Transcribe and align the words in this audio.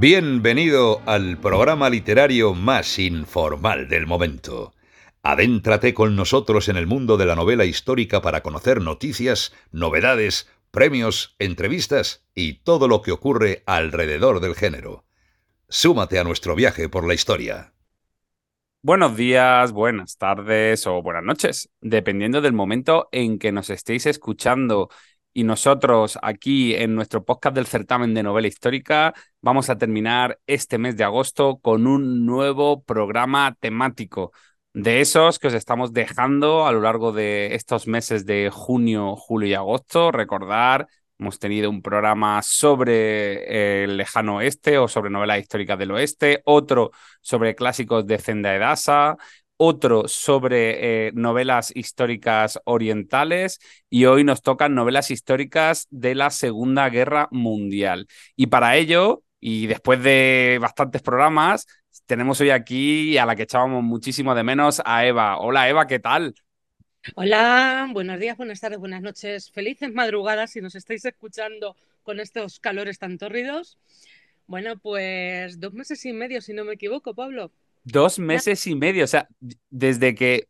Bienvenido 0.00 1.02
al 1.04 1.36
programa 1.36 1.90
literario 1.90 2.54
más 2.54 2.98
informal 2.98 3.86
del 3.86 4.06
momento. 4.06 4.72
Adéntrate 5.22 5.92
con 5.92 6.16
nosotros 6.16 6.70
en 6.70 6.78
el 6.78 6.86
mundo 6.86 7.18
de 7.18 7.26
la 7.26 7.36
novela 7.36 7.66
histórica 7.66 8.22
para 8.22 8.42
conocer 8.42 8.80
noticias, 8.80 9.52
novedades, 9.72 10.48
premios, 10.70 11.36
entrevistas 11.38 12.24
y 12.34 12.62
todo 12.62 12.88
lo 12.88 13.02
que 13.02 13.12
ocurre 13.12 13.62
alrededor 13.66 14.40
del 14.40 14.54
género. 14.54 15.04
Súmate 15.68 16.18
a 16.18 16.24
nuestro 16.24 16.54
viaje 16.54 16.88
por 16.88 17.06
la 17.06 17.12
historia. 17.12 17.74
Buenos 18.80 19.14
días, 19.18 19.70
buenas 19.72 20.16
tardes 20.16 20.86
o 20.86 21.02
buenas 21.02 21.24
noches, 21.24 21.68
dependiendo 21.82 22.40
del 22.40 22.54
momento 22.54 23.10
en 23.12 23.38
que 23.38 23.52
nos 23.52 23.68
estéis 23.68 24.06
escuchando. 24.06 24.88
Y 25.32 25.44
nosotros 25.44 26.18
aquí 26.22 26.74
en 26.74 26.94
nuestro 26.94 27.24
podcast 27.24 27.54
del 27.54 27.66
certamen 27.66 28.14
de 28.14 28.22
novela 28.22 28.48
histórica 28.48 29.14
vamos 29.40 29.70
a 29.70 29.78
terminar 29.78 30.38
este 30.46 30.78
mes 30.78 30.96
de 30.96 31.04
agosto 31.04 31.58
con 31.58 31.86
un 31.86 32.26
nuevo 32.26 32.82
programa 32.82 33.56
temático 33.60 34.32
de 34.72 35.00
esos 35.00 35.38
que 35.38 35.48
os 35.48 35.54
estamos 35.54 35.92
dejando 35.92 36.66
a 36.66 36.72
lo 36.72 36.80
largo 36.80 37.12
de 37.12 37.54
estos 37.54 37.86
meses 37.86 38.26
de 38.26 38.50
junio, 38.52 39.16
julio 39.16 39.48
y 39.48 39.54
agosto. 39.54 40.10
Recordar 40.10 40.88
Hemos 41.20 41.38
tenido 41.38 41.68
un 41.68 41.82
programa 41.82 42.40
sobre 42.40 43.84
el 43.84 43.98
lejano 43.98 44.36
oeste 44.36 44.78
o 44.78 44.88
sobre 44.88 45.10
novelas 45.10 45.38
históricas 45.38 45.78
del 45.78 45.90
oeste, 45.90 46.40
otro 46.46 46.92
sobre 47.20 47.54
clásicos 47.54 48.06
de 48.06 48.16
Zenda 48.16 48.54
Edasa, 48.56 49.18
otro 49.62 50.08
sobre 50.08 51.08
eh, 51.08 51.12
novelas 51.12 51.70
históricas 51.76 52.58
orientales 52.64 53.60
y 53.90 54.06
hoy 54.06 54.24
nos 54.24 54.40
tocan 54.40 54.74
novelas 54.74 55.10
históricas 55.10 55.86
de 55.90 56.14
la 56.14 56.30
Segunda 56.30 56.88
Guerra 56.88 57.28
Mundial. 57.30 58.06
Y 58.36 58.46
para 58.46 58.76
ello, 58.78 59.22
y 59.38 59.66
después 59.66 60.02
de 60.02 60.56
bastantes 60.62 61.02
programas, 61.02 61.66
tenemos 62.06 62.40
hoy 62.40 62.48
aquí 62.48 63.18
a 63.18 63.26
la 63.26 63.36
que 63.36 63.42
echábamos 63.42 63.84
muchísimo 63.84 64.34
de 64.34 64.44
menos 64.44 64.80
a 64.82 65.04
Eva. 65.04 65.36
Hola 65.36 65.68
Eva, 65.68 65.86
¿qué 65.86 65.98
tal? 65.98 66.34
Hola, 67.14 67.86
buenos 67.92 68.18
días, 68.18 68.38
buenas 68.38 68.60
tardes, 68.60 68.78
buenas 68.78 69.02
noches, 69.02 69.50
felices 69.50 69.92
madrugadas 69.92 70.52
si 70.52 70.62
nos 70.62 70.74
estáis 70.74 71.04
escuchando 71.04 71.76
con 72.02 72.18
estos 72.18 72.60
calores 72.60 72.98
tan 72.98 73.18
tórridos. 73.18 73.76
Bueno, 74.46 74.78
pues 74.78 75.60
dos 75.60 75.74
meses 75.74 76.02
y 76.06 76.14
medio, 76.14 76.40
si 76.40 76.54
no 76.54 76.64
me 76.64 76.72
equivoco, 76.72 77.14
Pablo. 77.14 77.52
Dos 77.84 78.18
meses 78.18 78.66
y 78.66 78.74
medio, 78.74 79.04
o 79.04 79.06
sea, 79.06 79.28
desde 79.70 80.14
que 80.14 80.48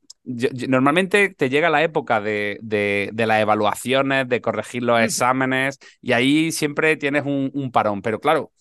normalmente 0.69 1.31
te 1.31 1.49
llega 1.49 1.71
la 1.71 1.83
época 1.83 2.21
de, 2.21 2.59
de, 2.63 3.27
las 3.27 3.41
evaluaciones, 3.41 4.29
de 4.29 4.41
corregir 4.41 4.83
los 4.83 5.01
exámenes, 5.01 5.79
y 6.01 6.13
ahí 6.13 6.53
siempre 6.53 6.97
tienes 6.97 7.25
un, 7.25 7.51
un 7.55 7.73
parón, 7.73 8.03
pero 8.03 8.21
claro, 8.21 8.53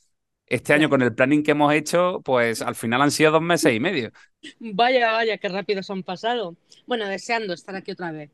este 0.50 0.74
año 0.74 0.90
con 0.90 1.02
el 1.02 1.14
planning 1.14 1.44
que 1.44 1.52
hemos 1.52 1.74
hecho, 1.74 2.22
pues 2.24 2.62
al 2.62 2.76
final 2.76 3.02
han 3.02 3.12
sido 3.12 3.32
dos 3.32 3.42
meses 3.42 3.74
y 3.74 3.80
medio. 3.80 4.12
Vaya, 4.60 5.12
vaya, 5.12 5.38
qué 5.38 5.48
rápido 5.48 5.84
se 5.84 5.94
han 5.94 6.04
pasado. 6.04 6.56
Bueno, 6.88 7.08
deseando 7.08 7.54
estar 7.54 7.76
aquí 7.76 7.92
otra 7.92 8.12
vez. 8.12 8.32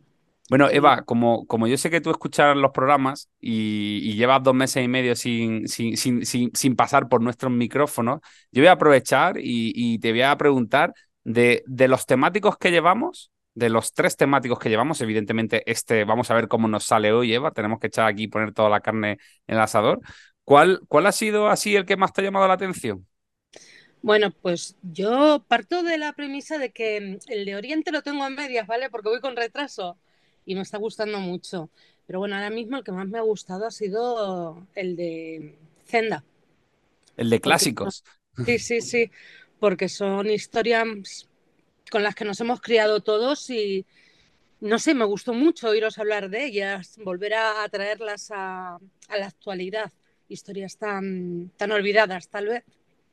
Bueno, 0.48 0.70
Eva, 0.70 1.04
como, 1.06 1.48
como 1.48 1.66
yo 1.68 1.76
sé 1.76 1.90
que 1.90 2.02
tú 2.02 2.12
escuchas 2.12 2.56
los 2.56 2.72
programas 2.72 3.30
y, 3.40 4.14
llevas 4.16 4.44
dos 4.44 4.54
meses 4.54 4.84
y 4.84 4.88
medio 4.88 5.16
sin, 5.16 5.68
sin, 5.68 5.98
sin, 5.98 6.24
sin, 6.24 6.76
pasar 6.76 7.10
por 7.10 7.22
nuestros 7.22 7.52
micrófonos, 7.52 8.20
yo 8.52 8.62
voy 8.62 8.68
a 8.68 8.74
aprovechar 8.74 9.38
y, 9.40 9.98
te 10.00 10.12
voy 10.12 10.22
a 10.22 10.38
preguntar 10.38 10.94
de, 11.24 11.64
de 11.66 11.88
los 11.88 12.06
temáticos 12.06 12.58
que 12.58 12.70
llevamos, 12.70 13.32
de 13.56 13.70
los 13.70 13.94
tres 13.94 14.18
temáticos 14.18 14.60
que 14.60 14.70
llevamos, 14.70 15.02
evidentemente 15.02 15.64
este, 15.70 16.04
vamos 16.04 16.30
a 16.30 16.36
ver 16.36 16.48
cómo 16.48 16.68
nos 16.68 16.84
sale 16.84 17.12
hoy, 17.12 17.34
Eva, 17.34 17.50
tenemos 17.52 17.80
que 17.80 17.88
echar 17.88 18.06
aquí 18.06 18.24
y 18.24 18.28
poner 18.28 18.54
toda 18.54 18.70
la 18.70 18.82
carne 18.82 19.18
en 19.48 19.56
el 19.56 19.62
asador. 19.62 20.00
¿Cuál, 20.44 20.82
¿Cuál 20.88 21.08
ha 21.08 21.12
sido 21.12 21.48
así 21.48 21.76
el 21.76 21.86
que 21.86 21.98
más 21.98 22.14
te 22.14 22.22
ha 22.22 22.26
llamado 22.26 22.48
la 22.48 22.54
atención? 22.54 23.08
Bueno, 24.04 24.30
pues 24.30 24.78
yo 24.84 25.44
parto 25.48 25.82
de 25.82 25.98
la 25.98 26.14
premisa 26.14 26.60
de 26.60 26.72
que 26.72 27.18
el 27.28 27.46
de 27.46 27.56
Oriente 27.56 27.92
lo 27.92 28.04
tengo 28.04 28.24
a 28.24 28.30
medias, 28.30 28.68
¿vale? 28.68 28.92
Porque 28.92 29.10
voy 29.10 29.22
con 29.22 29.36
retraso 29.36 29.98
y 30.46 30.56
me 30.56 30.62
está 30.62 30.78
gustando 30.78 31.20
mucho. 31.20 31.70
Pero 32.08 32.20
bueno, 32.20 32.36
ahora 32.36 32.50
mismo 32.50 32.78
el 32.78 32.84
que 32.84 32.92
más 32.92 33.08
me 33.08 33.18
ha 33.18 33.22
gustado 33.22 33.66
ha 33.66 33.72
sido 33.72 34.68
el 34.76 34.96
de 34.96 35.56
Zenda. 35.86 36.24
El 37.18 37.30
de 37.30 37.42
clásicos. 37.42 38.04
sí, 38.46 38.60
sí, 38.60 38.82
sí, 38.82 39.12
porque 39.60 39.90
son 39.90 40.30
historias 40.30 41.30
con 41.90 42.04
las 42.04 42.16
que 42.16 42.26
nos 42.26 42.40
hemos 42.42 42.62
criado 42.62 43.02
todos 43.02 43.50
y 43.50 43.86
no 44.60 44.80
sé, 44.80 44.94
me 44.94 45.06
gustó 45.06 45.34
mucho 45.34 45.70
oíros 45.70 45.98
hablar 45.98 46.30
de 46.30 46.46
ellas, 46.46 46.98
volver 47.04 47.36
a, 47.36 47.68
traerlas 47.70 48.32
a, 48.32 48.76
a 48.76 49.18
la 49.18 49.28
actualidad 49.28 49.92
historias 50.30 50.78
tan, 50.78 51.52
tan 51.58 51.72
olvidadas, 51.72 52.30
tal 52.30 52.48
vez. 52.48 52.64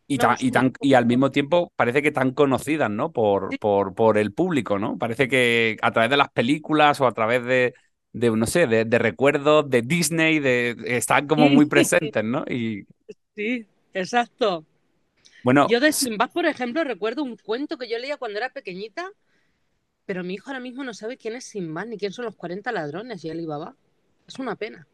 Y, 0.06 0.18
y, 0.40 0.50
tan, 0.50 0.72
y 0.80 0.94
al 0.94 1.06
mismo 1.06 1.30
tiempo 1.30 1.72
parece 1.76 2.02
que 2.02 2.10
tan 2.10 2.32
conocidas, 2.32 2.90
¿no? 2.90 3.12
Por, 3.12 3.58
por, 3.58 3.94
por 3.94 4.18
el 4.18 4.32
público, 4.32 4.78
¿no? 4.78 4.98
Parece 4.98 5.28
que 5.28 5.76
a 5.80 5.90
través 5.92 6.10
de 6.10 6.16
las 6.16 6.30
películas 6.30 7.00
o 7.00 7.06
a 7.06 7.12
través 7.12 7.44
de, 7.44 7.74
de 8.12 8.30
no 8.30 8.46
sé, 8.46 8.66
de, 8.66 8.84
de, 8.84 8.98
recuerdos 8.98 9.68
de 9.70 9.82
Disney, 9.82 10.38
de, 10.38 10.76
están 10.86 11.26
como 11.26 11.48
muy 11.48 11.66
presentes, 11.66 12.24
¿no? 12.24 12.44
Y... 12.48 12.84
Sí, 13.34 13.66
exacto. 13.94 14.66
Bueno, 15.42 15.66
yo 15.68 15.80
de 15.80 15.92
Sinbad, 15.92 16.30
por 16.30 16.46
ejemplo, 16.46 16.84
recuerdo 16.84 17.22
un 17.22 17.36
cuento 17.36 17.78
que 17.78 17.88
yo 17.88 17.98
leía 17.98 18.16
cuando 18.16 18.38
era 18.38 18.50
pequeñita, 18.50 19.10
pero 20.04 20.22
mi 20.22 20.34
hijo 20.34 20.50
ahora 20.50 20.60
mismo 20.60 20.84
no 20.84 20.94
sabe 20.94 21.16
quién 21.16 21.34
es 21.34 21.44
Sinbad 21.44 21.86
ni 21.86 21.98
quién 21.98 22.12
son 22.12 22.26
los 22.26 22.36
40 22.36 22.70
ladrones 22.70 23.24
y 23.24 23.30
Alibaba. 23.30 23.74
Es 24.26 24.38
una 24.38 24.56
pena. 24.56 24.86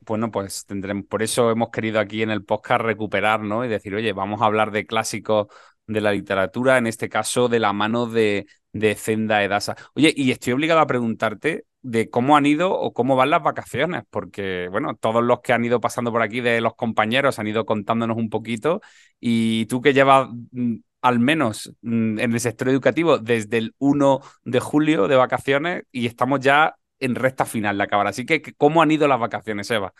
Bueno, 0.00 0.30
pues 0.30 0.66
tendremos, 0.66 1.04
por 1.06 1.22
eso 1.22 1.50
hemos 1.50 1.70
querido 1.70 2.00
aquí 2.00 2.22
en 2.22 2.30
el 2.30 2.44
podcast 2.44 2.82
recuperar, 2.82 3.40
¿no? 3.40 3.64
Y 3.64 3.68
decir, 3.68 3.94
oye, 3.94 4.12
vamos 4.12 4.42
a 4.42 4.46
hablar 4.46 4.70
de 4.70 4.86
clásicos 4.86 5.46
de 5.86 6.00
la 6.00 6.12
literatura, 6.12 6.78
en 6.78 6.86
este 6.86 7.08
caso 7.08 7.48
de 7.48 7.58
la 7.60 7.72
mano 7.72 8.06
de, 8.06 8.46
de 8.72 8.94
Zenda 8.94 9.42
Edasa. 9.42 9.76
Oye, 9.94 10.12
y 10.16 10.30
estoy 10.30 10.52
obligado 10.52 10.80
a 10.80 10.86
preguntarte 10.86 11.66
de 11.82 12.10
cómo 12.10 12.36
han 12.36 12.46
ido 12.46 12.72
o 12.72 12.92
cómo 12.92 13.16
van 13.16 13.30
las 13.30 13.42
vacaciones, 13.42 14.02
porque, 14.10 14.68
bueno, 14.70 14.94
todos 14.96 15.22
los 15.24 15.40
que 15.40 15.52
han 15.52 15.64
ido 15.64 15.80
pasando 15.80 16.12
por 16.12 16.22
aquí 16.22 16.40
de 16.40 16.60
los 16.60 16.74
compañeros 16.74 17.38
han 17.38 17.46
ido 17.48 17.64
contándonos 17.64 18.16
un 18.16 18.28
poquito, 18.30 18.80
y 19.18 19.66
tú 19.66 19.80
que 19.80 19.94
llevas 19.94 20.28
mm, 20.52 20.76
al 21.02 21.18
menos 21.18 21.72
mm, 21.82 22.18
en 22.18 22.32
el 22.32 22.40
sector 22.40 22.68
educativo 22.68 23.18
desde 23.18 23.58
el 23.58 23.74
1 23.78 24.20
de 24.44 24.60
julio 24.60 25.08
de 25.08 25.16
vacaciones 25.16 25.84
y 25.92 26.06
estamos 26.06 26.40
ya 26.40 26.76
en 27.00 27.14
recta 27.14 27.44
final 27.44 27.78
de 27.78 27.84
acabar. 27.84 28.06
Así 28.06 28.24
que, 28.24 28.42
¿cómo 28.56 28.82
han 28.82 28.90
ido 28.90 29.08
las 29.08 29.18
vacaciones, 29.18 29.70
Eva? 29.70 29.92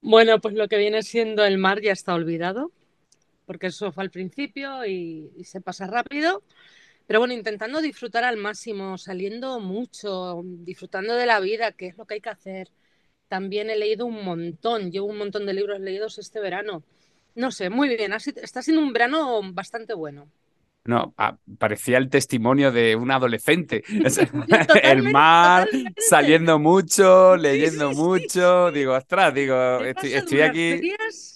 Bueno, 0.00 0.40
pues 0.40 0.54
lo 0.54 0.68
que 0.68 0.78
viene 0.78 1.02
siendo 1.02 1.44
el 1.44 1.58
mar 1.58 1.80
ya 1.80 1.92
está 1.92 2.14
olvidado, 2.14 2.72
porque 3.46 3.68
eso 3.68 3.92
fue 3.92 4.04
al 4.04 4.10
principio 4.10 4.84
y, 4.84 5.30
se 5.44 5.60
pasa 5.60 5.86
rápido. 5.86 6.42
Pero 7.06 7.20
bueno, 7.20 7.34
intentando 7.34 7.80
disfrutar 7.80 8.24
al 8.24 8.36
máximo, 8.36 8.98
saliendo 8.98 9.60
mucho, 9.60 10.42
disfrutando 10.44 11.14
de 11.14 11.26
la 11.26 11.40
vida, 11.40 11.72
que 11.72 11.86
es 11.88 11.96
lo 11.96 12.06
que 12.06 12.14
hay 12.14 12.20
que 12.20 12.30
hacer. 12.30 12.70
También 13.28 13.70
he 13.70 13.76
leído 13.76 14.06
un 14.06 14.24
montón, 14.24 14.90
llevo 14.90 15.06
un 15.06 15.18
montón 15.18 15.46
de 15.46 15.54
libros 15.54 15.80
leídos 15.80 16.18
este 16.18 16.40
verano. 16.40 16.82
No 17.34 17.50
sé, 17.50 17.70
muy 17.70 17.88
bien, 17.88 18.12
está 18.12 18.62
siendo 18.62 18.82
un 18.82 18.92
verano 18.92 19.40
bastante 19.52 19.94
bueno. 19.94 20.28
No, 20.84 21.14
parecía 21.58 21.98
el 21.98 22.08
testimonio 22.08 22.72
de 22.72 22.96
un 22.96 23.10
adolescente. 23.10 23.84
el 24.82 25.02
mar, 25.12 25.68
saliendo 25.96 26.58
mucho, 26.58 27.36
leyendo 27.36 27.92
mucho. 27.92 28.72
Digo, 28.72 28.94
ostras, 28.94 29.32
digo, 29.32 29.80
estoy, 29.80 30.40
aquí. 30.40 30.92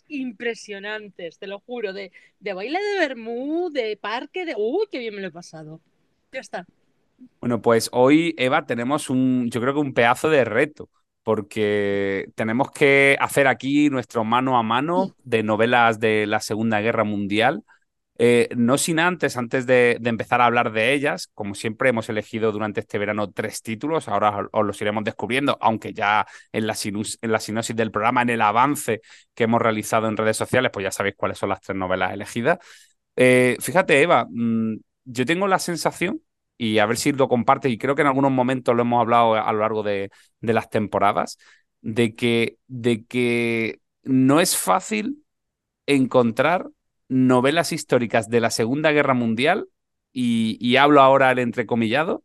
impresionantes, 0.08 1.38
te 1.38 1.46
lo 1.46 1.60
juro, 1.60 1.93
de, 1.93 2.10
de 2.40 2.54
baile 2.54 2.78
de 2.81 2.98
Bermú, 2.98 3.70
de 3.70 3.96
parque, 3.96 4.44
de. 4.44 4.54
¡Uy, 4.56 4.87
qué 4.90 4.98
bien 4.98 5.14
me 5.14 5.20
lo 5.20 5.28
he 5.28 5.32
pasado! 5.32 5.81
Ya 6.32 6.40
está. 6.40 6.66
Bueno, 7.40 7.62
pues 7.62 7.88
hoy, 7.92 8.34
Eva, 8.37 8.66
tenemos 8.66 9.08
un, 9.10 9.49
yo 9.50 9.60
creo 9.60 9.75
que 9.75 9.81
un 9.81 9.94
pedazo 9.94 10.28
de 10.28 10.44
reto, 10.44 10.90
porque 11.22 12.28
tenemos 12.34 12.70
que 12.72 13.16
hacer 13.20 13.46
aquí 13.46 13.90
nuestro 13.90 14.25
mano 14.25 14.58
a 14.58 14.62
mano 14.64 15.14
de 15.22 15.44
novelas 15.44 16.00
de 16.00 16.26
la 16.26 16.40
Segunda 16.40 16.81
Guerra 16.81 17.04
Mundial 17.04 17.62
eh, 18.18 18.48
no 18.56 18.78
sin 18.78 18.98
antes, 18.98 19.36
antes 19.36 19.66
de, 19.66 19.98
empezar 20.02 20.40
a 20.40 20.46
hablar 20.46 20.72
de 20.72 20.94
ellas, 20.94 21.28
como 21.34 21.54
siempre 21.54 21.90
hemos 21.90 22.08
elegido 22.08 22.50
durante 22.52 22.80
este 22.80 22.98
verano 22.98 23.30
tres 23.30 23.62
títulos, 23.62 24.08
ahora 24.08 24.48
os, 24.52 24.66
los 24.66 24.80
iremos 24.80 25.04
descubriendo, 25.04 25.58
aunque 25.60 25.92
ya 25.92 26.26
en 26.52 26.66
la, 26.66 26.76
en 26.82 27.32
la 27.32 27.40
sinopsis 27.40 27.76
del 27.76 27.90
programa, 27.90 28.22
en 28.22 28.30
el 28.30 28.40
avance 28.40 29.02
que 29.34 29.44
hemos 29.44 29.60
realizado 29.60 30.08
en 30.08 30.16
redes 30.16 30.36
sociales, 30.36 30.70
pues 30.72 30.84
ya 30.84 30.90
sabéis 30.90 31.16
cuáles 31.16 31.38
son 31.38 31.50
las 31.50 31.60
tres 31.60 31.76
novelas 31.76 32.12
elegidas. 32.12 32.58
Eh, 33.16 33.56
fíjate, 33.60 34.00
Eva, 34.00 34.26
mm, 34.30 34.76
yo 35.04 35.26
tengo 35.26 35.46
la 35.46 35.58
sensación, 35.58 36.22
y 36.58 36.78
a 36.78 36.86
ver 36.86 36.96
si 36.96 37.12
lo 37.12 37.28
compartes, 37.28 37.70
y 37.70 37.78
creo 37.78 37.94
que 37.94 38.02
en 38.02 38.08
algunos 38.08 38.30
momentos 38.32 38.74
lo 38.74 38.82
hemos 38.82 39.00
hablado 39.00 39.34
a 39.34 39.52
lo 39.52 39.58
largo 39.60 39.82
de, 39.82 40.10
de 40.40 40.52
las 40.54 40.70
temporadas, 40.70 41.38
de 41.82 42.14
que, 42.14 42.58
de 42.66 43.04
que 43.04 43.80
no 44.04 44.40
es 44.40 44.56
fácil 44.56 45.22
encontrar 45.86 46.68
novelas 47.08 47.72
históricas 47.72 48.28
de 48.28 48.40
la 48.40 48.50
Segunda 48.50 48.92
Guerra 48.92 49.14
Mundial, 49.14 49.68
y, 50.12 50.76
hablo 50.76 51.02
ahora 51.02 51.28
al 51.28 51.38
entrecomillado, 51.38 52.24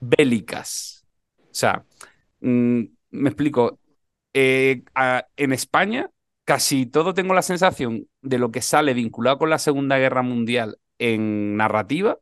bélicas. 0.00 1.06
O 1.38 1.54
sea, 1.54 1.84
mm, 2.40 2.82
me 3.10 3.28
explico, 3.30 3.78
eh, 4.34 4.82
en 5.36 5.52
España 5.52 6.10
casi 6.44 6.84
todo 6.84 7.14
tengo 7.14 7.32
la 7.32 7.42
sensación 7.42 8.06
de 8.22 8.38
lo 8.38 8.50
que 8.50 8.60
sale 8.60 8.92
vinculado 8.92 9.38
con 9.38 9.50
la 9.50 9.58
Segunda 9.58 9.98
Guerra 9.98 10.22
Mundial 10.22 10.78
en 10.98 11.56
narrativa 11.56 12.18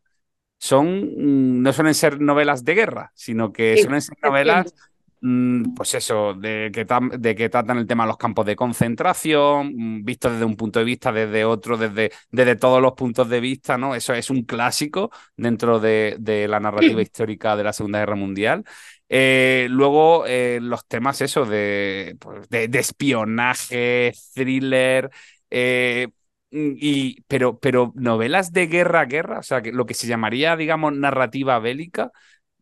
son 0.59 1.01
mm, 1.17 1.63
no 1.63 1.73
suelen 1.73 1.95
ser 1.95 2.21
novelas 2.21 2.65
de 2.65 2.75
guerra, 2.75 3.13
sino 3.15 3.53
que 3.53 3.77
suelen 3.79 4.03
ser 4.03 4.17
novelas 4.23 4.75
pues 5.21 5.95
eso, 5.95 6.35
de 6.35 6.71
que, 6.73 6.87
de 7.19 7.35
que 7.35 7.49
tratan 7.49 7.79
el 7.79 7.87
tema 7.87 8.05
de 8.05 8.09
los 8.09 8.17
campos 8.17 8.47
de 8.47 8.55
concentración, 8.55 9.73
mm, 9.75 10.05
visto 10.05 10.31
desde 10.31 10.45
un 10.45 10.57
punto 10.57 10.79
de 10.79 10.85
vista, 10.85 11.13
desde 11.13 11.45
otro, 11.45 11.77
desde, 11.77 12.13
desde 12.31 12.57
todos 12.57 12.81
los 12.81 12.93
puntos 12.93 13.29
de 13.29 13.41
vista, 13.41 13.77
¿no? 13.77 13.95
Eso 13.95 14.15
es 14.15 14.31
un 14.31 14.43
clásico 14.43 15.11
dentro 15.37 15.81
de, 15.81 16.17
la 16.49 16.61
narrativa 16.61 17.03
histórica 17.03 17.57
de 17.57 17.65
la 17.65 17.73
Segunda 17.73 17.99
Guerra 17.99 18.15
Mundial. 18.17 18.65
Eh, 19.09 19.67
luego, 19.71 20.25
eh, 20.27 20.61
los 20.63 20.87
temas, 20.87 21.21
eso, 21.21 21.45
de, 21.45 22.17
pues, 22.21 22.49
de, 22.49 22.69
espionaje, 22.79 24.13
thriller, 24.35 25.11
eh, 25.51 26.09
mm, 26.51 26.73
y, 26.77 27.23
pero, 27.23 27.59
pero 27.59 27.93
novelas 27.97 28.53
de 28.53 28.67
guerra 28.69 29.05
guerra, 29.07 29.41
o 29.41 29.43
sea, 29.43 29.63
que 29.63 29.73
lo 29.73 29.87
que 29.87 29.95
se 29.95 30.07
llamaría, 30.07 30.57
digamos, 30.57 30.93
narrativa 30.93 31.59
bélica, 31.59 32.13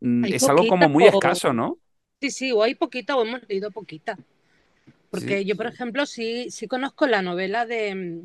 es 0.00 0.48
algo 0.48 0.66
como 0.68 0.88
muy 0.88 1.04
escaso, 1.04 1.52
¿no? 1.52 1.78
Sí, 2.20 2.30
sí, 2.30 2.52
o 2.52 2.62
hay 2.62 2.74
poquita 2.74 3.16
o 3.16 3.22
hemos 3.22 3.46
leído 3.48 3.70
poquita. 3.70 4.18
Porque 5.10 5.44
yo, 5.44 5.56
por 5.56 5.66
ejemplo, 5.66 6.06
sí, 6.06 6.50
sí 6.50 6.66
conozco 6.66 7.06
la 7.06 7.22
novela 7.22 7.66
de, 7.66 8.24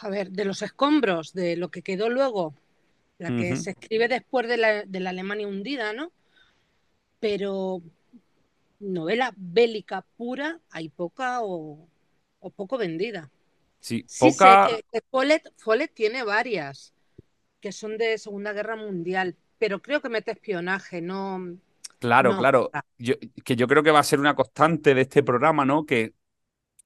a 0.00 0.08
ver, 0.08 0.30
de 0.30 0.44
los 0.44 0.62
escombros, 0.62 1.32
de 1.32 1.56
lo 1.56 1.70
que 1.70 1.82
quedó 1.82 2.08
luego, 2.08 2.54
la 3.18 3.28
que 3.28 3.56
se 3.56 3.70
escribe 3.70 4.08
después 4.08 4.46
de 4.48 4.56
la, 4.56 4.84
de 4.84 5.00
la, 5.00 5.10
Alemania 5.10 5.48
hundida, 5.48 5.92
¿no? 5.92 6.12
Pero 7.18 7.82
novela 8.78 9.32
bélica 9.36 10.04
pura 10.16 10.60
hay 10.70 10.90
poca 10.90 11.40
o, 11.42 11.88
poco 12.54 12.78
vendida. 12.78 13.30
Sí, 13.80 14.04
poca... 14.18 14.68
sé 14.68 14.84
que, 14.92 15.00
Follett, 15.56 15.94
tiene 15.94 16.22
varias 16.22 16.92
que 17.60 17.72
son 17.72 17.96
de 17.96 18.18
Segunda 18.18 18.52
Guerra 18.52 18.76
Mundial, 18.76 19.34
pero 19.58 19.80
creo 19.80 20.00
que 20.00 20.08
mete 20.08 20.30
espionaje, 20.32 21.00
no 21.00 21.56
Claro, 21.98 22.36
claro. 22.36 22.70
Yo, 22.98 23.14
que 23.44 23.56
yo 23.56 23.66
creo 23.66 23.82
que 23.82 23.90
va 23.90 24.00
a 24.00 24.04
ser 24.04 24.20
una 24.20 24.34
constante 24.34 24.94
de 24.94 25.02
este 25.02 25.22
programa, 25.22 25.64
¿no? 25.64 25.84
Que, 25.86 26.12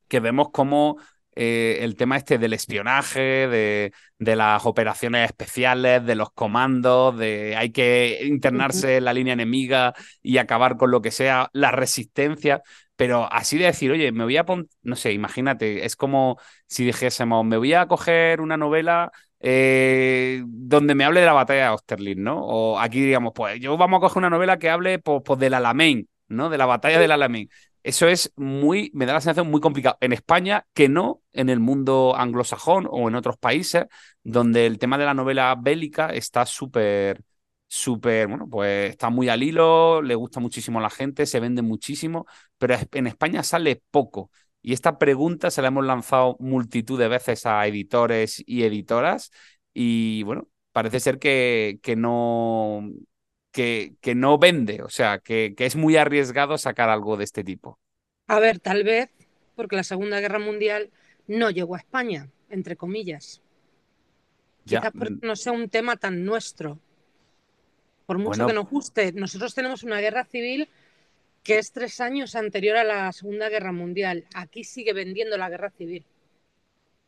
que 0.09 0.21
vemos 0.21 0.51
cómo 0.53 0.99
eh, 1.37 1.79
el 1.83 1.97
tema 1.97 2.17
este 2.17 2.39
del 2.39 2.53
espionaje, 2.53 3.21
de, 3.49 3.93
de, 4.19 4.37
las 4.37 4.67
operaciones 4.67 5.27
especiales, 5.27 6.05
de 6.05 6.15
los 6.15 6.33
comandos, 6.33 7.17
de 7.17 7.57
hay 7.57 7.71
que 7.71 8.21
internarse 8.25 8.97
en 8.97 9.05
la 9.05 9.13
línea 9.15 9.35
enemiga 9.35 9.95
y 10.23 10.39
acabar 10.39 10.77
con 10.77 10.91
lo 10.91 11.01
que 11.01 11.11
sea, 11.11 11.49
la 11.53 11.71
resistencia. 11.71 12.63
Pero 12.97 13.33
así 13.33 13.57
de 13.57 13.67
decir, 13.67 13.91
oye, 13.91 14.13
me 14.13 14.25
voy 14.25 14.37
a 14.37 14.45
poner, 14.45 14.67
no 14.83 14.97
sé, 14.97 15.13
imagínate, 15.13 15.87
es 15.87 15.97
como 15.97 16.39
si 16.67 16.85
dijésemos, 16.85 17.45
me 17.47 17.57
voy 17.57 17.73
a 17.73 17.87
coger 17.87 18.41
una 18.43 18.59
novela 18.59 19.11
eh, 19.41 20.43
donde 20.47 20.95
me 20.95 21.05
hable 21.05 21.21
de 21.21 21.27
la 21.27 21.33
batalla 21.33 21.61
de 21.61 21.67
Austerlitz, 21.67 22.19
¿no? 22.19 22.45
O 22.45 22.79
aquí 22.79 23.01
digamos, 23.01 23.33
pues 23.35 23.59
yo 23.61 23.77
vamos 23.77 23.99
a 23.99 24.01
coger 24.03 24.19
una 24.19 24.31
novela 24.31 24.59
que 24.59 24.71
hable 24.71 24.99
pues, 24.99 25.23
pues 25.25 25.39
del 25.41 25.55
Alamein, 25.55 26.09
¿no? 26.29 26.51
De 26.51 26.59
la 26.59 26.67
batalla 26.67 26.99
del 26.99 27.13
Alamein. 27.13 27.49
Eso 27.83 28.09
es 28.09 28.33
muy, 28.37 28.91
me 28.95 29.07
da 29.07 29.15
la 29.15 29.21
sensación 29.21 29.51
muy 29.51 29.61
complicado 29.61 29.97
en 30.01 30.13
España 30.13 30.67
que 30.75 30.89
no 30.89 31.23
en 31.33 31.49
el 31.49 31.61
mundo 31.61 32.15
anglosajón 32.17 32.87
o 32.91 33.09
en 33.09 33.15
otros 33.15 33.39
países 33.39 33.87
donde 34.23 34.67
el 34.67 34.79
tema 34.79 34.99
de 34.99 35.07
la 35.07 35.15
novela 35.15 35.57
bélica 35.59 36.09
está 36.11 36.45
súper, 36.45 37.23
súper, 37.69 38.27
bueno, 38.29 38.49
pues 38.51 38.91
está 38.91 39.09
muy 39.09 39.29
al 39.31 39.43
hilo, 39.43 40.03
le 40.03 40.15
gusta 40.15 40.41
muchísimo 40.41 40.79
a 40.79 40.83
la 40.83 40.91
gente, 40.91 41.25
se 41.25 41.41
vende 41.41 41.63
muchísimo, 41.63 42.27
pero 42.59 42.77
en 42.93 43.07
España 43.07 43.43
sale 43.43 43.83
poco. 43.91 44.31
Y 44.63 44.73
esta 44.73 44.99
pregunta 44.99 45.51
se 45.51 45.63
la 45.63 45.69
hemos 45.69 45.87
lanzado 45.87 46.37
multitud 46.39 46.99
de 46.99 47.09
veces 47.09 47.47
a 47.47 47.67
editores 47.67 48.43
y 48.47 48.65
editoras 48.65 49.31
y 49.73 50.23
bueno, 50.25 50.49
parece 50.73 51.01
ser 51.01 51.19
que, 51.19 51.79
que 51.83 51.97
no, 51.97 52.91
que, 53.53 53.95
que, 54.01 54.15
no 54.15 54.39
vende, 54.39 54.83
o 54.83 54.89
sea, 54.89 55.19
que, 55.19 55.55
que, 55.57 55.67
es 55.67 55.77
muy 55.77 55.97
arriesgado 55.97 56.59
sacar 56.59 56.91
algo 56.91 57.17
de 57.17 57.25
este 57.25 57.45
tipo. 57.45 57.79
A 58.27 58.41
ver, 58.41 58.59
tal 58.59 58.85
vez 58.85 59.11
porque 59.57 59.77
la 59.77 59.85
Segunda 59.85 60.21
Guerra 60.21 60.39
Mundial 60.39 60.91
no 61.27 61.51
llegó 61.51 61.75
a 61.75 61.79
España, 61.79 62.29
entre 62.49 62.77
comillas. 62.77 63.41
Ya. 64.65 64.81
Quizás 64.81 64.93
porque 64.93 65.15
mm. 65.15 65.21
no 65.23 65.37
sea 65.37 65.53
un 65.53 65.69
tema 65.69 65.97
tan 65.97 66.25
nuestro. 66.25 66.79
Por 68.07 68.19
mucho 68.19 68.47
que 68.47 68.53
nos 68.53 68.69
guste, 68.69 69.13
nosotros 69.13 69.55
tenemos 69.55 69.85
una 69.85 70.01
guerra 70.01 70.25
civil 70.25 70.69
que 71.43 71.59
es 71.59 71.73
tres 71.73 72.01
años 72.01 72.35
anterior 72.35 72.77
a 72.77 72.85
la 72.85 73.13
Segunda 73.13 73.49
Guerra 73.49 73.73
Mundial. 73.73 74.27
Aquí 74.35 74.65
sigue 74.65 74.93
vendiendo 74.93 75.37
la 75.37 75.49
guerra 75.49 75.71
civil 75.71 76.05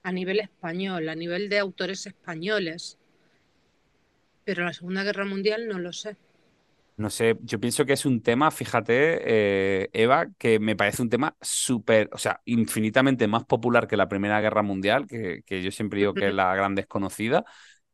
a 0.03 0.13
nivel 0.13 0.41
español, 0.41 1.09
a 1.09 1.15
nivel 1.15 1.49
de 1.49 1.59
autores 1.59 2.07
españoles. 2.07 2.99
Pero 4.45 4.65
la 4.65 4.73
Segunda 4.73 5.05
Guerra 5.05 5.25
Mundial 5.25 5.69
no 5.69 5.79
lo 5.79 5.93
sé. 5.93 6.17
No 6.97 7.09
sé, 7.09 7.37
yo 7.43 7.59
pienso 7.59 7.87
que 7.87 7.95
es 7.95 8.05
un 8.05 8.23
tema, 8.23 8.51
fíjate, 8.51 9.21
eh, 9.25 9.89
Eva, 9.93 10.29
que 10.39 10.59
me 10.59 10.77
parece 10.77 11.03
un 11.03 11.09
tema 11.09 11.37
súper, 11.41 12.11
o 12.13 12.19
sea, 12.19 12.41
infinitamente 12.45 13.27
más 13.27 13.45
popular 13.45 13.89
que 13.89 13.97
la 13.97 14.09
Primera 14.09 14.41
Guerra 14.41 14.63
Mundial, 14.63 15.07
que, 15.07 15.43
que 15.47 15.63
yo 15.63 15.71
siempre 15.71 16.01
digo 16.01 16.13
que 16.13 16.29
es 16.29 16.35
la 16.35 16.55
gran 16.55 16.75
desconocida, 16.75 17.45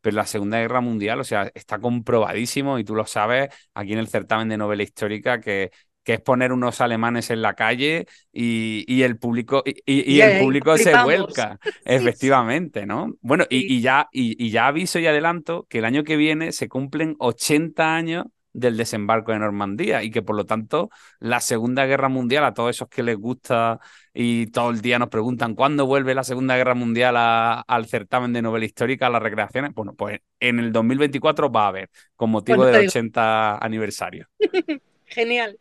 pero 0.00 0.16
la 0.16 0.26
Segunda 0.26 0.58
Guerra 0.58 0.80
Mundial, 0.80 1.20
o 1.20 1.24
sea, 1.24 1.50
está 1.54 1.78
comprobadísimo 1.78 2.78
y 2.78 2.84
tú 2.84 2.94
lo 2.96 3.06
sabes 3.06 3.48
aquí 3.72 3.92
en 3.92 4.00
el 4.00 4.08
certamen 4.08 4.48
de 4.48 4.56
novela 4.56 4.82
histórica 4.82 5.40
que 5.40 5.70
que 6.08 6.14
es 6.14 6.20
poner 6.22 6.54
unos 6.54 6.80
alemanes 6.80 7.28
en 7.28 7.42
la 7.42 7.52
calle 7.52 8.06
y, 8.32 9.02
el 9.02 9.18
público, 9.18 9.62
y, 9.66 10.20
el 10.22 10.40
público 10.40 10.78
se 10.78 10.96
vuelca, 11.02 11.58
efectivamente, 11.84 12.86
¿no? 12.86 13.12
Bueno, 13.20 13.44
y, 13.50 13.82
ya, 13.82 14.08
y, 14.10 14.48
ya 14.48 14.68
aviso 14.68 14.98
y 14.98 15.06
adelanto 15.06 15.66
que 15.68 15.80
el 15.80 15.84
año 15.84 16.04
que 16.04 16.16
viene 16.16 16.52
se 16.52 16.66
cumplen 16.66 17.14
80 17.18 17.94
años 17.94 18.24
del 18.54 18.78
desembarco 18.78 19.32
de 19.32 19.38
Normandía 19.40 20.02
y 20.02 20.10
que 20.10 20.22
por 20.22 20.34
lo 20.34 20.46
tanto 20.46 20.88
la 21.20 21.40
Segunda 21.40 21.84
Guerra 21.84 22.08
Mundial 22.08 22.46
a 22.46 22.54
todos 22.54 22.70
esos 22.70 22.88
que 22.88 23.02
les 23.02 23.18
gusta 23.18 23.78
y 24.14 24.46
todo 24.46 24.70
el 24.70 24.80
día 24.80 24.98
nos 24.98 25.10
preguntan 25.10 25.54
cuándo 25.54 25.84
vuelve 25.84 26.14
la 26.14 26.24
Segunda 26.24 26.56
Guerra 26.56 26.74
Mundial 26.74 27.16
al 27.18 27.86
certamen 27.86 28.32
de 28.32 28.40
novela 28.40 28.64
histórica, 28.64 29.08
a 29.08 29.10
las 29.10 29.22
recreaciones, 29.22 29.74
bueno, 29.74 29.92
pues 29.92 30.20
en 30.40 30.58
el 30.58 30.72
2024 30.72 31.52
va 31.52 31.66
a 31.66 31.68
haber 31.68 31.90
con 32.16 32.30
motivo 32.30 32.64
del 32.64 32.86
80 32.86 33.58
aniversario. 33.58 34.26
Genial. 35.04 35.58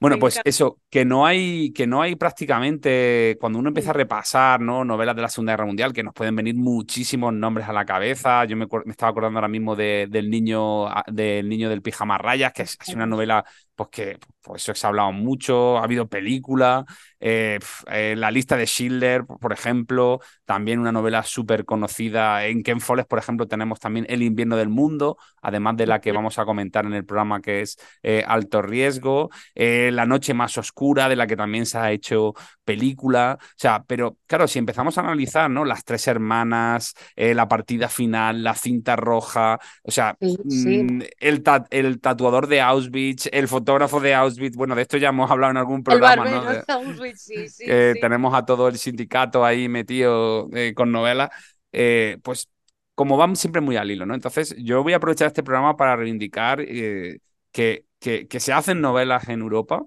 Bueno, 0.00 0.18
pues 0.18 0.40
eso, 0.44 0.78
que 0.88 1.04
no 1.04 1.26
hay, 1.26 1.72
que 1.74 1.86
no 1.86 2.00
hay 2.00 2.16
prácticamente, 2.16 3.36
cuando 3.38 3.58
uno 3.58 3.68
empieza 3.68 3.90
a 3.90 3.92
repasar 3.92 4.58
¿no? 4.58 4.82
novelas 4.82 5.14
de 5.14 5.20
la 5.20 5.28
Segunda 5.28 5.52
Guerra 5.52 5.66
Mundial, 5.66 5.92
que 5.92 6.02
nos 6.02 6.14
pueden 6.14 6.34
venir 6.34 6.54
muchísimos 6.54 7.34
nombres 7.34 7.68
a 7.68 7.74
la 7.74 7.84
cabeza. 7.84 8.46
Yo 8.46 8.56
me, 8.56 8.66
estaba 8.86 9.10
acordando 9.10 9.38
ahora 9.38 9.48
mismo 9.48 9.76
del 9.76 10.30
niño, 10.30 10.86
del 11.06 11.46
niño 11.50 11.68
del 11.68 11.82
pijama 11.82 12.16
rayas, 12.16 12.54
que 12.54 12.62
es, 12.62 12.78
una 12.94 13.04
novela 13.04 13.44
pues 13.74 13.90
que 13.90 14.18
pues 14.40 14.62
eso 14.62 14.74
se 14.74 14.86
ha 14.86 14.88
hablado 14.88 15.12
mucho, 15.12 15.76
ha 15.76 15.84
habido 15.84 16.08
película, 16.08 16.86
eh, 17.20 17.58
eh, 17.88 18.14
la 18.16 18.30
lista 18.30 18.56
de 18.56 18.66
Schindler, 18.66 19.24
por 19.24 19.52
ejemplo, 19.52 20.20
también 20.44 20.80
una 20.80 20.92
novela 20.92 21.22
súper 21.22 21.64
conocida. 21.64 22.46
En 22.46 22.62
Ken 22.62 22.80
Follett, 22.80 23.06
por 23.06 23.18
ejemplo, 23.18 23.46
tenemos 23.46 23.78
también 23.78 24.06
El 24.08 24.22
invierno 24.22 24.56
del 24.56 24.70
mundo, 24.70 25.18
además 25.42 25.76
de 25.76 25.86
la 25.86 26.00
que 26.00 26.12
vamos 26.12 26.38
a 26.38 26.44
comentar 26.44 26.86
en 26.86 26.94
el 26.94 27.04
programa 27.04 27.40
que 27.40 27.60
es 27.60 27.78
eh, 28.02 28.24
Alto 28.26 28.62
Riesgo, 28.62 29.30
La 29.54 30.06
noche 30.06 30.34
más 30.34 30.56
oscura, 30.58 31.08
de 31.08 31.16
la 31.16 31.26
que 31.26 31.36
también 31.36 31.66
se 31.66 31.78
ha 31.78 31.92
hecho 31.92 32.34
película. 32.70 33.38
O 33.40 33.44
sea, 33.56 33.82
pero 33.86 34.18
claro, 34.26 34.46
si 34.46 34.58
empezamos 34.58 34.96
a 34.96 35.02
analizar, 35.02 35.50
¿no? 35.50 35.64
Las 35.64 35.84
tres 35.84 36.06
hermanas, 36.06 36.94
la 37.16 37.48
partida 37.48 37.88
final, 37.88 38.42
la 38.44 38.54
cinta 38.54 38.96
roja, 38.96 39.58
o 39.82 39.90
sea, 39.90 40.16
mm, 40.20 41.02
el, 41.18 41.42
el 41.70 42.00
tatuador 42.00 42.46
de 42.46 42.60
Auschwitz, 42.60 43.28
el 43.32 43.48
fotógrafo 43.48 44.00
de 44.00 44.14
Auschwitz, 44.14 44.56
bueno, 44.56 44.74
de 44.74 44.82
esto 44.82 44.96
ya 44.96 45.08
hemos 45.08 45.30
hablado 45.30 45.50
en 45.52 45.56
algún 45.56 45.82
programa, 45.82 46.24
¿no? 46.28 46.42
tenemos 48.00 48.34
a 48.34 48.44
todo 48.44 48.68
el 48.68 48.78
sindicato 48.78 49.44
ahí 49.44 49.68
metido 49.68 50.48
eh, 50.52 50.74
con 50.74 50.92
novelas, 50.92 51.30
eh, 51.72 52.18
pues 52.22 52.48
como 52.94 53.16
van 53.16 53.36
siempre 53.36 53.60
muy 53.60 53.76
al 53.76 53.90
hilo, 53.90 54.06
¿no? 54.06 54.14
Entonces, 54.14 54.54
yo 54.58 54.82
voy 54.82 54.92
a 54.92 54.96
aprovechar 54.96 55.28
este 55.28 55.42
programa 55.42 55.76
para 55.76 55.96
reivindicar 55.96 56.60
eh, 56.60 57.20
que, 57.52 57.86
que, 57.98 58.26
que, 58.28 58.40
se 58.40 58.52
hacen 58.52 58.80
novelas 58.80 59.28
en 59.28 59.40
Europa 59.40 59.82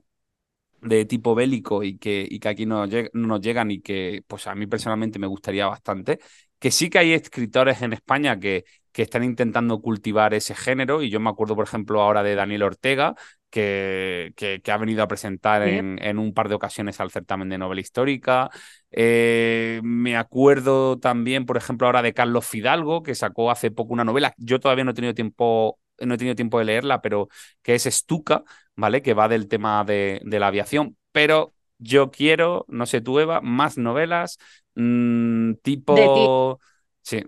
de 0.83 1.05
tipo 1.05 1.35
bélico 1.35 1.83
y 1.83 1.97
que, 1.97 2.27
y 2.29 2.39
que 2.39 2.49
aquí 2.49 2.65
no, 2.65 2.85
no 2.87 3.27
nos 3.27 3.41
llegan 3.41 3.71
y 3.71 3.81
que, 3.81 4.23
pues 4.27 4.47
a 4.47 4.55
mí 4.55 4.67
personalmente 4.67 5.19
me 5.19 5.27
gustaría 5.27 5.67
bastante, 5.67 6.19
que 6.59 6.71
sí 6.71 6.89
que 6.89 6.99
hay 6.99 7.13
escritores 7.13 7.81
en 7.81 7.93
España 7.93 8.39
que, 8.39 8.65
que 8.91 9.01
están 9.01 9.23
intentando 9.23 9.81
cultivar 9.81 10.33
ese 10.33 10.55
género, 10.55 11.01
y 11.01 11.09
yo 11.09 11.19
me 11.19 11.29
acuerdo, 11.29 11.55
por 11.55 11.65
ejemplo, 11.65 12.01
ahora 12.01 12.23
de 12.23 12.35
Daniel 12.35 12.63
Ortega, 12.63 13.15
que, 13.49 14.33
que, 14.35 14.71
ha 14.71 14.77
venido 14.77 15.03
a 15.03 15.07
presentar 15.07 15.61
en, 15.67 15.99
en, 16.01 16.17
un 16.17 16.33
par 16.33 16.49
de 16.49 16.55
ocasiones 16.55 16.99
al 16.99 17.11
certamen 17.11 17.49
de 17.49 17.59
novela 17.59 17.81
histórica. 17.81 18.49
Eh, 18.89 19.79
me 19.83 20.17
acuerdo 20.17 20.97
también, 20.97 21.45
por 21.45 21.57
ejemplo, 21.57 21.85
ahora 21.85 22.01
de 22.01 22.13
Carlos 22.13 22.47
Fidalgo, 22.47 23.03
que 23.03 23.13
sacó 23.13 23.51
hace 23.51 23.69
poco 23.69 23.93
una 23.93 24.03
novela. 24.03 24.33
Yo 24.37 24.59
todavía 24.59 24.83
no 24.83 24.91
he 24.91 24.95
tenido 24.95 25.13
tiempo, 25.13 25.79
no 25.99 26.15
he 26.15 26.17
tenido 26.17 26.35
tiempo 26.35 26.57
de 26.57 26.65
leerla, 26.65 27.01
pero 27.01 27.27
que 27.61 27.75
es 27.75 27.85
Estuca, 27.85 28.43
¿vale? 28.75 29.01
Que 29.01 29.13
va 29.13 29.27
del 29.27 29.47
tema 29.47 29.83
de, 29.83 30.21
de 30.23 30.39
la 30.39 30.47
aviación. 30.47 30.97
Pero 31.11 31.53
yo 31.77 32.11
quiero, 32.11 32.65
no 32.67 32.85
sé 32.85 33.01
tú, 33.01 33.19
Eva, 33.19 33.41
más 33.41 33.77
novelas 33.77 34.37
mm, 34.75 35.53
tipo... 35.61 36.59
Sí, 37.01 37.21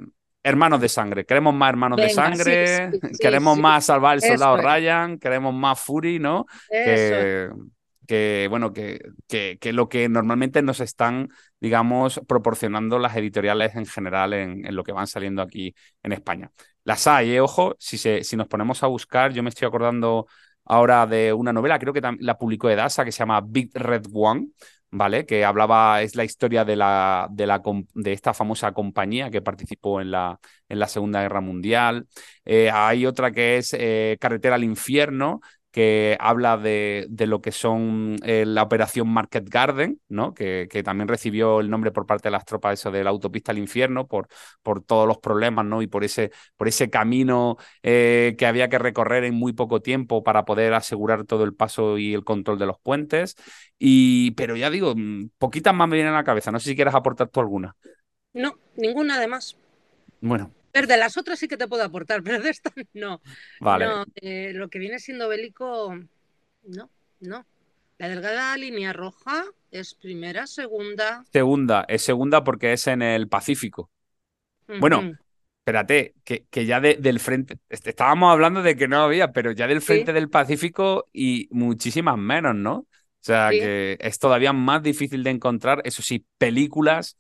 hermanos 0.46 0.80
de 0.80 0.90
sangre. 0.90 1.25
Queremos 1.25 1.54
más 1.54 1.70
hermanos 1.70 1.98
de 1.98 2.10
sangre, 2.10 2.92
queremos 3.20 3.58
más 3.58 3.86
salvar 3.86 4.14
al 4.14 4.22
soldado 4.22 4.58
Ryan, 4.58 5.18
queremos 5.18 5.54
más 5.54 5.80
Fury, 5.82 6.20
¿no? 6.20 6.46
Que, 6.70 7.50
que, 8.08 8.48
bueno, 8.50 8.72
que, 8.72 9.00
que, 9.28 9.58
que, 9.60 9.74
lo 9.74 9.90
que 9.90 10.08
normalmente 10.08 10.62
nos 10.62 10.80
están, 10.80 11.30
digamos, 11.60 12.22
proporcionando 12.28 13.00
las 13.00 13.16
editoriales 13.16 13.75
en 13.75 13.88
general 13.88 14.34
en, 14.34 14.66
en 14.66 14.75
lo 14.75 14.84
que 14.84 14.92
van 14.92 15.08
saliendo 15.08 15.42
aquí 15.42 15.74
en 16.04 16.12
España. 16.12 16.52
Las 16.84 17.08
hay, 17.08 17.34
¿eh? 17.34 17.42
ojo, 17.42 17.75
si, 17.80 17.98
se, 17.98 18.24
si 18.24 18.38
nos 18.38 18.48
ponemos 18.48 18.84
a 18.84 18.88
buscar, 18.88 19.34
yo 19.34 19.42
me 19.42 19.50
estoy 19.50 19.68
acordando 19.68 20.28
ahora 20.65 21.05
de 21.07 21.34
una 21.34 21.53
novela, 21.53 21.79
creo 21.79 21.93
que 21.93 22.01
la 22.19 22.38
publicó 22.38 22.69
Edasa, 22.69 23.05
que 23.05 23.12
se 23.12 23.19
llama 23.19 23.41
Big 23.41 23.72
Red 23.74 24.05
One, 24.13 24.48
¿vale? 24.91 25.25
Que 25.25 25.45
hablaba, 25.45 26.01
es 26.01 26.15
la 26.15 26.24
historia 26.24 26.65
de, 26.65 26.75
la, 26.75 27.27
de, 27.31 27.48
la, 27.48 27.62
de 27.93 28.13
esta 28.13 28.34
famosa 28.34 28.72
compañía 28.74 29.29
que 29.29 29.41
participó 29.41 30.01
en 30.01 30.12
la, 30.12 30.39
en 30.69 30.79
la 30.79 30.88
Segunda 30.88 31.22
Guerra 31.22 31.41
Mundial. 31.41 32.07
Eh, 32.45 32.69
hay 32.72 33.05
otra 33.05 33.31
que 33.31 33.57
es 33.57 33.75
eh, 33.77 34.17
Carretera 34.19 34.55
al 34.55 34.63
Infierno, 34.63 35.41
que 35.75 36.15
habla 36.22 36.55
de, 36.55 37.05
de 37.10 37.27
lo 37.27 37.41
que 37.41 37.51
son 37.51 38.15
eh, 38.24 38.46
la 38.48 38.63
operación 38.63 39.10
Market 39.10 39.50
Garden, 39.50 40.00
¿no? 40.08 40.34
Que, 40.34 40.70
que, 40.72 40.84
también 40.84 41.10
recibió 41.10 41.60
el 41.60 41.70
nombre 41.70 41.91
por 41.91 42.05
parte 42.05 42.29
de 42.29 42.32
las 42.32 42.46
tropas 42.46 42.79
eso 42.79 42.91
de 42.91 43.03
la 43.03 43.10
autopista 43.10 43.51
al 43.51 43.58
infierno, 43.58 44.08
por, 44.08 44.29
por 44.63 44.82
todos 44.82 45.05
los 45.05 45.17
problemas 45.17 45.65
¿no? 45.65 45.82
y 45.82 45.88
por 45.88 46.05
ese, 46.05 46.32
por 46.55 46.70
ese 46.70 46.89
camino 46.89 47.58
eh, 47.84 48.36
que 48.38 48.46
había 48.46 48.70
que 48.70 48.79
recorrer 48.79 49.25
en 49.25 49.34
muy 49.36 49.51
poco 49.51 49.82
tiempo 49.82 50.24
para 50.24 50.46
poder 50.46 50.74
asegurar 50.74 51.25
todo 51.25 51.44
el 51.44 51.53
paso 51.53 51.98
y 51.98 52.13
el 52.13 52.24
control 52.24 52.58
de 52.58 52.67
los 52.67 52.79
puentes. 52.79 53.36
Y, 53.77 54.32
pero 54.32 54.55
ya 54.55 54.70
digo, 54.70 54.94
mm, 54.96 55.32
poquitas 55.38 55.75
más 55.75 55.89
me 55.89 55.98
vienen 55.98 56.13
a 56.13 56.20
la 56.20 56.24
cabeza. 56.24 56.53
No 56.53 56.60
sé 56.62 56.70
si 56.70 56.75
quieres 56.77 56.96
aportar 56.96 57.27
tú 57.27 57.41
alguna. 57.41 57.75
No, 58.32 58.58
ninguna 58.77 59.15
además. 59.15 59.58
Bueno, 60.22 60.51
de 60.84 60.98
las 60.98 61.17
otras 61.17 61.39
sí 61.39 61.48
que 61.48 61.58
te 61.58 61.67
puedo 61.67 61.84
aportar, 61.84 62.24
pero 62.24 62.41
de 62.41 62.50
esta 62.50 62.72
no. 62.94 63.22
Vale. 63.60 63.86
No, 63.86 64.05
eh, 64.15 64.51
lo 64.53 64.70
que 64.70 64.79
viene 64.79 65.00
siendo 65.00 65.27
bélico, 65.27 65.96
no, 66.63 66.89
no. 67.22 67.46
La 67.98 68.10
delgada 68.10 68.58
línea 68.58 68.91
roja 68.91 69.46
es 69.72 69.94
primera, 69.96 70.48
segunda. 70.48 71.24
Segunda, 71.32 71.86
es 71.88 72.01
segunda 72.01 72.44
porque 72.44 72.74
es 72.74 72.88
en 72.88 73.01
el 73.01 73.29
Pacífico. 73.29 73.89
Bueno, 74.67 75.13
espérate, 75.60 76.13
que, 76.24 76.46
que 76.50 76.65
ya 76.65 76.82
del 76.82 77.20
frente, 77.20 77.58
estábamos 77.70 78.34
hablando 78.34 78.63
de 78.63 78.75
que 78.75 78.88
no 78.88 78.98
había, 79.01 79.32
pero 79.32 79.51
ya 79.51 79.67
del 79.67 79.82
frente 79.82 80.12
del 80.12 80.29
Pacífico 80.29 81.08
y 81.13 81.48
muchísimas 81.51 82.17
menos, 82.17 82.55
¿no? 82.55 82.74
O 82.79 82.88
sea, 83.22 83.50
que 83.50 83.98
es 84.00 84.20
todavía 84.20 84.53
más 84.53 84.84
difícil 84.84 85.24
de 85.24 85.32
encontrar, 85.32 85.82
eso 85.86 86.03
sí, 86.03 86.25
películas 86.38 87.17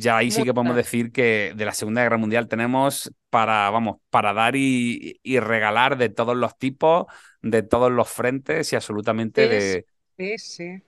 ya 0.00 0.16
ahí 0.16 0.30
sí 0.30 0.42
que 0.42 0.54
podemos 0.54 0.74
decir 0.74 1.12
que 1.12 1.52
de 1.54 1.64
la 1.64 1.72
Segunda 1.72 2.02
Guerra 2.02 2.16
Mundial 2.16 2.48
tenemos 2.48 3.12
para, 3.28 3.68
vamos, 3.70 3.98
para 4.08 4.32
dar 4.32 4.56
y, 4.56 5.20
regalar 5.24 5.98
de 5.98 6.08
todos 6.08 6.36
los 6.36 6.56
tipos, 6.56 7.06
de 7.42 7.62
todos 7.62 7.92
los 7.92 8.08
frentes 8.08 8.72
y 8.72 8.76
absolutamente 8.76 9.46
de... 9.46 9.86
Sí, 10.16 10.38
sí. 10.38 10.82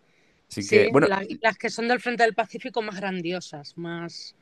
Así 0.48 0.68
que, 0.68 0.88
bueno, 0.90 1.06
las 1.40 1.58
que 1.58 1.70
son 1.70 1.88
del 1.88 2.00
frente 2.00 2.22
del 2.24 2.34
Pacífico 2.34 2.80
más 2.82 2.96
grandiosas, 2.96 3.76
más... 3.76 4.34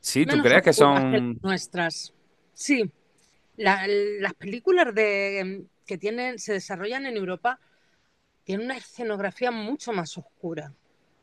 Sí, 0.00 0.24
¿tú 0.24 0.40
crees 0.42 0.62
que 0.62 0.72
son...? 0.72 1.38
nuestras. 1.42 2.14
Sí. 2.54 2.90
las 3.56 4.34
películas 4.38 4.94
de, 4.94 5.64
que 5.86 5.98
tienen, 5.98 6.38
se 6.38 6.54
desarrollan 6.54 7.04
en 7.06 7.16
Europa 7.16 7.60
tienen 8.44 8.64
una 8.64 8.78
escenografía 8.78 9.50
mucho 9.50 9.92
más 9.92 10.16
oscura. 10.16 10.72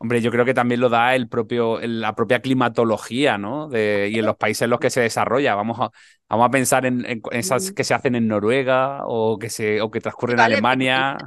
Hombre, 0.05 0.21
yo 0.21 0.29
creo 0.29 0.45
que 0.45 0.53
también 0.53 0.81
lo 0.81 0.89
da 0.89 1.15
el 1.15 1.27
propio, 1.27 1.79
la 1.81 2.13
propia 2.13 2.39
climatología, 2.39 3.39
¿no? 3.39 3.67
De, 3.67 4.07
y 4.13 4.19
en 4.19 4.25
los 4.27 4.37
países 4.37 4.61
en 4.61 4.69
los 4.69 4.79
que 4.79 4.91
se 4.91 5.01
desarrolla. 5.01 5.55
Vamos 5.55 5.79
a, 5.79 5.89
vamos 6.29 6.45
a 6.45 6.51
pensar 6.51 6.85
en, 6.85 7.23
esas 7.31 7.71
que 7.71 7.83
se 7.83 7.95
hacen 7.95 8.13
en 8.13 8.27
Noruega 8.27 8.99
o 9.07 9.39
que, 9.39 9.49
se, 9.49 9.81
o 9.81 9.89
que 9.89 10.01
transcurren 10.01 10.37
en 10.37 10.45
Alemania. 10.45 11.17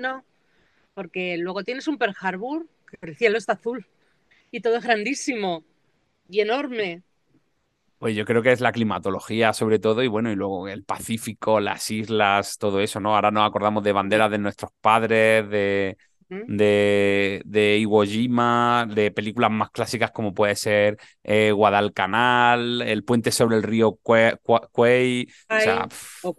No, 0.00 0.24
porque 0.92 1.36
luego 1.38 1.62
tienes 1.62 1.86
un 1.86 1.98
Pearl 1.98 2.16
Harbor, 2.20 2.66
que 2.90 3.06
el 3.06 3.16
cielo 3.16 3.38
está 3.38 3.52
azul 3.52 3.86
y 4.50 4.60
todo 4.60 4.74
es 4.74 4.82
grandísimo 4.82 5.62
y 6.28 6.40
enorme. 6.40 7.02
Pues 8.00 8.16
yo 8.16 8.24
creo 8.24 8.42
que 8.42 8.50
es 8.50 8.60
la 8.60 8.72
climatología 8.72 9.52
sobre 9.52 9.78
todo 9.78 10.02
y 10.02 10.08
bueno, 10.08 10.32
y 10.32 10.34
luego 10.34 10.66
el 10.66 10.82
Pacífico, 10.82 11.60
las 11.60 11.92
islas, 11.92 12.58
todo 12.58 12.80
eso, 12.80 12.98
¿no? 12.98 13.14
Ahora 13.14 13.30
nos 13.30 13.48
acordamos 13.48 13.84
de 13.84 13.92
banderas 13.92 14.32
de 14.32 14.38
nuestros 14.38 14.72
padres, 14.80 15.48
de, 15.48 15.96
de, 16.28 17.42
de, 17.44 17.78
Iwo 17.78 18.04
Jima, 18.04 18.86
de 18.92 19.10
películas 19.10 19.50
más 19.50 19.70
clásicas 19.70 20.10
como 20.10 20.34
puede 20.34 20.56
ser 20.56 20.98
eh, 21.22 21.52
Guadalcanal, 21.52 22.82
El 22.82 23.04
puente 23.04 23.30
sobre 23.30 23.56
el 23.56 23.62
río 23.62 23.98
Quay, 24.02 25.28
o 25.48 25.60
sea, 25.60 25.88
o 26.22 26.34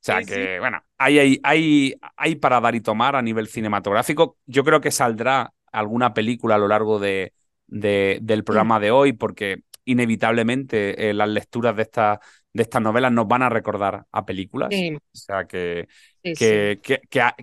sea 0.00 0.22
que, 0.22 0.58
bueno, 0.60 0.80
hay, 0.98 1.18
hay, 1.18 1.40
hay, 1.42 1.94
hay 2.16 2.34
para 2.36 2.60
dar 2.60 2.74
y 2.74 2.80
tomar 2.80 3.16
a 3.16 3.22
nivel 3.22 3.48
cinematográfico. 3.48 4.38
Yo 4.46 4.64
creo 4.64 4.80
que 4.80 4.90
saldrá 4.90 5.52
alguna 5.72 6.14
película 6.14 6.54
a 6.54 6.58
lo 6.58 6.68
largo 6.68 6.98
de, 6.98 7.32
de 7.66 8.18
del 8.22 8.44
programa 8.44 8.78
de 8.80 8.90
hoy, 8.90 9.12
porque 9.12 9.62
inevitablemente 9.84 11.10
eh, 11.10 11.14
las 11.14 11.28
lecturas 11.28 11.76
de, 11.76 11.82
esta, 11.82 12.20
de 12.52 12.62
estas 12.62 12.82
novelas 12.82 13.12
nos 13.12 13.26
van 13.28 13.42
a 13.42 13.48
recordar 13.48 14.06
a 14.10 14.24
películas. 14.24 14.70
O 14.72 15.16
sea 15.16 15.44
que, 15.46 15.88
que, 16.32 16.80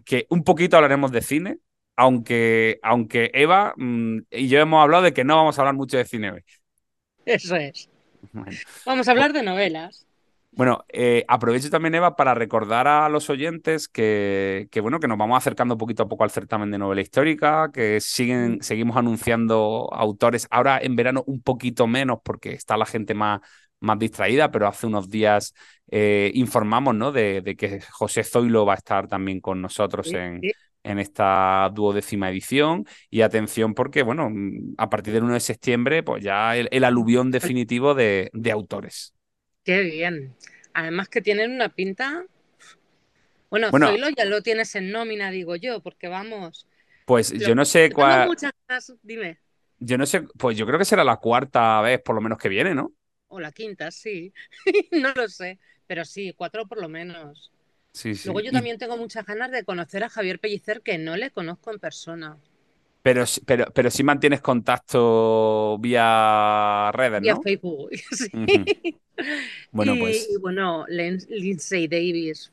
que, 0.03 0.25
un 0.29 0.43
poquito 0.43 0.75
hablaremos 0.75 1.11
de 1.11 1.21
cine, 1.21 1.57
aunque, 1.95 2.79
aunque 2.81 3.29
Eva 3.33 3.73
mm, 3.77 4.19
y 4.31 4.47
yo 4.47 4.59
hemos 4.59 4.81
hablado 4.81 5.03
de 5.03 5.13
que 5.13 5.23
no 5.23 5.35
vamos 5.35 5.57
a 5.57 5.61
hablar 5.61 5.75
mucho 5.75 5.97
de 5.97 6.05
cine 6.05 6.31
hoy. 6.31 6.43
Eso 7.25 7.55
es. 7.55 7.89
Vamos 8.85 9.07
a 9.07 9.11
hablar 9.11 9.33
de 9.33 9.43
novelas. 9.43 10.07
Bueno, 10.53 10.83
eh, 10.89 11.23
aprovecho 11.29 11.69
también, 11.69 11.95
Eva, 11.95 12.17
para 12.17 12.33
recordar 12.33 12.85
a 12.85 13.07
los 13.07 13.29
oyentes 13.29 13.87
que, 13.87 14.67
que, 14.69 14.81
bueno, 14.81 14.99
que 14.99 15.07
nos 15.07 15.17
vamos 15.17 15.37
acercando 15.37 15.77
poquito 15.77 16.03
a 16.03 16.09
poco 16.09 16.25
al 16.25 16.31
certamen 16.31 16.71
de 16.71 16.77
novela 16.77 16.99
histórica, 16.99 17.71
que 17.73 18.01
siguen, 18.01 18.61
seguimos 18.61 18.97
anunciando 18.97 19.87
autores. 19.93 20.47
Ahora 20.51 20.77
en 20.81 20.97
verano 20.97 21.23
un 21.25 21.41
poquito 21.41 21.87
menos 21.87 22.19
porque 22.21 22.51
está 22.51 22.75
la 22.75 22.85
gente 22.85 23.13
más, 23.13 23.39
más 23.81 23.99
distraída, 23.99 24.49
pero 24.49 24.67
hace 24.67 24.87
unos 24.87 25.09
días 25.09 25.53
eh, 25.89 26.31
informamos 26.35 26.95
¿no? 26.95 27.11
de, 27.11 27.41
de, 27.41 27.55
que 27.55 27.81
José 27.81 28.23
Zoilo 28.23 28.65
va 28.65 28.73
a 28.73 28.77
estar 28.77 29.07
también 29.07 29.41
con 29.41 29.61
nosotros 29.61 30.13
en, 30.13 30.39
en 30.83 30.99
esta 30.99 31.69
duodécima 31.73 32.29
edición. 32.29 32.85
Y 33.09 33.21
atención 33.21 33.73
porque, 33.73 34.03
bueno, 34.03 34.31
a 34.77 34.89
partir 34.89 35.13
del 35.13 35.23
1 35.23 35.33
de 35.33 35.39
septiembre, 35.39 36.03
pues 36.03 36.23
ya 36.23 36.55
el, 36.55 36.69
el 36.71 36.83
aluvión 36.83 37.31
definitivo 37.31 37.93
de, 37.93 38.29
de 38.33 38.51
autores. 38.51 39.13
Qué 39.63 39.81
bien. 39.81 40.35
Además 40.73 41.09
que 41.09 41.21
tienen 41.21 41.51
una 41.51 41.69
pinta. 41.69 42.23
Bueno, 43.49 43.69
bueno 43.71 43.87
Zoilo 43.87 44.09
ya 44.09 44.25
lo 44.25 44.41
tienes 44.41 44.73
en 44.75 44.91
nómina, 44.91 45.29
digo 45.31 45.55
yo, 45.55 45.81
porque 45.81 46.07
vamos. 46.07 46.67
Pues 47.05 47.31
yo 47.31 47.55
no 47.55 47.65
sé 47.65 47.91
cuál. 47.91 48.27
Muchas... 48.27 48.53
Dime. 49.03 49.39
Yo 49.79 49.97
no 49.97 50.05
sé, 50.05 50.21
pues 50.37 50.55
yo 50.55 50.65
creo 50.65 50.77
que 50.77 50.85
será 50.85 51.03
la 51.03 51.17
cuarta 51.17 51.81
vez 51.81 51.99
por 52.01 52.15
lo 52.15 52.21
menos 52.21 52.37
que 52.37 52.47
viene, 52.47 52.75
¿no? 52.75 52.93
O 53.31 53.39
la 53.39 53.51
quinta, 53.51 53.91
sí. 53.91 54.33
no 54.91 55.13
lo 55.13 55.27
sé. 55.27 55.57
Pero 55.87 56.05
sí, 56.05 56.33
cuatro 56.35 56.67
por 56.67 56.81
lo 56.81 56.89
menos. 56.89 57.51
Sí, 57.93 58.15
sí. 58.15 58.27
Luego 58.27 58.41
yo 58.41 58.51
también 58.51 58.77
tengo 58.77 58.97
muchas 58.97 59.25
ganas 59.25 59.51
de 59.51 59.63
conocer 59.63 60.03
a 60.03 60.09
Javier 60.09 60.39
Pellicer, 60.39 60.81
que 60.81 60.97
no 60.97 61.15
le 61.15 61.31
conozco 61.31 61.71
en 61.71 61.79
persona. 61.79 62.37
Pero, 63.03 63.23
pero, 63.45 63.65
pero 63.73 63.89
sí 63.89 64.03
mantienes 64.03 64.41
contacto 64.41 65.77
vía 65.79 66.91
redes, 66.93 67.21
vía 67.21 67.35
Facebook, 67.43 67.89
sí. 68.11 68.99
Bueno, 69.71 69.95
pues. 69.97 70.29
Y 70.29 70.37
bueno, 70.37 70.85
Lindsay 70.87 71.87
Davis. 71.87 72.51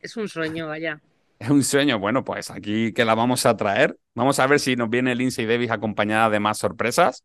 Es 0.00 0.16
un 0.16 0.28
sueño, 0.28 0.68
vaya. 0.68 1.00
Es 1.38 1.48
un 1.48 1.64
sueño. 1.64 1.98
Bueno, 1.98 2.24
pues 2.24 2.50
aquí 2.50 2.92
que 2.92 3.04
la 3.04 3.14
vamos 3.14 3.46
a 3.46 3.56
traer. 3.56 3.96
Vamos 4.14 4.38
a 4.38 4.46
ver 4.46 4.60
si 4.60 4.76
nos 4.76 4.90
viene 4.90 5.14
Lindsay 5.14 5.46
Davis 5.46 5.70
acompañada 5.70 6.30
de 6.30 6.40
más 6.40 6.58
sorpresas. 6.58 7.24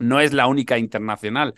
No 0.00 0.20
es 0.20 0.32
la 0.32 0.46
única 0.46 0.78
internacional 0.78 1.54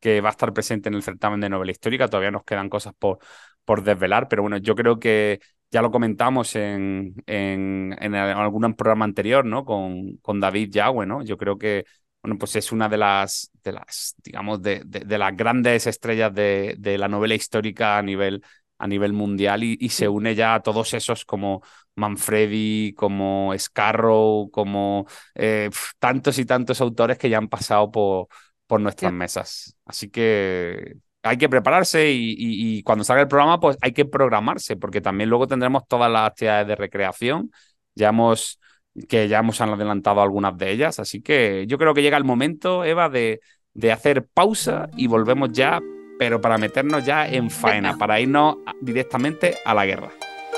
que 0.00 0.20
va 0.20 0.28
a 0.28 0.32
estar 0.32 0.52
presente 0.52 0.88
en 0.90 0.94
el 0.94 1.02
certamen 1.02 1.40
de 1.40 1.48
novela 1.48 1.72
histórica. 1.72 2.08
Todavía 2.08 2.30
nos 2.30 2.44
quedan 2.44 2.68
cosas 2.68 2.92
por, 2.98 3.18
por 3.64 3.82
desvelar, 3.82 4.28
pero 4.28 4.42
bueno, 4.42 4.58
yo 4.58 4.74
creo 4.74 4.98
que 4.98 5.40
ya 5.70 5.82
lo 5.82 5.90
comentamos 5.90 6.54
en, 6.56 7.14
en, 7.26 8.14
algún 8.14 8.74
programa 8.74 9.04
anterior, 9.04 9.44
¿no? 9.44 9.64
Con, 9.64 10.18
con 10.18 10.40
David 10.40 10.70
Yagüe, 10.70 11.06
¿no? 11.06 11.24
Yo 11.24 11.36
creo 11.36 11.58
que, 11.58 11.84
bueno, 12.22 12.38
pues 12.38 12.54
es 12.56 12.70
una 12.70 12.88
de 12.88 12.98
las, 12.98 13.50
de 13.62 13.72
las 13.72 14.14
digamos, 14.22 14.62
de, 14.62 14.82
de, 14.84 15.18
las 15.18 15.36
grandes 15.36 15.86
estrellas 15.86 16.32
de, 16.32 16.76
de, 16.78 16.96
la 16.98 17.08
novela 17.08 17.34
histórica 17.34 17.98
a 17.98 18.02
nivel, 18.02 18.42
a 18.84 18.86
nivel 18.86 19.14
mundial 19.14 19.64
y, 19.64 19.78
y, 19.80 19.88
se 19.88 20.08
une 20.08 20.34
ya 20.34 20.54
a 20.56 20.62
todos 20.62 20.92
esos 20.92 21.24
como 21.24 21.62
Manfredi, 21.94 22.92
como 22.94 23.54
Scarrow, 23.56 24.50
como 24.50 25.06
eh, 25.34 25.70
tantos 25.98 26.38
y 26.38 26.44
tantos 26.44 26.82
autores 26.82 27.16
que 27.16 27.30
ya 27.30 27.38
han 27.38 27.48
pasado 27.48 27.90
por, 27.90 28.28
por 28.66 28.82
nuestras 28.82 29.10
mesas. 29.10 29.74
Así 29.86 30.10
que 30.10 30.96
hay 31.22 31.38
que 31.38 31.48
prepararse 31.48 32.10
y, 32.12 32.82
cuando 32.82 33.04
salga 33.04 33.22
el 33.22 33.28
programa, 33.28 33.58
pues 33.58 33.78
hay 33.80 33.92
que 33.92 34.04
programarse, 34.04 34.76
porque 34.76 35.00
también 35.00 35.30
luego 35.30 35.46
tendremos 35.46 35.88
todas 35.88 36.12
las 36.12 36.28
actividades 36.28 36.68
de 36.68 36.76
recreación. 36.76 37.50
Ya 37.94 38.10
hemos 38.10 38.60
que 39.08 39.28
ya 39.28 39.38
hemos 39.38 39.60
adelantado 39.62 40.20
algunas 40.20 40.58
de 40.58 40.70
ellas. 40.72 40.98
Así 41.00 41.22
que 41.22 41.64
yo 41.66 41.78
creo 41.78 41.94
que 41.94 42.02
llega 42.02 42.18
el 42.18 42.24
momento, 42.24 42.84
Eva, 42.84 43.08
de, 43.08 43.40
de 43.72 43.92
hacer 43.92 44.26
pausa 44.26 44.90
y 44.94 45.06
volvemos 45.06 45.52
ya, 45.52 45.80
pero 46.18 46.40
para 46.40 46.58
meternos 46.58 47.04
ya 47.04 47.26
en 47.26 47.50
faena, 47.50 47.96
para 47.96 48.20
irnos 48.20 48.58
directamente 48.80 49.56
a 49.64 49.74
la 49.74 49.86
guerra. 49.86 50.10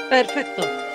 Perfecto. 0.08 0.85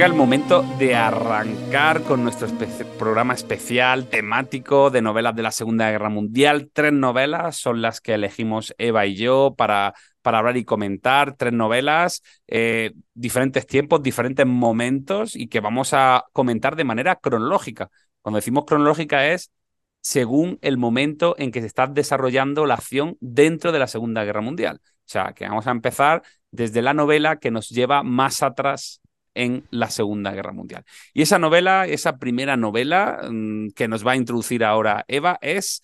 Llega 0.00 0.12
el 0.12 0.16
momento 0.16 0.62
de 0.78 0.94
arrancar 0.94 2.04
con 2.04 2.24
nuestro 2.24 2.48
programa 2.98 3.34
especial 3.34 4.08
temático 4.08 4.88
de 4.88 5.02
novelas 5.02 5.36
de 5.36 5.42
la 5.42 5.50
Segunda 5.50 5.90
Guerra 5.90 6.08
Mundial. 6.08 6.70
Tres 6.72 6.94
novelas 6.94 7.58
son 7.58 7.82
las 7.82 8.00
que 8.00 8.14
elegimos 8.14 8.74
Eva 8.78 9.04
y 9.04 9.14
yo 9.14 9.54
para, 9.58 9.92
para 10.22 10.38
hablar 10.38 10.56
y 10.56 10.64
comentar. 10.64 11.36
Tres 11.36 11.52
novelas, 11.52 12.22
eh, 12.46 12.92
diferentes 13.12 13.66
tiempos, 13.66 14.02
diferentes 14.02 14.46
momentos 14.46 15.36
y 15.36 15.48
que 15.48 15.60
vamos 15.60 15.92
a 15.92 16.24
comentar 16.32 16.76
de 16.76 16.84
manera 16.84 17.16
cronológica. 17.16 17.90
Cuando 18.22 18.36
decimos 18.36 18.64
cronológica 18.66 19.26
es 19.26 19.50
según 20.00 20.58
el 20.62 20.78
momento 20.78 21.34
en 21.36 21.50
que 21.50 21.60
se 21.60 21.66
está 21.66 21.86
desarrollando 21.86 22.64
la 22.64 22.76
acción 22.76 23.18
dentro 23.20 23.70
de 23.70 23.80
la 23.80 23.86
Segunda 23.86 24.24
Guerra 24.24 24.40
Mundial. 24.40 24.80
O 24.82 25.12
sea, 25.12 25.34
que 25.34 25.46
vamos 25.46 25.66
a 25.66 25.72
empezar 25.72 26.22
desde 26.50 26.80
la 26.80 26.94
novela 26.94 27.36
que 27.36 27.50
nos 27.50 27.68
lleva 27.68 28.02
más 28.02 28.42
atrás 28.42 29.02
en 29.34 29.64
la 29.70 29.90
Segunda 29.90 30.32
Guerra 30.32 30.52
Mundial. 30.52 30.84
Y 31.12 31.22
esa 31.22 31.38
novela, 31.38 31.86
esa 31.86 32.18
primera 32.18 32.56
novela 32.56 33.20
mm, 33.30 33.70
que 33.70 33.88
nos 33.88 34.06
va 34.06 34.12
a 34.12 34.16
introducir 34.16 34.64
ahora 34.64 35.04
Eva 35.08 35.38
es 35.40 35.82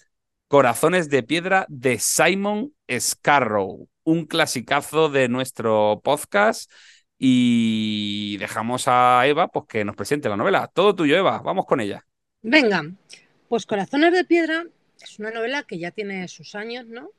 Corazones 0.48 1.10
de 1.10 1.22
Piedra 1.22 1.66
de 1.68 1.98
Simon 1.98 2.72
Scarrow, 2.90 3.88
un 4.04 4.26
clasicazo 4.26 5.08
de 5.08 5.28
nuestro 5.28 6.00
podcast. 6.04 6.70
Y 7.18 8.36
dejamos 8.38 8.88
a 8.88 9.26
Eva 9.26 9.48
pues, 9.48 9.64
que 9.66 9.84
nos 9.84 9.96
presente 9.96 10.28
la 10.28 10.36
novela. 10.36 10.70
Todo 10.72 10.94
tuyo, 10.94 11.16
Eva, 11.16 11.40
vamos 11.40 11.64
con 11.64 11.80
ella. 11.80 12.04
Venga, 12.42 12.84
pues 13.48 13.64
Corazones 13.64 14.12
de 14.12 14.24
Piedra 14.24 14.66
es 15.00 15.18
una 15.18 15.30
novela 15.30 15.62
que 15.62 15.78
ya 15.78 15.90
tiene 15.90 16.28
sus 16.28 16.54
años, 16.54 16.86
¿no? 16.86 17.10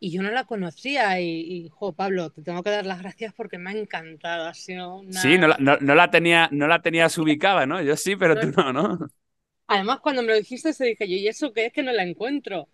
Y 0.00 0.10
yo 0.10 0.22
no 0.22 0.30
la 0.30 0.44
conocía 0.44 1.20
y, 1.20 1.68
jo, 1.70 1.92
Pablo, 1.92 2.30
te 2.30 2.42
tengo 2.42 2.62
que 2.62 2.70
dar 2.70 2.86
las 2.86 3.00
gracias 3.00 3.34
porque 3.34 3.58
me 3.58 3.70
ha 3.70 3.72
encantado. 3.72 4.46
Ha 4.46 4.54
sido 4.54 5.02
Sí, 5.10 5.38
no 5.38 5.48
la, 5.48 5.56
no, 5.58 5.94
la, 5.94 6.10
tenía, 6.10 6.48
no 6.52 6.68
la 6.68 6.80
tenías 6.82 7.18
ubicada, 7.18 7.66
¿no? 7.66 7.82
Yo 7.82 7.96
sí, 7.96 8.14
pero 8.14 8.38
tú 8.38 8.48
no, 8.56 8.72
¿no? 8.72 8.98
Además, 9.66 10.00
cuando 10.00 10.22
me 10.22 10.28
lo 10.28 10.34
dijiste, 10.36 10.72
se 10.72 10.86
dije 10.86 11.08
yo, 11.08 11.16
¿y 11.16 11.26
eso 11.26 11.52
qué 11.52 11.66
es 11.66 11.72
que 11.72 11.82
no 11.82 11.92
la 11.92 12.04
encuentro? 12.04 12.68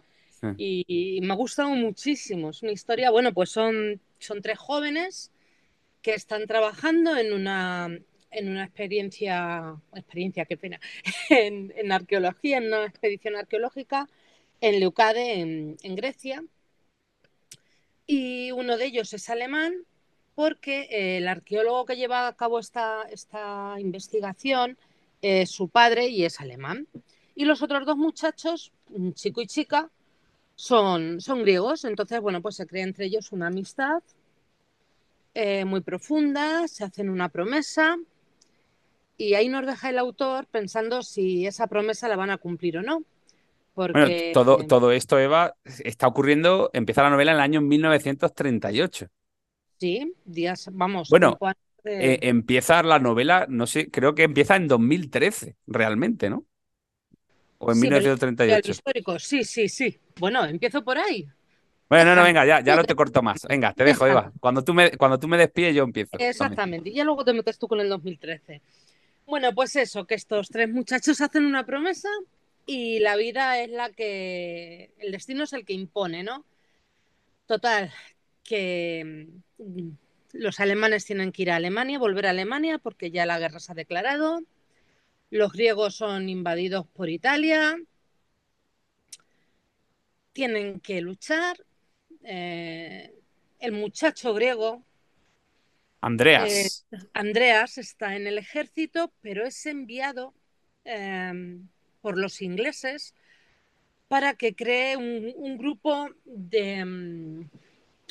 Y, 0.59 1.21
me 1.23 1.33
ha 1.33 1.37
gustado 1.37 1.71
muchísimo. 1.71 2.51
Es 2.51 2.63
una 2.63 2.73
historia, 2.73 3.11
bueno, 3.11 3.33
pues 3.33 3.49
son, 3.49 4.03
son 4.19 4.43
tres 4.43 4.59
jóvenes 4.59 5.33
que 6.03 6.13
están 6.13 6.47
trabajando 6.47 7.17
en 7.17 7.33
una, 7.33 7.89
en 8.31 8.51
una 8.51 8.65
experiencia, 8.65 9.75
experiencia, 9.95 10.45
qué 10.45 10.59
pena, 10.59 10.79
en, 11.31 11.73
en 11.75 11.93
arqueología, 11.93 12.59
en 12.59 12.67
una 12.67 12.85
expedición 12.85 13.37
arqueológica 13.37 14.07
en 14.61 14.81
Leucade, 14.81 15.41
en, 15.41 15.77
en 15.83 15.97
Grecia 15.97 16.45
y 18.07 18.51
uno 18.53 18.77
de 18.77 18.87
ellos 18.87 19.13
es 19.13 19.29
alemán 19.31 19.75
porque 20.35 20.89
eh, 20.91 21.19
el 21.19 21.29
arqueólogo 21.29 21.87
que 21.87 21.97
lleva 21.97 22.27
a 22.27 22.37
cabo 22.37 22.59
esta, 22.59 23.03
esta 23.11 23.77
investigación 23.79 24.77
es 25.23 25.51
su 25.51 25.69
padre 25.69 26.09
y 26.09 26.25
es 26.25 26.41
alemán. 26.41 26.89
Y 27.35 27.45
los 27.45 27.63
otros 27.63 27.87
dos 27.87 27.97
muchachos, 27.97 28.73
chico 29.15 29.43
y 29.43 29.47
chica, 29.47 29.91
son, 30.55 31.21
son 31.21 31.43
griegos. 31.43 31.85
Entonces, 31.85 32.21
bueno, 32.21 32.43
pues 32.43 32.57
se 32.57 32.67
crea 32.67 32.85
entre 32.85 33.07
ellos 33.07 33.33
una 33.33 33.49
amistad 33.49 34.03
eh, 35.35 35.65
muy 35.65 35.81
profunda, 35.81 36.69
se 36.69 36.85
hacen 36.85 37.09
una 37.11 37.29
promesa 37.29 37.97
y 39.17 39.35
ahí 39.35 39.49
nos 39.49 39.67
deja 39.67 39.91
el 39.91 39.99
autor 39.99 40.47
pensando 40.47 41.03
si 41.03 41.47
esa 41.47 41.67
promesa 41.67 42.09
la 42.09 42.17
van 42.17 42.31
a 42.31 42.39
cumplir 42.39 42.79
o 42.79 42.83
no. 42.83 43.03
Bueno, 43.75 44.07
todo, 44.33 44.59
todo 44.67 44.93
esto, 44.93 45.19
Eva, 45.19 45.57
está 45.65 46.07
ocurriendo, 46.07 46.71
empieza 46.73 47.03
la 47.03 47.11
novela 47.11 47.33
en 47.33 47.37
el 47.37 47.43
año 47.43 47.61
1938. 47.61 49.09
Sí, 49.79 50.15
días, 50.25 50.69
vamos. 50.73 51.09
Bueno, 51.11 51.37
eh, 51.85 52.21
empieza 52.23 52.83
la 52.83 52.99
novela, 52.99 53.47
no 53.49 53.67
sé, 53.67 53.91
creo 53.91 54.15
que 54.15 54.23
empieza 54.23 54.55
en 54.57 54.69
2013, 54.69 55.57
realmente, 55.67 56.31
¿no? 56.31 56.45
O 57.59 57.73
en 57.73 57.81
1938. 57.81 58.71
histórico, 58.71 59.19
sí, 59.19 59.43
sí, 59.43 59.69
sí. 59.69 59.99
Bueno, 60.19 60.45
empiezo 60.45 60.85
por 60.85 60.99
ahí. 60.99 61.27
Bueno, 61.89 62.11
no, 62.11 62.17
no, 62.17 62.23
venga, 62.23 62.47
ya, 62.47 62.61
ya 62.61 62.77
no 62.77 62.85
te 62.85 62.95
corto 62.95 63.23
más. 63.23 63.47
Venga, 63.49 63.73
te 63.73 63.85
dejo, 63.85 64.07
Eva. 64.07 64.33
Cuando 64.41 64.63
tú 64.65 64.73
me, 64.73 64.93
cuando 64.93 65.19
tú 65.19 65.29
me 65.29 65.37
despides, 65.37 65.75
yo 65.75 65.85
empiezo. 65.85 66.17
Exactamente. 66.19 66.91
Y 66.91 66.95
ya 66.95 67.05
luego 67.05 67.25
te 67.25 67.33
metes 67.33 67.59
tú 67.59 67.69
con 67.69 67.81
el 67.81 67.89
2013. 67.89 68.63
Bueno, 69.27 69.55
pues 69.55 69.77
eso, 69.77 70.07
que 70.07 70.15
estos 70.15 70.49
tres 70.49 70.69
muchachos 70.69 71.21
hacen 71.21 71.45
una 71.45 71.65
promesa 71.65 72.09
y 72.67 73.01
la 73.01 73.17
vida 73.17 73.61
es 73.61 73.71
la 73.71 73.91
que, 73.91 74.95
el 74.99 75.13
destino 75.13 75.45
es 75.45 75.53
el 75.53 75.65
que 75.65 75.73
impone, 75.73 76.23
¿no? 76.23 76.45
Total, 77.47 77.93
que 78.43 79.29
mm, 79.59 79.89
los 80.33 80.61
alemanes 80.61 81.05
tienen 81.05 81.33
que 81.33 81.43
ir 81.43 81.51
a 81.51 81.57
Alemania, 81.57 81.99
volver 81.99 82.27
a 82.27 82.31
Alemania 82.31 82.79
porque 82.79 83.11
ya 83.11 83.27
la 83.27 83.39
guerra 83.39 83.61
se 83.61 83.73
ha 83.73 83.75
declarado, 83.75 84.41
los 85.31 85.53
griegos 85.53 85.97
son 85.97 86.29
invadidos 86.29 86.87
por 86.89 87.09
Italia, 87.09 87.77
tienen 90.33 90.81
que 90.81 91.01
luchar, 91.01 91.57
eh, 92.23 93.15
el 93.61 93.73
muchacho 93.73 94.35
griego 94.35 94.83
Andreas. 96.05 96.85
Eh, 96.93 96.99
Andreas 97.15 97.79
está 97.79 98.15
en 98.15 98.27
el 98.27 98.37
ejército, 98.37 99.11
pero 99.23 99.47
es 99.47 99.65
enviado 99.65 100.35
em, 100.85 101.67
por 102.05 102.19
los 102.19 102.43
ingleses 102.43 103.15
para 104.09 104.35
que 104.35 104.55
cree 104.55 104.95
un, 104.99 105.57
grupo 105.57 106.11
de... 106.27 106.85
Mm, 106.85 107.49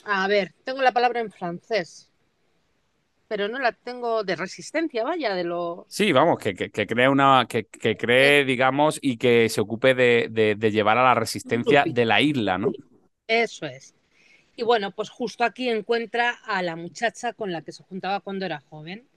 a 0.05 0.27
ver, 0.27 0.51
tengo 0.63 0.81
la 0.81 0.91
palabra 0.91 1.19
en 1.19 1.31
francés, 1.31 2.09
pero 3.27 3.47
no 3.47 3.59
la 3.59 3.71
tengo 3.71 4.23
de 4.23 4.35
resistencia, 4.35 5.03
vaya, 5.03 5.35
de 5.35 5.43
lo... 5.43 5.85
Sí, 5.89 6.11
vamos, 6.11 6.39
que, 6.39 6.71
cree 6.71 7.07
una, 7.07 7.45
que, 7.47 7.67
cree, 7.67 8.43
digamos, 8.45 8.97
y 8.99 9.17
que 9.17 9.47
se 9.47 9.61
ocupe 9.61 9.93
de, 9.93 10.57
llevar 10.71 10.97
a 10.97 11.03
la 11.03 11.13
resistencia 11.13 11.83
de 11.85 12.05
la 12.05 12.19
isla, 12.19 12.57
¿no? 12.57 12.71
Eso 13.27 13.67
es. 13.67 13.93
Y 14.55 14.63
bueno, 14.63 14.89
pues 14.89 15.11
justo 15.11 15.43
aquí 15.43 15.69
encuentra 15.69 16.31
a 16.45 16.63
la 16.63 16.75
muchacha 16.75 17.33
con 17.33 17.51
la 17.51 17.61
que 17.61 17.71
se 17.71 17.83
juntaba 17.83 18.21
cuando 18.21 18.47
era 18.47 18.59
joven. 18.59 19.07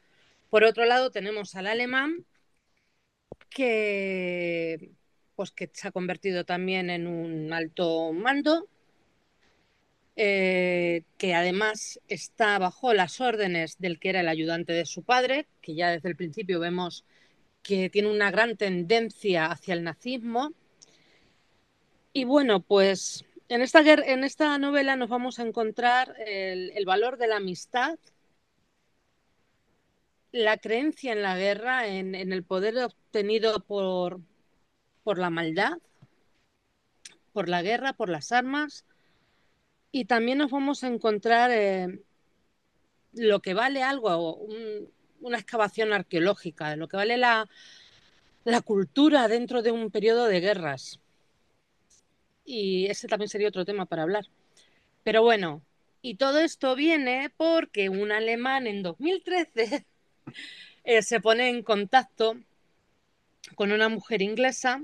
Por 0.50 0.64
otro 0.64 0.84
lado, 0.84 1.10
tenemos 1.10 1.54
al 1.54 1.66
alemán 1.66 2.26
que, 3.48 4.92
pues 5.34 5.50
que 5.50 5.70
se 5.72 5.88
ha 5.88 5.92
convertido 5.92 6.44
también 6.44 6.90
en 6.90 7.06
un 7.06 7.52
alto 7.52 8.12
mando 8.12 8.68
eh, 10.18 11.02
que 11.18 11.34
además 11.34 12.00
está 12.08 12.58
bajo 12.58 12.94
las 12.94 13.20
órdenes 13.20 13.76
del 13.78 14.00
que 14.00 14.08
era 14.08 14.20
el 14.20 14.28
ayudante 14.28 14.72
de 14.72 14.86
su 14.86 15.02
padre, 15.02 15.46
que 15.60 15.74
ya 15.74 15.90
desde 15.90 16.08
el 16.08 16.16
principio 16.16 16.58
vemos 16.58 17.04
que 17.62 17.90
tiene 17.90 18.10
una 18.10 18.30
gran 18.30 18.56
tendencia 18.56 19.46
hacia 19.46 19.74
el 19.74 19.84
nazismo. 19.84 20.52
Y 22.14 22.24
bueno, 22.24 22.60
pues 22.60 23.26
en 23.50 23.60
esta, 23.60 23.80
en 23.80 24.24
esta 24.24 24.56
novela 24.56 24.96
nos 24.96 25.10
vamos 25.10 25.38
a 25.38 25.42
encontrar 25.42 26.14
el, 26.26 26.84
valor 26.86 27.18
de 27.18 27.26
la 27.26 27.36
amistad, 27.36 27.98
la 30.36 30.58
creencia 30.58 31.12
en 31.12 31.22
la 31.22 31.36
guerra, 31.36 31.86
en, 31.86 32.14
el 32.14 32.42
poder 32.44 32.78
obtenido 32.78 33.60
por, 33.60 34.20
por 35.04 35.18
la 35.18 35.30
maldad, 35.30 35.78
por 37.32 37.48
la 37.48 37.62
guerra, 37.62 37.92
por 37.92 38.08
las 38.08 38.32
armas. 38.32 38.84
Y 39.92 40.04
también 40.04 40.38
nos 40.38 40.50
vamos 40.50 40.84
a 40.84 40.88
encontrar 40.88 41.50
eh, 41.52 42.00
lo 43.12 43.40
que 43.40 43.54
vale 43.54 43.82
algo, 43.82 44.38
una 45.20 45.38
excavación 45.38 45.92
arqueológica, 45.92 46.76
lo 46.76 46.88
que 46.88 46.96
vale 46.96 47.16
la, 47.16 47.48
la 48.44 48.60
cultura 48.60 49.28
dentro 49.28 49.62
de 49.62 49.70
un 49.70 49.90
periodo 49.90 50.26
de 50.26 50.40
guerras 50.40 51.00
y 52.46 52.86
ese 52.86 53.08
también 53.08 53.28
sería 53.28 53.48
otro 53.48 53.64
tema 53.64 53.86
para 53.86 54.04
hablar. 54.04 54.26
Pero 55.02 55.22
bueno, 55.22 55.62
y 56.00 56.16
todo 56.16 56.38
esto 56.40 56.74
viene 56.76 57.30
porque 57.36 57.88
un 57.88 58.12
alemán 58.12 58.66
en 58.66 58.82
2013 58.82 59.84
eh, 60.84 61.02
se 61.02 61.20
pone 61.20 61.48
en 61.48 61.62
contacto 61.62 62.36
con 63.54 63.72
una 63.72 63.88
mujer 63.88 64.22
inglesa 64.22 64.82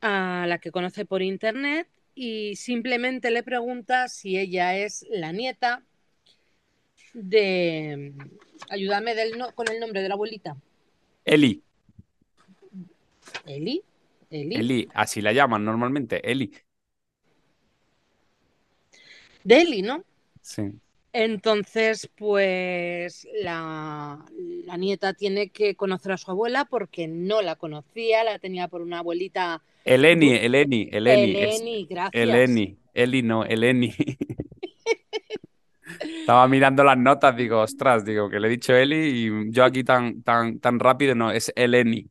a 0.00 0.46
la 0.48 0.58
que 0.58 0.70
conoce 0.70 1.04
por 1.04 1.22
internet 1.22 1.88
y 2.14 2.56
simplemente 2.56 3.30
le 3.30 3.42
pregunta 3.42 4.08
si 4.08 4.38
ella 4.38 4.76
es 4.76 5.06
la 5.10 5.32
nieta 5.32 5.82
de... 7.12 8.12
Ayúdame 8.68 9.14
con 9.54 9.68
el 9.68 9.80
nombre 9.80 10.02
de 10.02 10.08
la 10.08 10.14
abuelita. 10.14 10.56
Eli. 11.24 11.62
Eli. 13.46 13.82
Eli. 14.30 14.88
así 14.94 15.20
la 15.20 15.32
llaman 15.32 15.64
normalmente, 15.64 16.30
Eli. 16.30 16.52
De 19.42 19.60
Eli, 19.60 19.82
¿no? 19.82 20.04
Sí. 20.40 20.62
Entonces, 21.12 22.08
pues 22.16 23.26
la, 23.42 24.24
nieta 24.78 25.12
tiene 25.14 25.50
que 25.50 25.74
conocer 25.74 26.12
a 26.12 26.16
su 26.16 26.30
abuela 26.30 26.66
porque 26.66 27.08
no 27.08 27.42
la 27.42 27.56
conocía, 27.56 28.22
la 28.22 28.38
tenía 28.38 28.68
por 28.68 28.80
una 28.80 29.00
abuelita. 29.00 29.60
Eleni, 29.84 30.34
Eleni, 30.34 30.88
Eleni. 30.92 31.36
Eleni, 31.36 31.86
gracias. 31.86 32.22
Eleni, 32.22 32.78
Eli 32.94 33.22
no, 33.22 33.44
Eleni. 33.44 33.92
Estaba 36.20 36.46
mirando 36.46 36.84
las 36.84 36.96
notas, 36.96 37.36
digo, 37.36 37.60
ostras, 37.60 38.04
digo, 38.04 38.30
que 38.30 38.38
le 38.38 38.46
he 38.46 38.50
dicho 38.50 38.74
Eli 38.74 39.26
y 39.26 39.50
yo 39.50 39.64
aquí 39.64 39.82
tan, 39.82 40.22
tan, 40.22 40.60
tan 40.60 40.78
rápido, 40.78 41.16
no, 41.16 41.32
es 41.32 41.52
Eleni. 41.56 42.08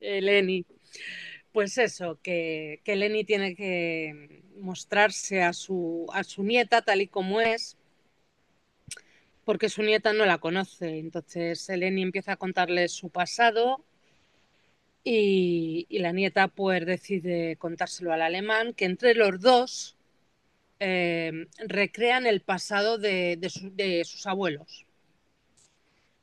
Eleni. 0.00 0.66
Pues 1.50 1.78
eso, 1.78 2.18
que, 2.20 2.80
que 2.84 2.96
Lenny 2.96 3.22
tiene 3.22 3.54
que 3.54 4.42
mostrarse 4.58 5.42
a 5.42 5.52
su, 5.52 6.04
a 6.12 6.24
su 6.24 6.42
nieta 6.42 6.82
tal 6.82 7.00
y 7.00 7.06
como 7.06 7.40
es, 7.40 7.78
porque 9.44 9.68
su 9.68 9.82
nieta 9.82 10.12
no 10.12 10.26
la 10.26 10.38
conoce. 10.38 10.98
Entonces 10.98 11.68
Eleni 11.68 12.02
empieza 12.02 12.32
a 12.32 12.36
contarle 12.36 12.88
su 12.88 13.10
pasado 13.10 13.84
y, 15.04 15.86
la 15.90 16.12
nieta 16.12 16.48
pues 16.48 16.84
decide 16.86 17.56
contárselo 17.56 18.12
al 18.12 18.22
alemán, 18.22 18.74
que 18.74 18.86
entre 18.86 19.14
los 19.14 19.40
dos 19.40 19.96
eh, 20.80 21.46
recrean 21.66 22.26
el 22.26 22.40
pasado 22.40 22.98
de, 22.98 23.38
de 23.38 24.04
sus 24.04 24.26
abuelos 24.26 24.86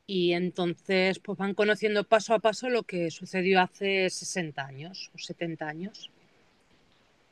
y 0.06 0.32
entonces 0.32 1.18
pues 1.20 1.38
van 1.38 1.54
conociendo 1.54 2.04
paso 2.04 2.34
a 2.34 2.38
paso 2.38 2.68
lo 2.68 2.82
que 2.82 3.10
sucedió 3.10 3.60
hace 3.62 4.10
60 4.10 4.62
años 4.62 5.10
o 5.14 5.18
70 5.18 5.66
años. 5.66 6.10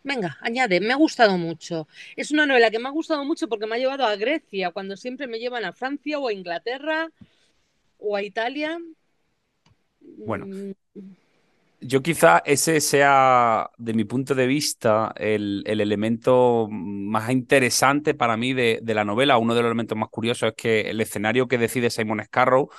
Venga, 0.02 0.38
añade, 0.40 0.80
me 0.80 0.92
ha 0.92 0.96
gustado 0.96 1.36
mucho. 1.36 1.86
Es 2.16 2.30
una 2.30 2.46
novela 2.46 2.70
que 2.70 2.78
me 2.78 2.88
ha 2.88 2.92
gustado 2.92 3.24
mucho 3.24 3.48
porque 3.48 3.66
me 3.66 3.76
ha 3.76 3.78
llevado 3.78 4.06
a 4.06 4.16
Grecia, 4.16 4.70
cuando 4.70 4.96
siempre 4.96 5.26
me 5.26 5.38
llevan 5.38 5.64
a 5.64 5.72
Francia 5.72 6.18
o 6.18 6.28
a 6.28 6.32
Inglaterra 6.32 7.10
o 7.98 8.16
a 8.16 8.22
Italia. 8.22 8.78
Bueno, 10.00 10.46
mm, 10.46 10.72
yo 11.80 12.02
quizá 12.02 12.42
ese 12.44 12.80
sea, 12.80 13.70
de 13.78 13.94
mi 13.94 14.04
punto 14.04 14.34
de 14.34 14.46
vista, 14.46 15.12
el, 15.16 15.64
elemento 15.66 16.68
más 16.70 17.30
interesante 17.30 18.14
para 18.14 18.36
mí 18.36 18.52
de, 18.52 18.80
la 18.84 19.04
novela. 19.04 19.38
Uno 19.38 19.54
de 19.54 19.62
los 19.62 19.68
elementos 19.68 19.96
más 19.96 20.10
curiosos 20.10 20.50
es 20.50 20.54
que 20.54 20.80
el 20.82 21.00
escenario 21.00 21.48
que 21.48 21.58
decide 21.58 21.88
Simon 21.88 22.22
Scarrow, 22.24 22.70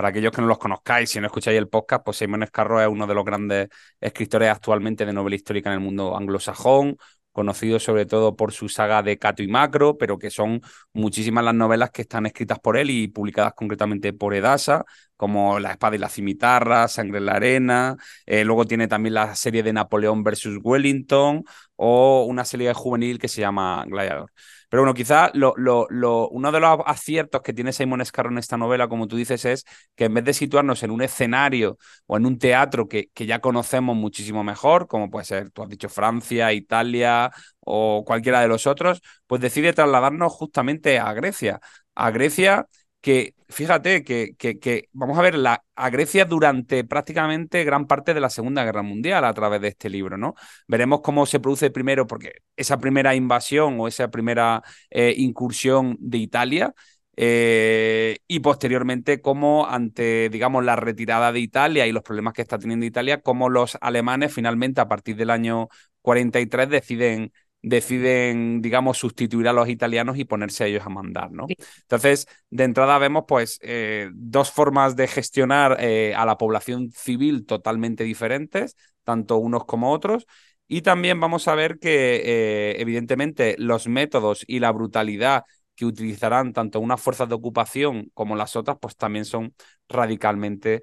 para 0.00 0.08
aquellos 0.08 0.32
que 0.32 0.40
no 0.40 0.48
los 0.48 0.56
conozcáis, 0.56 1.10
si 1.10 1.20
no 1.20 1.26
escucháis 1.26 1.58
el 1.58 1.68
podcast, 1.68 2.02
pues 2.02 2.16
Simon 2.16 2.46
Scarrow 2.46 2.80
es 2.80 2.88
uno 2.88 3.06
de 3.06 3.12
los 3.14 3.22
grandes 3.22 3.68
escritores 4.00 4.48
actualmente 4.48 5.04
de 5.04 5.12
novela 5.12 5.36
histórica 5.36 5.68
en 5.68 5.74
el 5.74 5.80
mundo 5.80 6.16
anglosajón, 6.16 6.96
conocido 7.32 7.78
sobre 7.78 8.06
todo 8.06 8.34
por 8.34 8.52
su 8.52 8.70
saga 8.70 9.02
de 9.02 9.18
Cato 9.18 9.42
y 9.42 9.48
Macro, 9.48 9.98
pero 9.98 10.18
que 10.18 10.30
son 10.30 10.62
muchísimas 10.94 11.44
las 11.44 11.54
novelas 11.54 11.90
que 11.90 12.00
están 12.00 12.24
escritas 12.24 12.58
por 12.60 12.78
él 12.78 12.88
y 12.88 13.08
publicadas 13.08 13.52
concretamente 13.52 14.14
por 14.14 14.32
Edasa, 14.32 14.86
como 15.16 15.60
La 15.60 15.72
espada 15.72 15.96
y 15.96 15.98
la 15.98 16.08
cimitarra, 16.08 16.88
Sangre 16.88 17.18
en 17.18 17.26
la 17.26 17.32
arena, 17.32 17.96
eh, 18.24 18.42
luego 18.46 18.64
tiene 18.64 18.88
también 18.88 19.12
la 19.12 19.34
serie 19.34 19.62
de 19.62 19.74
Napoleón 19.74 20.22
versus 20.22 20.58
Wellington 20.62 21.44
o 21.76 22.24
una 22.26 22.46
serie 22.46 22.72
juvenil 22.72 23.18
que 23.18 23.28
se 23.28 23.42
llama 23.42 23.84
Gladiador. 23.86 24.32
Pero 24.70 24.82
bueno, 24.82 24.94
quizás 24.94 25.30
lo, 25.34 25.54
lo, 25.56 26.28
uno 26.30 26.52
de 26.52 26.60
los 26.60 26.78
aciertos 26.86 27.42
que 27.42 27.52
tiene 27.52 27.72
Simon 27.72 28.04
Scarrow 28.04 28.32
en 28.32 28.38
esta 28.38 28.56
novela, 28.56 28.88
como 28.88 29.08
tú 29.08 29.16
dices, 29.16 29.44
es 29.44 29.64
que 29.96 30.04
en 30.06 30.14
vez 30.14 30.24
de 30.24 30.32
situarnos 30.32 30.82
en 30.82 30.90
un 30.92 31.02
escenario 31.02 31.76
o 32.06 32.16
en 32.16 32.24
un 32.26 32.38
teatro 32.38 32.88
que, 32.88 33.08
que 33.12 33.26
ya 33.26 33.40
conocemos 33.40 33.96
muchísimo 33.96 34.44
mejor, 34.44 34.86
como 34.86 35.10
puede 35.10 35.24
ser, 35.26 35.50
tú 35.50 35.62
has 35.62 35.68
dicho 35.68 35.88
Francia, 35.88 36.52
Italia 36.52 37.30
o 37.60 38.04
cualquiera 38.06 38.40
de 38.40 38.48
los 38.48 38.66
otros, 38.66 39.02
pues 39.26 39.40
decide 39.40 39.72
trasladarnos 39.72 40.32
justamente 40.32 40.98
a 40.98 41.12
Grecia. 41.12 41.60
A 41.94 42.10
Grecia 42.10 42.66
que 43.00 43.34
fíjate 43.48 44.04
que, 44.04 44.34
que, 44.36 44.88
vamos 44.92 45.18
a 45.18 45.22
ver 45.22 45.34
la, 45.34 45.64
a 45.74 45.90
Grecia 45.90 46.24
durante 46.24 46.84
prácticamente 46.84 47.64
gran 47.64 47.86
parte 47.86 48.14
de 48.14 48.20
la 48.20 48.30
Segunda 48.30 48.64
Guerra 48.64 48.82
Mundial 48.82 49.24
a 49.24 49.34
través 49.34 49.60
de 49.60 49.68
este 49.68 49.88
libro, 49.90 50.16
¿no? 50.16 50.34
Veremos 50.68 51.00
cómo 51.00 51.26
se 51.26 51.40
produce 51.40 51.70
primero, 51.70 52.06
porque 52.06 52.32
esa 52.56 52.78
primera 52.78 53.14
invasión 53.14 53.80
o 53.80 53.88
esa 53.88 54.10
primera 54.10 54.62
eh, 54.90 55.14
incursión 55.16 55.96
de 56.00 56.18
Italia 56.18 56.74
eh, 57.16 58.18
y 58.28 58.40
posteriormente 58.40 59.20
cómo 59.20 59.66
ante, 59.68 60.28
digamos, 60.30 60.64
la 60.64 60.76
retirada 60.76 61.32
de 61.32 61.40
Italia 61.40 61.86
y 61.86 61.92
los 61.92 62.02
problemas 62.02 62.34
que 62.34 62.42
está 62.42 62.58
teniendo 62.58 62.86
Italia, 62.86 63.20
cómo 63.20 63.48
los 63.48 63.76
alemanes 63.80 64.32
finalmente 64.32 64.80
a 64.80 64.88
partir 64.88 65.16
del 65.16 65.30
año 65.30 65.68
43 66.02 66.68
deciden 66.70 67.32
deciden, 67.62 68.62
digamos, 68.62 68.98
sustituir 68.98 69.48
a 69.48 69.52
los 69.52 69.68
italianos 69.68 70.18
y 70.18 70.24
ponerse 70.24 70.64
a 70.64 70.66
ellos 70.66 70.86
a 70.86 70.88
mandar, 70.88 71.30
¿no? 71.30 71.46
Entonces, 71.82 72.26
de 72.48 72.64
entrada 72.64 72.98
vemos, 72.98 73.24
pues, 73.28 73.58
eh, 73.62 74.10
dos 74.14 74.50
formas 74.50 74.96
de 74.96 75.06
gestionar 75.08 75.76
eh, 75.80 76.14
a 76.14 76.24
la 76.24 76.38
población 76.38 76.90
civil 76.90 77.44
totalmente 77.46 78.04
diferentes, 78.04 78.76
tanto 79.04 79.36
unos 79.36 79.64
como 79.66 79.92
otros, 79.92 80.26
y 80.68 80.82
también 80.82 81.20
vamos 81.20 81.48
a 81.48 81.54
ver 81.54 81.78
que, 81.78 82.22
eh, 82.24 82.80
evidentemente, 82.80 83.56
los 83.58 83.88
métodos 83.88 84.44
y 84.46 84.60
la 84.60 84.70
brutalidad 84.72 85.44
que 85.74 85.84
utilizarán 85.84 86.52
tanto 86.52 86.80
unas 86.80 87.00
fuerzas 87.00 87.28
de 87.28 87.34
ocupación 87.34 88.10
como 88.14 88.36
las 88.36 88.54
otras, 88.56 88.76
pues 88.80 88.96
también 88.96 89.24
son 89.24 89.54
radicalmente 89.88 90.82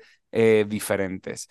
diferentes. 0.67 1.47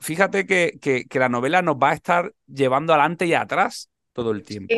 fíjate 0.00 0.46
que, 0.46 0.78
que, 0.80 1.04
que 1.06 1.18
la 1.18 1.28
novela 1.30 1.62
nos 1.62 1.76
va 1.76 1.90
a 1.90 1.94
estar 1.94 2.34
llevando 2.46 2.92
adelante 2.92 3.24
y 3.24 3.34
atrás 3.34 3.88
todo 4.12 4.30
el 4.30 4.42
tiempo. 4.42 4.74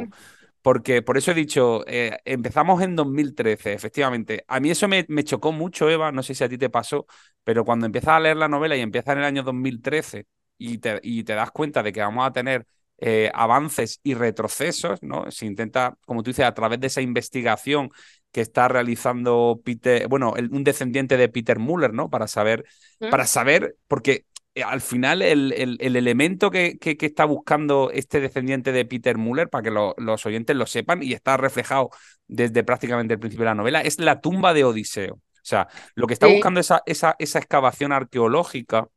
Porque 0.63 1.03
por 1.03 1.19
eso 1.19 1.33
he 1.33 1.35
dicho, 1.35 1.85
eh, 1.87 2.17
empezamos 2.25 2.81
en 2.83 2.97
2013, 2.97 3.75
efectivamente. 3.75 4.45
A 4.49 4.61
mí 4.61 4.71
eso 4.71 4.89
me, 4.89 5.05
me, 5.09 5.23
chocó 5.23 5.53
mucho, 5.53 5.91
Eva, 5.91 6.11
no 6.11 6.23
sé 6.23 6.35
si 6.35 6.43
a 6.43 6.49
ti 6.49 6.57
te 6.57 6.71
pasó, 6.71 7.07
pero 7.43 7.67
cuando 7.67 7.85
empiezas 7.85 8.15
a 8.15 8.21
leer 8.21 8.39
la 8.39 8.49
novela 8.49 8.75
y 8.75 8.81
empieza 8.81 9.13
en 9.13 9.19
el 9.19 9.25
año 9.25 9.43
2013 9.43 10.27
y 10.57 10.79
te, 10.79 11.01
y 11.03 11.23
te 11.25 11.35
das 11.35 11.51
cuenta 11.51 11.83
de 11.83 11.93
que 11.93 12.01
vamos 12.01 12.27
a 12.27 12.33
tener 12.33 12.67
eh, 12.99 13.31
avances 13.35 14.01
y 14.03 14.15
retrocesos, 14.15 15.03
¿no? 15.03 15.31
Se 15.31 15.45
intenta, 15.47 15.99
como 16.07 16.23
tú 16.23 16.31
dices, 16.31 16.47
a 16.47 16.55
través 16.55 16.81
de 16.81 16.87
esa 16.87 17.03
investigación 17.03 17.91
que 18.31 18.41
está 18.41 18.69
realizando 18.69 19.61
Peter, 19.65 20.09
bueno, 20.09 20.33
un 20.51 20.65
descendiente 20.65 21.17
de 21.17 21.29
Peter 21.29 21.59
Muller, 21.59 21.93
¿no? 21.93 22.09
Para 22.09 22.27
saber, 22.27 22.65
para 23.11 23.27
saber, 23.27 23.77
porque 23.87 24.25
al 24.63 24.81
final 24.81 25.23
el, 25.23 25.53
el, 25.53 25.97
elemento 25.97 26.51
que, 26.51 26.79
que, 26.79 26.97
está 27.01 27.25
buscando 27.25 27.91
este 27.93 28.21
descendiente 28.21 28.71
de 28.71 28.85
Peter 28.85 29.19
Muller, 29.19 29.49
para 29.49 29.63
que 29.63 29.71
los 29.71 30.27
oyentes 30.27 30.55
lo 30.55 30.67
sepan, 30.67 31.03
y 31.03 31.13
está 31.13 31.37
reflejado 31.37 31.91
desde 32.27 32.63
prácticamente 32.63 33.15
el 33.15 33.21
principio 33.21 33.45
de 33.45 33.51
la 33.51 33.55
novela, 33.57 33.81
es 33.81 33.99
la 33.99 34.21
tumba 34.21 34.55
de 34.55 34.65
Odiseo. 34.65 35.15
O 35.15 35.47
sea, 35.47 35.69
lo 35.95 36.07
que 36.07 36.15
está 36.15 36.27
buscando 36.27 36.61
esa, 36.61 36.83
esa, 36.87 37.17
esa 37.19 37.39
excavación 37.39 37.93
arqueológica 37.93 38.89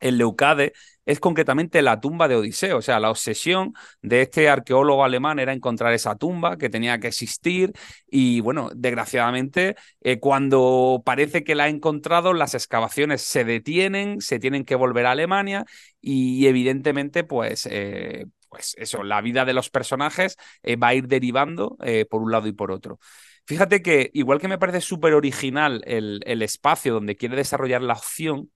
en 0.00 0.18
Leucade 0.18 0.72
es 1.10 1.18
concretamente 1.18 1.82
la 1.82 2.00
tumba 2.00 2.28
de 2.28 2.36
Odiseo. 2.36 2.78
O 2.78 2.82
sea, 2.82 3.00
la 3.00 3.10
obsesión 3.10 3.74
de 4.00 4.22
este 4.22 4.48
arqueólogo 4.48 5.04
alemán 5.04 5.40
era 5.40 5.52
encontrar 5.52 5.92
esa 5.92 6.14
tumba 6.14 6.56
que 6.56 6.70
tenía 6.70 7.00
que 7.00 7.08
existir 7.08 7.72
y 8.08 8.40
bueno, 8.40 8.70
desgraciadamente, 8.74 9.74
eh, 10.02 10.20
cuando 10.20 11.02
parece 11.04 11.42
que 11.42 11.56
la 11.56 11.64
ha 11.64 11.68
encontrado, 11.68 12.32
las 12.32 12.54
excavaciones 12.54 13.22
se 13.22 13.44
detienen, 13.44 14.20
se 14.20 14.38
tienen 14.38 14.64
que 14.64 14.76
volver 14.76 15.06
a 15.06 15.12
Alemania 15.12 15.64
y 16.00 16.46
evidentemente, 16.46 17.24
pues... 17.24 17.66
Eh, 17.70 18.26
pues 18.48 18.74
eso, 18.78 19.04
la 19.04 19.20
vida 19.20 19.44
de 19.44 19.52
los 19.52 19.70
personajes 19.70 20.36
eh, 20.64 20.74
va 20.74 20.88
a 20.88 20.94
ir 20.94 21.06
derivando 21.06 21.78
por 22.10 22.20
un 22.20 22.32
lado 22.32 22.48
y 22.48 22.52
por 22.52 22.72
otro. 22.72 22.98
Fíjate 23.46 23.80
que, 23.80 24.10
igual 24.12 24.40
que 24.40 24.48
me 24.48 24.58
parece 24.58 24.80
súper 24.80 25.14
original 25.14 25.82
el, 25.86 26.20
el, 26.26 26.42
espacio 26.42 26.94
donde 26.94 27.14
quiere 27.14 27.36
desarrollar 27.36 27.80
la 27.80 27.92
opción, 27.92 28.50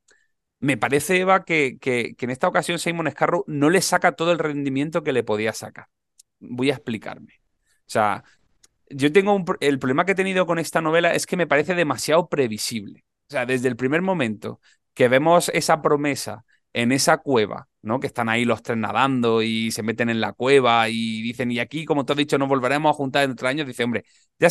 me 0.65 0.79
parece, 0.79 1.19
Eva, 1.19 1.45
que, 1.45 1.77
que, 1.79 2.17
en 2.19 2.31
esta 2.31 2.49
ocasión 2.49 2.79
Simon 2.79 3.11
Scarrow 3.11 3.45
no 3.47 3.69
le 3.69 3.83
saca 3.83 4.13
todo 4.13 4.33
el 4.33 4.39
rendimiento 4.39 5.03
que 5.03 5.13
le 5.13 5.23
podía 5.23 5.53
sacar. 5.53 5.89
Voy 6.41 6.71
a 6.71 6.75
explicarme. 6.75 7.35
O 7.81 7.91
sea, 7.91 8.25
yo 8.89 9.13
tengo 9.13 9.35
un, 9.35 9.45
el 9.61 9.79
problema 9.79 10.07
que 10.07 10.13
he 10.13 10.15
tenido 10.15 10.47
con 10.47 10.59
esta 10.59 10.81
novela 10.81 11.13
es 11.13 11.27
que 11.27 11.37
me 11.37 11.47
parece 11.47 11.75
demasiado 11.75 12.31
previsible. 12.31 13.05
O 13.29 13.33
sea, 13.33 13.45
desde 13.45 13.69
el 13.69 13.77
primer 13.77 14.01
momento 14.01 14.59
que 14.95 15.09
vemos 15.09 15.51
esa 15.53 15.83
promesa 15.83 16.47
en 16.75 16.93
esa 16.93 17.19
cueva, 17.19 17.69
¿no? 17.83 18.01
Que 18.01 18.09
están 18.09 18.29
ahí 18.29 18.45
los 18.45 18.63
tres 18.63 18.77
nadando 18.77 19.43
y 19.43 19.71
se 19.71 19.83
meten 19.83 20.11
en 20.11 20.21
la 20.21 20.33
cueva 20.33 20.89
y 20.89 21.23
dicen, 21.23 21.51
y 21.53 21.61
aquí, 21.61 21.85
como 21.85 22.05
te 22.05 22.13
has 22.13 22.17
dicho, 22.19 22.37
nos 22.37 22.49
volveremos 22.49 22.91
a 22.91 22.95
juntar 22.95 23.25
en 23.25 23.31
otro 23.31 23.49
año. 23.49 23.65
Dice, 23.65 23.85
hombre, 23.85 24.05
ya, 24.39 24.49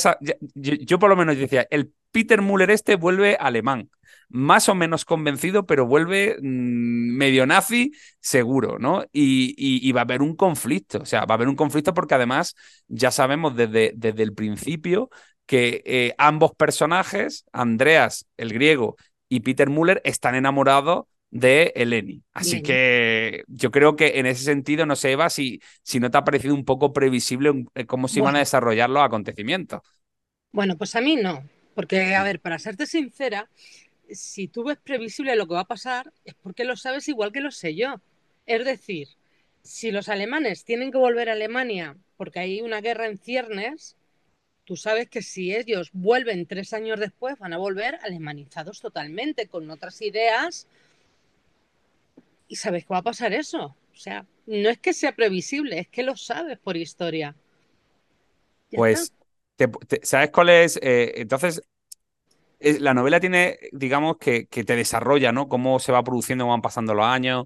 yo, 0.55 0.99
por 0.99 1.09
lo 1.09 1.17
menos 1.17 1.37
decía, 1.37 1.67
el 1.69 1.93
Peter 2.11 2.41
Muller 2.41 2.71
este 2.71 2.95
vuelve 2.95 3.35
alemán, 3.39 3.89
más 4.29 4.69
o 4.69 4.75
menos 4.75 5.03
convencido, 5.03 5.65
pero 5.65 5.85
vuelve 5.85 6.37
mm, 6.41 7.17
medio 7.17 7.45
nazi 7.45 7.91
seguro, 8.21 8.79
¿no? 8.79 9.03
Y, 9.11 9.91
va 9.91 10.01
a 10.01 10.03
haber 10.05 10.21
un 10.21 10.35
conflicto, 10.35 10.99
o 10.99 11.05
sea, 11.05 11.25
va 11.25 11.33
a 11.33 11.37
haber 11.37 11.49
un 11.49 11.55
conflicto 11.55 11.93
porque 11.93 12.15
además 12.15 12.55
ya 12.87 13.11
sabemos 13.11 13.55
desde, 13.55 13.93
desde 13.95 14.23
el 14.23 14.33
principio 14.33 15.09
que 15.45 15.83
eh, 15.85 16.15
ambos 16.17 16.53
personajes, 16.55 17.45
Andreas, 17.51 18.25
el 18.37 18.53
griego, 18.53 18.95
y 19.27 19.41
Peter 19.41 19.69
Muller, 19.69 20.01
están 20.05 20.35
enamorados 20.35 21.05
de 21.33 21.73
Eleni. 21.75 22.21
Así 22.31 22.61
que 22.61 23.43
yo 23.47 23.71
creo 23.71 23.95
que 23.95 24.19
en 24.19 24.27
ese 24.27 24.43
sentido, 24.43 24.85
no 24.85 24.95
sé, 24.95 25.13
Eva, 25.13 25.31
si, 25.31 25.59
si 25.81 25.99
no 25.99 26.11
te 26.11 26.17
ha 26.19 26.23
parecido 26.23 26.53
un 26.53 26.63
poco 26.63 26.93
previsible 26.93 27.65
eh, 27.73 27.85
cómo 27.87 28.07
se 28.07 28.19
iban 28.19 28.35
a 28.35 28.39
desarrollar 28.39 28.91
los 28.91 29.03
acontecimientos. 29.03 29.81
Bueno, 30.51 30.77
pues 30.77 30.95
a 30.95 31.01
mí 31.01 31.15
no, 31.15 31.43
porque, 31.73 32.13
a 32.13 32.21
ver, 32.21 32.39
para 32.39 32.59
serte 32.59 32.85
sincera, 32.85 33.49
si 34.11 34.47
tú 34.47 34.63
ves 34.63 34.77
previsible 34.77 35.35
lo 35.35 35.47
que 35.47 35.55
va 35.55 35.61
a 35.61 35.67
pasar, 35.67 36.13
es 36.23 36.35
porque 36.35 36.65
lo 36.65 36.75
sabes 36.77 37.07
igual 37.07 37.31
que 37.31 37.41
lo 37.41 37.49
sé 37.49 37.73
yo. 37.73 37.99
Es 38.45 38.63
decir, 38.63 39.07
si 39.63 39.89
los 39.89 40.09
alemanes 40.09 40.65
tienen 40.65 40.91
que 40.91 40.99
volver 40.99 41.29
a 41.29 41.33
Alemania 41.33 41.97
porque 42.15 42.41
hay 42.41 42.61
una 42.61 42.79
guerra 42.79 43.07
en 43.07 43.17
ciernes, 43.17 43.97
tú 44.65 44.75
sabes 44.75 45.09
que 45.09 45.23
si 45.23 45.55
ellos 45.55 45.89
vuelven 45.93 46.45
tres 46.45 46.73
años 46.73 46.99
después 46.99 47.39
van 47.39 47.53
a 47.53 47.57
volver 47.57 47.97
alemanizados 48.03 48.81
totalmente, 48.81 49.47
con 49.47 49.71
otras 49.71 49.99
ideas 50.03 50.67
y 52.47 52.55
sabes 52.55 52.83
que 52.83 52.93
va 52.93 52.99
a 52.99 53.03
pasar 53.03 53.33
eso. 53.33 53.75
O 53.93 53.95
sea, 53.95 54.25
no 54.45 54.69
es 54.69 54.79
que 54.79 54.93
sea 54.93 55.15
previsible, 55.15 55.79
es 55.79 55.87
que 55.87 56.03
lo 56.03 56.15
sabes 56.15 56.57
por 56.59 56.77
historia. 56.77 57.35
Pues, 58.71 59.13
¿sabes 60.01 60.31
cuál 60.31 60.49
es? 60.49 60.79
Eh, 60.81 61.13
entonces, 61.17 61.61
la 62.59 62.93
novela 62.93 63.19
tiene, 63.19 63.59
digamos, 63.71 64.17
que, 64.17 64.47
que, 64.47 64.63
te 64.63 64.75
desarrolla, 64.75 65.31
¿no? 65.31 65.47
Cómo 65.47 65.79
se 65.79 65.91
va 65.91 66.03
produciendo, 66.03 66.45
cómo 66.45 66.53
van 66.53 66.61
pasando 66.61 66.93
los 66.93 67.05
años, 67.05 67.45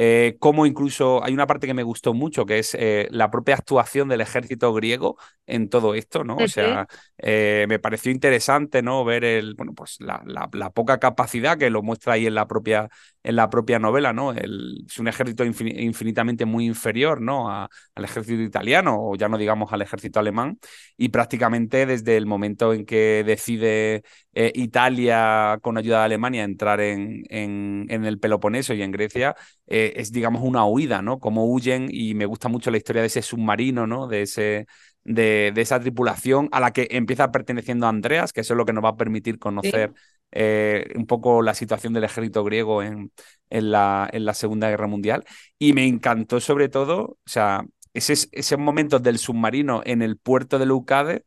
eh, 0.00 0.36
cómo 0.38 0.64
incluso 0.64 1.24
hay 1.24 1.34
una 1.34 1.48
parte 1.48 1.66
que 1.66 1.74
me 1.74 1.82
gustó 1.82 2.14
mucho, 2.14 2.46
que 2.46 2.60
es 2.60 2.76
eh, 2.78 3.08
la 3.10 3.32
propia 3.32 3.56
actuación 3.56 4.08
del 4.08 4.20
ejército 4.20 4.72
griego 4.72 5.18
en 5.44 5.68
todo 5.68 5.96
esto, 5.96 6.22
¿no? 6.22 6.36
O 6.36 6.46
sea, 6.46 6.86
eh, 7.18 7.66
me 7.68 7.80
pareció 7.80 8.12
interesante, 8.12 8.80
¿no? 8.80 9.04
Ver 9.04 9.24
el, 9.24 9.56
bueno, 9.56 9.72
pues 9.74 9.96
la, 9.98 10.22
la, 10.24 10.70
poca 10.70 10.98
capacidad 11.00 11.58
que 11.58 11.68
lo 11.68 11.82
muestra 11.82 12.12
ahí 12.12 12.28
en 12.28 12.36
la 12.36 12.46
propia, 12.46 12.88
en 13.28 13.36
la 13.36 13.50
propia 13.50 13.78
novela, 13.78 14.14
¿no? 14.14 14.32
Es 14.32 14.98
un 14.98 15.06
ejército 15.06 15.44
infinitamente 15.44 16.46
muy 16.46 16.64
inferior, 16.64 17.20
¿no? 17.20 17.50
al 17.50 17.68
ejército 18.04 18.40
italiano, 18.40 18.96
o 18.98 19.16
ya 19.16 19.28
no 19.28 19.36
digamos 19.36 19.70
al 19.70 19.82
ejército 19.82 20.18
alemán, 20.18 20.58
y 20.96 21.10
prácticamente 21.10 21.84
desde 21.84 22.16
el 22.16 22.24
momento 22.24 22.72
en 22.72 22.86
que 22.86 23.24
decide 23.26 24.02
Italia, 24.32 25.58
con 25.60 25.76
ayuda 25.76 25.98
de 25.98 26.04
Alemania, 26.06 26.42
entrar 26.42 26.80
en, 26.80 27.26
el 27.28 28.18
Peloponeso 28.18 28.72
y 28.72 28.80
en 28.80 28.92
Grecia, 28.92 29.34
es, 29.66 30.10
digamos, 30.10 30.40
una 30.42 30.64
huida, 30.64 31.02
¿no? 31.02 31.18
Cómo 31.18 31.52
huyen 31.52 31.88
y 31.90 32.14
me 32.14 32.24
gusta 32.24 32.48
mucho 32.48 32.70
la 32.70 32.78
historia 32.78 33.02
de 33.02 33.08
ese 33.08 33.20
submarino, 33.20 33.86
¿no? 33.86 34.06
De, 34.06 34.22
ese, 34.22 34.66
de, 35.04 35.52
esa 35.56 35.80
tripulación 35.80 36.48
a 36.52 36.60
la 36.60 36.72
que 36.72 36.88
empieza 36.90 37.30
perteneciendo 37.32 37.86
Andreas, 37.86 38.32
que 38.32 38.42
eso 38.42 38.54
es 38.54 38.58
lo 38.58 38.64
que 38.64 38.72
nos 38.72 38.84
va 38.84 38.90
a 38.90 38.96
permitir 38.96 39.38
conocer 39.38 39.92
eh, 40.30 40.92
un 40.94 41.06
poco 41.06 41.42
la 41.42 41.54
situación 41.54 41.92
del 41.92 42.04
ejército 42.04 42.44
griego 42.44 42.82
en, 42.82 43.12
en, 43.50 43.70
la, 43.70 44.08
en 44.12 44.24
la 44.24 44.34
Segunda 44.34 44.68
Guerra 44.68 44.86
Mundial. 44.86 45.24
Y 45.58 45.72
me 45.72 45.86
encantó 45.86 46.40
sobre 46.40 46.68
todo, 46.68 47.00
o 47.02 47.18
sea, 47.26 47.64
ese, 47.94 48.14
esos 48.32 48.58
momentos 48.58 49.02
del 49.02 49.18
submarino 49.18 49.82
en 49.84 50.02
el 50.02 50.18
puerto 50.18 50.58
de 50.58 50.66
Leucade 50.66 51.24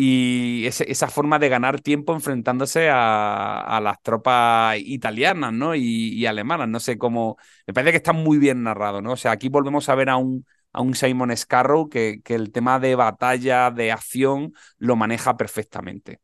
y 0.00 0.64
esa 0.66 1.08
forma 1.08 1.40
de 1.40 1.48
ganar 1.48 1.80
tiempo 1.80 2.12
enfrentándose 2.14 2.88
a, 2.88 3.80
las 3.82 4.00
tropas 4.00 4.78
italianas 4.78 5.52
¿no? 5.52 5.74
Y, 5.74 6.24
alemanas. 6.24 6.68
No 6.68 6.78
sé 6.78 6.96
cómo. 6.98 7.36
Me 7.66 7.74
parece 7.74 7.90
que 7.90 7.96
está 7.96 8.12
muy 8.12 8.38
bien 8.38 8.62
narrado, 8.62 9.02
¿no? 9.02 9.12
O 9.12 9.16
sea, 9.16 9.32
aquí 9.32 9.48
volvemos 9.48 9.88
a 9.88 9.96
ver 9.96 10.10
a 10.10 10.16
un, 10.16 10.46
a 10.78 10.82
un 10.82 10.94
Simon 10.94 11.36
Scarrow 11.36 11.88
que, 11.88 12.20
que 12.22 12.36
el 12.36 12.52
tema 12.52 12.78
de 12.78 12.94
batalla, 12.94 13.72
de 13.72 13.90
acción, 13.90 14.52
lo 14.78 14.94
maneja 14.94 15.36
perfectamente. 15.36 16.20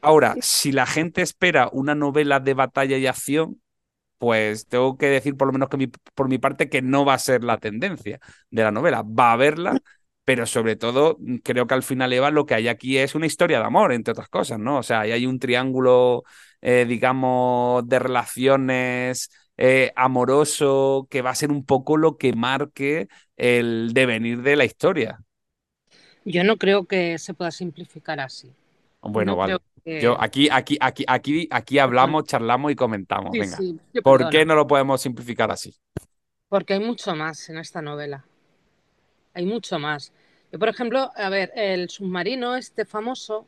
Ahora, 0.00 0.36
si 0.40 0.72
la 0.72 0.86
gente 0.86 1.20
espera 1.20 1.68
una 1.70 1.94
novela 1.94 2.40
de 2.40 2.54
batalla 2.54 2.96
y 2.96 3.06
acción, 3.06 3.60
pues 4.16 4.66
tengo 4.68 4.96
que 4.96 5.06
decir 5.06 5.36
por 5.36 5.48
lo 5.48 5.52
menos 5.52 5.68
que 5.68 5.90
por 6.14 6.28
mi 6.28 6.38
parte 6.38 6.70
que 6.70 6.80
no 6.80 7.04
va 7.04 7.14
a 7.14 7.18
ser 7.18 7.44
la 7.44 7.58
tendencia 7.58 8.20
de 8.50 8.62
la 8.62 8.70
novela. 8.70 9.02
Va 9.02 9.30
a 9.30 9.32
haberla, 9.34 9.80
pero 10.24 10.46
sobre 10.46 10.76
todo 10.76 11.18
mm, 11.20 11.36
creo 11.38 11.66
que 11.66 11.74
al 11.74 11.82
final, 11.82 12.12
Eva, 12.12 12.30
lo 12.30 12.46
que 12.46 12.54
hay 12.54 12.68
aquí 12.68 12.96
es 12.98 13.14
una 13.14 13.26
historia 13.26 13.58
de 13.58 13.66
amor, 13.66 13.92
entre 13.92 14.12
otras 14.12 14.28
cosas, 14.28 14.58
¿no? 14.58 14.78
O 14.78 14.82
sea, 14.82 15.00
ahí 15.00 15.12
hay 15.12 15.26
un 15.26 15.38
triángulo, 15.38 16.24
eh, 16.62 16.86
digamos, 16.88 17.86
de 17.86 17.98
relaciones 17.98 19.30
eh, 19.56 19.92
amoroso 19.96 21.06
que 21.10 21.22
va 21.22 21.30
a 21.30 21.34
ser 21.34 21.50
un 21.50 21.64
poco 21.64 21.96
lo 21.96 22.16
que 22.16 22.34
marque 22.34 23.08
el 23.36 23.92
devenir 23.92 24.42
de 24.42 24.56
la 24.56 24.64
historia. 24.64 25.20
Yo 26.24 26.44
no 26.44 26.56
creo 26.56 26.86
que 26.86 27.18
se 27.18 27.34
pueda 27.34 27.50
simplificar 27.50 28.20
así. 28.20 28.52
Bueno, 29.00 29.36
vale. 29.36 29.58
Yo 29.84 30.20
aquí, 30.20 30.48
aquí, 30.50 30.76
aquí, 30.80 31.04
aquí, 31.08 31.48
aquí 31.50 31.78
hablamos, 31.78 32.24
charlamos 32.24 32.70
y 32.70 32.76
comentamos. 32.76 33.32
Venga. 33.32 33.58
¿Por 34.02 34.30
qué 34.30 34.44
no 34.44 34.54
lo 34.54 34.66
podemos 34.66 35.00
simplificar 35.00 35.50
así? 35.50 35.74
Porque 36.48 36.74
hay 36.74 36.80
mucho 36.80 37.16
más 37.16 37.48
en 37.48 37.58
esta 37.58 37.82
novela 37.82 38.24
hay 39.34 39.46
mucho 39.46 39.78
más. 39.78 40.12
Yo, 40.50 40.58
por 40.58 40.68
ejemplo, 40.68 41.10
a 41.16 41.28
ver, 41.28 41.52
el 41.56 41.88
submarino 41.88 42.56
este 42.56 42.84
famoso, 42.84 43.46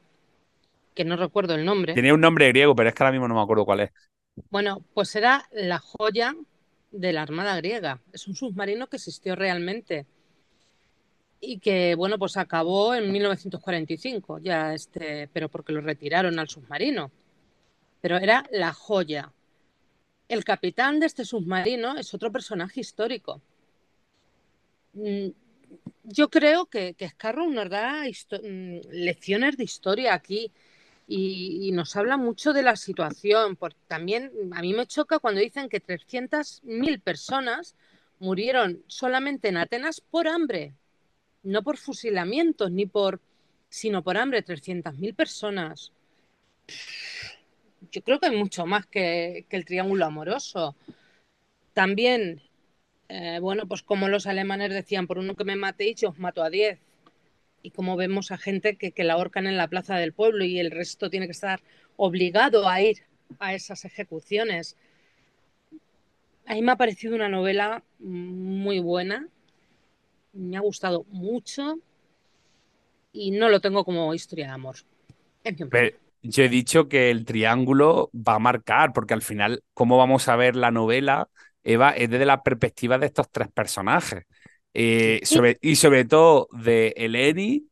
que 0.94 1.04
no 1.04 1.16
recuerdo 1.16 1.54
el 1.54 1.64
nombre. 1.64 1.94
Tenía 1.94 2.14
un 2.14 2.20
nombre 2.20 2.48
griego, 2.48 2.74
pero 2.74 2.88
es 2.88 2.94
que 2.94 3.02
ahora 3.02 3.12
mismo 3.12 3.28
no 3.28 3.34
me 3.34 3.42
acuerdo 3.42 3.64
cuál 3.64 3.80
es. 3.80 3.90
Bueno, 4.50 4.84
pues 4.94 5.14
era 5.16 5.48
la 5.52 5.78
joya 5.78 6.34
de 6.90 7.12
la 7.12 7.22
Armada 7.22 7.56
griega. 7.56 8.00
Es 8.12 8.26
un 8.26 8.34
submarino 8.34 8.88
que 8.88 8.96
existió 8.96 9.36
realmente 9.36 10.06
y 11.40 11.58
que, 11.58 11.94
bueno, 11.94 12.18
pues 12.18 12.36
acabó 12.36 12.94
en 12.94 13.12
1945, 13.12 14.38
ya 14.38 14.74
este, 14.74 15.28
pero 15.32 15.48
porque 15.48 15.72
lo 15.72 15.80
retiraron 15.80 16.38
al 16.38 16.48
submarino. 16.48 17.10
Pero 18.00 18.16
era 18.16 18.44
la 18.50 18.72
joya. 18.72 19.32
El 20.28 20.44
capitán 20.44 21.00
de 21.00 21.06
este 21.06 21.24
submarino 21.24 21.96
es 21.98 22.14
otro 22.14 22.32
personaje 22.32 22.80
histórico. 22.80 23.40
Mm, 24.94 25.28
yo 26.04 26.30
creo 26.30 26.66
que, 26.66 26.94
que 26.94 27.10
nos 27.50 27.70
da 27.70 28.04
mm, 28.04 28.78
lecciones 28.90 29.56
de 29.56 29.64
historia 29.64 30.14
aquí 30.14 30.50
y, 31.06 31.70
nos 31.72 31.96
habla 31.96 32.16
mucho 32.16 32.52
de 32.52 32.62
la 32.62 32.76
situación. 32.76 33.56
Porque 33.56 33.78
también 33.86 34.30
a 34.52 34.60
mí 34.60 34.72
me 34.72 34.86
choca 34.86 35.18
cuando 35.18 35.40
dicen 35.40 35.68
que 35.68 35.82
300.000 35.82 37.00
personas 37.00 37.74
murieron 38.18 38.82
solamente 38.86 39.48
en 39.48 39.56
Atenas 39.56 40.00
por 40.00 40.28
hambre, 40.28 40.74
no 41.42 41.62
por 41.62 41.76
fusilamientos 41.76 42.70
ni 42.70 42.86
por, 42.86 43.20
sino 43.68 44.02
por 44.02 44.16
hambre. 44.16 44.44
300.000 44.44 45.14
personas. 45.14 45.92
Yo 47.90 48.02
creo 48.02 48.18
que 48.18 48.26
hay 48.26 48.36
mucho 48.36 48.66
más 48.66 48.86
que, 48.86 49.46
el 49.50 49.64
triángulo 49.64 50.06
amoroso. 50.06 50.74
También 51.72 52.42
eh, 53.08 53.38
bueno, 53.40 53.66
pues 53.66 53.82
como 53.82 54.08
los 54.08 54.26
alemanes 54.26 54.70
decían, 54.70 55.06
por 55.06 55.18
uno 55.18 55.34
que 55.34 55.44
me 55.44 55.56
matéis, 55.56 56.00
yo 56.00 56.08
os 56.10 56.18
mato 56.18 56.42
a 56.42 56.50
diez. 56.50 56.80
Y 57.64 57.70
como 57.70 57.96
vemos 57.96 58.31
a 58.31 58.37
gente 58.37 58.77
que, 58.77 58.92
que 58.92 59.05
la 59.05 59.14
ahorcan 59.14 59.46
en 59.46 59.57
la 59.57 59.68
plaza 59.68 59.96
del 59.96 60.12
pueblo 60.12 60.44
y 60.44 60.61
el 60.61 60.70
resto 60.70 61.09
tiene 61.09 61.27
que 61.27 61.33
estar 61.33 61.61
obligado 61.96 62.68
a 62.68 62.81
ir 62.83 62.98
a 63.38 63.55
esas 63.55 63.85
ejecuciones. 63.87 64.77
a 66.46 66.55
mí 66.55 66.62
me 66.62 66.72
ha 66.72 66.77
parecido 66.77 67.16
una 67.16 67.29
novela 67.29 67.83
muy 67.98 68.81
buena, 68.81 69.27
me 70.35 70.59
ha 70.59 70.61
gustado 70.61 71.07
mucho 71.09 71.79
y 73.12 73.31
no 73.31 73.48
lo 73.48 73.61
tengo 73.61 73.85
como 73.85 74.12
historia 74.12 74.46
de 74.46 74.53
amor. 74.53 74.77
yo 76.22 76.42
he 76.42 76.48
dicho 76.48 76.88
que 76.88 77.11
el 77.11 77.24
triángulo 77.24 78.11
va 78.14 78.35
a 78.35 78.38
marcar, 78.38 78.92
porque 78.92 79.14
al 79.14 79.22
final, 79.22 79.62
¿cómo 79.72 79.96
vamos 79.96 80.29
a 80.29 80.37
ver 80.37 80.55
la 80.57 80.70
novela? 80.70 81.29
Eva, 81.62 81.90
es 81.90 82.11
desde 82.11 82.27
la 82.27 82.42
perspectiva 82.42 82.98
de 82.98 83.07
estos 83.07 83.31
tres 83.31 83.48
personajes. 83.48 84.24
Eh, 84.74 85.20
y 85.60 85.76
sobre 85.76 86.04
todo 86.04 86.48
de 86.52 86.94
Eleni, 86.96 87.68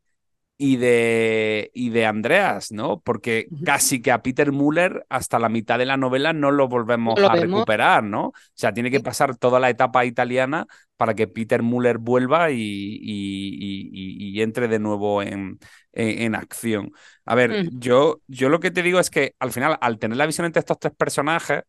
y 0.57 0.77
de, 0.77 1.71
y 1.73 1.89
de 1.89 2.05
Andreas, 2.05 2.71
¿no? 2.71 3.01
Porque 3.01 3.47
casi 3.65 4.01
que 4.01 4.11
a 4.11 4.21
Peter 4.21 4.51
Muller 4.51 5.05
hasta 5.09 5.39
la 5.39 5.49
mitad 5.49 5.77
de 5.79 5.85
la 5.85 5.97
novela 5.97 6.31
no 6.31 6.51
lo 6.51 6.67
volvemos 6.67 7.19
a 7.21 7.35
recuperar, 7.35 8.03
¿no? 8.03 8.27
O 8.27 8.33
sea, 8.53 8.71
tiene 8.71 8.91
que 8.91 9.01
pasar 9.01 9.35
toda 9.35 9.59
la 9.59 9.69
etapa 9.69 10.05
italiana 10.05 10.65
para 10.95 11.15
que 11.15 11.27
Peter 11.27 11.63
Muller 11.63 11.97
vuelva 11.97 12.51
y, 12.51 12.97
y, 13.01 14.41
entre 14.41 14.67
de 14.67 14.79
nuevo 14.79 15.21
en, 15.21 15.59
en, 15.91 16.33
acción. 16.33 16.93
A 17.25 17.35
ver, 17.35 17.69
yo, 17.73 18.21
yo 18.27 18.47
lo 18.47 18.59
que 18.59 18.71
te 18.71 18.83
digo 18.83 18.99
es 18.99 19.09
que 19.09 19.35
al 19.39 19.51
final, 19.51 19.77
al 19.81 19.99
tener 19.99 20.17
la 20.17 20.25
visión 20.25 20.45
entre 20.45 20.61
estos 20.61 20.79
tres 20.79 20.93
personajes, 20.95 21.63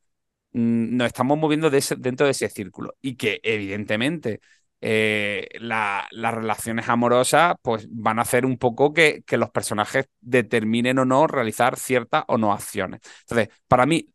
mm, 0.52 0.96
nos 0.96 1.06
estamos 1.08 1.36
moviendo 1.36 1.68
dentro 1.70 2.26
de 2.26 2.30
ese 2.30 2.48
círculo 2.48 2.94
y 3.00 3.16
que 3.16 3.40
evidentemente 3.42 4.40
eh, 4.86 5.48
las 5.60 6.34
relaciones 6.34 6.90
amorosas 6.90 7.54
pues 7.62 7.86
van 7.90 8.18
a 8.18 8.22
hacer 8.22 8.44
un 8.44 8.58
poco 8.58 8.92
que, 8.92 9.22
que, 9.26 9.38
los 9.38 9.48
personajes 9.48 10.10
determinen 10.20 10.98
o 10.98 11.06
no 11.06 11.26
realizar 11.26 11.78
ciertas 11.78 12.24
o 12.28 12.36
no 12.36 12.52
acciones. 12.52 13.00
Entonces, 13.22 13.48
para 13.66 13.86
mí, 13.86 14.10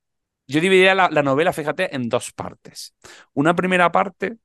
yo 0.47 0.61
dividiría 0.61 0.93
la, 0.93 1.09
novela, 1.23 1.53
fíjate, 1.53 1.95
en 1.95 2.07
dos 2.07 2.31
partes. 2.33 2.93
Una 3.33 3.55
primera 3.55 3.91
parte 3.91 4.37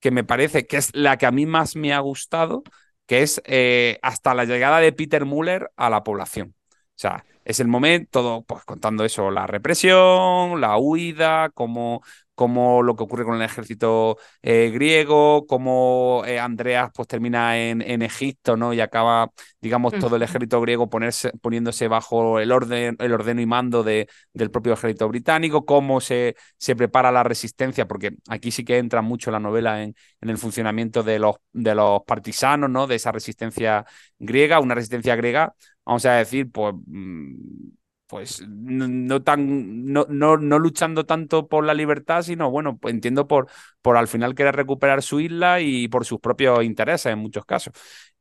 que 0.00 0.10
me 0.10 0.24
parece 0.24 0.66
que 0.66 0.78
es 0.78 0.94
la 0.96 1.16
que 1.16 1.26
a 1.26 1.30
mí 1.30 1.46
más 1.46 1.76
me 1.76 1.92
ha 1.92 2.00
gustado, 2.00 2.64
que 3.06 3.22
es 3.22 3.40
eh, 3.44 4.00
hasta 4.02 4.34
la 4.34 4.46
llegada 4.46 4.80
de 4.80 4.92
Peter 4.92 5.24
Muller 5.26 5.70
a 5.76 5.90
la 5.90 6.02
población. 6.02 6.54
O 6.98 7.00
sea, 7.00 7.24
es 7.44 7.60
el 7.60 7.68
momento, 7.68 8.08
todo, 8.10 8.42
pues 8.42 8.64
contando 8.64 9.04
eso, 9.04 9.30
la 9.30 9.46
represión, 9.46 10.60
la 10.60 10.76
huida, 10.78 11.48
cómo 11.54 12.02
como 12.38 12.84
lo 12.84 12.94
que 12.94 13.02
ocurre 13.02 13.24
con 13.24 13.34
el 13.34 13.42
ejército 13.42 14.16
eh, 14.42 14.70
griego, 14.72 15.44
como 15.48 16.22
eh, 16.24 16.38
Andreas 16.38 16.90
pues 16.94 17.08
termina 17.08 17.58
en, 17.58 17.82
en, 17.82 18.00
Egipto, 18.00 18.56
¿no? 18.56 18.72
Y 18.72 18.80
acaba, 18.80 19.32
digamos, 19.60 19.92
todo 19.98 20.14
el 20.14 20.22
ejército 20.22 20.60
griego 20.60 20.88
ponerse, 20.88 21.32
poniéndose 21.42 21.88
bajo 21.88 22.38
el 22.38 22.52
orden, 22.52 22.94
el 23.00 23.12
ordeno 23.12 23.40
y 23.40 23.46
mando 23.46 23.82
de, 23.82 24.08
del 24.32 24.52
propio 24.52 24.74
ejército 24.74 25.08
británico, 25.08 25.64
cómo 25.64 26.00
se, 26.00 26.36
se 26.58 26.76
prepara 26.76 27.10
la 27.10 27.24
resistencia, 27.24 27.88
porque 27.88 28.12
aquí 28.28 28.52
sí 28.52 28.64
que 28.64 28.78
entra 28.78 29.02
mucho 29.02 29.32
la 29.32 29.40
novela 29.40 29.82
en, 29.82 29.96
en 30.20 30.30
el 30.30 30.38
funcionamiento 30.38 31.02
de 31.02 31.18
los, 31.18 31.36
de 31.52 31.74
los 31.74 32.02
partisanos, 32.06 32.70
¿no? 32.70 32.86
De 32.86 32.94
esa 32.94 33.10
resistencia 33.10 33.84
griega, 34.16 34.60
una 34.60 34.76
resistencia 34.76 35.16
griega, 35.16 35.54
vamos 35.88 36.04
a 36.04 36.12
decir, 36.12 36.52
pues 36.52 36.74
mm, 36.86 37.70
pues 38.06 38.42
no, 38.46 39.22
tan, 39.22 39.84
no, 39.84 40.06
no, 40.08 40.36
no, 40.36 40.58
luchando 40.58 41.04
tanto 41.06 41.48
por 41.48 41.64
la 41.64 41.74
libertad, 41.74 42.22
sino 42.22 42.50
bueno, 42.50 42.78
pues 42.78 42.94
entiendo 42.94 43.26
por, 43.26 43.48
por 43.82 43.96
al 43.96 44.08
final 44.08 44.34
querer 44.34 44.54
recuperar 44.54 45.02
su 45.02 45.20
isla 45.20 45.60
y 45.60 45.88
por 45.88 46.04
sus 46.04 46.20
propios 46.20 46.62
intereses 46.62 47.12
en 47.12 47.18
muchos 47.18 47.44
casos. 47.44 47.72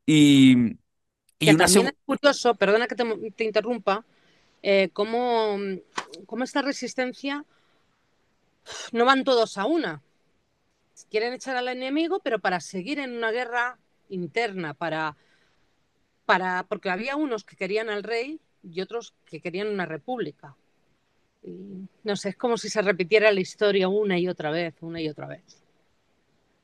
Y, 0.06 0.78
y 1.40 1.56
también 1.56 1.88
es 1.88 1.94
curioso, 2.06 2.56
perdona 2.56 2.88
que 2.88 2.96
te, 2.96 3.44
interrumpa, 3.44 4.06
eh, 4.64 4.90
cómo, 4.94 5.58
cómo, 6.26 6.44
esta 6.44 6.62
resistencia 6.62 7.46
no 8.94 9.06
van 9.06 9.24
todos 9.24 9.58
a 9.58 9.66
una. 9.66 10.02
Quieren 11.10 11.34
echar 11.34 11.56
al 11.58 11.68
enemigo, 11.68 12.20
pero 12.22 12.40
para 12.40 12.60
seguir 12.60 13.00
en 13.00 13.16
una 13.16 13.32
guerra 13.32 13.78
interna, 14.10 14.74
para, 14.74 15.16
para, 16.28 16.64
porque 16.68 16.90
había 16.90 17.16
unos 17.16 17.46
que 17.46 17.56
querían 17.56 17.90
al 17.90 18.04
rey 18.04 18.40
y 18.62 18.82
otros 18.82 19.14
que 19.26 19.40
querían 19.40 19.70
una 19.70 19.86
república. 19.86 20.56
no 22.04 22.16
sé, 22.16 22.30
es 22.30 22.36
como 22.36 22.58
si 22.58 22.70
se 22.70 22.82
repitiera 22.82 23.32
la 23.32 23.40
historia 23.40 23.88
una 23.88 24.20
y 24.20 24.28
otra 24.28 24.52
vez, 24.52 24.76
una 24.82 25.02
y 25.02 25.08
otra 25.08 25.28
vez. 25.28 25.64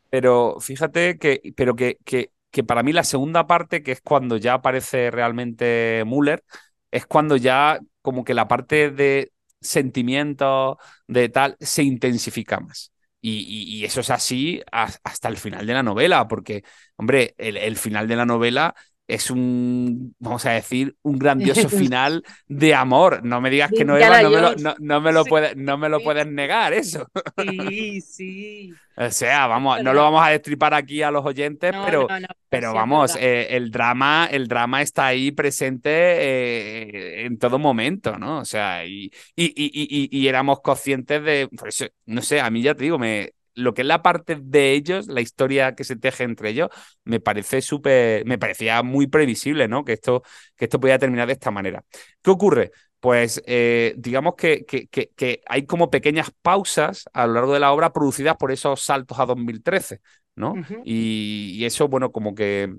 Pero 0.09 0.57
fíjate 0.59 1.17
que, 1.17 1.53
pero 1.55 1.75
que, 1.75 1.97
que, 2.03 2.31
que 2.51 2.63
para 2.63 2.83
mí 2.83 2.91
la 2.91 3.05
segunda 3.05 3.47
parte, 3.47 3.81
que 3.81 3.93
es 3.93 4.01
cuando 4.01 4.35
ya 4.37 4.55
aparece 4.55 5.09
realmente 5.09 6.03
Müller, 6.05 6.43
es 6.91 7.05
cuando 7.05 7.37
ya 7.37 7.79
como 8.01 8.25
que 8.25 8.33
la 8.33 8.49
parte 8.49 8.91
de 8.91 9.31
sentimientos, 9.61 10.75
de 11.07 11.29
tal, 11.29 11.55
se 11.61 11.83
intensifica 11.83 12.59
más. 12.59 12.91
Y, 13.25 13.85
eso 13.85 14.01
es 14.01 14.09
así 14.09 14.61
hasta 14.69 15.29
el 15.29 15.37
final 15.37 15.65
de 15.65 15.73
la 15.73 15.81
novela, 15.81 16.27
porque, 16.27 16.63
hombre, 16.97 17.33
el, 17.37 17.55
el 17.55 17.77
final 17.77 18.05
de 18.05 18.17
la 18.17 18.25
novela 18.25 18.75
es 19.07 19.29
un, 19.29 20.15
vamos 20.19 20.45
a 20.45 20.51
decir, 20.51 20.95
un 21.01 21.19
grandioso 21.19 21.67
final 21.69 22.23
de 22.47 22.73
amor. 22.73 23.23
No 23.23 23.41
me 23.41 23.49
digas 23.49 23.71
que 23.71 23.83
no, 23.83 23.97
Eva, 23.97 24.21
no 24.21 24.29
me 24.29 24.41
lo, 24.41 24.55
no, 24.79 25.01
me 25.01 25.11
lo, 25.11 25.25
puedes, 25.25 25.55
no 25.57 25.77
me 25.77 25.89
lo 25.89 25.99
puedes 25.99 26.25
negar, 26.25 26.73
eso. 26.73 27.07
Sí, 27.37 28.01
sí. 28.01 28.73
o 28.95 29.09
sea, 29.11 29.47
vamos, 29.47 29.83
no 29.83 29.93
lo 29.93 30.01
vamos 30.01 30.25
a 30.25 30.29
destripar 30.29 30.73
aquí 30.73 31.01
a 31.01 31.11
los 31.11 31.25
oyentes, 31.25 31.73
pero, 31.85 32.07
pero 32.49 32.73
vamos, 32.73 33.15
eh, 33.19 33.47
el, 33.51 33.71
drama, 33.71 34.27
el 34.31 34.47
drama 34.47 34.81
está 34.81 35.07
ahí 35.07 35.31
presente 35.31 35.89
eh, 35.91 37.25
en 37.25 37.37
todo 37.37 37.59
momento, 37.59 38.17
¿no? 38.17 38.39
O 38.39 38.45
sea, 38.45 38.85
y, 38.85 39.11
y, 39.35 39.45
y, 39.55 40.09
y, 40.11 40.27
éramos 40.27 40.61
conscientes 40.61 41.23
de, 41.23 41.49
por 41.49 41.67
eso, 41.67 41.85
no 42.05 42.21
sé, 42.21 42.39
a 42.39 42.49
mí 42.49 42.61
ya 42.61 42.73
te 42.73 42.85
digo, 42.85 42.97
me, 42.97 43.33
lo 43.55 43.73
que 43.73 43.81
es 43.81 43.87
la 43.87 44.01
parte 44.01 44.37
de 44.41 44.73
ellos, 44.73 45.07
la 45.07 45.21
historia 45.21 45.75
que 45.75 45.83
se 45.83 45.95
teje 45.95 46.23
entre 46.23 46.49
ellos, 46.49 46.69
me 47.03 47.19
parece 47.19 47.61
súper, 47.61 48.25
me 48.25 48.37
parecía 48.37 48.81
muy 48.83 49.07
previsible, 49.07 49.67
¿no? 49.67 49.83
Que 49.85 49.93
esto, 49.93 50.23
que 50.55 50.65
esto 50.65 50.79
podía 50.79 50.99
terminar 50.99 51.27
de 51.27 51.33
esta 51.33 51.51
manera. 51.51 51.83
¿Qué 52.21 52.31
ocurre? 52.31 52.71
Pues 52.99 53.43
eh, 53.45 53.93
digamos 53.97 54.35
que, 54.35 54.65
que, 54.65 54.87
que, 54.87 55.41
hay 55.47 55.65
como 55.65 55.89
pequeñas 55.89 56.31
pausas 56.41 57.03
a 57.13 57.27
lo 57.27 57.33
largo 57.33 57.53
de 57.53 57.59
la 57.59 57.73
obra 57.73 57.91
producidas 57.91 58.37
por 58.37 58.51
esos 58.51 58.81
saltos 58.81 59.19
a 59.19 59.25
2013, 59.25 59.99
¿no? 60.35 60.55
y, 60.85 61.51
y, 61.53 61.65
eso, 61.65 61.89
bueno, 61.89 62.13
como 62.13 62.33
que, 62.33 62.73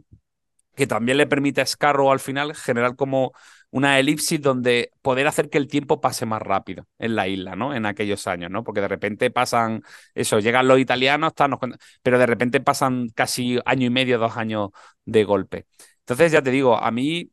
que 0.75 0.87
también 0.87 1.19
le 1.19 1.27
permite 1.27 1.61
a 1.61 1.67
Scarrow 1.67 2.11
al 2.11 2.21
final 2.21 2.55
generar 2.55 2.97
como 2.97 3.33
una 3.75 3.99
elipsis 3.99 4.41
donde 4.41 4.93
poder 5.03 5.27
hacer 5.27 5.51
que 5.51 5.59
el 5.59 5.67
tiempo 5.67 6.01
pase 6.01 6.27
más 6.27 6.41
rápido 6.41 6.87
en 6.97 7.17
la 7.17 7.27
isla, 7.27 7.57
¿no? 7.57 7.75
En 7.75 7.87
aquellos 7.87 8.29
años, 8.29 8.49
¿no? 8.49 8.63
Porque 8.63 8.81
de 8.81 8.87
repente 8.87 9.33
pasan, 9.33 9.83
eso, 10.15 10.39
llegan 10.39 10.69
los 10.69 10.79
italianos, 10.79 11.33
pero 12.03 12.19
de 12.21 12.27
repente 12.27 12.61
pasan 12.61 13.09
casi 13.11 13.59
año 13.65 13.87
y 13.87 13.91
medio, 13.91 14.19
dos 14.19 14.37
años 14.37 14.71
de 15.05 15.25
golpe. 15.25 15.67
Entonces, 16.01 16.31
ya 16.31 16.41
te 16.43 16.51
digo, 16.53 16.77
a 16.79 16.91
mí 16.93 17.33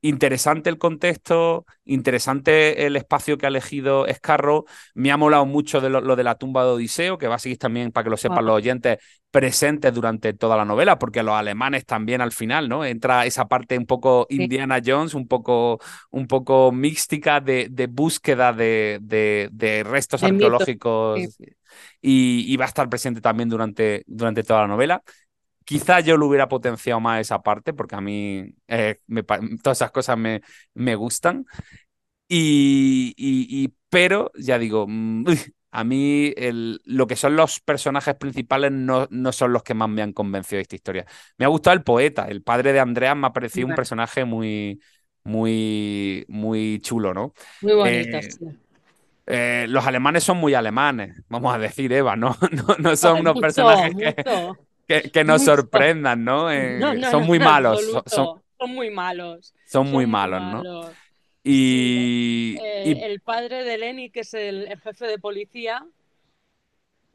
interesante 0.00 0.70
el 0.70 0.78
contexto, 0.78 1.66
interesante 1.84 2.86
el 2.86 2.96
espacio 2.96 3.36
que 3.36 3.46
ha 3.46 3.48
elegido 3.48 4.06
Escarro. 4.06 4.64
Me 4.94 5.10
ha 5.10 5.16
molado 5.16 5.46
mucho 5.46 5.80
de 5.80 5.90
lo, 5.90 6.16
de 6.16 6.24
la 6.24 6.36
tumba 6.36 6.64
de 6.64 6.70
Odiseo, 6.70 7.18
que 7.18 7.28
va 7.28 7.36
a 7.36 7.38
seguir 7.38 7.58
también, 7.58 7.90
para 7.92 8.04
que 8.04 8.10
lo 8.10 8.16
sepan 8.16 8.44
los 8.44 8.56
oyentes, 8.56 8.98
presentes 9.30 9.92
durante 9.92 10.32
toda 10.32 10.56
la 10.56 10.64
novela, 10.64 10.98
porque 10.98 11.22
los 11.22 11.34
alemanes 11.34 11.84
también 11.84 12.20
al 12.20 12.32
final, 12.32 12.68
¿no? 12.68 12.84
Entra 12.84 13.26
esa 13.26 13.46
parte 13.46 13.76
un 13.76 13.86
poco 13.86 14.26
Indiana 14.30 14.80
Jones, 14.84 15.14
un 15.14 15.26
poco, 15.26 15.80
un 16.10 16.26
poco 16.26 16.72
mística 16.72 17.40
de, 17.40 17.88
búsqueda 17.90 18.52
de, 18.52 18.98
de, 19.00 19.82
restos 19.84 20.22
arqueológicos. 20.22 21.20
Y, 22.00 22.52
y, 22.52 22.56
va 22.56 22.64
a 22.64 22.68
estar 22.68 22.88
presente 22.88 23.20
también 23.20 23.48
durante, 23.48 24.02
durante 24.06 24.42
toda 24.42 24.62
la 24.62 24.68
novela. 24.68 25.02
Quizá 25.68 26.00
yo 26.00 26.16
lo 26.16 26.26
hubiera 26.28 26.48
potenciado 26.48 26.98
más 26.98 27.20
esa 27.20 27.42
parte, 27.42 27.74
porque 27.74 27.94
a 27.94 28.00
mí 28.00 28.54
eh, 28.68 29.00
todas 29.62 29.76
esas 29.76 29.90
cosas 29.90 30.16
me, 30.16 30.40
me 30.72 30.94
gustan. 30.94 31.44
Y, 32.26 33.12
y, 33.18 33.74
pero, 33.90 34.32
ya 34.34 34.58
digo, 34.58 34.86
mm, 34.88 35.26
a 35.72 35.84
mí 35.84 36.32
el, 36.38 36.80
lo 36.86 37.06
que 37.06 37.16
son 37.16 37.36
los 37.36 37.60
personajes 37.60 38.14
principales 38.14 38.72
no, 38.72 39.08
no, 39.10 39.30
son 39.30 39.52
los 39.52 39.62
que 39.62 39.74
más 39.74 39.90
me 39.90 40.00
han 40.00 40.14
convencido 40.14 40.56
de 40.56 40.62
esta 40.62 40.76
historia. 40.76 41.04
Me 41.36 41.44
ha 41.44 41.48
gustado 41.48 41.76
el 41.76 41.82
poeta, 41.82 42.28
el 42.28 42.42
padre 42.42 42.72
de 42.72 42.80
Andrea 42.80 43.14
me 43.14 43.26
ha 43.26 43.34
parecido 43.34 43.68
un 43.68 43.74
personaje 43.74 44.24
muy, 44.24 44.80
muy, 45.22 46.24
muy 46.28 46.80
chulo, 46.80 47.12
¿no? 47.12 47.34
Muy 47.60 47.74
bonito, 47.74 48.16
eh, 48.16 48.28
eh, 49.26 49.66
los 49.68 49.86
alemanes 49.86 50.24
son 50.24 50.38
muy 50.38 50.54
alemanes, 50.54 51.22
vamos 51.28 51.54
a 51.54 51.58
decir, 51.58 51.92
Eva, 51.92 52.16
¿no? 52.16 52.34
No, 52.52 52.74
no 52.78 52.96
son 52.96 53.20
unos 53.20 53.38
personajes 53.38 53.94
que, 53.94 54.14
que, 54.88 55.24
nos 55.24 55.44
sorprendan, 55.44 56.24
¿no? 56.24 56.50
Eh, 56.50 56.80
son 57.10 57.26
muy 57.26 57.38
malos. 57.38 57.80
Son, 58.06 58.40
muy 58.74 58.90
malos. 58.90 59.54
Son, 59.66 59.90
muy, 59.90 60.06
malos, 60.06 60.40
¿no? 60.42 60.90
Y, 61.44 62.56
eh, 62.60 63.06
El 63.06 63.20
padre 63.20 63.64
de 63.64 63.78
Lenny, 63.78 64.10
que 64.10 64.20
es 64.20 64.34
el, 64.34 64.66
jefe 64.82 65.06
de 65.06 65.18
policía, 65.18 65.86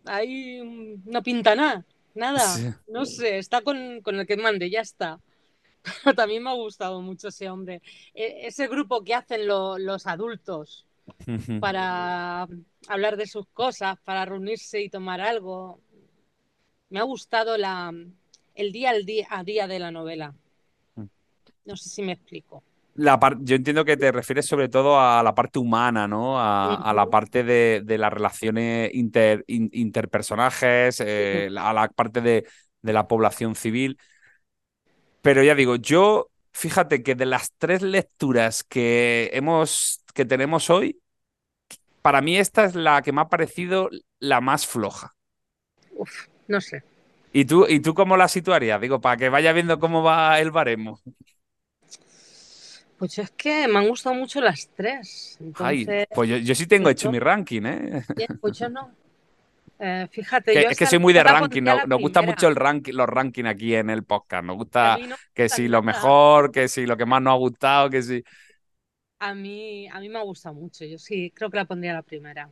ahí 0.05 0.61
no 1.05 1.21
pinta 1.23 1.55
nada. 1.55 1.83
Nada. 2.15 2.79
No 2.87 3.05
sé, 3.05 3.39
está 3.39 3.61
con, 3.61 4.01
con, 4.01 4.19
el 4.19 4.27
que 4.27 4.37
mande, 4.37 4.69
ya 4.69 4.81
está. 4.81 5.19
Pero 6.03 6.15
también 6.15 6.43
me 6.43 6.51
ha 6.51 6.53
gustado 6.53 7.01
mucho 7.01 7.29
ese 7.29 7.49
hombre. 7.49 7.81
E, 8.13 8.47
ese 8.47 8.67
grupo 8.67 9.03
que 9.03 9.15
hacen 9.15 9.47
los 9.47 10.07
adultos 10.07 10.85
para 11.59 12.47
hablar 12.87 13.17
de 13.17 13.27
sus 13.27 13.47
cosas, 13.47 13.97
para 14.03 14.25
reunirse 14.25 14.81
y 14.81 14.89
tomar 14.89 15.21
algo. 15.21 15.79
Me 16.93 16.99
ha 16.99 17.03
gustado 17.03 17.57
la, 17.57 17.91
el 18.53 18.71
día 18.71 18.91
al 18.91 19.03
día, 19.03 19.25
a 19.31 19.43
día 19.43 19.65
de 19.65 19.79
la 19.79 19.89
novela. 19.89 20.35
Mm. 20.93 21.05
No 21.65 21.75
sé 21.75 21.89
si 21.89 22.03
me 22.03 22.11
explico. 22.11 22.61
La 22.93 23.19
yo 23.39 23.55
entiendo 23.55 23.83
que 23.83 23.97
te 23.97 24.11
refieres 24.11 24.45
sobre 24.45 24.69
todo 24.69 24.99
a 24.99 25.23
la 25.23 25.33
parte 25.33 25.57
humana, 25.57 26.07
¿no? 26.07 26.39
A, 26.39 26.93
la 26.95 27.09
parte 27.09 27.43
de, 27.43 27.83
las 27.97 28.13
relaciones 28.13 28.91
interpersonajes, 28.93 31.01
eh, 31.03 31.49
a 31.57 31.73
la 31.73 31.87
parte 31.87 32.21
de, 32.21 32.45
de, 32.83 32.93
la 32.93 33.07
población 33.07 33.55
civil. 33.55 33.97
Pero 35.23 35.41
ya 35.41 35.55
digo, 35.55 35.77
yo, 35.77 36.29
fíjate 36.51 37.01
que 37.01 37.15
de 37.15 37.25
las 37.25 37.53
tres 37.57 37.81
lecturas 37.81 38.63
que 38.63 39.31
hemos, 39.33 40.03
que 40.13 40.25
tenemos 40.25 40.69
hoy, 40.69 41.01
para 42.03 42.21
mí 42.21 42.37
esta 42.37 42.65
es 42.65 42.75
la 42.75 43.01
que 43.01 43.11
me 43.11 43.21
ha 43.21 43.29
parecido 43.29 43.89
la 44.19 44.41
más 44.41 44.67
floja. 44.67 45.15
Uf, 45.93 46.27
no 46.47 46.61
sé. 46.61 46.83
¿Y 47.31 47.45
tú, 47.45 47.65
¿Y 47.67 47.79
tú 47.79 47.93
cómo 47.93 48.15
la 48.15 48.27
situarías? 48.27 48.79
Digo, 48.79 49.01
para 49.01 49.17
que 49.17 49.29
vaya 49.29 49.51
viendo 49.53 49.79
cómo 49.79 50.03
va 50.03 50.39
el 50.39 50.51
baremo. 50.51 50.99
Pues 52.97 53.17
es 53.17 53.31
que 53.31 53.67
me 53.67 53.79
han 53.79 53.87
gustado 53.89 54.15
mucho 54.15 54.39
las 54.39 54.69
tres. 54.69 55.37
Ay, 55.55 55.87
pues 56.13 56.45
yo, 56.45 56.55
sí 56.55 56.67
tengo 56.67 56.89
hecho 56.89 57.11
mi 57.11 57.19
ranking, 57.19 57.63
¿eh? 57.65 58.03
Pues 58.39 58.57
yo 58.59 58.69
no. 58.69 58.91
Eh, 59.79 60.07
fíjate, 60.09 60.53
yo 60.53 60.69
es 60.69 60.77
que 60.77 60.85
soy 60.85 60.99
muy 60.99 61.11
de 61.11 61.23
ranking, 61.23 61.63
nos, 61.63 61.99
gusta 61.99 62.21
mucho 62.21 62.47
el 62.47 62.55
ranking, 62.55 62.93
los 62.93 63.09
rankings 63.09 63.49
aquí 63.49 63.75
en 63.75 63.89
el 63.89 64.03
podcast. 64.03 64.45
Nos 64.45 64.55
gusta 64.55 64.97
que 65.33 65.49
si 65.49 65.67
lo 65.67 65.81
mejor, 65.81 66.51
que 66.51 66.67
si 66.67 66.85
lo 66.85 66.95
que 66.95 67.05
más 67.05 67.21
nos 67.21 67.33
ha 67.33 67.37
gustado, 67.37 67.89
que 67.89 68.01
si. 68.01 68.23
A 69.19 69.33
mí, 69.33 69.87
a 69.89 69.99
mí 69.99 70.07
me 70.07 70.19
ha 70.19 70.23
gustado 70.23 70.55
mucho. 70.55 70.85
Yo 70.85 70.97
sí 70.97 71.31
creo 71.35 71.49
que 71.49 71.57
la 71.57 71.65
pondría 71.65 71.93
la 71.93 72.03
primera. 72.03 72.49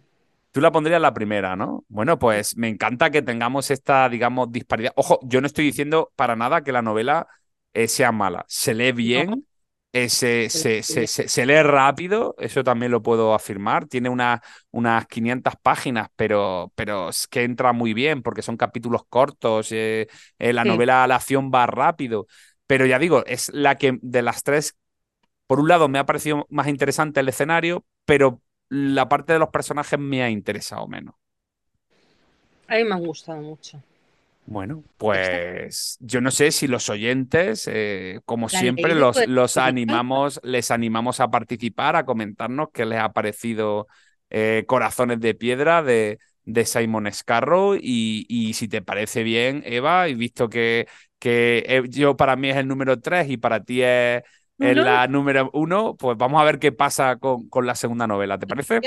Tú 0.51 0.59
la 0.59 0.71
pondrías 0.71 1.01
la 1.01 1.13
primera, 1.13 1.55
¿no? 1.55 1.85
Bueno, 1.87 2.19
pues 2.19 2.57
me 2.57 2.67
encanta 2.67 3.09
que 3.09 3.21
tengamos 3.21 3.71
esta, 3.71 4.09
digamos, 4.09 4.51
disparidad. 4.51 4.91
Ojo, 4.95 5.19
yo 5.23 5.39
no 5.39 5.47
estoy 5.47 5.65
diciendo 5.65 6.11
para 6.15 6.35
nada 6.35 6.61
que 6.61 6.73
la 6.73 6.81
novela 6.81 7.27
eh, 7.73 7.87
sea 7.87 8.11
mala. 8.11 8.43
Se 8.49 8.73
lee 8.73 8.91
bien, 8.91 9.47
eh, 9.93 10.09
se, 10.09 10.49
se, 10.49 11.45
lee 11.45 11.63
rápido, 11.63 12.35
eso 12.37 12.65
también 12.65 12.91
lo 12.91 13.01
puedo 13.01 13.33
afirmar. 13.33 13.87
Tiene 13.87 14.09
unas 14.09 15.07
500 15.07 15.53
páginas, 15.61 16.09
pero, 16.17 16.73
pero 16.75 17.09
es 17.09 17.27
que 17.27 17.43
entra 17.43 17.71
muy 17.71 17.93
bien 17.93 18.21
porque 18.21 18.41
son 18.41 18.57
capítulos 18.57 19.03
cortos. 19.07 19.69
Eh, 19.71 20.07
la 20.37 20.65
novela, 20.65 21.07
la 21.07 21.15
acción 21.15 21.49
va 21.53 21.65
rápido. 21.65 22.27
Pero 22.67 22.85
ya 22.85 22.99
digo, 22.99 23.25
es 23.25 23.49
la 23.53 23.75
que 23.75 23.99
de 24.01 24.21
las 24.21 24.43
tres, 24.43 24.75
por 25.47 25.61
un 25.61 25.69
lado 25.69 25.87
me 25.87 25.99
ha 25.99 26.05
parecido 26.05 26.45
más 26.49 26.67
interesante 26.67 27.21
el 27.21 27.29
escenario, 27.29 27.85
pero 28.05 28.41
la 28.71 29.09
parte 29.09 29.33
de 29.33 29.39
los 29.39 29.49
personajes 29.49 29.99
me 29.99 30.23
ha 30.23 30.29
interesado 30.29 30.87
menos. 30.87 31.13
A 32.69 32.75
mí 32.75 32.85
me 32.85 32.95
ha 32.95 32.97
gustado 32.97 33.41
mucho. 33.41 33.83
Bueno, 34.45 34.83
pues 34.97 35.97
yo 35.99 36.21
no 36.21 36.31
sé 36.31 36.51
si 36.51 36.67
los 36.67 36.89
oyentes, 36.89 37.69
eh, 37.71 38.21
como 38.25 38.47
siempre, 38.47 38.95
los, 38.95 39.27
los, 39.27 39.57
animamos, 39.57 40.39
les 40.43 40.71
animamos 40.71 41.19
a 41.19 41.29
participar, 41.29 41.97
a 41.97 42.05
comentarnos 42.05 42.69
qué 42.73 42.85
les 42.85 42.99
ha 42.99 43.11
parecido 43.11 43.87
eh, 44.29 44.63
Corazones 44.67 45.19
de 45.19 45.35
Piedra 45.35 45.83
de, 45.83 46.19
de 46.45 46.65
Simon 46.65 47.11
Scarrow 47.11 47.75
y, 47.75 48.53
si 48.53 48.69
te 48.69 48.81
parece 48.81 49.23
bien, 49.23 49.63
Eva, 49.65 50.07
y 50.07 50.15
visto 50.15 50.49
que, 50.49 50.87
que 51.19 51.65
eh, 51.67 51.83
yo 51.89 52.15
para 52.15 52.37
mí 52.37 52.49
es 52.49 52.55
el 52.55 52.69
número 52.69 52.99
tres 53.01 53.29
y 53.29 53.35
para 53.35 53.63
ti 53.63 53.81
es 53.83 54.23
en 54.61 54.83
la 54.83 55.07
número 55.07 55.49
uno, 55.53 55.95
pues 55.95 56.17
vamos 56.17 56.41
a 56.41 56.45
ver 56.45 56.59
qué 56.59 56.71
pasa 56.71 57.17
con, 57.17 57.49
con 57.49 57.65
la 57.65 57.75
segunda 57.75 58.07
novela, 58.07 58.37
¿te 58.37 58.47
parece? 58.47 58.79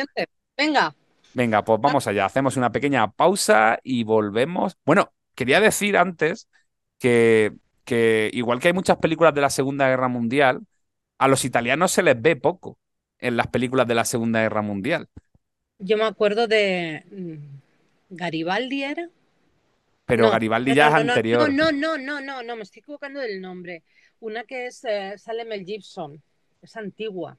Venga. 0.56 0.94
Venga, 1.34 1.64
pues 1.64 1.80
vamos 1.80 2.06
allá, 2.06 2.26
hacemos 2.26 2.56
una 2.56 2.70
pequeña 2.70 3.10
pausa 3.10 3.80
y 3.82 4.04
volvemos. 4.04 4.76
Bueno, 4.84 5.12
quería 5.34 5.60
decir 5.60 5.96
antes 5.96 6.48
que, 6.98 7.52
que 7.84 8.30
igual 8.32 8.60
que 8.60 8.68
hay 8.68 8.74
muchas 8.74 8.98
películas 8.98 9.34
de 9.34 9.40
la 9.40 9.50
Segunda 9.50 9.88
Guerra 9.88 10.08
Mundial, 10.08 10.60
a 11.18 11.28
los 11.28 11.44
italianos 11.44 11.92
se 11.92 12.02
les 12.02 12.20
ve 12.20 12.36
poco 12.36 12.78
en 13.18 13.36
las 13.36 13.48
películas 13.48 13.86
de 13.86 13.94
la 13.94 14.04
Segunda 14.04 14.40
Guerra 14.40 14.62
Mundial. 14.62 15.08
Yo 15.78 15.96
me 15.96 16.04
acuerdo 16.04 16.46
de 16.46 17.04
mm, 17.10 18.14
Garibaldi 18.16 18.84
era. 18.84 19.08
Pero 20.06 20.30
Garibaldi 20.30 20.74
ya 20.74 20.88
es 20.88 20.94
anterior. 20.94 21.52
No, 21.52 21.72
no, 21.72 21.96
no, 21.96 22.20
no, 22.20 22.42
no, 22.42 22.56
me 22.56 22.62
estoy 22.62 22.80
equivocando 22.80 23.20
del 23.20 23.40
nombre. 23.40 23.82
Una 24.24 24.44
que 24.44 24.66
es 24.68 24.82
eh, 24.86 25.18
sale 25.18 25.44
Mel 25.44 25.66
Gibson, 25.66 26.22
es 26.62 26.74
antigua. 26.78 27.36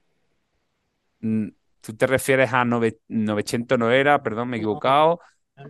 Mm, 1.19 1.47
¿Tú 1.81 1.95
te 1.95 2.05
refieres 2.05 2.53
a 2.53 2.63
900 2.63 3.79
no 3.79 3.89
era? 3.89 4.21
Perdón, 4.21 4.49
me 4.49 4.57
he 4.57 4.59
equivocado. 4.59 5.19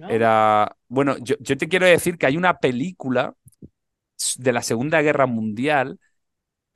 Era. 0.09 0.75
Bueno, 0.89 1.15
yo, 1.19 1.37
te 1.37 1.69
quiero 1.69 1.85
decir 1.85 2.17
que 2.17 2.25
hay 2.25 2.35
una 2.35 2.57
película 2.57 3.33
de 4.39 4.51
la 4.51 4.61
Segunda 4.61 5.01
Guerra 5.01 5.25
Mundial 5.25 6.01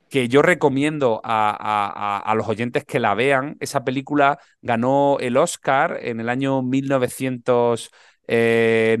que 0.08 0.28
yo 0.28 0.40
recomiendo 0.40 1.20
a, 1.22 2.22
a, 2.24 2.34
los 2.34 2.48
oyentes 2.48 2.86
que 2.86 2.98
la 2.98 3.14
vean. 3.14 3.58
Esa 3.60 3.84
película 3.84 4.38
ganó 4.62 5.18
el 5.20 5.36
Oscar 5.36 5.98
en 6.00 6.18
el 6.18 6.30
año 6.30 6.62
1992, 6.62 7.90
eh, 8.26 8.98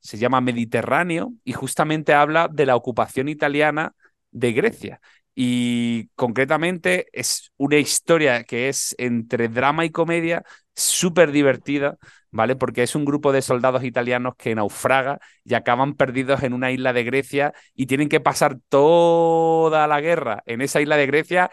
se 0.00 0.18
llama 0.18 0.40
Mediterráneo 0.40 1.32
y 1.44 1.52
justamente 1.52 2.12
habla 2.12 2.48
de 2.48 2.66
la 2.66 2.74
ocupación 2.74 3.28
italiana 3.28 3.94
de 4.32 4.52
Grecia. 4.52 5.00
Y 5.34 6.08
concretamente 6.14 7.06
es 7.12 7.52
una 7.56 7.76
historia 7.78 8.44
que 8.44 8.68
es 8.68 8.94
entre 8.98 9.48
drama 9.48 9.84
y 9.84 9.90
comedia, 9.90 10.44
súper 10.74 11.32
divertida, 11.32 11.96
¿vale? 12.30 12.56
Porque 12.56 12.82
es 12.82 12.94
un 12.94 13.04
grupo 13.04 13.32
de 13.32 13.42
soldados 13.42 13.84
italianos 13.84 14.34
que 14.36 14.54
naufraga 14.54 15.20
y 15.44 15.54
acaban 15.54 15.94
perdidos 15.94 16.42
en 16.42 16.52
una 16.52 16.70
isla 16.70 16.92
de 16.92 17.04
Grecia 17.04 17.54
y 17.74 17.86
tienen 17.86 18.08
que 18.08 18.20
pasar 18.20 18.58
toda 18.68 19.86
la 19.86 20.00
guerra 20.00 20.42
en 20.46 20.60
esa 20.60 20.80
isla 20.80 20.96
de 20.96 21.06
Grecia 21.06 21.50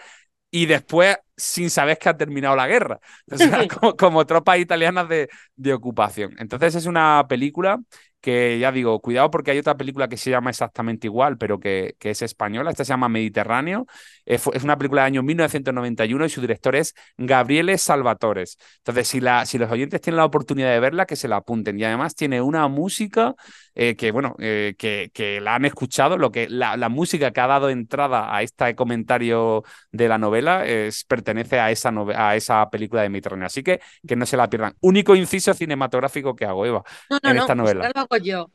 y 0.51 0.65
después 0.65 1.17
sin 1.37 1.69
saber 1.69 1.97
que 1.97 2.09
ha 2.09 2.17
terminado 2.17 2.55
la 2.55 2.67
guerra, 2.67 2.99
o 3.31 3.37
sea, 3.37 3.65
como, 3.97 4.25
tropas 4.25 4.59
italianas 4.59 5.07
de, 5.07 5.29
de, 5.55 5.73
ocupación. 5.73 6.35
Entonces 6.39 6.75
es 6.75 6.85
una 6.85 7.25
película 7.29 7.79
que 8.21 8.59
ya 8.59 8.71
digo, 8.71 8.99
cuidado 9.01 9.31
porque 9.31 9.51
hay 9.51 9.59
otra 9.59 9.77
película 9.77 10.07
que 10.09 10.17
se 10.17 10.29
llama 10.29 10.49
exactamente 10.49 11.07
igual, 11.07 11.37
pero 11.37 11.59
que, 11.59 11.95
que 11.99 12.11
es 12.11 12.21
española. 12.21 12.71
Esta 12.71 12.83
se 12.85 12.89
llama 12.89 13.09
Mediterráneo. 13.09 13.85
Es, 14.29 14.45
una 14.63 14.77
película 14.77 15.01
del 15.01 15.07
año 15.07 15.23
1991 15.23 16.25
y 16.25 16.29
su 16.29 16.41
director 16.41 16.75
es 16.75 16.93
Gabriele 17.17 17.77
Salvatores. 17.77 18.57
Entonces, 18.77 19.07
si, 19.07 19.19
la, 19.19 19.45
si 19.45 19.57
los 19.57 19.71
oyentes 19.71 19.99
tienen 20.01 20.17
la 20.17 20.25
oportunidad 20.25 20.69
de 20.69 20.79
verla, 20.79 21.05
que 21.05 21.15
se 21.15 21.27
la 21.27 21.37
apunten. 21.37 21.79
Y 21.79 21.83
además 21.83 22.15
tiene 22.15 22.41
una 22.41 22.67
música 22.67 23.35
eh, 23.75 23.95
que, 23.95 24.11
bueno, 24.11 24.35
eh, 24.39 24.75
que, 24.77 25.09
que, 25.13 25.41
la 25.41 25.55
han 25.55 25.65
escuchado. 25.65 26.17
Lo 26.17 26.31
que, 26.31 26.47
la, 26.47 26.77
la, 26.77 26.89
música 26.89 27.31
que 27.31 27.41
ha 27.41 27.47
dado 27.47 27.69
entrada 27.69 28.35
a 28.35 28.43
este 28.43 28.75
comentario 28.75 29.63
de 29.91 30.07
la 30.07 30.17
novela 30.17 30.65
es, 30.65 31.03
pertenece 31.05 31.59
a 31.59 31.71
esa, 31.71 31.91
a 32.15 32.35
esa 32.35 32.69
película 32.69 33.01
de 33.01 33.09
Mediterráneo. 33.09 33.47
Así 33.47 33.63
que 33.63 33.81
que 34.07 34.15
no 34.15 34.25
se 34.25 34.37
la 34.37 34.49
pierdan. 34.49 34.75
Único 34.81 35.15
inciso 35.15 35.53
cinematográfico 35.53 36.35
que 36.35 36.45
hago, 36.45 36.65
Eva, 36.65 36.83
en 37.23 37.37
esta 37.37 37.55
novela 37.55 37.89
yo. 38.21 38.51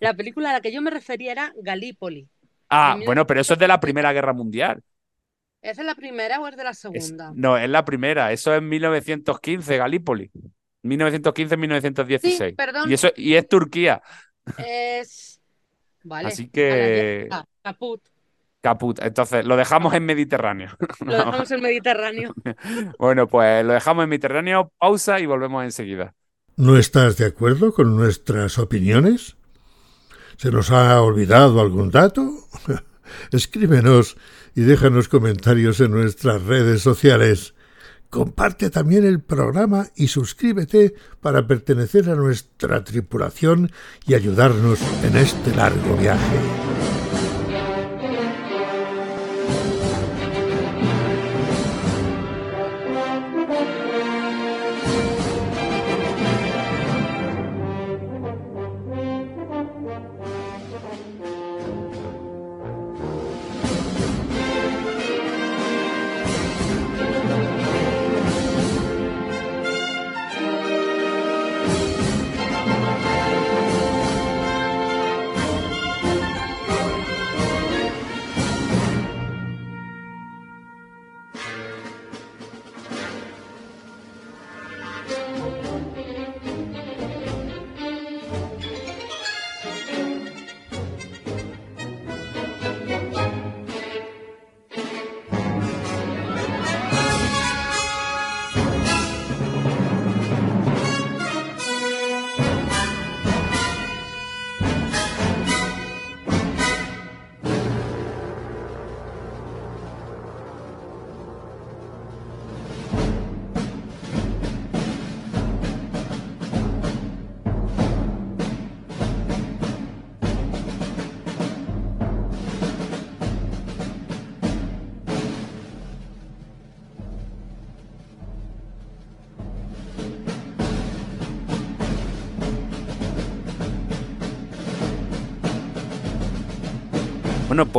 La 0.00 0.14
película 0.14 0.50
a 0.50 0.52
la 0.54 0.60
que 0.60 0.72
yo 0.72 0.80
me 0.82 0.90
refería 0.90 1.32
era 1.32 1.52
Galípoli. 1.56 2.28
Ah, 2.68 2.96
bueno, 3.04 3.26
pero 3.26 3.40
eso 3.40 3.54
es 3.54 3.58
de 3.58 3.68
la 3.68 3.80
Primera 3.80 4.12
Guerra 4.12 4.32
Mundial. 4.32 4.82
¿Es 5.62 5.76
de 5.76 5.84
la 5.84 5.94
primera 5.94 6.40
o 6.40 6.46
es 6.48 6.56
de 6.56 6.64
la 6.64 6.74
segunda? 6.74 7.32
no, 7.34 7.58
es 7.58 7.68
la 7.68 7.84
primera. 7.84 8.32
Eso 8.32 8.54
es 8.54 8.62
1915, 8.62 9.76
Galípoli. 9.76 10.30
1915-1916. 10.84 12.20
Sí, 12.20 12.52
perdón. 12.52 12.90
Y, 12.90 12.94
eso, 12.94 13.08
y 13.16 13.34
es 13.34 13.48
Turquía. 13.48 14.02
Es. 14.58 15.40
Vale. 16.04 16.28
Así 16.28 16.48
que. 16.48 17.28
Caput. 17.62 18.00
Caput. 18.60 18.98
Entonces, 19.00 19.44
lo 19.44 19.56
dejamos 19.56 19.94
en 19.94 20.04
Mediterráneo. 20.04 20.70
Lo 21.04 21.12
dejamos 21.12 21.50
en 21.50 21.62
Mediterráneo. 21.62 22.34
bueno, 22.98 23.28
pues 23.28 23.64
lo 23.64 23.72
dejamos 23.74 24.04
en 24.04 24.10
Mediterráneo. 24.10 24.72
Pausa 24.78 25.20
y 25.20 25.26
volvemos 25.26 25.64
enseguida. 25.64 26.14
¿No 26.56 26.76
estás 26.78 27.16
de 27.16 27.26
acuerdo 27.26 27.72
con 27.72 27.96
nuestras 27.96 28.58
opiniones? 28.58 29.36
¿Se 30.36 30.50
nos 30.50 30.70
ha 30.70 31.00
olvidado 31.02 31.60
algún 31.60 31.90
dato? 31.90 32.30
Escríbenos 33.32 34.16
y 34.54 34.62
déjanos 34.62 35.08
comentarios 35.08 35.80
en 35.80 35.90
nuestras 35.92 36.42
redes 36.42 36.82
sociales. 36.82 37.54
Comparte 38.10 38.70
también 38.70 39.04
el 39.04 39.20
programa 39.20 39.88
y 39.96 40.08
suscríbete 40.08 40.94
para 41.20 41.46
pertenecer 41.46 42.08
a 42.08 42.14
nuestra 42.14 42.84
tripulación 42.84 43.70
y 44.06 44.14
ayudarnos 44.14 44.80
en 45.02 45.16
este 45.16 45.54
largo 45.54 45.96
viaje. 45.96 46.65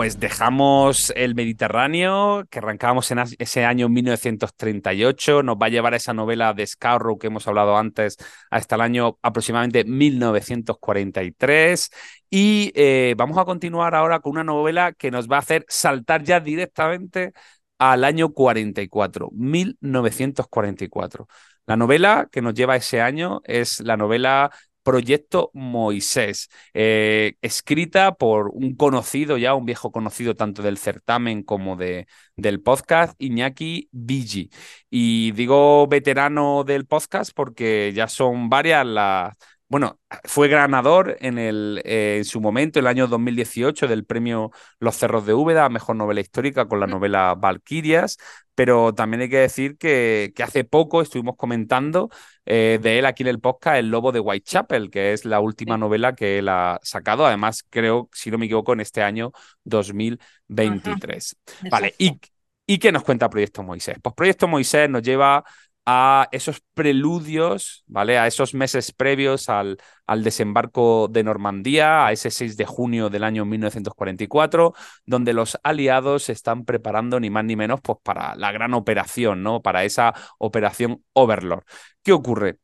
Pues 0.08 0.22
dejamos 0.22 1.12
el 1.18 1.36
Mediterráneo, 1.36 2.46
que 2.50 2.60
arrancábamos 2.60 3.12
en 3.12 3.20
ese 3.40 3.66
año 3.66 3.90
1938, 3.90 5.44
nos 5.44 5.58
va 5.58 5.66
a 5.66 5.70
llevar 5.70 5.96
esa 5.96 6.14
novela 6.14 6.54
de 6.54 6.66
Scarrow 6.66 7.18
que 7.18 7.28
hemos 7.28 7.46
hablado 7.46 7.76
antes 7.76 8.16
hasta 8.50 8.76
el 8.76 8.82
año 8.82 9.18
aproximadamente 9.22 9.84
1943. 9.84 11.90
Y 12.30 12.72
eh, 12.74 13.16
vamos 13.18 13.38
a 13.38 13.44
continuar 13.44 13.96
ahora 13.96 14.22
con 14.22 14.32
una 14.32 14.46
novela 14.46 14.94
que 14.94 15.12
nos 15.12 15.28
va 15.28 15.36
a 15.36 15.40
hacer 15.40 15.66
saltar 15.68 16.24
ya 16.24 16.40
directamente 16.40 17.34
al 17.78 18.06
año 18.06 18.32
44, 18.32 19.30
1944. 19.34 21.28
La 21.66 21.76
novela 21.76 22.30
que 22.32 22.42
nos 22.42 22.54
lleva 22.54 22.78
ese 22.78 23.02
año 23.02 23.42
es 23.44 23.82
la 23.82 23.98
novela 23.98 24.52
Proyecto 24.88 25.52
Moisés, 25.54 26.48
eh, 26.74 27.36
escrita 27.42 28.16
por 28.16 28.52
un 28.54 28.74
conocido 28.78 29.38
ya, 29.38 29.54
un 29.54 29.66
viejo 29.66 29.92
conocido 29.92 30.34
tanto 30.34 30.62
del 30.62 30.78
certamen 30.78 31.44
como 31.44 31.76
de, 31.76 32.08
del 32.38 32.62
podcast, 32.62 33.14
Iñaki 33.20 33.90
Vigi. 33.92 34.50
Y 34.90 35.34
digo 35.34 35.88
veterano 35.88 36.64
del 36.64 36.86
podcast 36.86 37.32
porque 37.36 37.92
ya 37.94 38.08
son 38.08 38.48
varias 38.48 38.86
las 38.86 39.36
bueno, 39.70 40.00
fue 40.24 40.48
ganador 40.48 41.18
en, 41.20 41.38
el, 41.38 41.82
eh, 41.84 42.16
en 42.18 42.26
su 42.26 42.40
momento, 42.40 42.80
el 42.80 42.88
año 42.88 43.08
2018, 43.08 43.88
del 43.88 44.06
premio 44.06 44.52
Los 44.80 44.98
Cerros 44.98 45.26
de 45.26 45.34
Úbeda 45.34 45.66
a 45.66 45.70
Mejor 45.70 45.98
Novela 45.98 46.22
Histórica 46.22 46.68
con 46.68 46.80
la 46.80 46.88
novela 46.88 47.36
Valquirias, 47.36 48.18
pero 48.56 48.94
también 48.94 49.22
hay 49.22 49.30
que 49.30 49.40
decir 49.40 49.78
que, 49.78 50.32
que 50.36 50.44
hace 50.44 50.64
poco 50.64 51.02
estuvimos 51.02 51.36
comentando 51.36 52.10
eh, 52.46 52.80
de 52.82 53.00
él 53.00 53.06
aquí 53.06 53.24
en 53.24 53.28
el 53.28 53.42
podcast 53.42 53.78
El 53.78 53.90
Lobo 53.90 54.14
de 54.14 54.22
Whitechapel, 54.22 54.90
que 54.90 55.12
es 55.12 55.26
la 55.26 55.42
última 55.42 55.78
novela 55.78 56.16
que 56.16 56.40
él 56.40 56.48
ha 56.48 56.80
sacado, 56.82 57.26
además 57.26 57.66
creo, 57.70 58.10
si 58.14 58.32
no 58.32 58.38
me 58.38 58.46
equivoco, 58.46 58.72
en 58.72 58.80
este 58.80 59.04
año 59.04 59.34
2023. 59.66 61.36
Vale, 61.70 61.94
¿y, 61.98 62.18
¿y 62.66 62.78
qué 62.78 62.94
nos 62.94 63.04
cuenta 63.04 63.30
Proyecto 63.30 63.64
Moisés? 63.64 63.98
Pues 64.02 64.16
Proyecto 64.16 64.48
Moisés 64.48 64.90
nos 64.90 65.02
lleva 65.02 65.44
a 65.90 66.28
esos 66.34 66.62
preludios, 66.74 67.86
¿vale? 67.88 68.18
A 68.20 68.28
esos 68.28 68.54
meses 68.54 68.92
previos 68.92 69.48
al, 69.48 69.78
al, 70.06 70.22
desembarco 70.22 71.08
de 71.08 71.24
Normandía, 71.24 72.06
a 72.06 72.12
ese 72.12 72.30
6 72.30 72.58
de 72.58 72.66
junio 72.66 73.10
del 73.10 73.24
año 73.24 73.46
1944, 73.46 74.74
donde 75.06 75.32
los 75.32 75.58
aliados 75.64 76.24
se 76.24 76.34
están 76.34 76.66
preparando 76.66 77.22
ni 77.22 77.30
más 77.30 77.46
ni 77.46 77.56
menos 77.56 77.80
pues, 77.82 78.00
para 78.04 78.36
la 78.36 78.52
gran 78.52 78.74
operación, 78.74 79.44
¿no? 79.44 79.62
Para 79.62 79.86
esa 79.86 80.14
operación 80.40 81.06
Overlord. 81.14 81.64
¿Qué 82.04 82.12
ocurre? 82.12 82.58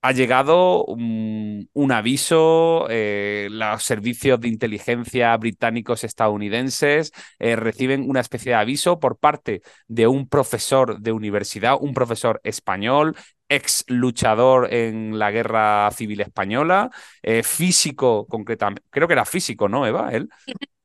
Ha 0.00 0.12
llegado 0.12 0.84
un, 0.84 1.68
aviso, 1.90 2.86
eh, 2.88 3.48
los 3.50 3.82
servicios 3.82 4.40
de 4.40 4.48
inteligencia 4.48 5.36
británicos 5.36 6.04
estadounidenses 6.04 7.12
eh, 7.38 7.56
reciben 7.56 8.08
una 8.08 8.20
especie 8.20 8.52
de 8.52 8.58
aviso 8.58 9.00
por 9.00 9.18
parte 9.18 9.62
de 9.88 10.06
un 10.06 10.28
profesor 10.28 11.00
de 11.00 11.12
universidad, 11.12 11.76
un 11.80 11.94
profesor 11.94 12.40
español, 12.44 13.16
ex 13.48 13.84
luchador 13.88 14.72
en 14.72 15.18
la 15.18 15.30
guerra 15.32 15.90
civil 15.90 16.20
española, 16.20 16.90
eh, 17.22 17.42
físico 17.42 18.26
concretamente, 18.28 18.82
creo 18.90 19.08
que 19.08 19.14
era 19.14 19.24
físico, 19.24 19.68
¿no, 19.68 19.86
Eva? 19.86 20.10
Él. 20.12 20.28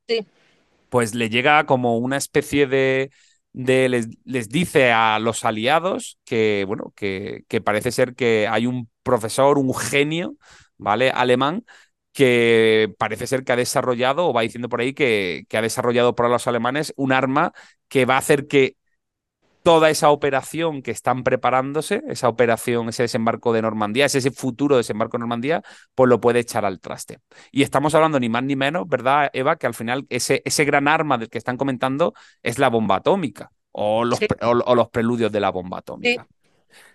Sí. 0.08 0.26
Pues 0.90 1.14
le 1.14 1.30
llega 1.30 1.66
como 1.66 1.98
una 1.98 2.18
especie 2.18 2.68
de 2.68 3.12
les, 3.54 4.08
les, 4.26 4.50
dice 4.50 4.92
a 4.92 5.20
los 5.20 5.46
aliados 5.46 6.18
que, 6.26 6.66
bueno, 6.68 6.92
que, 6.96 7.44
que, 7.48 7.62
parece 7.62 7.92
ser 7.92 8.16
que 8.16 8.48
hay 8.48 8.66
un 8.66 8.90
profesor, 9.04 9.58
un 9.58 9.74
genio, 9.76 10.36
¿vale? 10.78 11.12
Alemán, 11.12 11.66
que 12.14 12.94
parece 12.98 13.28
ser 13.28 13.44
que 13.44 13.54
ha 13.54 13.56
desarrollado, 13.56 14.28
o 14.28 14.34
va 14.34 14.42
diciendo 14.42 14.70
por 14.70 14.82
ahí 14.82 14.94
que, 14.94 15.46
que 15.50 15.58
ha 15.58 15.62
desarrollado 15.62 16.16
para 16.16 16.30
los 16.30 16.48
alemanes 16.48 16.94
un 16.96 17.12
arma 17.12 17.54
que 17.88 18.06
va 18.06 18.16
a 18.16 18.20
hacer 18.20 18.48
que 18.48 18.78
toda 19.64 19.90
esa 19.90 20.12
operación 20.12 20.82
que 20.82 20.92
están 20.92 21.24
preparándose, 21.24 22.04
esa 22.08 22.28
operación, 22.28 22.90
ese 22.90 23.04
desembarco 23.04 23.54
de 23.54 23.62
Normandía, 23.62 24.06
ese, 24.06 24.30
futuro 24.30 24.78
desembarco 24.78 25.18
de 25.18 25.22
Normandía, 25.22 25.64
pues 25.96 26.10
lo 26.10 26.20
puede 26.20 26.40
echar 26.40 26.66
al 26.66 26.80
traste. 26.80 27.20
Y 27.52 27.64
estamos 27.64 27.96
hablando 27.96 28.20
ni 28.20 28.30
más 28.30 28.44
ni 28.44 28.56
menos, 28.56 28.88
¿verdad, 28.88 29.30
Eva? 29.34 29.56
Que 29.56 29.68
al 29.68 29.74
final 29.74 30.06
ese, 30.10 30.42
ese 30.46 30.66
gran 30.66 30.88
arma 30.88 31.18
del 31.18 31.30
que 31.30 31.38
están 31.38 31.58
comentando 31.58 32.14
es 32.44 32.60
la 32.60 32.70
bomba 32.70 32.98
atómica 32.98 33.52
o 33.72 34.04
los, 34.04 34.20
o, 34.42 34.76
los 34.76 34.90
preludios 34.90 35.32
de 35.32 35.40
la 35.40 35.50
bomba 35.50 35.80
atómica. 35.80 36.28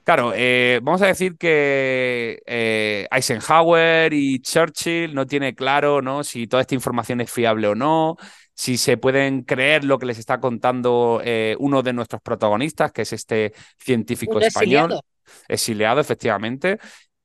Claro, 0.04 0.32
eh, 0.34 0.80
vamos 0.82 1.02
a 1.02 1.06
decir 1.06 1.36
que 1.36 2.42
eh, 2.46 3.06
Eisenhower 3.10 4.12
y 4.12 4.40
Churchill 4.40 5.14
no 5.14 5.26
tiene 5.26 5.54
claro 5.54 6.00
¿no? 6.00 6.24
si 6.24 6.46
toda 6.46 6.62
esta 6.62 6.74
información 6.74 7.20
es 7.20 7.30
fiable 7.30 7.68
o 7.68 7.74
no, 7.74 8.16
si 8.54 8.78
se 8.78 8.96
pueden 8.96 9.42
creer 9.42 9.84
lo 9.84 9.98
que 9.98 10.06
les 10.06 10.18
está 10.18 10.40
contando 10.40 11.20
eh, 11.22 11.56
uno 11.58 11.82
de 11.82 11.92
nuestros 11.92 12.22
protagonistas, 12.22 12.90
que 12.90 13.02
es 13.02 13.12
este 13.12 13.52
científico 13.78 14.40
español. 14.40 14.98
Exiliado, 15.46 16.00
efectivamente. 16.00 16.78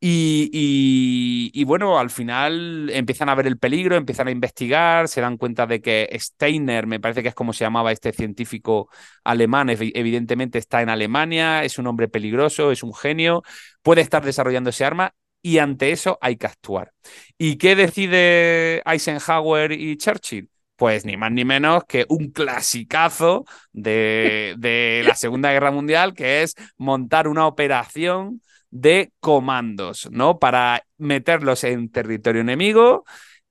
Y, 0.05 1.63
bueno, 1.63 1.97
al 1.97 2.09
final 2.09 2.89
empiezan 2.89 3.29
a 3.29 3.35
ver 3.35 3.47
el 3.47 3.57
peligro, 3.57 3.95
empiezan 3.95 4.27
a 4.27 4.31
investigar, 4.31 5.07
se 5.07 5.21
dan 5.21 5.37
cuenta 5.37 5.65
de 5.65 5.81
que 5.81 6.09
Steiner, 6.19 6.87
me 6.87 6.99
parece 6.99 7.23
que 7.23 7.29
es 7.29 7.35
como 7.35 7.53
se 7.53 7.63
llamaba 7.63 7.93
este 7.93 8.11
científico 8.11 8.89
alemán, 9.23 9.69
evidentemente 9.69 10.59
está 10.59 10.81
en 10.81 10.89
Alemania, 10.89 11.63
es 11.63 11.79
un 11.79 11.87
hombre 11.87 12.09
peligroso, 12.09 12.71
es 12.73 12.83
un 12.83 12.93
genio, 12.93 13.43
puede 13.81 14.01
estar 14.01 14.25
desarrollando 14.25 14.71
ese 14.71 14.83
arma 14.83 15.13
y 15.41 15.59
ante 15.59 15.91
eso 15.91 16.17
hay 16.19 16.35
que 16.35 16.47
actuar. 16.47 16.91
¿Y 17.37 17.55
qué 17.57 17.77
decide 17.77 18.81
Eisenhower 18.85 19.71
y 19.71 19.95
Churchill? 19.95 20.49
pues 20.75 21.05
ni 21.05 21.15
más 21.15 21.31
ni 21.31 21.45
menos 21.45 21.83
que 21.87 22.05
un 22.09 22.31
clasicazo 22.31 23.45
de, 23.71 24.55
de 24.57 25.03
la 25.05 25.15
Segunda 25.15 25.51
Guerra 25.53 25.71
Mundial, 25.71 26.13
que 26.13 26.41
es 26.41 26.55
montar 26.77 27.29
una 27.29 27.47
operación 27.47 28.41
de 28.73 29.11
comandos, 29.19 30.09
¿no? 30.11 30.39
Para 30.39 30.83
meterlos 30.97 31.63
en 31.63 31.91
territorio 31.91 32.41
enemigo, 32.41 33.05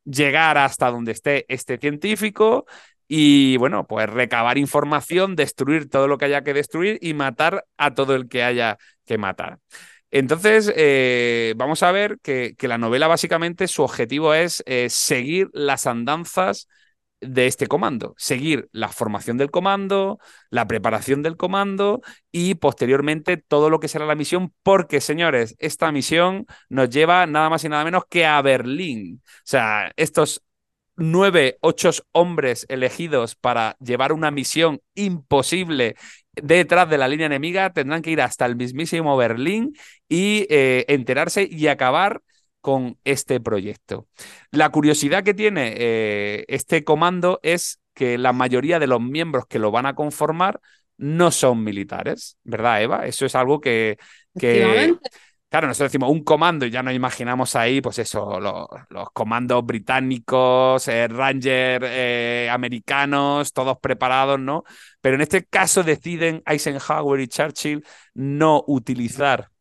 llegar 0.04 0.58
hasta 0.58 0.90
donde 0.90 1.12
esté 1.12 1.46
este 1.48 1.78
científico 1.78 2.66
y, 3.06 3.56
bueno, 3.58 3.86
pues 3.86 4.10
recabar 4.10 4.58
información, 4.58 5.36
destruir 5.36 5.88
todo 5.88 6.08
lo 6.08 6.18
que 6.18 6.24
haya 6.24 6.42
que 6.42 6.54
destruir 6.54 6.98
y 7.00 7.14
matar 7.14 7.64
a 7.76 7.94
todo 7.94 8.16
el 8.16 8.28
que 8.28 8.42
haya 8.42 8.78
que 9.06 9.16
matar. 9.16 9.60
Entonces, 10.10 10.72
eh, 10.74 11.54
vamos 11.56 11.84
a 11.84 11.92
ver 11.92 12.18
que, 12.20 12.54
que, 12.58 12.66
la 12.66 12.78
novela 12.78 13.06
básicamente 13.06 13.68
su 13.68 13.82
objetivo 13.84 14.34
es 14.34 14.62
eh, 14.66 14.88
seguir 14.90 15.50
las 15.52 15.86
andanzas 15.86 16.68
de 17.22 17.46
este 17.46 17.66
comando, 17.66 18.14
seguir 18.18 18.68
la 18.72 18.88
formación 18.88 19.38
del 19.38 19.50
comando, 19.50 20.18
la 20.50 20.66
preparación 20.66 21.22
del 21.22 21.36
comando 21.36 22.02
y 22.30 22.56
posteriormente 22.56 23.36
todo 23.36 23.70
lo 23.70 23.80
que 23.80 23.88
será 23.88 24.06
la 24.06 24.14
misión, 24.14 24.52
porque 24.62 25.00
señores, 25.00 25.54
esta 25.58 25.92
misión 25.92 26.46
nos 26.68 26.90
lleva 26.90 27.26
nada 27.26 27.48
más 27.48 27.64
y 27.64 27.68
nada 27.68 27.84
menos 27.84 28.04
que 28.10 28.26
a 28.26 28.42
Berlín. 28.42 29.22
O 29.24 29.40
sea, 29.44 29.92
estos 29.96 30.42
nueve, 30.96 31.58
ocho 31.60 31.90
hombres 32.12 32.66
elegidos 32.68 33.34
para 33.34 33.76
llevar 33.80 34.12
una 34.12 34.30
misión 34.30 34.80
imposible 34.94 35.96
detrás 36.34 36.88
de 36.88 36.98
la 36.98 37.08
línea 37.08 37.26
enemiga 37.26 37.72
tendrán 37.72 38.02
que 38.02 38.10
ir 38.10 38.20
hasta 38.20 38.46
el 38.46 38.56
mismísimo 38.56 39.16
Berlín 39.16 39.72
y 40.08 40.46
eh, 40.50 40.84
enterarse 40.88 41.46
y 41.50 41.66
acabar 41.66 42.22
con 42.62 42.96
este 43.04 43.40
proyecto. 43.40 44.08
La 44.50 44.70
curiosidad 44.70 45.22
que 45.24 45.34
tiene 45.34 45.74
eh, 45.76 46.44
este 46.48 46.84
comando 46.84 47.40
es 47.42 47.80
que 47.92 48.16
la 48.16 48.32
mayoría 48.32 48.78
de 48.78 48.86
los 48.86 49.02
miembros 49.02 49.44
que 49.46 49.58
lo 49.58 49.70
van 49.70 49.84
a 49.84 49.94
conformar 49.94 50.60
no 50.96 51.30
son 51.30 51.64
militares, 51.64 52.38
¿verdad, 52.44 52.82
Eva? 52.82 53.06
Eso 53.06 53.26
es 53.26 53.34
algo 53.34 53.60
que... 53.60 53.98
que 54.38 54.94
claro, 55.52 55.66
nosotros 55.66 55.92
decimos 55.92 56.10
un 56.10 56.24
comando 56.24 56.64
y 56.64 56.70
ya 56.70 56.82
nos 56.82 56.94
imaginamos 56.94 57.56
ahí, 57.56 57.82
pues 57.82 57.98
eso, 57.98 58.40
los, 58.40 59.10
comandos 59.12 59.66
británicos, 59.66 60.88
eh, 60.88 61.08
Ranger 61.08 61.82
eh, 61.84 62.48
americanos, 62.50 63.52
todos 63.52 63.76
preparados, 63.78 64.40
¿no? 64.40 64.64
Pero 65.02 65.16
en 65.16 65.20
este 65.20 65.44
caso 65.44 65.82
deciden 65.82 66.42
Eisenhower 66.46 67.20
y 67.20 67.28
Churchill 67.28 67.84
no 68.14 68.64
utilizar 68.66 69.51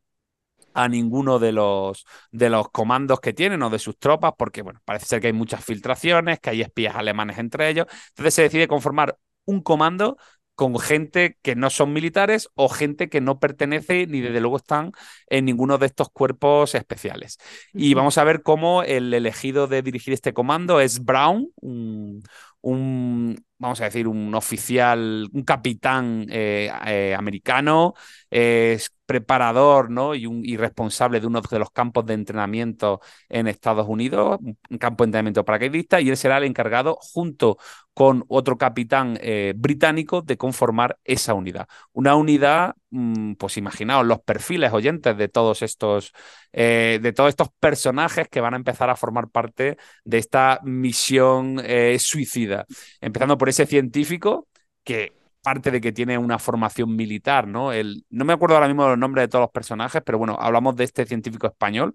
a 0.74 0.88
ninguno 0.88 1.38
de 1.38 1.52
los, 1.52 2.04
de 2.30 2.50
los 2.50 2.70
comandos 2.70 3.20
que 3.20 3.32
tienen 3.32 3.62
o 3.62 3.70
de 3.70 3.78
sus 3.78 3.98
tropas, 3.98 4.32
porque 4.36 4.62
bueno, 4.62 4.80
parece 4.84 5.06
ser 5.06 5.20
que 5.20 5.28
hay 5.28 5.32
muchas 5.32 5.64
filtraciones, 5.64 6.40
que 6.40 6.50
hay 6.50 6.60
espías 6.62 6.96
alemanes 6.96 7.38
entre 7.38 7.68
ellos. 7.68 7.86
Entonces 8.10 8.34
se 8.34 8.42
decide 8.42 8.68
conformar 8.68 9.18
un 9.44 9.60
comando 9.62 10.16
con 10.54 10.78
gente 10.78 11.38
que 11.42 11.56
no 11.56 11.70
son 11.70 11.92
militares 11.92 12.48
o 12.54 12.68
gente 12.68 13.08
que 13.08 13.20
no 13.20 13.40
pertenece 13.40 14.06
ni 14.06 14.20
desde 14.20 14.40
luego 14.40 14.58
están 14.58 14.92
en 15.28 15.46
ninguno 15.46 15.78
de 15.78 15.86
estos 15.86 16.10
cuerpos 16.10 16.74
especiales. 16.74 17.38
Y 17.72 17.94
vamos 17.94 18.18
a 18.18 18.24
ver 18.24 18.42
cómo 18.42 18.82
el 18.82 19.12
elegido 19.14 19.66
de 19.66 19.82
dirigir 19.82 20.12
este 20.12 20.32
comando 20.34 20.80
es 20.80 21.04
Brown, 21.04 21.48
un, 21.56 22.22
un, 22.60 23.44
vamos 23.58 23.80
a 23.80 23.84
decir, 23.84 24.06
un 24.06 24.34
oficial, 24.34 25.28
un 25.32 25.42
capitán 25.42 26.26
eh, 26.30 26.70
eh, 26.86 27.14
americano, 27.16 27.94
preparador 29.12 29.90
¿no? 29.90 30.14
y, 30.14 30.24
un, 30.26 30.42
responsable 30.56 31.20
de 31.20 31.26
uno 31.26 31.42
de 31.42 31.58
los 31.58 31.70
campos 31.70 32.06
de 32.06 32.14
entrenamiento 32.14 33.00
en 33.28 33.46
Estados 33.46 33.86
Unidos, 33.86 34.38
un 34.40 34.78
campo 34.78 35.04
de 35.04 35.08
entrenamiento 35.08 35.44
paracaidista, 35.44 36.00
y 36.00 36.08
él 36.08 36.16
será 36.16 36.38
el 36.38 36.44
encargado, 36.44 36.96
junto 36.98 37.58
con 37.92 38.24
otro 38.28 38.56
capitán 38.56 39.18
eh, 39.20 39.52
británico, 39.54 40.22
de 40.22 40.38
conformar 40.38 40.98
esa 41.04 41.34
unidad. 41.34 41.66
Una 41.92 42.16
unidad, 42.16 42.74
mm, 42.88 43.34
pues 43.34 43.58
imaginaos 43.58 44.06
los 44.06 44.20
perfiles 44.20 44.72
oyentes 44.72 45.14
de 45.18 45.28
todos 45.28 45.60
estos, 45.60 46.12
eh, 46.54 46.98
de 47.02 47.12
todos 47.12 47.28
estos 47.28 47.48
personajes 47.60 48.28
que 48.30 48.40
van 48.40 48.54
a 48.54 48.56
empezar 48.56 48.88
a 48.88 48.96
formar 48.96 49.28
parte 49.28 49.76
de 50.04 50.18
esta 50.18 50.58
misión 50.62 51.60
eh, 51.62 51.98
suicida. 51.98 52.64
Empezando 53.02 53.36
por 53.36 53.50
ese 53.50 53.66
científico 53.66 54.48
que 54.84 55.12
parte 55.42 55.70
de 55.70 55.80
que 55.80 55.92
tiene 55.92 56.18
una 56.18 56.38
formación 56.38 56.96
militar, 56.96 57.46
¿no? 57.48 57.72
El, 57.72 58.04
no 58.10 58.24
me 58.24 58.32
acuerdo 58.32 58.56
ahora 58.56 58.68
mismo 58.68 58.88
los 58.88 58.98
nombres 58.98 59.24
de 59.24 59.28
todos 59.28 59.42
los 59.42 59.50
personajes, 59.50 60.02
pero 60.04 60.18
bueno, 60.18 60.36
hablamos 60.40 60.76
de 60.76 60.84
este 60.84 61.06
científico 61.06 61.46
español 61.46 61.94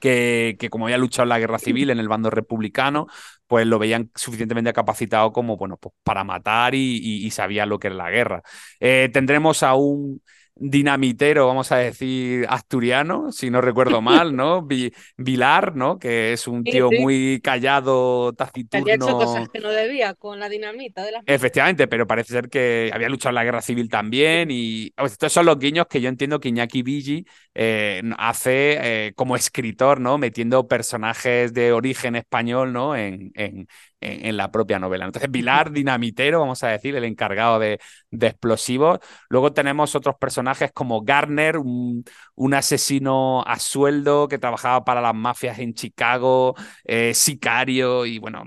que, 0.00 0.56
que, 0.58 0.70
como 0.70 0.86
había 0.86 0.98
luchado 0.98 1.24
en 1.24 1.28
la 1.30 1.38
guerra 1.38 1.58
civil 1.58 1.90
en 1.90 1.98
el 1.98 2.08
bando 2.08 2.30
republicano, 2.30 3.06
pues 3.46 3.66
lo 3.66 3.78
veían 3.78 4.10
suficientemente 4.14 4.72
capacitado 4.72 5.32
como, 5.32 5.56
bueno, 5.56 5.76
pues 5.76 5.94
para 6.02 6.24
matar 6.24 6.74
y, 6.74 7.30
sabía 7.30 7.66
lo 7.66 7.78
que 7.78 7.88
era 7.88 7.96
la 7.96 8.10
guerra. 8.10 8.42
Eh, 8.80 9.10
tendremos 9.12 9.62
a 9.62 9.74
un 9.74 10.22
dinamitero, 10.60 11.46
vamos 11.46 11.72
a 11.72 11.78
decir, 11.78 12.46
asturiano, 12.48 13.32
si 13.32 13.50
no 13.50 13.60
recuerdo 13.60 14.00
mal, 14.02 14.36
¿no? 14.36 14.68
Vilar, 15.16 15.74
¿no? 15.74 15.98
Que 15.98 16.34
es 16.34 16.46
un 16.46 16.62
tío 16.62 16.90
muy 16.90 17.40
callado, 17.42 18.32
taciturno. 18.34 18.84
Había 18.84 18.94
hecho 18.94 19.18
cosas 19.18 19.48
que 19.48 19.58
no 19.58 19.70
debía 19.70 20.14
con 20.14 20.38
la 20.38 20.48
dinamita 20.48 21.02
de 21.02 21.12
Efectivamente, 21.26 21.88
pero 21.88 22.06
parece 22.06 22.34
ser 22.34 22.48
que 22.48 22.90
había 22.92 23.08
luchado 23.08 23.30
en 23.30 23.34
la 23.36 23.44
guerra 23.44 23.62
civil 23.62 23.88
también 23.88 24.50
y 24.50 24.92
estos 24.96 25.32
son 25.32 25.46
los 25.46 25.58
guiños 25.58 25.86
que 25.86 26.00
yo 26.00 26.08
entiendo 26.08 26.38
que 26.38 26.50
Iñaki 26.50 26.82
Vigi 26.82 27.24
eh, 27.54 28.02
hace 28.18 29.06
eh, 29.06 29.12
como 29.14 29.36
escritor, 29.36 29.98
¿no? 30.00 30.18
Metiendo 30.18 30.68
personajes 30.68 31.54
de 31.54 31.72
origen 31.72 32.16
español, 32.16 32.72
¿no? 32.72 32.94
En, 32.94 33.32
en, 33.34 33.66
en, 34.00 34.36
la 34.36 34.50
propia 34.50 34.78
novela. 34.78 35.04
Entonces, 35.04 35.30
Vilar, 35.30 35.70
dinamitero, 35.72 36.40
vamos 36.40 36.62
a 36.62 36.68
decir, 36.68 36.96
el 36.96 37.04
encargado 37.04 37.58
de, 37.58 37.80
explosivos. 38.10 38.98
Luego 39.28 39.52
tenemos 39.52 39.94
otros 39.94 40.16
personajes 40.16 40.72
como 40.72 41.02
Garner, 41.02 41.58
un, 41.58 42.04
un, 42.34 42.54
asesino 42.54 43.42
a 43.46 43.58
sueldo 43.58 44.28
que 44.28 44.38
trabajaba 44.38 44.84
para 44.84 45.00
las 45.00 45.14
mafias 45.14 45.58
en 45.58 45.74
Chicago, 45.74 46.54
eh, 46.84 47.14
sicario 47.14 48.06
y 48.06 48.18
bueno, 48.18 48.44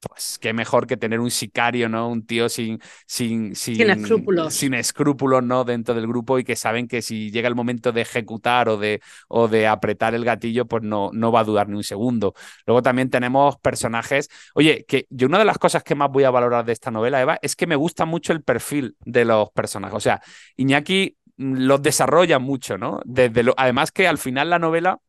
pues 0.00 0.38
qué 0.38 0.52
mejor 0.52 0.86
que 0.86 0.96
tener 0.96 1.20
un 1.20 1.30
sicario, 1.30 1.88
¿no? 1.88 2.08
Un 2.08 2.24
tío 2.24 2.48
sin, 2.48 2.80
sin, 3.06 3.54
sin, 3.54 3.80
escrúpulos. 3.90 4.54
Sin 4.54 4.74
escrúpulos, 4.74 5.42
¿no? 5.42 5.64
Dentro 5.64 5.94
del 5.94 6.06
grupo 6.06 6.38
y 6.38 6.44
que 6.44 6.56
saben 6.56 6.86
que 6.86 7.02
si 7.02 7.30
llega 7.30 7.48
el 7.48 7.54
momento 7.54 7.90
de 7.92 8.02
ejecutar 8.02 8.68
o 8.68 8.76
de, 8.76 9.00
o 9.28 9.48
de 9.48 9.66
apretar 9.66 10.14
el 10.14 10.24
gatillo, 10.24 10.66
pues 10.66 10.82
no, 10.82 11.10
no 11.12 11.32
va 11.32 11.40
a 11.40 11.44
dudar 11.44 11.68
ni 11.68 11.76
un 11.76 11.84
segundo. 11.84 12.34
Luego 12.66 12.82
también 12.82 13.10
tenemos 13.10 13.56
personajes. 13.58 14.28
Oye, 14.54 14.84
que 14.86 15.06
yo 15.10 15.26
una 15.26 15.38
de 15.38 15.44
las 15.44 15.58
cosas 15.58 15.82
que 15.82 15.94
más 15.94 16.10
voy 16.10 16.24
a 16.24 16.30
valorar 16.30 16.64
de 16.64 16.72
esta 16.72 16.90
novela, 16.90 17.20
Eva, 17.20 17.38
es 17.42 17.56
que 17.56 17.66
me 17.66 17.76
gusta 17.76 18.04
mucho 18.04 18.32
el 18.32 18.42
perfil 18.42 18.96
de 19.04 19.24
los 19.24 19.50
personajes. 19.50 19.96
O 19.96 20.00
sea, 20.00 20.20
Iñaki 20.56 21.16
mm, 21.36 21.54
los 21.66 21.82
desarrolla 21.82 22.38
mucho, 22.38 22.78
¿no? 22.78 23.00
Desde 23.04 23.42
lo... 23.42 23.54
Además 23.56 23.90
que 23.90 24.06
al 24.06 24.18
final 24.18 24.50
la 24.50 24.58
novela 24.58 25.00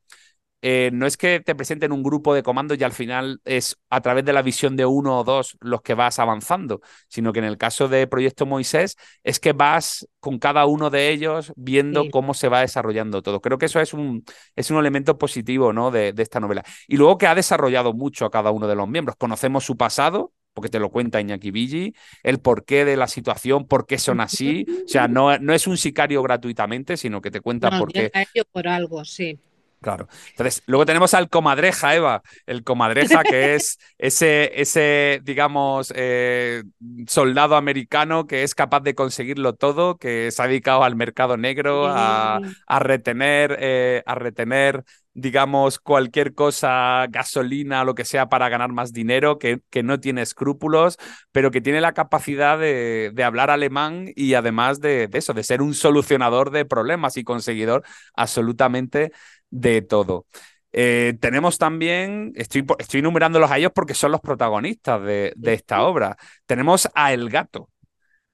eh, 0.62 0.90
no 0.94 1.06
es 1.06 1.16
que 1.18 1.40
te 1.40 1.56
presenten 1.56 1.92
un 1.92 2.04
grupo 2.04 2.34
de 2.34 2.44
comandos 2.44 2.78
y 2.80 2.84
al 2.84 2.92
final 2.92 3.42
es 3.46 3.78
a 3.90 4.02
través 4.02 4.26
de 4.26 4.34
la 4.34 4.42
visión 4.42 4.76
de 4.76 4.86
uno 4.86 5.20
o 5.20 5.24
dos 5.24 5.58
los 5.62 5.82
que 5.82 5.94
vas 5.94 6.20
avanzando, 6.20 6.82
sino 7.08 7.32
que 7.32 7.40
en 7.40 7.46
el 7.46 7.58
caso 7.58 7.88
de 7.88 8.08
Proyecto 8.08 8.46
Moisés 8.46 8.98
es 9.24 9.40
que 9.40 9.54
vas 9.54 10.08
con 10.20 10.38
cada 10.38 10.66
uno 10.66 10.90
de 10.90 11.10
ellos 11.12 11.54
viendo 11.56 12.10
cómo 12.10 12.34
se 12.34 12.50
va 12.50 12.62
desarrollando 12.62 13.22
todo. 13.22 13.42
Creo 13.42 13.58
que 13.58 13.68
eso 13.68 13.80
es 13.80 13.94
un, 13.94 14.24
es 14.56 14.70
un 14.72 14.78
elemento 14.78 15.18
positivo 15.18 15.72
¿no? 15.72 15.92
de, 15.92 16.14
de 16.14 16.24
esta 16.24 16.40
novela. 16.40 16.64
Y 16.88 16.98
luego 16.98 17.18
que 17.18 17.28
ha 17.28 17.36
desarrollado 17.36 17.94
mucho 17.94 18.26
a 18.26 18.32
cada 18.32 18.52
uno 18.52 18.68
de 18.68 18.76
los 18.76 18.88
miembros. 18.88 19.16
Conocemos 19.18 19.64
su 19.64 19.78
pasado, 19.78 20.34
porque 20.54 20.70
te 20.70 20.80
lo 20.80 20.90
cuenta 20.90 21.22
Iñaki 21.22 21.52
Vigi, 21.52 21.94
el 22.24 22.40
porqué 22.40 22.84
de 22.84 22.98
la 22.98 23.08
situación, 23.08 23.66
por 23.66 23.86
qué 23.86 23.98
son 23.98 24.20
así. 24.20 24.66
O 24.86 24.88
sea, 24.88 25.08
no, 25.08 25.38
no 25.38 25.54
es 25.54 25.68
un 25.68 25.78
sicario 25.78 26.22
gratuitamente, 26.22 26.98
sino 26.98 27.22
que 27.22 27.32
te 27.32 27.40
cuenta 27.40 27.78
por 27.80 27.94
qué. 27.94 28.12
por 28.52 28.68
algo, 28.68 29.06
sí. 29.06 29.40
Claro. 29.82 30.10
Entonces, 30.32 30.62
luego 30.66 30.86
tenemos 30.86 31.14
al 31.14 31.30
comadreja, 31.30 31.96
Eva. 31.96 32.22
El 32.46 32.64
comadreja, 32.64 33.24
que 33.24 33.56
es 33.56 33.80
ese, 33.98 34.60
ese 34.60 35.22
digamos, 35.24 35.94
eh, 35.96 36.64
soldado 37.08 37.56
americano 37.56 38.28
que 38.28 38.44
es 38.44 38.56
capaz 38.56 38.82
de 38.82 38.94
conseguirlo 38.94 39.54
todo, 39.54 39.98
que 39.98 40.32
se 40.32 40.42
ha 40.42 40.48
dedicado 40.48 40.84
al 40.84 40.98
mercado 40.98 41.38
negro, 41.38 41.88
a, 41.88 42.42
retener, 42.80 43.58
eh, 43.60 44.04
a 44.06 44.16
retener 44.16 44.84
digamos, 45.14 45.80
cualquier 45.80 46.34
cosa, 46.34 47.06
gasolina, 47.10 47.84
lo 47.84 47.96
que 47.96 48.06
sea, 48.06 48.30
para 48.30 48.48
ganar 48.50 48.72
más 48.72 48.94
dinero, 48.94 49.38
que, 49.38 49.62
que 49.70 49.84
no 49.84 50.00
tiene 50.00 50.22
escrúpulos, 50.22 50.98
pero 51.32 51.52
que 51.52 51.62
tiene 51.62 51.82
la 51.82 51.94
capacidad 51.94 52.58
de, 52.58 53.12
de 53.14 53.24
hablar 53.24 53.50
alemán 53.50 54.12
y 54.16 54.36
además 54.36 54.80
de, 54.80 55.08
de, 55.08 55.18
eso, 55.18 55.34
de 55.34 55.44
ser 55.44 55.62
un 55.62 55.74
solucionador 55.74 56.52
de 56.52 56.66
problemas 56.66 57.18
y 57.18 57.24
conseguidor 57.24 57.84
absolutamente 58.16 59.12
de 59.50 59.82
todo. 59.82 60.26
Eh, 60.72 61.16
tenemos 61.20 61.58
también, 61.58 62.32
estoy, 62.36 62.66
estoy 62.78 63.02
numerándolos 63.02 63.50
a 63.50 63.58
ellos 63.58 63.72
porque 63.74 63.94
son 63.94 64.12
los 64.12 64.22
protagonistas 64.22 65.02
de, 65.02 65.34
de 65.36 65.54
esta 65.54 65.84
obra. 65.84 66.16
Tenemos 66.46 66.88
a 66.94 67.14
El 67.14 67.30
Gato, 67.30 67.70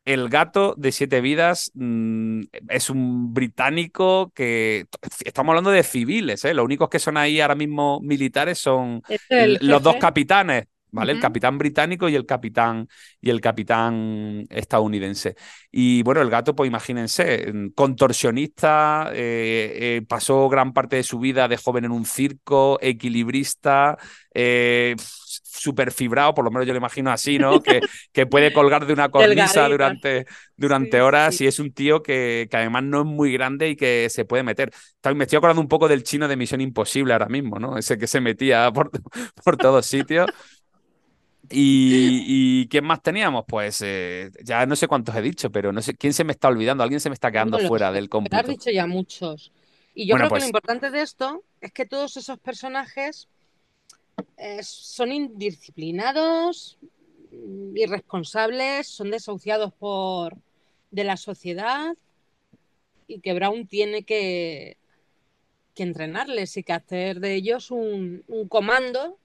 el 0.05 0.29
gato 0.29 0.75
de 0.77 0.91
siete 0.91 1.19
vidas 1.19 1.71
mm, 1.73 2.41
es 2.69 2.91
un 2.91 3.33
británico 3.33 4.31
que 4.35 4.85
estamos 5.25 5.51
hablando 5.51 5.71
de 5.71 5.81
civiles, 5.81 6.45
¿eh? 6.45 6.53
Los 6.53 6.63
únicos 6.63 6.89
que 6.89 6.99
son 6.99 7.17
ahí 7.17 7.41
ahora 7.41 7.55
mismo 7.55 7.99
militares 8.01 8.59
son 8.59 9.01
los 9.29 9.81
dos 9.81 9.95
capitanes, 9.95 10.65
¿vale? 10.95 11.11
El 11.11 11.19
capitán 11.19 11.57
británico 11.57 12.09
y 12.09 12.15
el 12.15 12.25
capitán 12.25 12.87
y 13.21 13.29
el 13.29 13.41
capitán 13.41 14.45
estadounidense. 14.49 15.35
Y 15.71 16.01
bueno, 16.03 16.21
el 16.21 16.29
gato, 16.29 16.55
pues 16.55 16.67
imagínense, 16.67 17.51
contorsionista, 17.75 19.11
eh, 19.13 19.97
eh, 19.97 20.01
pasó 20.07 20.47
gran 20.49 20.73
parte 20.73 20.95
de 20.95 21.03
su 21.03 21.19
vida 21.19 21.47
de 21.47 21.57
joven 21.57 21.85
en 21.85 21.91
un 21.91 22.05
circo, 22.05 22.79
equilibrista, 22.81 23.97
eh, 24.33 24.95
súper 25.55 25.91
fibrado, 25.91 26.33
por 26.33 26.45
lo 26.45 26.51
menos 26.51 26.67
yo 26.67 26.73
lo 26.73 26.77
imagino 26.77 27.11
así, 27.11 27.37
¿no? 27.39 27.61
Que, 27.61 27.81
que 28.13 28.25
puede 28.25 28.53
colgar 28.53 28.85
de 28.85 28.93
una 28.93 29.09
cornisa 29.11 29.67
durante, 29.67 30.25
durante 30.55 31.01
horas 31.01 31.39
y 31.41 31.47
es 31.47 31.59
un 31.59 31.73
tío 31.73 32.03
que, 32.03 32.47
que, 32.49 32.57
además 32.57 32.83
no 32.83 33.01
es 33.01 33.05
muy 33.05 33.33
grande 33.33 33.69
y 33.69 33.75
que 33.75 34.07
se 34.09 34.25
puede 34.25 34.43
meter. 34.43 34.71
Me 35.15 35.23
estoy 35.23 35.37
acordando 35.37 35.61
un 35.61 35.67
poco 35.67 35.87
del 35.87 36.03
chino 36.03 36.27
de 36.27 36.35
Misión 36.37 36.61
Imposible 36.61 37.13
ahora 37.13 37.27
mismo, 37.27 37.59
¿no? 37.59 37.77
Ese 37.77 37.97
que 37.97 38.07
se 38.07 38.21
metía 38.21 38.71
por, 38.71 38.91
por 39.43 39.57
todos 39.57 39.85
sitios. 39.85 40.27
Y, 41.49 42.23
y, 42.61 42.67
¿quién 42.67 42.85
más 42.85 43.01
teníamos? 43.01 43.45
Pues 43.47 43.81
eh, 43.83 44.31
ya 44.43 44.65
no 44.65 44.75
sé 44.75 44.87
cuántos 44.87 45.15
he 45.15 45.21
dicho, 45.21 45.51
pero 45.51 45.71
no 45.71 45.81
sé 45.81 45.95
quién 45.95 46.13
se 46.13 46.23
me 46.23 46.31
está 46.31 46.47
olvidando, 46.47 46.83
alguien 46.83 46.99
se 46.99 47.09
me 47.09 47.13
está 47.13 47.31
quedando 47.31 47.59
fuera 47.59 47.91
del 47.91 48.09
cómputo. 48.09 48.37
Has 48.37 48.47
dicho 48.47 48.71
ya 48.71 48.87
muchos. 48.87 49.51
Y 49.93 50.07
yo 50.07 50.15
creo 50.15 50.27
que 50.27 50.35
lo 50.35 50.39
pues 50.39 50.45
importante 50.45 50.91
de 50.91 51.01
esto 51.01 51.43
es 51.61 51.71
que 51.71 51.85
todos 51.85 52.17
esos 52.17 52.37
personajes 52.39 53.27
eh, 54.37 54.63
son 54.63 55.11
indisciplinados, 55.11 56.77
mm, 57.31 57.77
irresponsables, 57.77 58.87
son 58.87 59.11
desahuciados 59.11 59.73
por 59.73 60.37
de 60.91 61.03
la 61.03 61.17
sociedad 61.17 61.95
y 63.07 63.19
que 63.19 63.33
Brown 63.33 63.67
tiene 63.67 64.03
que, 64.03 64.77
que 65.73 65.83
entrenarles 65.83 66.57
y 66.57 66.63
que 66.63 66.73
hacer 66.73 67.19
de 67.19 67.35
ellos 67.35 67.71
un, 67.71 68.23
un 68.27 68.47
comando 68.47 69.17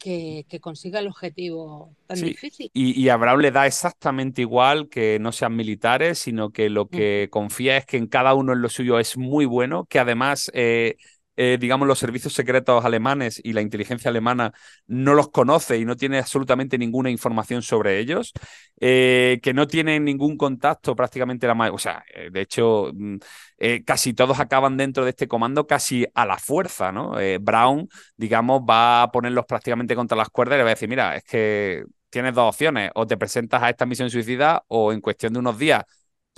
que, 0.00 0.46
que, 0.48 0.58
consiga 0.58 0.98
el 0.98 1.06
objetivo 1.06 1.94
tan 2.06 2.20
difícil. 2.20 2.70
Y, 2.72 3.00
y, 3.00 3.08
a 3.10 3.16
Brown 3.16 3.40
le 3.42 3.52
da 3.52 3.66
exactamente 3.66 4.40
igual 4.40 4.88
que 4.88 5.18
no 5.20 5.30
sean 5.30 5.54
militares, 5.54 6.18
sino 6.18 6.50
que 6.50 6.70
lo 6.70 6.86
mm. 6.86 6.88
que 6.88 7.28
confía 7.30 7.76
es 7.76 7.86
que 7.86 7.98
en 7.98 8.06
cada 8.06 8.34
uno 8.34 8.54
en 8.54 8.62
lo 8.62 8.68
suyo 8.68 8.98
es 8.98 9.16
muy 9.16 9.44
bueno, 9.44 9.84
que 9.84 9.98
además 9.98 10.50
eh, 10.54 10.96
eh, 11.42 11.56
digamos, 11.58 11.88
los 11.88 11.98
servicios 11.98 12.34
secretos 12.34 12.84
alemanes 12.84 13.40
y 13.42 13.54
la 13.54 13.62
inteligencia 13.62 14.10
alemana 14.10 14.52
no 14.86 15.14
los 15.14 15.30
conoce 15.30 15.78
y 15.78 15.86
no 15.86 15.96
tiene 15.96 16.18
absolutamente 16.18 16.76
ninguna 16.76 17.08
información 17.08 17.62
sobre 17.62 17.98
ellos, 17.98 18.34
eh, 18.78 19.40
que 19.42 19.54
no 19.54 19.66
tienen 19.66 20.04
ningún 20.04 20.36
contacto 20.36 20.94
prácticamente 20.94 21.46
la 21.46 21.54
o 21.72 21.78
sea, 21.78 22.04
eh, 22.14 22.28
de 22.30 22.42
hecho, 22.42 22.90
mm, 22.92 23.16
casi 23.86 24.12
todos 24.12 24.38
acaban 24.38 24.76
dentro 24.76 25.04
de 25.04 25.10
este 25.10 25.28
comando 25.28 25.66
casi 25.66 26.06
a 26.14 26.26
la 26.26 26.36
fuerza, 26.36 26.92
¿no? 26.92 27.14
Brown, 27.40 27.88
digamos, 28.16 28.60
va 28.68 29.02
a 29.04 29.10
ponerlos 29.10 29.46
prácticamente 29.46 29.96
contra 29.96 30.18
las 30.18 30.28
cuerdas 30.28 30.56
y 30.56 30.58
le 30.58 30.64
va 30.64 30.70
a 30.70 30.74
decir, 30.74 30.88
mira, 30.90 31.16
es 31.16 31.24
que 31.24 31.84
tienes 32.10 32.34
dos 32.34 32.48
opciones, 32.50 32.90
o 32.94 33.06
te 33.06 33.16
presentas 33.16 33.62
a 33.62 33.70
esta 33.70 33.86
misión 33.86 34.10
suicida 34.10 34.62
o 34.68 34.92
en 34.92 35.00
cuestión 35.00 35.32
de 35.32 35.38
unos 35.38 35.58
días 35.58 35.84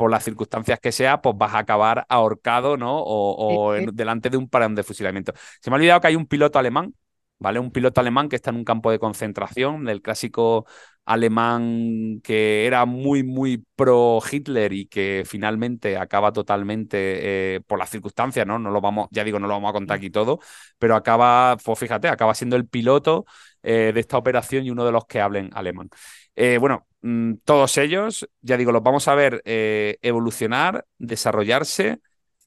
por 0.03 0.11
las 0.11 0.25
circunstancias 0.25 0.81
que 0.81 0.91
sea, 0.91 1.23
pues 1.23 1.37
vas 1.39 1.55
a 1.55 1.59
acabar 1.59 2.07
ahorcado, 2.09 2.77
¿no? 2.77 3.01
O, 3.07 3.73
delante 3.93 4.31
de 4.31 4.37
un 4.37 4.49
parón 4.49 4.75
de 4.75 4.83
fusilamiento. 4.83 5.33
Se 5.61 5.71
me 5.71 5.77
ha 5.77 5.79
olvidado 5.79 6.01
que 6.01 6.09
hay 6.09 6.17
un 6.17 6.27
piloto 6.27 6.59
alemán, 6.59 6.93
¿vale? 7.39 7.61
Un 7.61 7.71
piloto 7.71 8.01
alemán 8.01 8.29
que 8.29 8.35
está 8.35 8.51
en 8.51 8.57
un 8.57 8.65
campo 8.65 8.91
de 8.91 8.99
concentración, 8.99 9.85
del 9.85 10.03
clásico 10.03 10.67
alemán 11.05 12.21
que 12.25 12.67
era 12.67 12.85
muy, 12.85 13.23
muy 13.23 13.65
pro 13.77 14.19
Hitler 14.29 14.73
y 14.73 14.87
que 14.87 15.23
finalmente 15.25 15.97
acaba 15.97 16.33
totalmente 16.33 17.55
eh, 17.55 17.61
por 17.65 17.79
las 17.79 17.89
circunstancias, 17.89 18.45
¿no? 18.45 18.59
No 18.59 18.73
lo 18.73 18.81
vamos, 18.81 19.07
ya 19.13 19.23
digo, 19.23 19.39
no 19.39 19.47
lo 19.47 19.55
vamos 19.55 19.71
a 19.71 19.73
contar 19.73 19.99
aquí 19.99 20.11
todo, 20.11 20.41
pero 20.79 20.97
acaba, 20.97 21.57
pues 21.65 21.79
fíjate, 21.79 22.09
acaba 22.09 22.35
siendo 22.35 22.57
el 22.57 22.67
piloto 22.67 23.25
eh, 23.63 23.93
de 23.95 24.01
esta 24.01 24.17
operación 24.19 24.67
y 24.67 24.71
uno 24.71 24.85
de 24.85 24.91
los 24.91 25.07
que 25.07 25.21
hablen 25.21 25.51
alemán. 25.55 25.91
Eh, 26.35 26.59
bueno, 26.59 26.89
mm, 27.03 27.35
todos 27.45 27.77
ellos, 27.79 28.29
ya 28.41 28.57
digo, 28.57 28.73
los 28.73 28.83
vamos 28.83 29.09
a 29.09 29.15
ver 29.15 29.43
evolucionar, 29.45 30.87
desarrollarse, 30.99 32.01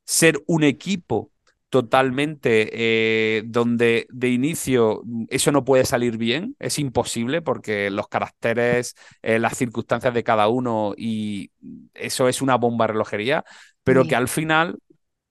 ser 0.05 0.41
un 0.47 0.63
equipo 0.63 1.31
totalmente 1.75 2.69
eh, 2.71 3.43
donde 3.47 4.07
de 4.09 4.29
inicio 4.29 5.01
eso 5.27 5.51
no 5.51 5.65
puede 5.65 5.83
salir 5.83 6.17
bien, 6.17 6.55
es 6.57 6.79
imposible 6.79 7.41
porque 7.41 7.89
los 7.89 8.07
caracteres, 8.07 8.95
eh, 9.21 9.39
las 9.39 9.57
circunstancias 9.57 10.13
de 10.13 10.23
cada 10.23 10.47
uno 10.47 10.93
y 10.95 11.51
eso 11.93 12.29
es 12.29 12.41
una 12.41 12.55
bomba 12.55 12.87
relojería, 12.87 13.43
pero 13.83 14.05
que 14.05 14.15
al 14.15 14.29
final, 14.29 14.79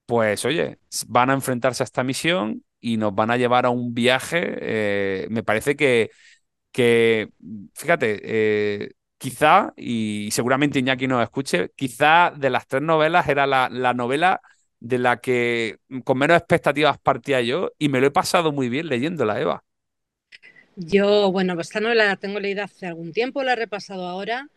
pues 0.05 0.45
oye, 0.45 0.77
van 1.07 1.31
a 1.31 1.33
enfrentarse 1.33 1.81
a 1.81 1.85
esta 1.85 2.03
misión 2.03 2.63
y 2.79 2.97
nos 2.97 3.15
van 3.15 3.31
a 3.31 3.37
llevar 3.37 3.65
a 3.65 3.71
un 3.71 3.95
viaje, 3.95 4.43
eh, 4.59 5.27
me 5.31 5.41
parece 5.41 5.75
que, 5.75 6.11
que 6.71 7.29
fíjate, 7.73 8.93
quizá, 9.17 9.73
y 9.77 10.29
seguramente 10.31 10.79
Iñaki 10.79 11.07
nos 11.07 11.23
escuche, 11.23 11.71
quizá 11.75 12.31
de 12.35 12.49
las 12.49 12.67
tres 12.67 12.81
novelas 12.81 13.27
era 13.27 13.47
la, 13.47 13.69
la 13.71 13.93
novela 13.93 14.41
de 14.79 14.99
la 14.99 15.17
que 15.17 15.79
con 16.03 16.17
menos 16.17 16.37
expectativas 16.37 16.99
partía 16.99 17.41
yo 17.41 17.71
y 17.79 17.89
me 17.89 17.99
lo 17.99 18.07
he 18.07 18.11
pasado 18.11 18.51
muy 18.51 18.69
bien 18.69 18.87
leyéndola, 18.87 19.39
Eva. 19.39 19.63
Yo, 20.75 21.31
bueno, 21.31 21.59
esta 21.59 21.79
novela 21.79 22.05
la 22.05 22.17
tengo 22.17 22.39
leída 22.39 22.65
hace 22.65 22.85
algún 22.85 23.13
tiempo, 23.13 23.43
la 23.43 23.53
he 23.53 23.55
repasado 23.55 24.07
ahora. 24.07 24.49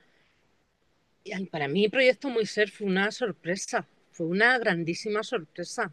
Y 1.22 1.46
para 1.46 1.68
mí, 1.68 1.88
Proyecto 1.88 2.28
Moisés 2.28 2.72
fue 2.72 2.86
una 2.88 3.10
sorpresa, 3.12 3.86
fue 4.10 4.26
una 4.26 4.58
grandísima 4.58 5.22
sorpresa. 5.22 5.92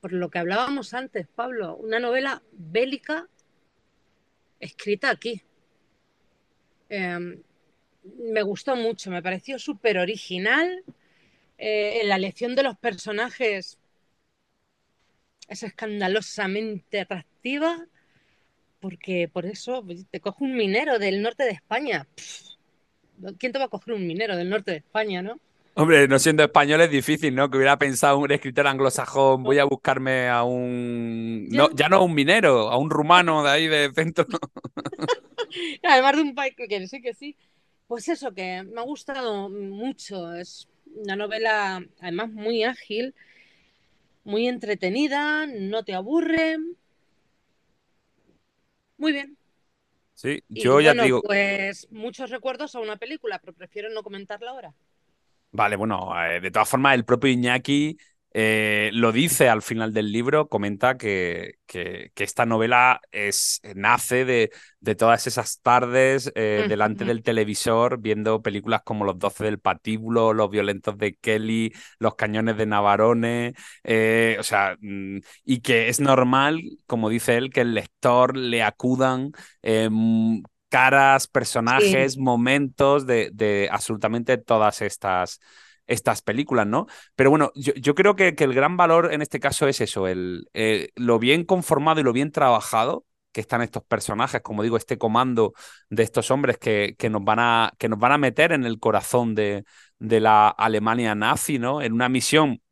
Por 0.00 0.12
lo 0.12 0.28
que 0.28 0.38
hablábamos 0.38 0.92
antes, 0.92 1.26
Pablo, 1.26 1.76
una 1.76 1.98
novela 1.98 2.42
bélica 2.52 3.26
escrita 4.60 5.10
aquí. 5.10 5.42
Em, 6.88 7.42
me 8.18 8.42
gustó 8.42 8.76
mucho, 8.76 9.10
me 9.10 9.22
pareció 9.22 9.58
súper 9.58 9.98
original 9.98 10.84
eh, 11.58 12.02
la 12.04 12.16
elección 12.16 12.54
de 12.54 12.62
los 12.62 12.76
personajes 12.76 13.78
es 15.48 15.62
escandalosamente 15.62 17.00
atractiva, 17.00 17.86
porque 18.80 19.30
por 19.32 19.46
eso 19.46 19.84
te 20.10 20.20
coge 20.20 20.44
un 20.44 20.56
minero 20.56 20.98
del 20.98 21.22
norte 21.22 21.44
de 21.44 21.50
España. 21.50 22.06
¿Quién 23.38 23.52
te 23.52 23.58
va 23.58 23.66
a 23.66 23.68
coger 23.68 23.94
un 23.94 24.06
minero 24.06 24.36
del 24.36 24.50
norte 24.50 24.72
de 24.72 24.76
España, 24.78 25.22
no? 25.22 25.38
Hombre, 25.78 26.08
no 26.08 26.18
siendo 26.18 26.42
español 26.42 26.80
es 26.80 26.90
difícil, 26.90 27.34
¿no? 27.34 27.50
Que 27.50 27.58
hubiera 27.58 27.78
pensado 27.78 28.18
un 28.18 28.32
escritor 28.32 28.66
anglosajón, 28.66 29.42
voy 29.42 29.58
a 29.58 29.64
buscarme 29.64 30.28
a 30.28 30.42
un... 30.42 31.48
No, 31.50 31.70
ya 31.74 31.88
no 31.88 31.96
a 31.96 32.02
un 32.02 32.14
minero, 32.14 32.70
a 32.70 32.78
un 32.78 32.90
rumano 32.90 33.44
de 33.44 33.50
ahí 33.50 33.68
de 33.68 33.92
centro. 33.94 34.26
Además 35.82 36.16
de 36.16 36.22
un 36.22 36.34
país 36.34 36.54
que 36.56 36.86
sí 36.88 37.00
que 37.00 37.14
sí. 37.14 37.36
Pues 37.86 38.08
eso, 38.08 38.32
que 38.32 38.62
me 38.64 38.80
ha 38.80 38.84
gustado 38.84 39.48
mucho. 39.48 40.34
Es 40.34 40.68
una 40.94 41.16
novela 41.16 41.84
además 42.00 42.30
muy 42.30 42.64
ágil, 42.64 43.14
muy 44.24 44.48
entretenida, 44.48 45.46
no 45.46 45.84
te 45.84 45.94
aburre. 45.94 46.58
Muy 48.98 49.12
bien. 49.12 49.36
Sí, 50.14 50.42
yo 50.48 50.80
ya 50.80 50.94
digo. 50.94 51.22
Pues 51.22 51.86
muchos 51.90 52.30
recuerdos 52.30 52.74
a 52.74 52.80
una 52.80 52.96
película, 52.96 53.38
pero 53.38 53.52
prefiero 53.52 53.90
no 53.90 54.02
comentarla 54.02 54.50
ahora. 54.50 54.74
Vale, 55.52 55.76
bueno, 55.76 56.12
eh, 56.24 56.40
de 56.40 56.50
todas 56.50 56.68
formas, 56.68 56.94
el 56.94 57.04
propio 57.04 57.30
Iñaki 57.30 57.96
eh, 58.38 58.90
lo 58.92 59.12
dice 59.12 59.48
al 59.48 59.62
final 59.62 59.94
del 59.94 60.12
libro, 60.12 60.50
comenta 60.50 60.98
que, 60.98 61.54
que, 61.64 62.12
esta 62.16 62.44
novela 62.44 63.00
es, 63.10 63.62
nace 63.74 64.26
de, 64.26 64.50
de 64.78 64.94
todas 64.94 65.26
esas 65.26 65.62
tardes 65.62 66.30
eh, 66.34 66.66
delante 66.68 67.06
del 67.06 67.22
televisor 67.22 67.98
viendo 67.98 68.42
películas 68.42 68.82
como 68.84 69.06
Los 69.06 69.18
Doce 69.18 69.44
del 69.44 69.58
Patíbulo, 69.58 70.34
Los 70.34 70.50
Violentos 70.50 70.98
de 70.98 71.14
Kelly, 71.14 71.72
Los 71.98 72.16
Cañones 72.16 72.58
de 72.58 72.66
Navarone, 72.66 73.54
eh, 73.84 74.36
o 74.38 74.42
sea, 74.42 74.76
mm, 74.82 75.20
y 75.46 75.60
que 75.60 75.88
es 75.88 75.98
normal, 75.98 76.60
como 76.86 77.08
dice 77.08 77.38
él, 77.38 77.50
que 77.50 77.62
el 77.62 77.72
lector 77.72 78.36
le 78.36 78.62
acudan 78.62 79.32
caras, 80.68 81.26
personajes, 81.26 82.18
momentos 82.18 83.06
de, 83.06 83.30
de 83.32 83.70
absolutamente 83.72 84.36
todas 84.36 84.82
estas 84.82 85.40
estas 85.86 86.22
películas, 86.22 86.66
¿no? 86.66 86.86
Pero 87.14 87.30
bueno, 87.30 87.52
yo, 87.54 87.94
creo 87.94 88.16
que, 88.16 88.34
el 88.36 88.54
gran 88.54 88.76
valor 88.76 89.12
en 89.12 89.22
este 89.22 89.40
caso 89.40 89.68
es 89.68 89.80
eso, 89.80 90.08
el, 90.08 90.48
eh, 90.54 90.90
lo 90.96 91.18
bien 91.18 91.44
conformado 91.44 92.00
y 92.00 92.04
lo 92.04 92.12
bien 92.12 92.32
trabajado 92.32 93.04
que 93.32 93.40
están 93.42 93.60
estos 93.60 93.84
personajes, 93.84 94.40
como 94.40 94.62
digo, 94.62 94.78
este 94.78 94.96
comando 94.96 95.52
de 95.90 96.02
estos 96.02 96.30
hombres 96.30 96.56
que, 96.58 96.94
que, 96.98 97.10
nos, 97.10 97.22
van 97.22 97.38
a, 97.38 97.72
que 97.78 97.88
nos 97.88 97.98
van 97.98 98.12
a 98.12 98.18
meter 98.18 98.52
en 98.52 98.64
el 98.64 98.78
corazón 98.78 99.34
de, 99.34 99.64
de 99.98 100.20
la 100.20 100.48
Alemania 100.48 101.14
nazi, 101.14 101.58
¿no? 101.58 101.82
En 101.82 101.92
una 101.92 102.08
misión 102.08 102.62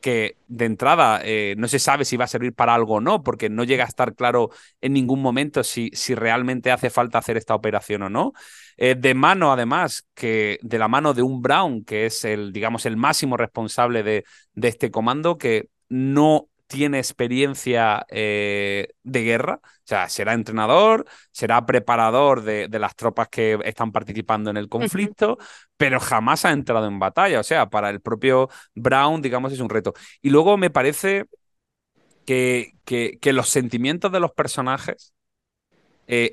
que 0.00 0.36
de 0.48 0.64
entrada 0.64 1.20
eh, 1.24 1.54
no 1.58 1.68
se 1.68 1.78
sabe 1.78 2.04
si 2.04 2.16
va 2.16 2.24
a 2.24 2.28
servir 2.28 2.54
para 2.54 2.74
algo 2.74 2.94
o 2.94 3.00
no, 3.00 3.22
porque 3.22 3.48
no 3.48 3.64
llega 3.64 3.84
a 3.84 3.88
estar 3.88 4.14
claro 4.14 4.50
en 4.80 4.92
ningún 4.92 5.22
momento 5.22 5.64
si, 5.64 5.90
si 5.92 6.14
realmente 6.14 6.70
hace 6.70 6.90
falta 6.90 7.18
hacer 7.18 7.36
esta 7.36 7.54
operación 7.54 8.02
o 8.02 8.10
no. 8.10 8.32
Eh, 8.76 8.94
de 8.96 9.14
mano, 9.14 9.52
además, 9.52 10.06
que 10.14 10.58
de 10.62 10.78
la 10.78 10.88
mano 10.88 11.14
de 11.14 11.22
un 11.22 11.42
Brown, 11.42 11.84
que 11.84 12.06
es 12.06 12.24
el, 12.24 12.52
digamos, 12.52 12.86
el 12.86 12.96
máximo 12.96 13.36
responsable 13.36 14.02
de, 14.02 14.24
de 14.54 14.68
este 14.68 14.90
comando, 14.90 15.38
que 15.38 15.68
no 15.88 16.48
tiene 16.66 16.98
experiencia 16.98 18.06
eh, 18.10 18.88
de 19.02 19.22
guerra, 19.22 19.60
sea, 19.88 20.08
será 20.08 20.32
entrenador, 20.32 21.06
será 21.30 21.64
preparador 21.64 22.42
de, 22.42 22.68
las 22.78 22.96
tropas 22.96 23.28
que 23.28 23.58
están 23.64 23.92
participando 23.92 24.50
en 24.50 24.56
el 24.56 24.68
conflicto, 24.68 25.38
pero 25.76 26.00
jamás 26.00 26.44
ha 26.44 26.52
entrado 26.52 26.86
en 26.86 26.98
batalla, 26.98 27.40
o 27.40 27.44
sea, 27.44 27.70
para 27.70 27.90
el 27.90 28.00
propio 28.00 28.48
Brown, 28.74 29.22
digamos, 29.22 29.52
es 29.52 29.60
un 29.60 29.68
reto. 29.68 29.94
Y 30.20 30.30
luego 30.30 30.56
me 30.56 30.70
parece 30.70 31.26
que, 32.24 32.72
que, 32.84 33.32
los 33.32 33.48
sentimientos 33.48 34.10
de 34.10 34.20
los 34.20 34.32
personajes 34.32 35.14
eh, 36.08 36.32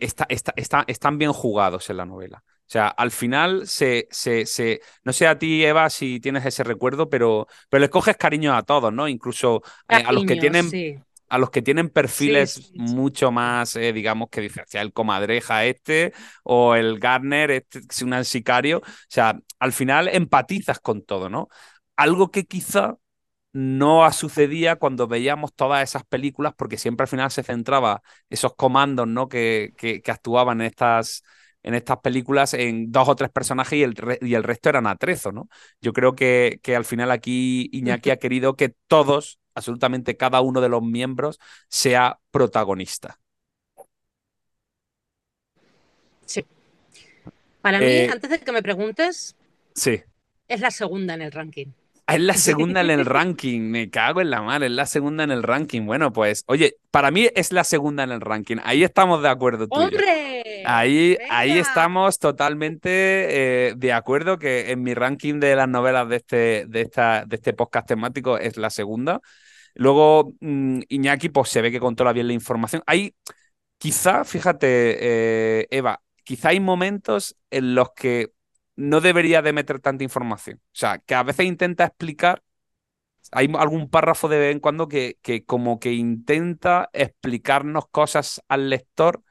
están 0.88 1.18
bien 1.18 1.32
jugados 1.32 1.90
en 1.90 1.98
la 1.98 2.06
novela. 2.06 2.44
O 2.66 2.72
sea, 2.74 2.88
al 2.88 3.12
final 3.12 3.68
se, 3.68 4.08
se, 4.10 4.46
se, 4.48 4.82
no 5.04 5.14
sé 5.14 5.28
a 5.28 5.38
ti, 5.38 5.64
Eva, 5.64 5.90
si 5.92 6.20
tienes 6.20 6.46
ese 6.46 6.64
recuerdo, 6.64 7.10
pero, 7.10 7.48
pero 7.70 7.82
le 7.82 7.90
coges 7.90 8.18
cariño 8.18 8.56
a 8.56 8.64
todos, 8.64 8.92
¿no? 8.92 9.08
Incluso 9.08 9.62
eh, 9.88 10.04
a 10.04 10.12
los 10.12 10.26
que 10.26 10.38
tienen. 10.38 11.04
A 11.34 11.40
los 11.40 11.50
que 11.50 11.64
tienen 11.64 11.90
perfiles 11.90 12.72
mucho 12.76 13.32
más, 13.32 13.76
eh, 13.76 13.92
digamos, 13.92 14.30
que 14.30 14.42
dice, 14.42 14.64
sea 14.68 14.84
el 14.84 14.94
comadreja 14.94 15.66
este 15.66 16.14
o 16.44 16.76
el 16.76 17.00
Garner, 17.00 17.50
este, 17.50 17.82
un 18.06 18.24
sicario. 18.24 18.80
O 18.80 18.84
sea, 19.10 19.40
al 19.58 19.74
final 19.74 20.08
empatizas 20.10 20.80
con 20.80 21.04
todo, 21.04 21.30
¿no? 21.30 21.50
Algo 21.96 22.30
que 22.30 22.46
quizá 22.46 22.98
no 23.54 24.12
sucedía 24.12 24.76
cuando 24.78 25.08
veíamos 25.08 25.54
todas 25.56 25.84
esas 25.84 26.04
películas, 26.06 26.54
porque 26.58 26.78
siempre 26.78 27.04
al 27.06 27.08
final 27.08 27.32
se 27.32 27.44
centraba 27.44 28.02
esos 28.30 28.56
comandos, 28.56 29.08
¿no? 29.08 29.28
Que, 29.28 29.74
que, 29.78 30.02
que 30.02 30.12
actuaban 30.12 30.62
en 30.62 30.68
estas, 30.68 31.24
en 31.64 31.76
estas 31.76 31.98
películas 32.00 32.54
en 32.54 32.92
dos 32.92 33.10
o 33.10 33.16
tres 33.16 33.30
personajes 33.32 33.80
y 33.80 33.84
el, 33.84 33.96
y 34.22 34.34
el 34.36 34.44
resto 34.44 34.70
eran 34.70 34.88
atrezo, 34.88 35.32
¿no? 35.32 35.50
Yo 35.82 35.94
creo 35.94 36.16
que, 36.16 36.60
que 36.64 36.76
al 36.76 36.86
final 36.86 37.12
aquí 37.12 37.70
Iñaki 37.72 38.10
ha 38.12 38.18
querido 38.18 38.56
que 38.56 38.76
todos, 38.88 39.40
absolutamente 39.56 40.18
cada 40.18 40.42
uno 40.42 40.62
de 40.62 40.70
los 40.70 40.82
miembros, 40.82 41.40
sea 41.70 42.20
protagonista. 42.32 43.20
Sí. 46.26 46.46
Para 47.62 47.80
mí, 47.80 47.86
eh, 47.86 48.10
antes 48.12 48.30
de 48.30 48.40
que 48.40 48.52
me 48.52 48.64
preguntes, 48.64 49.36
sí. 49.76 50.02
es 50.48 50.60
la 50.60 50.72
segunda 50.72 51.14
en 51.14 51.22
el 51.22 51.32
ranking. 51.32 51.68
Es 52.08 52.20
la 52.20 52.34
segunda 52.34 52.82
en 52.82 52.90
el 52.90 53.06
ranking, 53.06 53.62
me 53.62 53.90
cago 53.90 54.22
en 54.22 54.30
la 54.30 54.42
madre, 54.42 54.68
es 54.68 54.72
la 54.74 54.86
segunda 54.86 55.24
en 55.24 55.32
el 55.32 55.44
ranking. 55.44 55.86
Bueno, 55.86 56.12
pues, 56.12 56.44
oye, 56.48 56.76
para 56.92 57.12
mí 57.12 57.30
es 57.36 57.52
la 57.52 57.64
segunda 57.64 58.04
en 58.04 58.12
el 58.12 58.22
ranking. 58.22 58.58
Ahí 58.64 58.84
estamos 58.84 59.22
de 59.22 59.30
acuerdo 59.30 59.68
tú. 59.68 59.80
¡Hombre! 59.80 60.64
Ahí, 60.66 61.18
ahí 61.30 61.58
estamos 61.58 62.20
totalmente 62.20 62.90
eh, 62.90 63.74
de 63.76 63.94
acuerdo 63.94 64.38
que 64.38 64.72
en 64.72 64.82
mi 64.82 64.94
ranking 64.94 65.40
de 65.40 65.56
las 65.56 65.68
novelas 65.68 66.08
de 66.08 66.16
este, 66.16 66.66
de 66.68 66.82
esta, 66.82 67.26
de 67.26 67.36
este 67.36 67.54
podcast 67.54 67.88
temático 67.88 68.38
es 68.38 68.58
la 68.58 68.70
segunda. 68.70 69.22
Luego, 69.76 70.34
mm, 70.40 70.82
Iñaki, 70.90 71.30
pues 71.30 71.50
se 71.50 71.62
ve 71.62 71.72
que 71.72 71.80
controla 71.80 72.14
bien 72.14 72.28
la 72.28 72.34
información. 72.34 72.84
Hay, 72.86 73.16
quizá, 73.78 74.24
fíjate, 74.24 74.68
eh, 75.62 75.68
Eva, 75.72 76.02
quizá 76.24 76.50
hay 76.50 76.60
momentos 76.60 77.36
en 77.50 77.76
los 77.76 77.92
que 77.94 78.32
no 78.76 79.02
debería 79.02 79.42
de 79.42 79.54
meter 79.54 79.80
tanta 79.80 80.04
información. 80.04 80.58
O 80.66 80.70
sea, 80.76 81.00
que 81.00 81.16
a 81.16 81.24
veces 81.24 81.46
intenta 81.46 81.86
explicar 81.86 82.44
hay 83.32 83.52
algún 83.58 83.90
párrafo 83.90 84.28
de 84.30 84.38
vez 84.38 84.52
en 84.54 84.60
cuando 84.60 84.88
que, 84.88 85.18
que 85.22 85.46
como 85.46 85.80
que 85.80 85.94
intenta 85.94 86.90
explicarnos 86.94 87.88
cosas 87.90 88.42
al 88.48 88.70
lector 88.70 89.24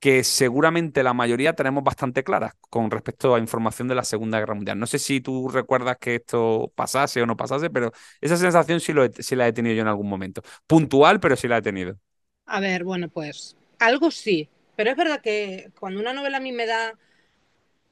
que 0.00 0.24
seguramente 0.24 1.02
la 1.02 1.14
mayoría 1.14 1.54
tenemos 1.54 1.82
bastante 1.84 2.24
claras 2.24 2.54
con 2.70 2.90
respecto 2.90 3.34
a 3.34 3.38
información 3.40 3.88
de 3.88 3.94
la 3.96 4.04
Segunda 4.04 4.38
Guerra 4.40 4.54
Mundial. 4.54 4.78
No 4.78 4.86
sé 4.86 4.98
si 4.98 5.20
tú 5.20 5.48
recuerdas 5.48 5.96
que 5.98 6.16
esto 6.16 6.72
pasase 6.74 7.22
o 7.22 7.26
no 7.26 7.36
pasase, 7.36 7.70
pero 7.70 7.92
esa 8.20 8.36
sensación 8.36 8.80
sí, 8.80 8.92
lo 8.92 9.06
sí 9.12 9.36
la 9.36 9.48
he 9.48 9.52
tenido 9.52 9.74
yo 9.76 9.82
en 9.82 9.88
algún 9.88 10.08
momento. 10.08 10.42
Puntual, 10.66 11.20
pero 11.20 11.36
sí 11.36 11.48
la 11.48 11.58
he 11.58 11.62
tenido. 11.62 11.98
A 12.46 12.60
ver, 12.60 12.84
bueno, 12.84 13.08
pues 13.08 13.56
algo 13.78 14.10
sí, 14.10 14.48
pero 14.76 14.90
es 14.90 14.96
verdad 14.96 15.20
que 15.20 15.70
cuando 15.78 16.00
una 16.00 16.12
novela 16.12 16.38
a 16.38 16.40
mí 16.40 16.52
me 16.52 16.66
da 16.66 16.94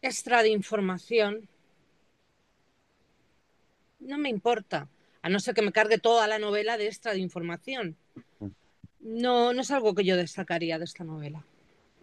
extra 0.05 0.43
de 0.43 0.51
información, 0.51 1.49
no 4.01 4.19
me 4.19 4.29
importa, 4.29 4.89
a 5.23 5.29
no 5.31 5.41
ser 5.41 5.55
que 5.55 5.63
me 5.63 5.73
cargue 5.73 5.99
toda 5.99 6.29
la 6.29 6.39
novela 6.39 6.77
de 6.77 6.87
extra 6.87 7.13
de 7.13 7.21
información. 7.21 7.97
No, 9.01 9.53
no 9.53 9.61
es 9.63 9.71
algo 9.71 9.95
que 9.95 10.05
yo 10.05 10.17
destacaría 10.17 10.79
de 10.79 10.85
esta 10.85 11.05
novela. 11.05 11.45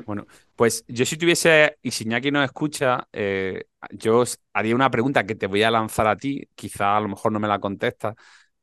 Bueno, 0.05 0.25
pues 0.55 0.83
yo 0.87 1.05
si 1.05 1.15
tuviese, 1.15 1.77
y 1.83 1.91
si 1.91 2.05
Iñaki 2.05 2.31
nos 2.31 2.45
escucha, 2.45 3.07
eh, 3.13 3.65
yo 3.91 4.23
haría 4.53 4.75
una 4.75 4.89
pregunta 4.89 5.25
que 5.25 5.35
te 5.35 5.45
voy 5.45 5.61
a 5.61 5.69
lanzar 5.69 6.07
a 6.07 6.17
ti, 6.17 6.47
quizá 6.55 6.97
a 6.97 7.01
lo 7.01 7.07
mejor 7.07 7.31
no 7.31 7.39
me 7.39 7.47
la 7.47 7.59
contestas, 7.59 8.15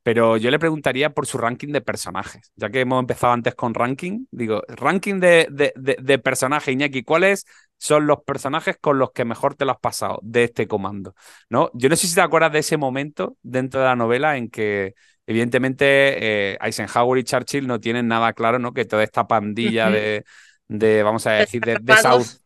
pero 0.03 0.37
yo 0.37 0.51
le 0.51 0.59
preguntaría 0.59 1.11
por 1.11 1.27
su 1.27 1.39
ranking 1.39 1.69
de 1.69 1.81
personajes, 1.81 2.51
ya 2.57 2.71
que 2.71 2.81
hemos 2.81 2.99
empezado 2.99 3.33
antes 3.33 3.55
con 3.55 3.75
ranking, 3.75 4.25
digo, 4.31 4.63
ranking 4.69 5.21
de, 5.21 5.47
de, 5.51 5.73
de, 5.77 6.19
personajes, 6.19 6.73
Iñaki, 6.73 7.03
¿cuáles 7.03 7.45
son 7.79 8.07
los 8.07 8.19
personajes 8.25 8.77
con 8.81 8.99
los 8.99 9.13
que 9.13 9.25
mejor 9.25 9.55
te 9.55 9.65
lo 9.65 9.73
has 9.73 9.81
pasado 9.81 10.21
de 10.23 10.45
este 10.45 10.69
comando? 10.69 11.15
¿No? 11.49 11.71
Yo 11.75 11.89
no 11.89 11.97
sé 11.97 12.07
si 12.07 12.15
te 12.15 12.21
acuerdas 12.21 12.53
de 12.53 12.59
ese 12.61 12.77
momento 12.77 13.37
dentro 13.43 13.81
de 13.81 13.87
la 13.87 13.97
novela 13.97 14.37
en 14.37 14.51
que 14.51 14.95
evidentemente 15.27 16.53
eh, 16.53 16.59
Eisenhower 16.61 17.19
y 17.19 17.25
Churchill 17.25 17.67
no 17.67 17.81
tienen 17.81 18.09
nada 18.09 18.33
claro, 18.33 18.59
¿no? 18.59 18.73
Que 18.73 18.85
toda 18.85 19.03
esta 19.03 19.27
pandilla 19.27 19.91
de 19.91 20.25
de, 20.69 21.03
vamos 21.03 21.27
a 21.27 21.33
decir, 21.33 21.63
de, 21.63 21.79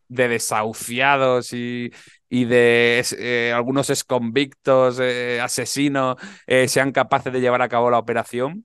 de 0.09 0.29
desahuciados 0.29 1.53
y, 1.53 1.93
y 2.29 2.45
de 2.45 3.05
eh, 3.19 3.53
algunos 3.53 3.91
exconvictos, 3.91 4.99
eh, 5.01 5.41
asesinos, 5.41 6.17
sean 6.69 6.93
capaces 6.93 7.33
de 7.33 7.41
llevar 7.41 7.63
a 7.63 7.69
cabo 7.69 7.91
la 7.91 7.99
operación. 7.99 8.65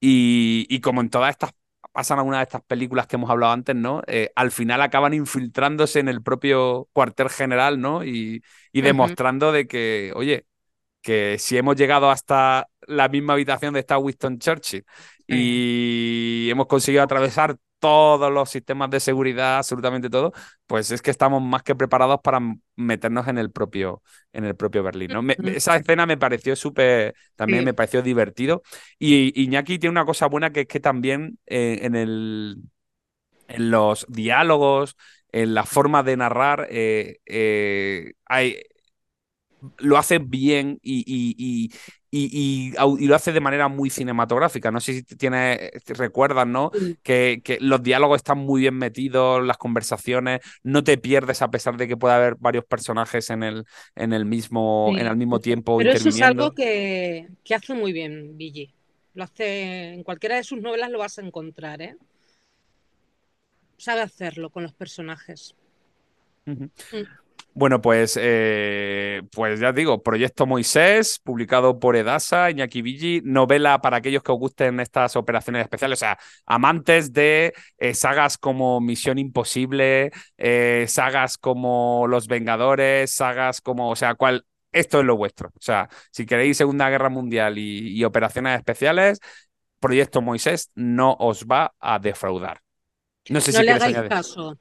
Y, 0.00 0.66
y 0.68 0.80
como 0.80 1.02
en 1.02 1.10
todas 1.10 1.30
estas, 1.30 1.52
pasan 1.92 2.18
algunas 2.18 2.40
de 2.40 2.44
estas 2.44 2.62
películas 2.62 3.06
que 3.06 3.16
hemos 3.16 3.30
hablado 3.30 3.52
antes, 3.52 3.74
¿no? 3.76 4.02
al 4.34 4.50
final 4.52 4.80
acaban 4.82 5.14
infiltrándose 5.14 6.00
en 6.00 6.08
el 6.08 6.22
propio 6.22 6.88
cuartel 6.92 7.28
general, 7.30 7.80
¿no? 7.80 8.04
Y, 8.04 8.42
y 8.72 8.80
demostrando 8.82 9.52
de 9.52 9.66
que, 9.66 10.12
oye, 10.14 10.46
que 11.02 11.38
si 11.38 11.56
hemos 11.56 11.76
llegado 11.76 12.10
hasta 12.10 12.68
la 12.86 13.08
misma 13.08 13.34
habitación 13.34 13.74
de 13.74 13.80
esta 13.80 13.98
Winston 13.98 14.38
Churchill 14.38 14.84
y 15.26 16.48
hemos 16.50 16.66
conseguido 16.66 17.02
atravesar 17.02 17.56
todos 17.80 18.30
los 18.32 18.50
sistemas 18.50 18.90
de 18.90 19.00
seguridad, 19.00 19.56
absolutamente 19.58 20.08
todo, 20.10 20.32
pues 20.66 20.90
es 20.92 21.02
que 21.02 21.10
estamos 21.10 21.42
más 21.42 21.62
que 21.62 21.74
preparados 21.74 22.20
para 22.22 22.40
meternos 22.76 23.26
en 23.26 23.38
el 23.38 23.50
propio, 23.50 24.02
en 24.32 24.44
el 24.44 24.54
propio 24.54 24.82
Berlín. 24.82 25.10
esa 25.46 25.76
escena 25.76 26.06
me 26.06 26.16
pareció 26.16 26.54
súper, 26.54 27.14
también 27.34 27.64
me 27.64 27.74
pareció 27.74 28.02
divertido. 28.02 28.62
Y 28.98 29.42
Iñaki 29.42 29.78
tiene 29.78 29.92
una 29.92 30.04
cosa 30.04 30.26
buena 30.26 30.50
que 30.50 30.60
es 30.60 30.66
que 30.68 30.80
también 30.80 31.38
eh, 31.46 31.80
en, 31.82 31.96
el, 31.96 32.58
en 33.48 33.70
los 33.70 34.06
diálogos, 34.08 34.96
en 35.32 35.54
la 35.54 35.64
forma 35.64 36.02
de 36.02 36.16
narrar, 36.16 36.68
eh, 36.70 37.18
eh, 37.26 38.12
hay, 38.26 38.62
lo 39.78 39.98
hace 39.98 40.18
bien 40.18 40.78
y, 40.82 41.04
y, 41.06 41.70
y, 42.10 43.06
lo 43.06 43.14
hace 43.14 43.32
de 43.32 43.40
manera 43.40 43.68
muy 43.68 43.90
cinematográfica. 43.90 44.70
No 44.70 44.80
sé 44.80 44.94
si 44.94 45.02
tienes, 45.02 45.58
recuerdas, 45.86 46.46
¿no? 46.46 46.70
Que, 47.02 47.40
que, 47.44 47.58
los 47.60 47.82
diálogos 47.82 48.16
están 48.16 48.38
muy 48.38 48.62
bien 48.62 48.76
metidos, 48.76 49.44
las 49.44 49.58
conversaciones, 49.58 50.40
no 50.62 50.82
te 50.82 50.98
pierdes 50.98 51.42
a 51.42 51.50
pesar 51.50 51.76
de 51.76 51.88
que 51.88 51.96
pueda 51.96 52.16
haber 52.16 52.36
varios 52.36 52.64
personajes 52.64 53.30
en 53.30 53.42
el, 53.42 53.64
en 53.94 54.12
el 54.12 54.24
mismo, 54.24 54.92
en 54.96 55.06
el 55.06 55.16
mismo 55.16 55.40
tiempo. 55.40 55.78
Pero 55.78 55.92
eso 55.92 56.08
es 56.08 56.20
algo 56.22 56.52
que, 56.52 57.28
que 57.44 57.54
hace 57.54 57.74
muy 57.74 57.92
bien 57.92 58.36
Billy. 58.36 58.74
Lo 59.14 59.24
hace 59.24 59.92
en 59.92 60.04
cualquiera 60.04 60.36
de 60.36 60.44
sus 60.44 60.60
novelas 60.60 60.90
lo 60.90 60.98
vas 60.98 61.18
a 61.18 61.22
encontrar, 61.22 61.82
¿eh? 61.82 61.96
Sabe 63.76 64.02
hacerlo 64.02 64.50
con 64.50 64.62
los 64.62 64.74
personajes. 64.74 65.54
Bueno, 67.52 67.80
pues, 67.80 68.16
eh, 68.20 69.22
pues 69.32 69.58
ya 69.58 69.72
digo, 69.72 70.02
Proyecto 70.02 70.46
Moisés, 70.46 71.18
publicado 71.22 71.80
por 71.80 71.96
Edasa, 71.96 72.50
Iñaki 72.50 72.80
Villi, 72.80 73.22
novela 73.24 73.80
para 73.80 73.96
aquellos 73.96 74.22
que 74.22 74.30
os 74.30 74.38
gusten 74.38 74.78
estas 74.78 75.16
operaciones 75.16 75.62
especiales, 75.62 75.98
o 75.98 76.00
sea, 76.00 76.18
amantes 76.46 77.12
de 77.12 77.52
eh, 77.78 77.94
sagas 77.94 78.38
como 78.38 78.80
Misión 78.80 79.18
Imposible, 79.18 80.12
eh, 80.38 80.86
sagas 80.88 81.38
como 81.38 82.06
Los 82.06 82.28
Vengadores, 82.28 83.12
sagas 83.12 83.60
como, 83.60 83.90
o 83.90 83.96
sea, 83.96 84.14
cual, 84.14 84.46
esto 84.70 85.00
es 85.00 85.04
lo 85.04 85.16
vuestro. 85.16 85.48
O 85.48 85.60
sea, 85.60 85.88
si 86.12 86.26
queréis 86.26 86.56
Segunda 86.56 86.88
Guerra 86.88 87.08
Mundial 87.08 87.58
y, 87.58 88.04
operaciones 88.04 88.56
especiales, 88.56 89.18
Proyecto 89.80 90.22
Moisés 90.22 90.70
no 90.76 91.16
os 91.18 91.46
va 91.46 91.74
a 91.80 91.98
defraudar. 91.98 92.62
No 93.28 93.40
sé 93.40 93.52
si 93.52 93.62
le 93.62 93.72
hagáis 93.72 93.96
caso. 94.08 94.56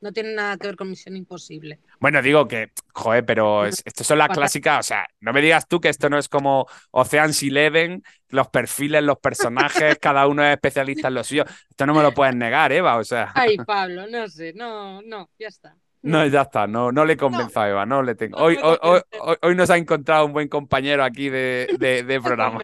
No 0.00 0.12
tiene 0.12 0.32
nada 0.32 0.56
que 0.56 0.68
ver 0.68 0.76
con 0.76 0.90
Misión 0.90 1.16
Imposible. 1.16 1.80
Bueno, 1.98 2.22
digo 2.22 2.46
que, 2.46 2.70
joder, 2.92 3.26
pero 3.26 3.66
esto 3.66 4.04
son 4.04 4.18
las 4.18 4.28
clásicas, 4.28 4.78
o 4.78 4.82
sea, 4.82 5.08
no 5.20 5.32
me 5.32 5.40
digas 5.42 5.66
tú 5.66 5.80
que 5.80 5.88
esto 5.88 6.08
no 6.08 6.18
es 6.18 6.28
como 6.28 6.66
Ocean's 6.92 7.42
Eleven, 7.42 8.04
los 8.28 8.48
perfiles, 8.48 9.02
los 9.02 9.18
personajes, 9.18 9.98
cada 10.00 10.28
uno 10.28 10.44
es 10.44 10.52
especialista 10.52 11.08
en 11.08 11.14
lo 11.14 11.24
suyo. 11.24 11.44
Esto 11.68 11.84
no 11.84 11.94
me 11.94 12.02
lo 12.02 12.12
puedes 12.12 12.36
negar, 12.36 12.70
Eva, 12.70 12.96
o 12.96 13.04
sea. 13.04 13.32
Ay, 13.34 13.56
Pablo, 13.66 14.06
no 14.06 14.28
sé, 14.28 14.52
no, 14.54 15.02
no, 15.02 15.30
ya 15.36 15.48
está. 15.48 15.76
No, 16.00 16.24
ya 16.24 16.42
está, 16.42 16.68
no, 16.68 16.92
no 16.92 17.04
le 17.04 17.16
convenzo 17.16 17.60
a 17.60 17.68
Eva, 17.68 17.84
no 17.84 18.04
le 18.04 18.14
tengo. 18.14 18.38
Hoy, 18.38 18.56
hoy, 18.62 19.00
hoy, 19.42 19.54
nos 19.56 19.68
ha 19.68 19.76
encontrado 19.76 20.26
un 20.26 20.32
buen 20.32 20.46
compañero 20.46 21.02
aquí 21.02 21.28
de, 21.28 21.74
de, 21.76 22.20
programa. 22.22 22.62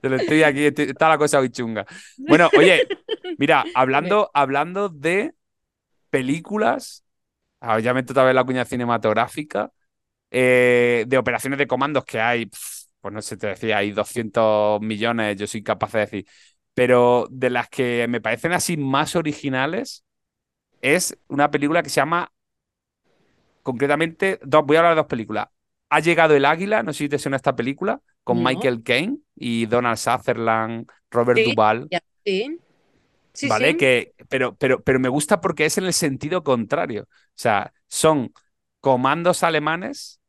estoy 0.00 0.42
aquí, 0.42 0.64
está 0.64 1.10
la 1.10 1.18
cosa 1.18 1.40
muy 1.40 1.50
chunga. 1.50 1.84
Bueno, 2.16 2.48
oye, 2.56 2.88
mira, 3.36 3.64
hablando, 3.74 4.30
hablando 4.32 4.88
de 4.88 5.34
películas, 6.12 7.04
ya 7.82 7.94
meto 7.94 8.12
otra 8.12 8.24
vez 8.24 8.34
la 8.34 8.44
cuña 8.44 8.66
cinematográfica, 8.66 9.72
eh, 10.30 11.04
de 11.08 11.18
operaciones 11.18 11.58
de 11.58 11.66
comandos 11.66 12.04
que 12.04 12.20
hay, 12.20 12.46
pues 13.00 13.14
no 13.14 13.22
sé, 13.22 13.36
te 13.38 13.48
decía, 13.48 13.78
hay 13.78 13.92
200 13.92 14.80
millones, 14.82 15.36
yo 15.38 15.46
soy 15.46 15.62
capaz 15.62 15.92
de 15.92 16.00
decir, 16.00 16.26
pero 16.74 17.26
de 17.30 17.50
las 17.50 17.68
que 17.70 18.06
me 18.08 18.20
parecen 18.20 18.52
así 18.52 18.76
más 18.76 19.16
originales, 19.16 20.04
es 20.82 21.16
una 21.28 21.50
película 21.50 21.82
que 21.82 21.90
se 21.90 21.96
llama, 21.96 22.30
concretamente, 23.62 24.38
dos, 24.42 24.64
voy 24.66 24.76
a 24.76 24.80
hablar 24.80 24.92
de 24.94 25.00
dos 25.00 25.06
películas. 25.06 25.48
Ha 25.90 26.00
llegado 26.00 26.34
el 26.34 26.44
águila, 26.44 26.82
no 26.82 26.92
sé 26.92 27.04
si 27.04 27.08
te 27.08 27.18
suena 27.18 27.36
esta 27.36 27.56
película, 27.56 28.00
con 28.24 28.42
Michael 28.42 28.82
Caine 28.82 29.18
y 29.36 29.66
Donald 29.66 29.98
Sutherland, 29.98 30.86
Robert 31.10 31.40
Duvall. 31.40 31.88
Sí. 32.24 32.58
¿Vale? 33.48 33.76
Que, 33.76 34.14
pero, 34.28 34.54
pero, 34.56 34.82
pero 34.82 35.00
me 35.00 35.08
gusta 35.08 35.40
porque 35.40 35.64
es 35.66 35.78
en 35.78 35.84
el 35.84 35.92
sentido 35.92 36.42
contrario. 36.44 37.04
O 37.04 37.08
sea, 37.34 37.72
son 37.88 38.32
comandos 38.80 39.42
alemanes 39.42 40.20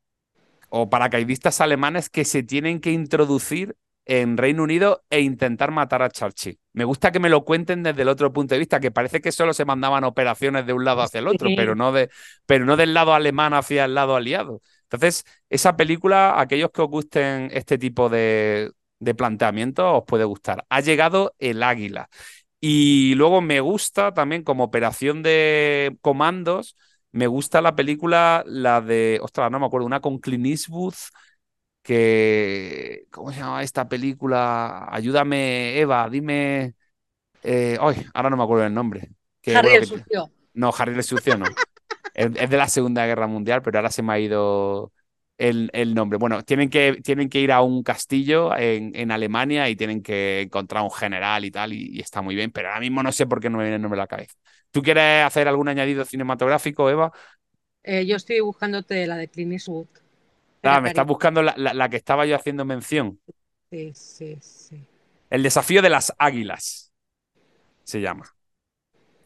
o 0.70 0.89
paracaidistas 0.89 1.62
alemanes 1.62 2.10
que 2.10 2.26
se 2.26 2.43
tienen 2.43 2.80
que 2.80 2.91
introducir 2.91 3.76
en 4.06 4.38
Reino 4.38 4.64
Unido 4.64 5.04
e 5.10 5.22
intentar 5.22 5.72
matar 5.72 6.01
a 6.01 6.10
Churchill. 6.10 6.60
Me 6.74 6.84
gusta 6.84 7.12
que 7.12 7.20
me 7.20 7.30
lo 7.30 7.45
cuenten 7.45 7.84
desde 7.84 8.01
el 8.01 8.10
otro 8.10 8.34
punto 8.34 8.56
de 8.56 8.60
vista, 8.60 8.80
que 8.80 8.91
parece 8.91 9.22
que 9.22 9.32
solo 9.32 9.54
se 9.54 9.66
mandaban 9.66 10.04
operaciones 10.04 10.66
de 10.66 10.74
un 10.74 10.84
lado 10.84 11.01
hacia 11.01 11.20
el 11.20 11.28
otro, 11.28 11.49
pero 11.56 11.76
no, 11.76 11.91
de, 11.91 12.10
pero 12.45 12.66
no 12.66 12.76
del 12.76 12.93
lado 12.93 13.14
alemán 13.14 13.54
hacia 13.54 13.86
el 13.86 13.95
lado 13.95 14.16
aliado. 14.16 14.62
Entonces, 14.84 15.24
esa 15.49 15.78
película, 15.78 16.39
aquellos 16.39 16.72
que 16.72 16.82
os 16.82 16.89
gusten 16.89 17.49
este 17.54 17.78
tipo 17.78 18.10
de, 18.10 18.72
de 18.99 19.16
planteamiento, 19.16 19.93
os 19.97 20.04
puede 20.06 20.26
gustar. 20.26 20.66
Ha 20.70 20.82
llegado 20.82 21.36
el 21.39 21.64
águila. 21.64 22.10
Y 22.66 23.14
luego 23.16 23.41
me 23.41 23.59
gusta 23.59 24.14
también 24.14 24.41
como 24.41 24.64
operación 24.64 25.22
de 25.22 25.97
comandos, 25.99 26.78
me 27.11 27.28
gusta 27.28 27.61
la 27.61 27.76
película, 27.76 28.41
la 28.47 28.80
de, 28.80 29.20
ostras, 29.22 29.51
no 29.51 29.59
me 29.59 29.66
acuerdo, 29.66 29.86
una 29.86 29.99
con 29.99 30.18
Clint 30.18 30.45
Eastwood, 30.45 30.93
que, 31.82 33.03
¿cómo 33.11 33.34
se 33.34 33.39
llama 33.39 33.64
esta 33.64 33.89
película? 33.89 34.88
Ayúdame, 34.89 35.78
Eva, 35.78 36.07
dime, 36.09 36.76
eh, 37.43 37.78
ay, 37.82 38.05
ahora 38.14 38.30
no 38.30 38.38
me 38.38 38.43
acuerdo 38.43 38.66
el 38.66 38.74
nombre. 38.74 39.11
Harry 39.53 39.74
el 39.74 39.86
Sucio. 39.86 40.32
No, 40.53 40.72
Harry 40.78 40.95
el 40.95 41.03
Sucio 41.03 41.38
no. 41.38 41.43
es, 42.14 42.32
de 42.32 42.57
la 42.57 42.70
Segunda 42.70 43.05
Guerra 43.05 43.28
Mundial, 43.28 43.61
pero 43.61 43.80
ahora 43.80 43.91
se 43.91 44.03
me 44.03 44.14
ha 44.14 44.20
ido 44.20 44.93
el, 45.38 45.93
nombre. 45.93 46.17
Bueno, 46.17 46.43
tienen 46.43 46.69
que, 46.69 46.99
tienen 47.03 47.29
que 47.29 47.39
ir 47.39 47.51
a 47.51 47.61
un 47.61 47.84
castillo 47.84 48.55
en, 48.55 48.95
en, 48.95 49.11
Alemania 49.11 49.69
y 49.69 49.75
tienen 49.75 50.01
que 50.01 50.41
encontrar 50.41 50.84
un 50.84 50.91
general 50.91 51.45
y 51.45 51.51
tal, 51.51 51.73
y, 51.73 51.99
está 51.99 52.21
muy 52.21 52.36
bien, 52.36 52.51
pero 52.51 52.69
ahora 52.69 52.79
mismo 52.79 53.03
no 53.03 53.11
sé 53.11 53.25
por 53.25 53.39
qué 53.39 53.49
no 53.49 53.57
me 53.57 53.63
viene 53.63 53.77
el 53.77 53.81
nombre 53.81 53.99
a 53.99 54.03
la 54.03 54.07
cabeza. 54.07 54.36
¿Tú 54.71 54.81
quieres 54.81 55.25
hacer 55.25 55.47
algún 55.47 55.67
añadido 55.67 56.05
cinematográfico, 56.05 56.89
Eva? 56.89 57.11
Eh, 57.84 58.05
yo 58.05 58.15
estoy 58.15 58.39
buscándote 58.39 59.05
la 59.07 59.17
de 59.17 59.27
Clint 59.27 59.53
Eastwood. 59.53 59.88
Ah, 60.63 60.79
me 60.79 60.89
estás 60.89 61.05
buscando 61.05 61.41
la, 61.41 61.89
que 61.89 61.97
estaba 61.97 62.25
yo 62.25 62.36
haciendo 62.36 62.63
mención. 62.63 63.19
Sí, 63.69 63.91
sí, 63.93 64.38
sí. 64.39 64.88
El 65.29 65.43
desafío 65.43 65.81
de 65.81 65.89
las 65.89 66.13
águilas 66.17 66.93
se 67.84 67.99
llama. 67.99 68.25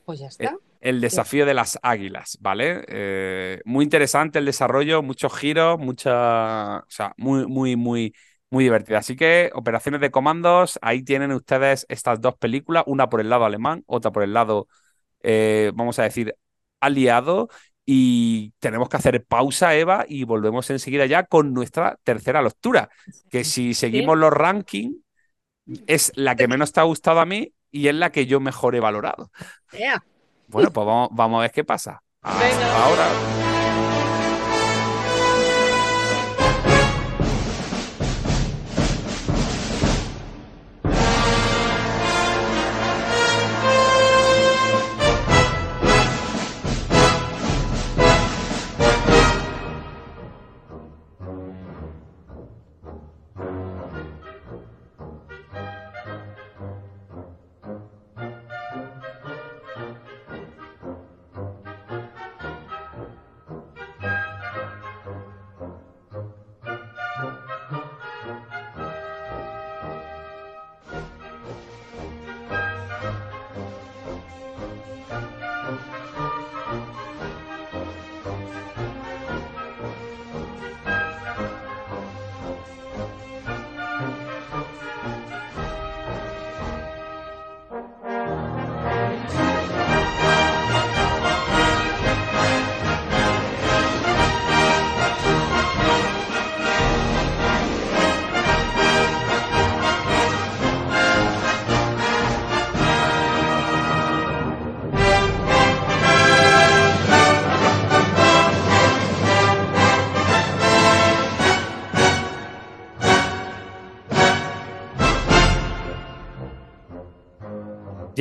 Pues 0.05 0.19
ya 0.19 0.27
está. 0.27 0.57
El, 0.81 1.01
desafío 1.01 1.45
de 1.45 1.53
las 1.53 1.79
águilas, 1.81 2.37
¿vale? 2.41 2.83
Eh, 2.87 3.61
muy 3.65 3.83
interesante 3.83 4.39
el 4.39 4.45
desarrollo, 4.45 5.01
muchos 5.01 5.33
giros, 5.33 5.79
mucha. 5.79 6.79
O 6.79 6.89
sea, 6.89 7.13
muy, 7.17 7.45
muy, 7.47 7.75
muy, 7.75 8.13
muy 8.49 8.63
divertida. 8.63 8.99
Así 8.99 9.15
que, 9.15 9.51
operaciones 9.53 10.01
de 10.01 10.11
comandos, 10.11 10.79
ahí 10.81 11.03
tienen 11.03 11.31
ustedes 11.31 11.85
estas 11.89 12.21
dos 12.21 12.35
películas, 12.37 12.83
una 12.87 13.09
por 13.09 13.21
el 13.21 13.29
lado 13.29 13.45
alemán, 13.45 13.83
otra 13.87 14.11
por 14.11 14.23
el 14.23 14.33
lado, 14.33 14.67
eh, 15.23 15.71
vamos 15.73 15.99
a 15.99 16.03
decir, 16.03 16.35
aliado. 16.79 17.49
Y 17.85 18.51
tenemos 18.59 18.89
que 18.89 18.97
hacer 18.97 19.23
pausa, 19.25 19.73
Eva, 19.75 20.05
y 20.07 20.25
volvemos 20.25 20.69
enseguida 20.69 21.05
ya 21.05 21.23
con 21.23 21.53
nuestra 21.53 21.97
tercera 22.03 22.41
lectura, 22.41 22.89
que 23.29 23.45
si 23.45 23.73
seguimos 23.73 24.17
los 24.17 24.33
rankings, 24.33 24.97
es 25.87 26.11
la 26.15 26.35
que 26.35 26.47
menos 26.47 26.73
te 26.73 26.79
ha 26.79 26.83
gustado 26.83 27.19
a 27.19 27.25
mí 27.25 27.53
y 27.71 27.87
es 27.87 27.95
la 27.95 28.11
que 28.11 28.25
yo 28.25 28.39
mejor 28.39 28.75
he 28.75 28.79
valorado. 28.79 29.31
Bueno, 30.47 30.71
pues 30.71 30.85
vamos, 30.87 31.09
vamos 31.11 31.37
a 31.39 31.41
ver 31.41 31.51
qué 31.51 31.63
pasa. 31.63 32.01
ahora. 32.21 33.46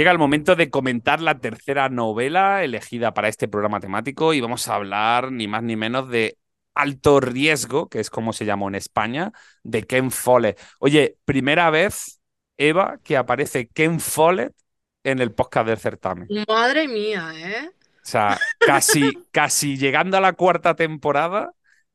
Llega 0.07 0.13
el 0.13 0.19
momento 0.19 0.55
de 0.55 0.71
comentar 0.71 1.21
la 1.21 1.41
tercera 1.41 1.89
novela 1.89 2.63
elegida 2.63 3.13
para 3.13 3.27
este 3.27 3.49
programa 3.49 3.81
temático 3.81 4.35
y 4.35 4.41
vamos 4.41 4.69
a 4.69 4.77
hablar 4.77 5.33
ni 5.33 5.49
más 5.49 5.65
ni 5.65 5.75
menos 5.75 6.09
de 6.09 6.39
Alto 6.77 7.19
Riesgo, 7.19 7.89
que 7.89 7.99
es 7.99 8.09
como 8.09 8.33
se 8.33 8.45
llamó 8.45 8.69
en 8.69 8.77
España, 8.77 9.33
de 9.65 9.83
Ken 9.83 10.13
Follett. 10.13 10.61
Oye, 10.79 11.17
primera 11.25 11.71
vez, 11.71 12.21
Eva, 12.57 13.01
que 13.03 13.17
aparece 13.17 13.67
Ken 13.67 13.99
Follett 13.99 14.55
en 15.03 15.19
el 15.19 15.33
podcast 15.33 15.67
del 15.67 15.79
certamen. 15.79 16.29
Madre 16.47 16.87
mía, 16.87 17.33
¿eh? 17.35 17.69
O 17.69 18.09
sea, 18.09 18.39
casi, 18.61 19.11
casi 19.33 19.77
llegando 19.77 20.19
a 20.19 20.21
la 20.21 20.35
cuarta 20.35 20.77
temporada, 20.77 21.51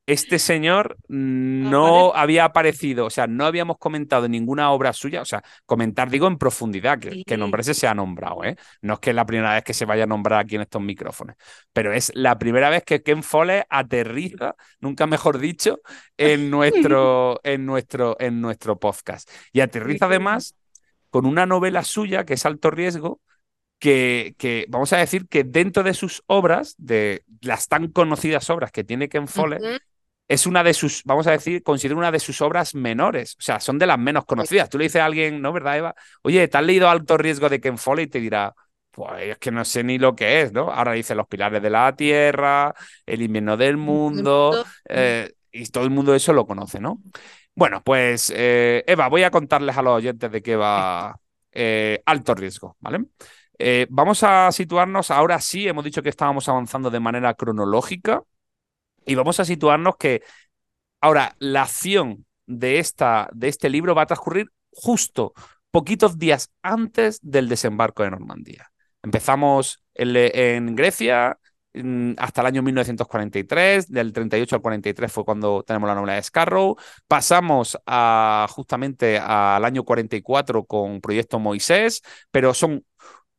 este 0.07 0.39
señor 0.39 0.97
no 1.07 2.13
había 2.15 2.45
aparecido, 2.45 3.05
o 3.05 3.09
sea, 3.09 3.27
no 3.27 3.45
habíamos 3.45 3.77
comentado 3.77 4.27
ninguna 4.27 4.71
obra 4.71 4.93
suya, 4.93 5.21
o 5.21 5.25
sea, 5.25 5.43
comentar, 5.65 6.09
digo, 6.09 6.27
en 6.27 6.37
profundidad, 6.37 6.99
que, 6.99 7.23
que 7.23 7.37
nombrarse 7.37 7.73
se 7.73 7.87
ha 7.87 7.93
nombrado, 7.93 8.43
¿eh? 8.43 8.55
No 8.81 8.95
es 8.95 8.99
que 8.99 9.11
es 9.11 9.15
la 9.15 9.25
primera 9.25 9.53
vez 9.53 9.63
que 9.63 9.73
se 9.73 9.85
vaya 9.85 10.03
a 10.03 10.07
nombrar 10.07 10.39
aquí 10.39 10.55
en 10.55 10.61
estos 10.61 10.81
micrófonos, 10.81 11.35
pero 11.71 11.93
es 11.93 12.11
la 12.15 12.39
primera 12.39 12.69
vez 12.69 12.83
que 12.83 13.03
Ken 13.03 13.23
Follett 13.23 13.65
aterriza, 13.69 14.55
nunca 14.79 15.05
mejor 15.07 15.37
dicho, 15.37 15.79
en 16.17 16.49
nuestro, 16.51 17.39
en 17.43 17.65
nuestro, 17.65 18.17
en 18.19 18.41
nuestro 18.41 18.79
podcast. 18.79 19.29
Y 19.53 19.61
aterriza 19.61 20.05
además 20.07 20.55
con 21.09 21.25
una 21.25 21.45
novela 21.45 21.83
suya 21.83 22.25
que 22.25 22.33
es 22.33 22.45
Alto 22.45 22.71
Riesgo, 22.71 23.21
que, 23.77 24.35
que, 24.37 24.65
vamos 24.69 24.93
a 24.93 24.97
decir 24.97 25.27
que 25.27 25.43
dentro 25.43 25.83
de 25.83 25.93
sus 25.93 26.23
obras, 26.27 26.75
de 26.77 27.23
las 27.41 27.67
tan 27.67 27.87
conocidas 27.87 28.49
obras 28.49 28.71
que 28.71 28.83
tiene 28.83 29.09
Ken 29.09 29.27
Follett, 29.27 29.81
es 30.31 30.45
una 30.47 30.63
de 30.63 30.73
sus, 30.73 31.03
vamos 31.03 31.27
a 31.27 31.31
decir, 31.31 31.61
considero 31.61 31.97
una 31.97 32.09
de 32.09 32.19
sus 32.19 32.39
obras 32.39 32.73
menores. 32.73 33.35
O 33.37 33.41
sea, 33.41 33.59
son 33.59 33.77
de 33.77 33.85
las 33.85 33.99
menos 33.99 34.23
conocidas. 34.23 34.69
Tú 34.69 34.77
le 34.77 34.85
dices 34.85 35.01
a 35.01 35.05
alguien, 35.05 35.41
¿no, 35.41 35.51
verdad, 35.51 35.77
Eva? 35.77 35.95
Oye, 36.21 36.47
¿te 36.47 36.57
has 36.57 36.63
leído 36.63 36.87
Alto 36.87 37.17
Riesgo 37.17 37.49
de 37.49 37.59
Ken 37.59 37.77
Follett? 37.77 38.07
Y 38.07 38.11
te 38.11 38.19
dirá, 38.21 38.55
pues 38.91 39.23
es 39.23 39.37
que 39.39 39.51
no 39.51 39.65
sé 39.65 39.83
ni 39.83 39.97
lo 39.97 40.15
que 40.15 40.41
es, 40.41 40.53
¿no? 40.53 40.71
Ahora 40.71 40.93
dice 40.93 41.15
Los 41.15 41.27
Pilares 41.27 41.61
de 41.61 41.69
la 41.69 41.93
Tierra, 41.97 42.73
El 43.05 43.23
Invierno 43.23 43.57
del 43.57 43.75
Mundo, 43.75 44.63
eh, 44.87 45.33
y 45.51 45.65
todo 45.65 45.83
el 45.83 45.89
mundo 45.89 46.15
eso 46.15 46.31
lo 46.31 46.47
conoce, 46.47 46.79
¿no? 46.79 47.01
Bueno, 47.53 47.83
pues 47.83 48.31
eh, 48.33 48.85
Eva, 48.87 49.09
voy 49.09 49.23
a 49.23 49.31
contarles 49.31 49.75
a 49.75 49.81
los 49.81 49.97
oyentes 49.97 50.31
de 50.31 50.41
qué 50.41 50.55
va 50.55 51.13
eh, 51.51 52.01
Alto 52.05 52.35
Riesgo, 52.35 52.77
¿vale? 52.79 53.03
vamos 53.89 54.23
a 54.23 54.51
situarnos, 54.51 55.11
ahora 55.11 55.39
sí, 55.39 55.67
hemos 55.67 55.83
dicho 55.83 56.01
que 56.01 56.09
estábamos 56.09 56.49
avanzando 56.49 56.89
de 56.89 56.99
manera 56.99 57.35
cronológica, 57.35 58.23
y 59.05 59.15
vamos 59.15 59.39
a 59.39 59.45
situarnos 59.45 59.97
que 59.97 60.21
ahora 61.01 61.35
la 61.39 61.63
acción 61.63 62.25
de, 62.45 62.79
esta, 62.79 63.29
de 63.33 63.47
este 63.47 63.69
libro 63.69 63.95
va 63.95 64.03
a 64.03 64.07
transcurrir 64.07 64.51
justo 64.71 65.33
poquitos 65.71 66.17
días 66.17 66.51
antes 66.61 67.19
del 67.21 67.49
desembarco 67.49 68.03
de 68.03 68.11
Normandía. 68.11 68.71
Empezamos 69.03 69.83
en, 69.93 70.75
Grecia 70.75 71.37
hasta 72.17 72.41
el 72.41 72.47
año 72.47 72.61
1943, 72.63 73.89
del 73.89 74.11
38 74.11 74.55
al 74.57 74.61
43 74.61 75.11
fue 75.11 75.23
cuando 75.23 75.63
tenemos 75.63 75.87
la 75.87 75.95
novela 75.95 76.15
de 76.15 76.23
Scarrow, 76.23 76.75
pasamos 77.07 77.77
justamente 78.49 79.17
al 79.17 79.63
año 79.63 79.83
44 79.83 80.65
con 80.65 80.99
Proyecto 80.99 81.39
Moisés, 81.39 82.01
pero 82.29 82.53
son 82.53 82.83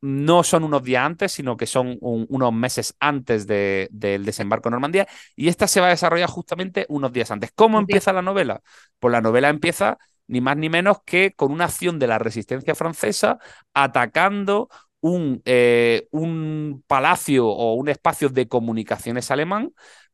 no 0.03 0.43
son 0.43 0.65
unos 0.65 0.83
días 0.83 1.05
antes, 1.05 1.31
sino 1.31 1.55
que 1.55 1.65
son 1.65 1.97
unos 2.01 2.51
meses 2.51 2.93
antes 2.99 3.47
del 3.47 4.25
desembarco 4.25 4.67
en 4.67 4.73
Normandía, 4.73 5.07
y 5.33 5.47
esta 5.47 5.65
se 5.65 5.79
va 5.79 5.87
a 5.87 5.91
desarrollar 5.91 6.29
justamente 6.29 6.85
unos 6.89 7.13
días 7.13 7.31
antes. 7.31 7.51
¿Cómo 7.55 7.79
empieza 7.79 8.11
la 8.11 8.21
novela? 8.21 8.61
Pues 8.99 9.13
la 9.13 9.21
novela 9.21 9.47
empieza 9.47 9.97
ni 10.27 10.41
más 10.41 10.57
ni 10.57 10.67
menos 10.69 10.97
que 11.05 11.33
con 11.33 11.53
una 11.53 11.65
acción 11.65 11.99
de 11.99 12.07
la 12.07 12.19
resistencia 12.19 12.75
francesa 12.75 13.39
atacando 13.73 14.67
un, 14.99 15.41
eh, 15.45 16.07
un 16.11 16.83
palacio 16.85 17.47
o 17.47 17.73
un 17.75 17.87
espacio 17.87 18.27
de 18.27 18.49
comunicaciones 18.49 19.31
alemán 19.31 19.71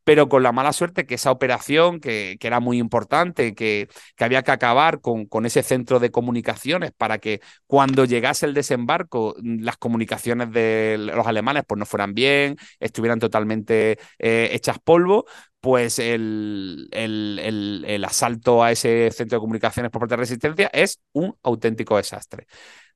pero 0.09 0.27
con 0.27 0.41
la 0.41 0.51
mala 0.51 0.73
suerte 0.73 1.05
que 1.05 1.13
esa 1.13 1.29
operación, 1.29 1.99
que, 1.99 2.37
que 2.39 2.47
era 2.47 2.59
muy 2.59 2.79
importante, 2.79 3.53
que, 3.53 3.87
que, 4.15 4.23
había 4.23 4.41
que 4.41 4.49
acabar 4.49 5.01
con, 5.01 5.27
con 5.27 5.45
ese 5.45 5.61
centro 5.61 5.99
de 5.99 6.09
comunicaciones 6.09 6.91
para 6.91 7.19
que 7.19 7.41
cuando 7.67 8.05
llegase 8.05 8.47
el 8.47 8.55
desembarco 8.55 9.35
mm, 9.39 9.61
las 9.61 9.77
comunicaciones 9.77 10.51
de 10.51 10.95
los 10.97 11.27
alemanes 11.27 11.63
pues 11.67 11.77
no 11.77 11.85
fueran 11.85 12.15
bien, 12.15 12.57
estuvieran 12.79 13.19
totalmente 13.19 13.99
eh, 14.17 14.49
hechas 14.51 14.79
polvo, 14.79 15.25
pues 15.61 15.99
el, 15.99 16.87
el, 16.91 17.83
el, 17.85 18.03
asalto 18.03 18.63
a 18.63 18.71
ese 18.71 19.11
centro 19.11 19.37
de 19.37 19.41
comunicaciones 19.41 19.91
por 19.91 19.99
parte 19.99 20.13
de 20.13 20.17
la 20.17 20.21
resistencia 20.21 20.71
es 20.73 21.01
un 21.13 21.35
auténtico 21.43 21.97
desastre 21.97 22.47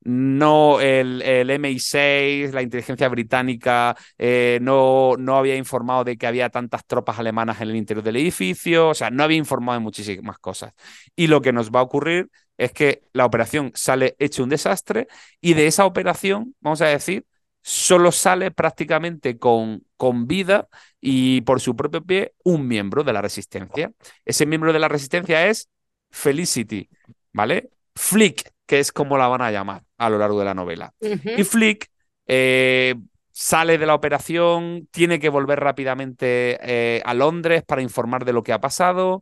no 0.04 0.80
el, 0.82 1.22
el 1.22 1.50
MI6, 1.50 2.54
la 2.54 2.62
inteligencia 2.62 3.08
británica, 3.10 3.96
eh, 4.18 4.60
no, 4.62 5.16
no 5.18 5.38
había 5.38 5.56
informado 5.56 6.04
de 6.04 6.18
que 6.18 6.28
había 6.28 6.50
tantas 6.50 6.86
tropas 6.86 7.20
alemanas 7.20 7.62
en 7.62 7.70
el 7.70 7.76
interior 7.76 8.04
del 8.04 8.18
edificio, 8.18 8.90
o 8.90 8.94
sea, 8.94 9.10
no 9.10 9.24
había 9.24 9.38
informado 9.38 9.80
de 9.80 9.84
muchísimas 9.84 10.38
cosas. 10.40 10.74
Y 11.16 11.28
lo 11.28 11.42
que 11.42 11.54
nos 11.54 11.72
va 11.72 11.80
a 11.80 11.84
ocurrir 11.84 12.30
es 12.58 12.72
que 12.72 13.04
la 13.14 13.26
operación 13.26 13.72
sale 13.76 14.16
hecho 14.20 14.44
un 14.44 14.50
desastre 14.50 15.08
y 15.42 15.54
de 15.54 15.68
esa 15.68 15.86
operación, 15.86 16.56
vamos 16.62 16.82
a 16.82 16.88
decir, 16.88 17.26
solo 17.62 18.12
sale 18.12 18.52
prácticamente 18.52 19.38
con, 19.38 19.86
con 19.98 20.28
vida 20.28 20.68
y 21.00 21.42
por 21.42 21.62
su 21.62 21.76
propio 21.76 22.04
pie 22.04 22.34
un 22.44 22.68
miembro 22.68 23.04
de 23.04 23.14
la 23.14 23.22
resistencia. 23.22 23.92
Ese 24.26 24.46
miembro 24.46 24.74
de 24.74 24.80
la 24.80 24.88
resistencia 24.90 25.48
es 25.48 25.70
Felicity, 26.12 26.90
¿vale? 27.32 27.70
Flick, 27.96 28.53
que 28.66 28.80
es 28.80 28.92
como 28.92 29.18
la 29.18 29.28
van 29.28 29.42
a 29.42 29.52
llamar 29.52 29.84
a 29.98 30.10
lo 30.10 30.18
largo 30.18 30.40
de 30.40 30.46
la 30.46 30.54
novela. 30.54 30.94
Y 31.02 31.44
Flick 31.44 31.90
eh, 32.28 32.96
sale 33.32 33.78
de 33.78 33.86
la 33.86 33.96
operación, 33.96 34.88
tiene 34.92 35.20
que 35.20 35.30
volver 35.30 35.60
rápidamente 35.60 36.58
eh, 36.62 37.02
a 37.06 37.14
Londres 37.14 37.64
para 37.64 37.82
informar 37.82 38.26
de 38.26 38.34
lo 38.34 38.44
que 38.44 38.54
ha 38.54 38.62
pasado 38.62 39.22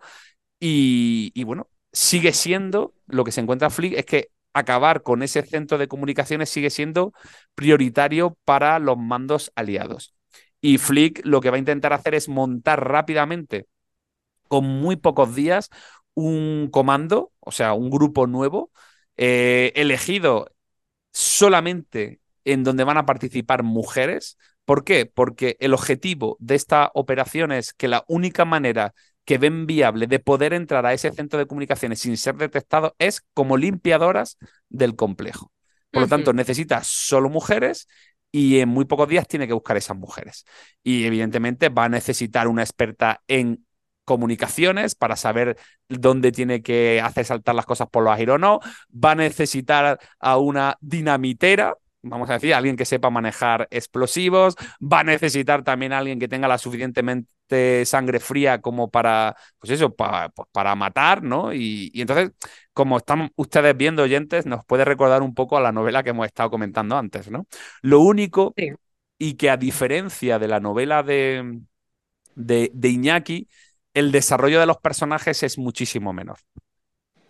y, 0.60 1.32
y, 1.34 1.44
bueno, 1.44 1.70
sigue 1.92 2.34
siendo, 2.34 2.94
lo 3.08 3.24
que 3.24 3.32
se 3.32 3.42
encuentra 3.42 3.70
Flick 3.70 3.94
es 3.94 4.06
que 4.06 4.30
acabar 4.54 5.02
con 5.02 5.24
ese 5.24 5.42
centro 5.44 5.78
de 5.78 5.88
comunicaciones 5.88 6.50
sigue 6.50 6.70
siendo 6.70 7.14
prioritario 7.56 8.38
para 8.46 8.80
los 8.80 8.98
mandos 8.98 9.52
aliados. 9.56 10.14
Y 10.62 10.78
Flick 10.78 11.26
lo 11.26 11.42
que 11.42 11.50
va 11.50 11.56
a 11.56 11.60
intentar 11.60 11.94
hacer 11.94 12.14
es 12.14 12.30
montar 12.30 12.88
rápidamente, 12.88 13.68
con 14.48 14.66
muy 14.66 14.98
pocos 14.98 15.34
días, 15.34 15.70
un 16.14 16.70
comando, 16.72 17.32
o 17.40 17.52
sea, 17.52 17.74
un 17.74 17.90
grupo 17.90 18.28
nuevo, 18.28 18.72
eh, 19.18 19.72
elegido 19.76 20.52
solamente 21.12 22.22
en 22.46 22.64
donde 22.64 22.84
van 22.84 22.98
a 22.98 23.06
participar 23.06 23.64
mujeres. 23.64 24.38
¿Por 24.66 24.84
qué? 24.84 25.06
Porque 25.06 25.58
el 25.60 25.74
objetivo 25.74 26.38
de 26.40 26.56
esta 26.56 26.92
operación 26.94 27.52
es 27.52 27.74
que 27.74 27.88
la 27.88 28.04
única 28.08 28.46
manera 28.46 28.94
que 29.26 29.38
ven 29.38 29.66
viable 29.68 30.08
de 30.08 30.20
poder 30.20 30.54
entrar 30.54 30.86
a 30.86 30.94
ese 30.94 31.12
centro 31.12 31.38
de 31.40 31.46
comunicaciones 31.46 32.00
sin 32.00 32.18
ser 32.18 32.36
detectado 32.36 32.96
es 33.00 33.22
como 33.34 33.58
limpiadoras 33.58 34.38
del 34.70 34.96
complejo. 34.96 35.52
Por 35.92 36.04
lo 36.04 36.08
tanto, 36.08 36.34
necesita 36.34 36.82
solo 36.84 37.30
mujeres 37.30 37.88
y 38.32 38.60
en 38.60 38.70
muy 38.70 38.86
pocos 38.86 39.10
días 39.10 39.28
tiene 39.28 39.48
que 39.48 39.54
buscar 39.54 39.78
esas 39.78 39.98
mujeres. 39.98 40.46
Y 40.84 41.04
evidentemente 41.04 41.70
va 41.70 41.86
a 41.86 41.90
necesitar 41.90 42.48
una 42.48 42.64
experta 42.64 43.22
en 43.28 43.66
comunicaciones 44.06 44.96
para 44.96 45.16
saber 45.16 45.58
dónde 45.88 46.32
tiene 46.32 46.62
que 46.62 47.02
hacer 47.02 47.26
saltar 47.26 47.56
las 47.56 47.66
cosas 47.66 47.88
por 47.90 48.04
los 48.04 48.14
aires 48.14 48.36
o 48.36 48.38
no. 48.38 48.60
Va 48.92 49.12
a 49.12 49.16
necesitar 49.16 50.00
a 50.20 50.38
una 50.38 50.78
dinamitera 50.82 51.76
vamos 52.04 52.30
a 52.30 52.34
decir, 52.34 52.54
alguien 52.54 52.76
que 52.76 52.86
sepa 52.86 53.10
manejar 53.10 53.68
explosivos, 53.72 54.56
va 54.82 55.02
a 55.02 55.04
necesitar 55.04 55.64
también 55.64 55.94
alguien 55.94 56.20
que 56.20 56.28
tenga 56.28 56.48
la 56.48 56.58
suficientemente 56.58 57.86
sangre 57.86 58.20
fría 58.20 58.62
como 58.62 58.90
para, 58.90 59.36
pues 59.60 59.72
eso, 59.72 59.94
para, 59.96 60.30
pues 60.30 60.48
para 60.52 60.76
matar, 60.76 61.22
¿no? 61.24 61.54
Y, 61.54 61.92
entonces, 61.96 62.32
como 62.74 62.98
están 62.98 63.32
ustedes 63.36 63.76
viendo, 63.78 64.04
oyentes, 64.04 64.46
nos 64.46 64.66
puede 64.66 64.86
recordar 64.86 65.22
un 65.22 65.34
poco 65.36 65.58
a 65.58 65.62
la 65.62 65.72
novela 65.72 66.04
que 66.04 66.12
hemos 66.12 66.26
estado 66.26 66.50
comentando 66.50 66.98
antes, 66.98 67.30
¿no? 67.30 67.46
Lo 67.82 68.00
único, 68.02 68.54
y 69.18 69.34
que 69.36 69.50
a 69.50 69.58
diferencia 69.58 70.40
de 70.40 70.48
la 70.48 70.60
novela 70.60 71.04
de, 71.04 71.62
de, 72.36 72.72
de 72.74 72.90
Iñaki, 72.90 73.48
el 73.94 74.12
desarrollo 74.12 74.60
de 74.60 74.66
los 74.66 74.78
personajes 74.78 75.44
es 75.44 75.58
muchísimo 75.58 76.14
menor. 76.14 76.38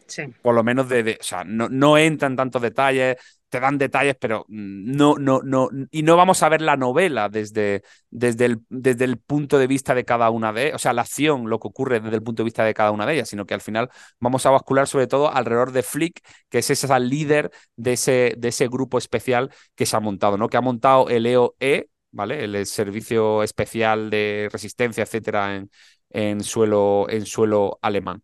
Sí. 0.07 0.24
Por 0.41 0.55
lo 0.55 0.64
menos 0.64 0.89
de, 0.89 1.18
o 1.20 1.24
sea, 1.24 1.45
no, 1.45 1.70
no 1.70 1.97
entran 1.97 2.36
tantos 2.36 2.62
detalles, 2.62 3.16
te 3.47 3.59
dan 3.59 3.78
detalles, 3.78 4.16
pero 4.20 4.45
no, 4.49 5.16
no, 5.18 5.41
no, 5.43 5.70
y 5.89 6.03
no 6.03 6.18
vamos 6.18 6.41
a 6.43 6.49
ver 6.49 6.62
la 6.62 6.76
novela 6.76 7.30
desde, 7.30 7.84
desde, 8.09 8.45
el, 8.45 8.59
desde 8.70 9.05
el 9.05 9.18
punto 9.18 9.57
de 9.57 9.68
vista 9.68 9.93
de 9.93 10.05
cada 10.05 10.30
una 10.30 10.51
de, 10.51 10.74
o 10.74 10.78
sea, 10.80 10.93
la 10.93 11.03
acción, 11.03 11.49
lo 11.49 11.59
que 11.59 11.68
ocurre 11.68 11.99
desde 11.99 12.16
el 12.16 12.24
punto 12.24 12.43
de 12.43 12.45
vista 12.45 12.64
de 12.66 12.74
cada 12.74 12.91
una 12.91 13.05
de 13.05 13.14
ellas, 13.14 13.30
sino 13.30 13.45
que 13.45 13.53
al 13.53 13.62
final 13.62 13.89
vamos 14.20 14.45
a 14.45 14.51
bascular 14.51 14.88
sobre 14.88 15.07
todo 15.07 15.34
alrededor 15.34 15.72
de 15.72 15.84
Flick, 15.84 16.22
que 16.49 16.59
es 16.59 16.70
esa 16.70 16.99
líder 16.99 17.51
de 17.76 17.93
ese, 17.93 18.36
de 18.38 18.47
ese 18.49 18.68
grupo 18.68 18.97
especial 18.97 19.49
que 19.76 19.86
se 19.86 19.95
ha 19.95 19.99
montado, 19.99 20.38
¿no? 20.38 20.49
Que 20.49 20.57
ha 20.57 20.62
montado 20.62 21.09
el 21.09 21.26
EOE, 21.26 21.89
¿vale? 22.12 22.43
El 22.43 22.66
Servicio 22.66 23.43
Especial 23.43 24.09
de 24.09 24.49
Resistencia, 24.51 25.03
etcétera, 25.03 25.55
en, 25.55 25.70
en, 26.12 26.43
suelo, 26.43 27.07
en 27.09 27.26
suelo 27.26 27.80
alemán. 27.82 28.24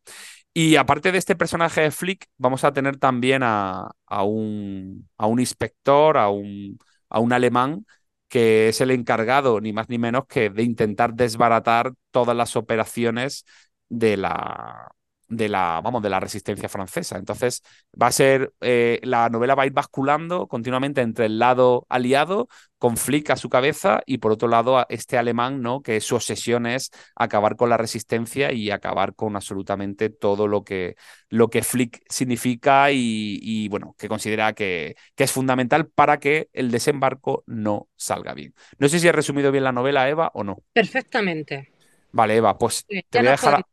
Y 0.54 0.76
aparte 0.76 1.12
de 1.12 1.20
este 1.20 1.36
personaje 1.36 1.82
de 1.82 1.92
Flick, 1.92 2.28
vamos 2.38 2.64
a 2.64 2.74
tener 2.74 2.98
también 2.98 3.44
a, 3.44 3.92
un, 4.24 5.08
a 5.18 5.28
un, 5.28 5.40
inspector, 5.40 6.18
a 6.18 6.30
un, 6.30 6.80
a 7.10 7.20
un 7.20 7.32
alemán, 7.34 7.86
que 8.28 8.70
es 8.70 8.82
el 8.82 8.92
encargado, 8.92 9.62
ni 9.62 9.72
más 9.74 9.90
ni 9.90 10.00
menos, 10.00 10.26
que 10.28 10.50
de 10.50 10.64
intentar 10.64 11.14
desbaratar 11.14 11.94
todas 12.12 12.36
las 12.36 12.56
operaciones 12.56 13.46
de 13.90 14.18
la, 14.18 14.90
de 15.30 15.50
la, 15.50 15.82
vamos, 15.84 16.02
de 16.02 16.10
la 16.10 16.20
resistencia 16.20 16.70
francesa. 16.70 17.18
Entonces, 17.18 17.64
va 18.02 18.08
a 18.08 18.12
ser, 18.12 18.54
eh, 18.62 19.00
la 19.04 19.30
novela 19.30 19.56
va 19.56 19.64
a 19.64 19.66
ir 19.66 19.74
basculando 19.74 20.48
continuamente 20.48 21.02
entre 21.02 21.26
el 21.26 21.40
lado 21.40 21.86
aliado, 21.90 22.48
con 22.78 22.96
Flick 22.96 23.32
a 23.32 23.36
su 23.36 23.50
cabeza, 23.50 24.02
y 24.06 24.20
por 24.20 24.32
otro 24.32 24.48
lado, 24.48 24.78
a 24.78 24.86
este 24.90 25.18
alemán, 25.18 25.62
¿no? 25.62 25.82
Que 25.82 26.00
su 26.00 26.16
obsesión 26.16 26.68
es 26.68 26.92
acabar 27.16 27.56
con 27.56 27.70
la 27.70 27.78
resistencia 27.78 28.54
y 28.54 28.70
acabar 28.70 29.16
con 29.16 29.36
absolutamente 29.36 30.10
todo 30.10 30.48
lo 30.48 30.64
que, 30.64 30.96
lo 31.30 31.50
que 31.50 31.64
Flick 31.64 32.04
significa 32.08 32.92
y, 32.92 33.68
bueno, 33.70 33.96
que 33.98 34.08
considera 34.08 34.54
que, 34.54 34.96
que, 35.16 35.24
es 35.24 35.32
fundamental 35.32 35.88
para 35.88 36.20
que 36.20 36.50
el 36.54 36.70
desembarco 36.70 37.44
no 37.48 37.88
salga 37.96 38.34
bien. 38.34 38.54
No 38.78 38.88
sé 38.90 39.00
si 39.00 39.08
he 39.08 39.12
resumido 39.12 39.52
bien 39.52 39.64
la 39.64 39.72
novela, 39.72 40.08
Eva, 40.08 40.30
o 40.34 40.44
no. 40.44 40.58
Perfectamente. 40.74 41.74
Vale, 42.12 42.36
Eva, 42.36 42.58
pues 42.58 42.86
te 42.86 43.20
voy 43.20 43.28
a 43.28 43.32
dejar. 43.32 43.66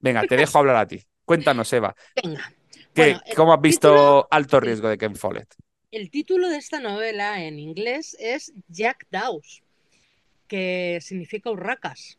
Venga, 0.00 0.22
te 0.22 0.36
dejo 0.36 0.58
hablar 0.58 0.76
a 0.76 0.86
ti. 0.86 1.02
Cuéntanos, 1.24 1.72
Eva. 1.72 1.94
Venga. 2.22 2.52
¿Cómo 3.36 3.52
has 3.52 3.60
visto 3.60 4.26
Alto 4.30 4.60
Riesgo 4.60 4.88
de 4.88 4.98
Ken 4.98 5.14
Follett? 5.14 5.54
El 5.90 6.10
título 6.10 6.48
de 6.48 6.56
esta 6.56 6.80
novela 6.80 7.42
en 7.42 7.58
inglés 7.58 8.16
es 8.18 8.52
Jack 8.68 9.06
Dawes, 9.10 9.62
que 10.46 10.98
significa 11.00 11.50
urracas. 11.50 12.18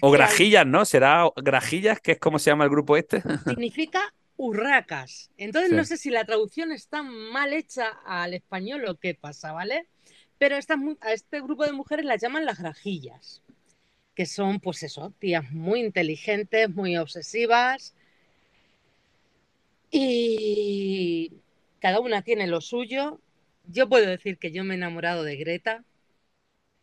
o 0.00 0.10
grajillas, 0.10 0.66
¿no? 0.66 0.84
¿Será 0.84 1.28
grajillas, 1.36 2.00
que 2.00 2.12
es 2.12 2.18
como 2.18 2.38
se 2.38 2.50
llama 2.50 2.64
el 2.64 2.70
grupo 2.70 2.96
este? 2.96 3.22
Significa 3.46 4.12
urracas. 4.36 5.30
Entonces 5.36 5.72
no 5.72 5.84
sé 5.84 5.96
si 5.96 6.10
la 6.10 6.24
traducción 6.24 6.72
está 6.72 7.02
mal 7.02 7.52
hecha 7.52 8.00
al 8.04 8.34
español 8.34 8.84
o 8.86 8.96
qué 8.96 9.14
pasa, 9.14 9.52
¿vale? 9.52 9.86
Pero 10.38 10.56
a 10.56 11.12
este 11.12 11.40
grupo 11.40 11.64
de 11.66 11.72
mujeres 11.72 12.04
las 12.04 12.20
llaman 12.20 12.46
las 12.46 12.58
grajillas 12.58 13.42
que 14.14 14.26
son, 14.26 14.60
pues 14.60 14.82
eso, 14.82 15.12
tías 15.18 15.50
muy 15.52 15.80
inteligentes, 15.80 16.68
muy 16.70 16.96
obsesivas. 16.96 17.94
Y 19.90 21.32
cada 21.80 22.00
una 22.00 22.22
tiene 22.22 22.46
lo 22.46 22.60
suyo. 22.60 23.20
Yo 23.66 23.88
puedo 23.88 24.06
decir 24.06 24.38
que 24.38 24.52
yo 24.52 24.64
me 24.64 24.74
he 24.74 24.76
enamorado 24.76 25.24
de 25.24 25.36
Greta. 25.36 25.84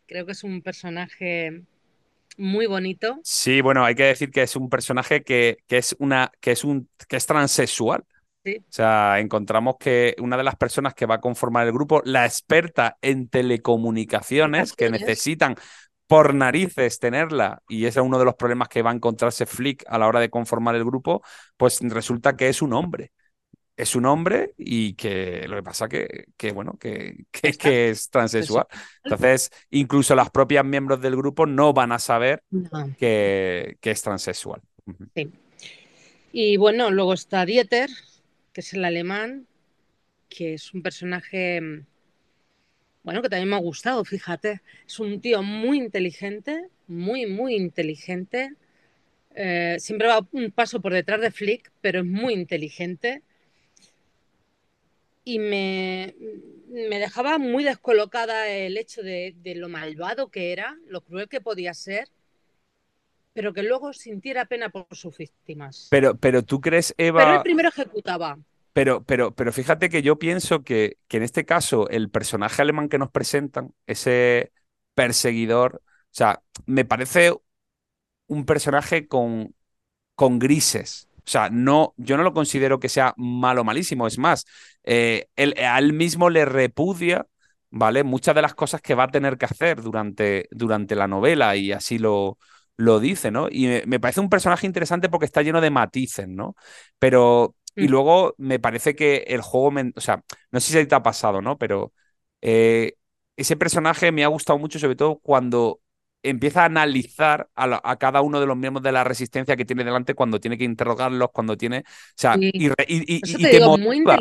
Creo 0.06 0.26
que 0.26 0.32
es 0.32 0.44
un 0.44 0.62
personaje 0.62 1.62
muy 2.36 2.66
bonito. 2.66 3.20
Sí, 3.24 3.60
bueno, 3.60 3.84
hay 3.84 3.94
que 3.94 4.04
decir 4.04 4.30
que 4.30 4.42
es 4.42 4.56
un 4.56 4.70
personaje 4.70 5.22
que, 5.22 5.58
que 5.66 5.78
es 5.78 5.94
una 5.98 6.30
que 6.40 6.52
es 6.52 6.64
un 6.64 6.88
que 7.08 7.16
es 7.16 7.26
transexual. 7.26 8.04
Sí. 8.44 8.56
O 8.58 8.72
sea, 8.72 9.18
encontramos 9.18 9.76
que 9.78 10.14
una 10.20 10.36
de 10.36 10.44
las 10.44 10.56
personas 10.56 10.94
que 10.94 11.06
va 11.06 11.16
a 11.16 11.20
conformar 11.20 11.66
el 11.66 11.72
grupo, 11.72 12.00
la 12.04 12.24
experta 12.24 12.96
en 13.02 13.28
telecomunicaciones, 13.28 14.72
que 14.72 14.90
necesitan 14.90 15.56
por 16.08 16.34
narices 16.34 16.98
tenerla, 16.98 17.62
y 17.68 17.84
ese 17.84 18.00
es 18.00 18.06
uno 18.06 18.18
de 18.18 18.24
los 18.24 18.34
problemas 18.34 18.68
que 18.68 18.82
va 18.82 18.90
a 18.90 18.94
encontrarse 18.94 19.44
Flick 19.44 19.84
a 19.86 19.98
la 19.98 20.08
hora 20.08 20.20
de 20.20 20.30
conformar 20.30 20.74
el 20.74 20.84
grupo, 20.84 21.22
pues 21.56 21.80
resulta 21.82 22.34
que 22.36 22.48
es 22.48 22.62
un 22.62 22.72
hombre. 22.72 23.12
Es 23.76 23.94
un 23.94 24.06
hombre 24.06 24.54
y 24.56 24.94
que 24.94 25.46
lo 25.46 25.54
que 25.54 25.62
pasa 25.62 25.86
que, 25.86 26.24
que 26.36 26.50
bueno, 26.50 26.76
que, 26.80 27.26
que, 27.60 27.90
es 27.90 28.08
transexual. 28.10 28.66
Entonces, 29.04 29.50
incluso 29.70 30.16
las 30.16 30.30
propias 30.30 30.64
miembros 30.64 31.00
del 31.00 31.14
grupo 31.14 31.46
no 31.46 31.72
van 31.72 31.92
a 31.92 31.98
saber 31.98 32.42
que, 32.98 33.76
que, 33.80 33.90
es 33.90 34.02
transexual. 34.02 34.62
Sí. 35.14 35.30
Y 36.32 36.56
bueno, 36.56 36.90
luego 36.90 37.12
está 37.12 37.44
Dieter, 37.44 37.90
que 38.52 38.62
es 38.62 38.72
el 38.72 38.84
alemán, 38.84 39.46
que 40.28 40.54
es 40.54 40.72
un 40.72 40.82
personaje 40.82 41.84
bueno, 43.08 43.22
que 43.22 43.30
también 43.30 43.48
me 43.48 43.56
ha 43.56 43.60
gustado, 43.60 44.04
fíjate. 44.04 44.60
Es 44.86 45.00
un 45.00 45.18
tío 45.22 45.42
muy 45.42 45.78
inteligente, 45.78 46.68
muy, 46.88 47.24
muy 47.24 47.54
inteligente. 47.54 48.52
Eh, 49.34 49.76
siempre 49.78 50.08
va 50.08 50.28
un 50.30 50.50
paso 50.50 50.82
por 50.82 50.92
detrás 50.92 51.18
de 51.22 51.30
Flick, 51.30 51.72
pero 51.80 52.00
es 52.00 52.04
muy 52.04 52.34
inteligente. 52.34 53.22
Y 55.24 55.38
me, 55.38 56.16
me 56.68 56.98
dejaba 56.98 57.38
muy 57.38 57.64
descolocada 57.64 58.46
el 58.46 58.76
hecho 58.76 59.02
de, 59.02 59.34
de, 59.38 59.54
lo 59.54 59.70
malvado 59.70 60.28
que 60.28 60.52
era, 60.52 60.76
lo 60.86 61.00
cruel 61.00 61.30
que 61.30 61.40
podía 61.40 61.72
ser, 61.72 62.08
pero 63.32 63.54
que 63.54 63.62
luego 63.62 63.94
sintiera 63.94 64.44
pena 64.44 64.68
por 64.68 64.86
sus 64.94 65.16
víctimas. 65.16 65.88
Pero, 65.90 66.14
pero 66.14 66.42
tú 66.42 66.60
crees, 66.60 66.94
Eva. 66.98 67.20
Pero 67.20 67.34
él 67.36 67.42
primero 67.42 67.70
ejecutaba. 67.70 68.38
Pero, 68.72 69.04
pero, 69.04 69.34
pero 69.34 69.52
fíjate 69.52 69.88
que 69.88 70.02
yo 70.02 70.18
pienso 70.18 70.62
que, 70.62 70.98
que 71.08 71.16
en 71.18 71.22
este 71.22 71.44
caso 71.44 71.88
el 71.88 72.10
personaje 72.10 72.62
alemán 72.62 72.88
que 72.88 72.98
nos 72.98 73.10
presentan, 73.10 73.72
ese 73.86 74.52
perseguidor, 74.94 75.82
o 75.84 76.08
sea, 76.10 76.42
me 76.66 76.84
parece 76.84 77.34
un 78.26 78.44
personaje 78.44 79.08
con, 79.08 79.54
con 80.14 80.38
grises. 80.38 81.08
O 81.18 81.30
sea, 81.30 81.50
no, 81.50 81.94
yo 81.96 82.16
no 82.16 82.22
lo 82.22 82.32
considero 82.32 82.80
que 82.80 82.88
sea 82.88 83.14
malo 83.16 83.64
malísimo. 83.64 84.06
Es 84.06 84.18
más, 84.18 84.46
eh, 84.84 85.28
él, 85.36 85.54
a 85.58 85.78
él 85.78 85.92
mismo 85.92 86.30
le 86.30 86.44
repudia 86.44 87.26
¿vale? 87.70 88.04
Muchas 88.04 88.34
de 88.34 88.42
las 88.42 88.54
cosas 88.54 88.80
que 88.80 88.94
va 88.94 89.04
a 89.04 89.08
tener 89.10 89.38
que 89.38 89.46
hacer 89.46 89.82
durante, 89.82 90.48
durante 90.50 90.94
la 90.96 91.06
novela 91.08 91.56
y 91.56 91.72
así 91.72 91.98
lo, 91.98 92.38
lo 92.76 93.00
dice, 93.00 93.30
¿no? 93.30 93.48
Y 93.50 93.82
me, 93.86 94.00
parece 94.00 94.20
un 94.20 94.30
personaje 94.30 94.66
interesante 94.66 95.08
porque 95.08 95.26
está 95.26 95.42
lleno 95.42 95.60
de 95.60 95.70
matices, 95.70 96.28
¿no? 96.28 96.56
Pero, 96.98 97.54
y 97.78 97.88
mm. 97.88 97.90
luego 97.90 98.34
me 98.38 98.58
parece 98.58 98.94
que 98.94 99.24
el 99.28 99.40
juego, 99.40 99.72
o 99.94 100.00
sea, 100.00 100.22
no 100.50 100.60
sé 100.60 100.80
si 100.80 100.86
te 100.86 100.94
ha 100.94 101.02
pasado, 101.02 101.40
¿no? 101.40 101.58
Pero 101.58 101.92
eh, 102.40 102.94
ese 103.36 103.56
personaje 103.56 104.12
me 104.12 104.24
ha 104.24 104.28
gustado 104.28 104.58
mucho, 104.58 104.78
sobre 104.78 104.96
todo 104.96 105.18
cuando 105.20 105.80
empieza 106.22 106.62
a 106.62 106.66
analizar 106.66 107.48
a, 107.54 107.96
cada 107.96 108.20
uno 108.22 108.40
de 108.40 108.46
los 108.46 108.56
miembros 108.56 108.82
de 108.82 108.92
la 108.92 109.04
resistencia 109.04 109.56
que 109.56 109.64
tiene 109.64 109.84
delante 109.84 110.14
cuando 110.14 110.40
tiene 110.40 110.58
que 110.58 110.64
interrogarlos, 110.64 111.28
cuando 111.32 111.56
tiene. 111.56 111.84
O 111.86 112.14
sea, 112.16 112.36
y, 112.38 112.70
te, 112.70 113.60
motiva, 113.60 114.18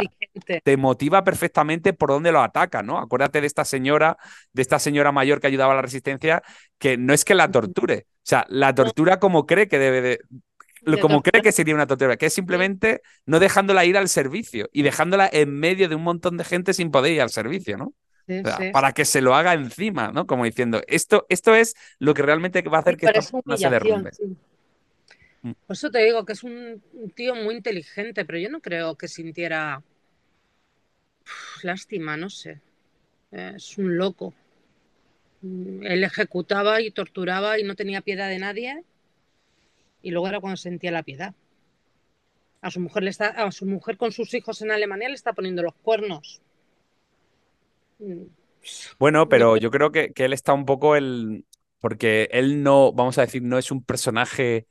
te, 0.64 0.78
motiva, 0.78 1.24
perfectamente 1.24 1.94
por 1.94 2.10
dónde 2.10 2.32
lo 2.32 2.42
ataca, 2.42 2.84
¿no? 2.84 3.00
Acuérdate 3.00 3.42
de 3.42 3.48
esta 3.48 3.66
señora, 3.66 4.18
de 4.54 4.62
esta 4.62 4.80
señora 4.80 5.12
mayor 5.12 5.40
que 5.40 5.48
ayudaba 5.48 5.74
a 5.74 5.78
la 5.78 5.82
resistencia, 5.82 6.44
que 6.78 6.98
no 6.98 7.14
es 7.14 7.26
que 7.26 7.36
la 7.36 7.50
torture. 7.50 8.06
O 8.10 8.30
sea, 8.30 8.46
la 8.50 8.76
tortura 8.76 9.20
como 9.20 9.46
cree 9.46 9.68
que 9.68 9.80
debe 9.80 10.02
de. 10.02 10.20
Como 11.02 11.22
cree 11.22 11.42
que 11.42 11.52
sería 11.52 11.76
una 11.76 11.88
tortura, 11.88 12.18
que 12.18 12.28
es 12.28 12.34
simplemente 12.34 13.02
no 13.26 13.40
dejándola 13.40 13.86
ir 13.86 13.98
al 13.98 14.08
servicio 14.08 14.70
y 14.72 14.84
dejándola 14.84 15.30
en 15.32 15.54
medio 15.54 15.90
de 15.90 15.96
un 15.96 16.04
montón 16.04 16.38
de 16.38 16.44
gente 16.44 16.74
sin 16.74 16.92
poder 16.92 17.14
ir 17.14 17.22
al 17.22 17.30
servicio, 17.30 17.78
¿no? 17.78 17.94
Para 18.74 18.94
que 18.94 19.06
se 19.06 19.22
lo 19.22 19.36
haga 19.36 19.54
encima, 19.54 20.12
¿no? 20.12 20.28
Como 20.28 20.46
diciendo, 20.46 20.82
esto, 20.88 21.26
esto 21.30 21.56
es 21.56 21.76
lo 22.00 22.14
que 22.14 22.22
realmente 22.22 22.62
va 22.62 22.78
a 22.78 22.82
hacer 22.82 22.98
que 22.98 23.08
esta 23.08 23.40
no 23.46 23.58
se 23.58 23.70
derrumbe. 23.70 24.12
Mm. 25.42 25.52
Por 25.66 25.74
eso 25.76 25.90
te 25.90 26.04
digo 26.04 26.26
que 26.26 26.34
es 26.34 26.44
un 26.44 26.82
tío 27.16 27.36
muy 27.36 27.56
inteligente, 27.56 28.26
pero 28.26 28.40
yo 28.40 28.50
no 28.50 28.60
creo 28.60 28.96
que 28.96 29.08
sintiera 29.08 29.82
lástima, 31.64 32.18
no 32.18 32.30
sé. 32.30 32.60
Es 33.32 33.78
un 33.78 33.98
loco. 33.98 34.34
Mm, 35.42 35.86
él 35.86 36.04
ejecutaba 36.04 36.82
y 36.82 36.92
torturaba 36.92 37.60
y 37.60 37.64
no 37.64 37.76
tenía 37.76 38.02
piedad 38.02 38.30
de 38.30 38.40
nadie. 38.40 38.84
Y 40.08 40.12
luego 40.12 40.30
era 40.30 40.40
cuando 40.40 40.56
sentía 40.56 40.90
la 40.90 41.04
piedad. 41.04 41.36
A 42.62 42.72
su 42.72 42.80
mujer 42.80 43.04
le 43.04 43.10
está, 43.10 43.28
a 43.28 43.52
su 43.52 43.66
mujer 43.66 43.98
con 43.98 44.14
sus 44.14 44.34
hijos 44.34 44.62
en 44.62 44.72
Alemania 44.72 45.10
le 45.10 45.16
está 45.16 45.34
poniendo 45.34 45.62
los 45.62 45.74
cuernos. 45.74 46.42
Bueno, 48.98 49.28
pero 49.28 49.58
yo 49.58 49.70
creo 49.70 49.92
que, 49.92 50.14
que 50.14 50.24
él 50.24 50.32
está 50.32 50.54
un 50.54 50.64
poco 50.66 50.96
el. 50.96 51.44
Porque 51.82 52.30
él 52.32 52.64
no, 52.64 52.94
vamos 52.94 53.18
a 53.18 53.22
decir, 53.24 53.44
no 53.44 53.58
es 53.58 53.70
un 53.70 53.84
personaje 53.84 54.66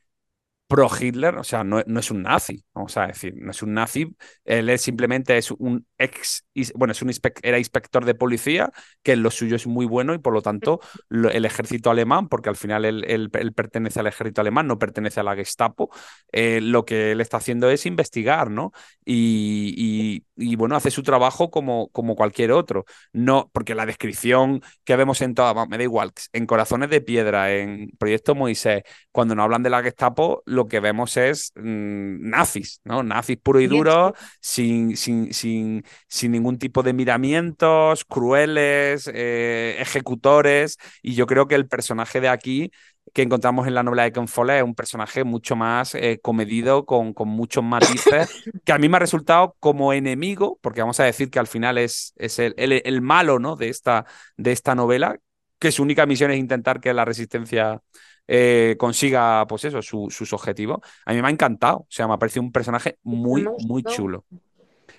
pro 0.67 0.89
Hitler, 0.89 1.37
o 1.37 1.45
sea, 1.45 1.63
no, 1.63 1.79
es 1.79 2.11
un 2.11 2.23
nazi, 2.23 2.65
vamos 2.75 2.97
a 2.97 3.07
decir, 3.07 3.35
no 3.37 3.53
es 3.53 3.63
un 3.63 3.75
nazi, 3.75 4.17
él 4.45 4.69
es 4.69 4.83
simplemente 4.83 5.37
es 5.37 5.53
un 5.53 5.87
ex, 5.97 6.45
bueno, 6.75 6.93
es 6.93 7.03
un 7.03 7.13
era 7.43 7.59
inspector 7.59 8.05
de 8.05 8.15
policía, 8.15 8.73
que 9.03 9.15
lo 9.15 9.31
suyo 9.31 9.55
es 9.57 9.67
muy 9.67 9.87
bueno 9.87 10.13
y 10.13 10.19
por 10.19 10.33
lo 10.33 10.43
tanto 10.43 10.81
el 11.11 11.45
ejército 11.45 11.91
alemán, 11.91 12.29
porque 12.29 12.49
al 12.49 12.57
final 12.57 12.85
él, 12.85 13.31
pertenece 13.55 14.01
al 14.01 14.09
ejército 14.09 14.41
alemán, 14.41 14.67
no 14.67 14.79
pertenece 14.79 15.21
a 15.21 15.23
la 15.23 15.37
Gestapo, 15.37 15.91
eh, 16.33 16.61
lo 16.61 16.85
que 16.85 17.13
él 17.13 17.21
está 17.21 17.37
haciendo 17.37 17.71
es 17.71 17.87
investigar, 17.87 18.51
¿no? 18.51 18.73
Y, 19.05 20.25
bueno, 20.57 20.75
hace 20.77 20.91
su 20.91 21.03
trabajo 21.03 21.51
como, 21.51 21.89
como 21.89 22.17
cualquier 22.17 22.51
otro, 22.53 22.85
no, 23.13 23.51
porque 23.53 23.75
la 23.75 23.87
descripción 23.87 24.63
que 24.85 24.97
vemos 24.97 25.23
en 25.23 25.35
toda, 25.35 25.67
me 25.67 25.79
da 25.79 25.85
igual, 25.85 26.13
en 26.33 26.47
Corazones 26.47 26.91
de 26.91 27.01
Piedra, 27.01 27.55
en 27.55 27.91
Proyecto 27.99 28.35
Moisés, 28.35 28.83
cuando 29.13 29.35
nos 29.35 29.45
hablan 29.45 29.63
de 29.63 29.71
la 29.71 29.83
Gestapo, 29.83 30.43
lo 30.57 30.66
que 30.66 30.81
vemos 30.81 31.16
es 31.16 31.53
mm, 31.55 32.28
nazis, 32.28 32.81
¿no? 32.85 33.03
Nazis 33.03 33.39
puro 33.39 33.61
y 33.61 33.66
duro, 33.69 34.15
sin, 34.41 34.97
sin, 34.97 35.33
sin, 35.33 35.85
sin 36.09 36.33
ningún 36.33 36.59
tipo 36.59 36.83
de 36.83 36.93
miramientos, 36.93 38.05
crueles, 38.05 39.09
eh, 39.12 39.77
ejecutores. 39.78 40.78
Y 41.03 41.15
yo 41.15 41.27
creo 41.27 41.47
que 41.47 41.55
el 41.55 41.69
personaje 41.69 42.20
de 42.20 42.28
aquí 42.28 42.70
que 43.12 43.23
encontramos 43.23 43.66
en 43.66 43.74
la 43.74 43.83
novela 43.83 44.03
de 44.03 44.12
Ken 44.12 44.28
Follett 44.28 44.59
es 44.59 44.62
un 44.62 44.74
personaje 44.74 45.24
mucho 45.24 45.57
más 45.57 45.95
eh, 45.95 46.19
comedido, 46.23 46.85
con, 46.85 47.15
con, 47.15 47.28
muchos 47.28 47.65
matices, 47.65 48.28
que 48.65 48.73
a 48.73 48.78
mí 48.78 48.89
me 48.89 48.97
ha 48.97 49.01
resultado 49.01 49.57
como 49.61 49.93
enemigo, 49.93 50.59
porque 50.61 50.81
vamos 50.81 51.01
a 51.01 51.05
decir 51.05 51.31
que 51.31 51.39
al 51.39 51.47
final 51.47 51.78
es, 51.78 52.12
es 52.16 52.39
el, 52.39 52.55
el, 52.57 53.01
malo 53.01 53.39
¿no? 53.39 53.57
de, 53.57 53.69
esta, 53.69 54.07
de 54.37 54.53
esta 54.53 54.74
novela, 54.74 55.19
que 55.59 55.73
su 55.73 55.83
única 55.83 56.05
misión 56.07 56.31
es 56.31 56.39
intentar 56.39 56.81
que 56.81 56.93
la 56.93 57.05
resistencia 57.05 57.81
eh, 58.28 58.77
consiga, 58.78 59.47
pues 59.47 59.65
eso, 59.65 59.82
sus 59.82 60.32
objetivos. 60.32 60.81
A 61.05 61.12
mí 61.12 61.20
me 61.20 61.28
ha 61.28 61.31
encantado. 61.31 61.78
O 61.78 61.86
sea, 61.89 62.07
me 62.07 62.15
ha 62.15 62.19
parecido 62.19 62.43
un 62.43 62.53
personaje 62.53 62.98
muy, 63.03 63.47
muy 63.66 63.82
chulo. 63.82 64.24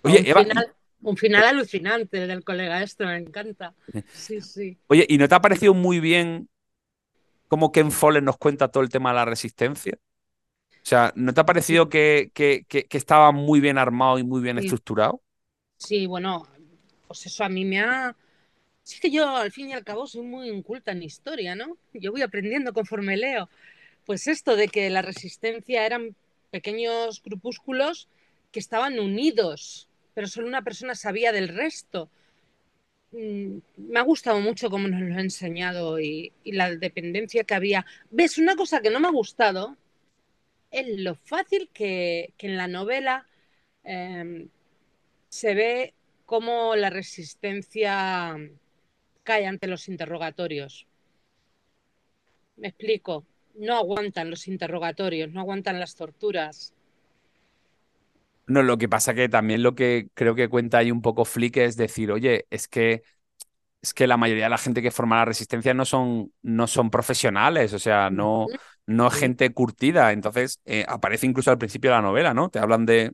Oye, 0.04 0.34
un, 0.34 0.46
final, 0.46 0.76
un 1.02 1.18
final 1.18 1.44
alucinante 1.44 2.28
del 2.28 2.44
colega 2.44 2.82
esto, 2.82 3.06
me 3.06 3.18
encanta. 3.18 3.74
Sí, 4.14 4.42
sí. 4.42 4.78
Oye, 4.88 5.06
¿y 5.10 5.18
no 5.18 5.28
te 5.28 5.36
ha 5.36 5.42
parecido 5.42 5.74
muy 5.74 6.00
bien 6.00 6.50
como 7.48 7.72
Ken 7.72 7.92
Follett 7.92 8.24
nos 8.24 8.38
cuenta 8.38 8.70
todo 8.70 8.84
el 8.84 8.90
tema 8.90 9.10
de 9.10 9.16
la 9.16 9.26
resistencia? 9.26 9.98
O 10.72 10.90
sea, 10.90 11.12
¿no 11.16 11.34
te 11.34 11.42
ha 11.42 11.46
parecido 11.46 11.90
que, 11.90 12.32
que, 12.34 12.88
estaba 12.92 13.34
muy 13.34 13.60
bien 13.60 13.78
armado 13.78 14.20
y 14.20 14.24
muy 14.24 14.42
bien 14.42 14.58
estructurado? 14.58 15.22
Sí, 15.76 16.06
bueno, 16.06 16.48
pues 17.08 17.26
eso 17.26 17.44
a 17.44 17.50
mí 17.50 17.66
me 17.66 17.82
ha, 17.82 18.16
Sí 18.88 19.02
que 19.02 19.12
yo, 19.12 19.28
al 19.36 19.52
fin 19.52 19.68
y 19.70 19.74
al 19.74 19.84
cabo, 19.84 20.08
soy 20.08 20.22
muy 20.22 20.48
inculta 20.48 20.94
en 20.94 21.04
historia, 21.04 21.56
¿no? 21.56 21.78
Yo 21.94 22.14
voy 22.14 22.22
aprendiendo 22.22 22.72
conforme 22.72 23.18
leo. 23.18 23.50
Pues 24.06 24.28
esto 24.28 24.56
de 24.56 24.70
que 24.70 24.90
la 24.90 25.02
resistencia 25.02 25.86
eran 25.86 26.16
pequeños 26.52 27.22
grupúsculos 27.22 28.08
que 28.50 28.60
estaban 28.62 28.98
unidos, 28.98 29.90
pero 30.14 30.28
solo 30.28 30.48
una 30.48 30.62
persona 30.62 30.96
sabía 30.96 31.34
del 31.34 31.50
resto. 31.50 32.10
Mm, 33.12 33.58
me 33.76 34.00
ha 34.00 34.04
gustado 34.04 34.40
mucho 34.40 34.70
cómo 34.70 34.88
nos 34.88 35.02
lo 35.02 35.16
ha 35.18 35.22
enseñado 35.22 36.00
y, 36.00 36.32
la 36.46 36.74
dependencia 36.74 37.44
que 37.44 37.56
había. 37.56 37.86
¿Ves? 38.10 38.38
Una 38.38 38.56
cosa 38.56 38.82
que 38.82 38.90
no 38.90 39.02
me 39.02 39.10
ha 39.10 39.12
gustado 39.12 39.76
es 40.72 40.88
lo 41.00 41.16
fácil 41.16 41.70
que, 41.74 42.34
en 42.40 42.56
la 42.56 42.70
novela 42.70 43.28
em, 43.84 44.48
se 45.30 45.54
ve 45.56 45.94
cómo 46.26 46.76
la 46.78 46.90
resistencia 46.90 48.38
cae 49.28 49.46
ante 49.46 49.68
los 49.68 49.88
interrogatorios. 49.94 50.74
Me 52.62 52.68
explico, 52.70 53.26
no 53.56 53.74
aguantan 53.78 54.30
los 54.30 54.48
interrogatorios, 54.48 55.32
no 55.32 55.42
aguantan 55.42 55.80
las 55.80 55.96
torturas. 55.96 56.74
No, 58.48 58.64
lo 58.64 58.78
que 58.78 58.88
pasa 58.88 59.14
que 59.14 59.28
también 59.28 59.62
lo 59.62 59.76
que 59.76 60.10
creo 60.14 60.34
que 60.34 60.48
cuenta 60.48 60.78
ahí 60.78 60.90
un 60.92 61.02
poco 61.02 61.26
Flick 61.26 61.58
es 61.58 61.76
decir, 61.76 62.12
oye, 62.12 62.46
es 62.50 62.68
que 62.68 63.04
es 63.82 63.94
que 63.94 64.08
la 64.08 64.18
mayoría 64.18 64.46
de 64.46 64.50
la 64.52 64.58
gente 64.58 64.82
que 64.82 64.92
forma 64.92 65.18
la 65.18 65.26
resistencia 65.26 65.74
no 65.74 65.86
son, 65.86 66.34
no 66.42 66.68
son 66.68 66.90
profesionales, 66.90 67.74
o 67.74 67.80
sea, 67.80 68.10
no, 68.10 68.48
no 68.88 69.08
es 69.08 69.14
gente 69.16 69.54
curtida. 69.54 70.12
Entonces, 70.14 70.60
eh, 70.66 70.86
aparece 70.88 71.28
incluso 71.28 71.52
al 71.52 71.60
principio 71.60 71.92
de 71.92 71.98
la 71.98 72.02
novela, 72.02 72.34
¿no? 72.34 72.50
Te 72.50 72.60
hablan 72.60 72.86
de, 72.86 73.14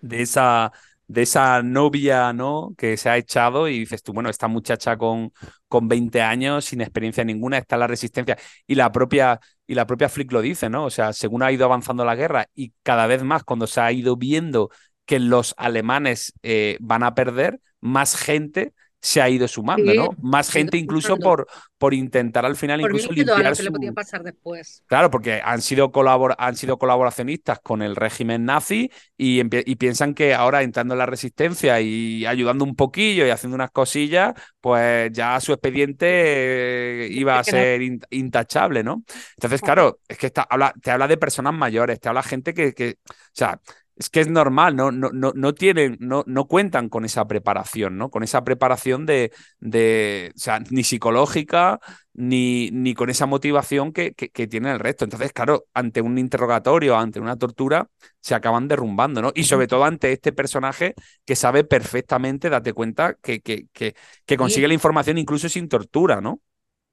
de 0.00 0.22
esa 0.22 0.72
de 1.08 1.22
esa 1.22 1.62
novia, 1.62 2.32
¿no? 2.32 2.74
Que 2.76 2.96
se 2.96 3.08
ha 3.08 3.16
echado 3.16 3.68
y 3.68 3.80
dices 3.80 4.02
tú, 4.02 4.12
bueno, 4.12 4.28
esta 4.30 4.46
muchacha 4.48 4.96
con, 4.96 5.32
con 5.66 5.88
20 5.88 6.20
años, 6.22 6.66
sin 6.66 6.80
experiencia 6.80 7.24
ninguna, 7.24 7.58
está 7.58 7.76
la 7.76 7.86
resistencia. 7.86 8.38
Y 8.66 8.74
la 8.74 8.92
propia, 8.92 9.40
y 9.66 9.74
la 9.74 9.86
propia 9.86 10.08
Flick 10.08 10.30
lo 10.32 10.42
dice, 10.42 10.68
¿no? 10.70 10.84
O 10.84 10.90
sea, 10.90 11.12
según 11.12 11.42
ha 11.42 11.50
ido 11.52 11.64
avanzando 11.64 12.04
la 12.04 12.14
guerra 12.14 12.48
y 12.54 12.72
cada 12.82 13.06
vez 13.06 13.22
más 13.24 13.42
cuando 13.44 13.66
se 13.66 13.80
ha 13.80 13.90
ido 13.92 14.16
viendo 14.16 14.70
que 15.06 15.18
los 15.18 15.54
alemanes 15.56 16.34
eh, 16.42 16.76
van 16.80 17.02
a 17.02 17.14
perder, 17.14 17.60
más 17.80 18.16
gente 18.16 18.74
se 19.00 19.22
ha 19.22 19.28
ido 19.28 19.46
sumando, 19.46 19.94
¿no? 19.94 20.08
Más 20.20 20.50
gente 20.50 20.76
incluso 20.76 21.16
por, 21.16 21.46
por 21.78 21.94
intentar 21.94 22.44
al 22.44 22.56
final 22.56 22.80
incluso 22.80 23.12
limpiar 23.12 23.54
su... 23.54 23.70
podía 23.72 23.92
pasar 23.92 24.24
después. 24.24 24.82
Claro, 24.86 25.10
porque 25.10 25.40
han 25.44 25.62
sido, 25.62 25.92
han 26.36 26.56
sido 26.56 26.78
colaboracionistas 26.78 27.60
con 27.60 27.82
el 27.82 27.94
régimen 27.94 28.44
nazi 28.44 28.90
y, 29.16 29.40
y, 29.40 29.76
piensan 29.76 30.14
que 30.14 30.34
ahora 30.34 30.62
entrando 30.62 30.94
en 30.94 30.98
la 30.98 31.06
resistencia 31.06 31.80
y 31.80 32.26
ayudando 32.26 32.64
un 32.64 32.74
poquillo 32.74 33.24
y 33.24 33.30
haciendo 33.30 33.54
unas 33.54 33.70
cosillas, 33.70 34.34
pues 34.60 35.12
ya 35.12 35.38
su 35.40 35.52
expediente 35.52 37.04
eh, 37.04 37.08
iba 37.10 37.38
a 37.38 37.44
ser 37.44 37.80
intachable, 38.10 38.82
¿no? 38.82 39.04
Entonces, 39.36 39.60
claro, 39.60 40.00
es 40.08 40.18
que 40.18 40.32
habla, 40.48 40.74
te 40.82 40.90
habla 40.90 41.06
de 41.06 41.16
personas 41.16 41.54
mayores, 41.54 42.00
te 42.00 42.08
habla 42.08 42.22
gente 42.22 42.52
que, 42.52 42.72
que 42.74 42.98
o 43.06 43.14
sea, 43.32 43.60
es 43.98 44.10
que 44.10 44.20
es 44.20 44.28
normal, 44.28 44.76
no, 44.76 44.92
no, 44.92 45.10
no, 45.10 45.32
no 45.34 45.54
tienen, 45.54 45.96
no, 45.98 46.22
no 46.28 46.46
cuentan 46.46 46.88
con 46.88 47.04
esa 47.04 47.26
preparación, 47.26 47.98
¿no? 47.98 48.10
Con 48.10 48.22
esa 48.22 48.44
preparación 48.44 49.06
de, 49.06 49.32
de 49.58 50.32
o 50.36 50.38
sea, 50.38 50.60
ni 50.70 50.84
psicológica, 50.84 51.80
ni, 52.14 52.70
ni 52.70 52.94
con 52.94 53.10
esa 53.10 53.26
motivación 53.26 53.92
que, 53.92 54.12
que, 54.12 54.46
tiene 54.46 54.70
el 54.70 54.78
resto. 54.78 55.04
Entonces, 55.04 55.32
claro, 55.32 55.66
ante 55.74 56.00
un 56.00 56.16
interrogatorio, 56.16 56.96
ante 56.96 57.18
una 57.18 57.36
tortura, 57.36 57.88
se 58.20 58.36
acaban 58.36 58.68
derrumbando, 58.68 59.20
¿no? 59.20 59.32
Y 59.34 59.44
sobre 59.44 59.66
todo 59.66 59.84
ante 59.84 60.12
este 60.12 60.32
personaje 60.32 60.94
que 61.24 61.34
sabe 61.34 61.64
perfectamente, 61.64 62.50
date 62.50 62.72
cuenta, 62.72 63.14
que, 63.14 63.40
que, 63.40 63.66
que, 63.72 64.36
consigue 64.36 64.68
la 64.68 64.74
información 64.74 65.18
incluso 65.18 65.48
sin 65.48 65.68
tortura, 65.68 66.20
¿no? 66.20 66.40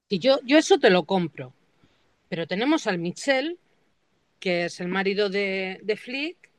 Y 0.09 0.17
yo, 0.17 0.39
yo 0.43 0.57
eso 0.57 0.79
te 0.79 0.89
lo 0.89 1.03
compro. 1.03 1.53
Pero 2.29 2.47
tenemos 2.47 2.87
al 2.87 2.97
Michel, 2.97 3.59
que 4.39 4.65
es 4.65 4.79
el 4.79 4.87
marido 4.87 5.29
de, 5.29 5.79
de 5.83 5.97
Flick, 5.97 6.54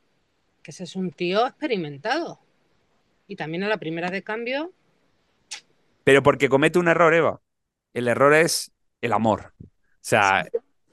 que 0.67 0.71
ese 0.71 0.83
es 0.83 0.97
un 0.97 1.11
tío 1.11 1.47
experimentado. 1.47 2.41
Y 3.25 3.37
también 3.37 3.63
a 3.63 3.69
la 3.69 3.77
primera 3.77 4.11
de 4.11 4.21
cambio. 4.21 4.73
pero 6.03 6.21
porque 6.21 6.49
comete 6.49 6.77
un 6.77 6.89
error, 6.89 7.13
Eva. 7.13 7.39
El 7.93 8.09
error 8.09 8.33
es 8.33 8.73
el 8.99 9.13
amor. 9.13 9.53
O 9.61 9.67
sea, 10.01 10.45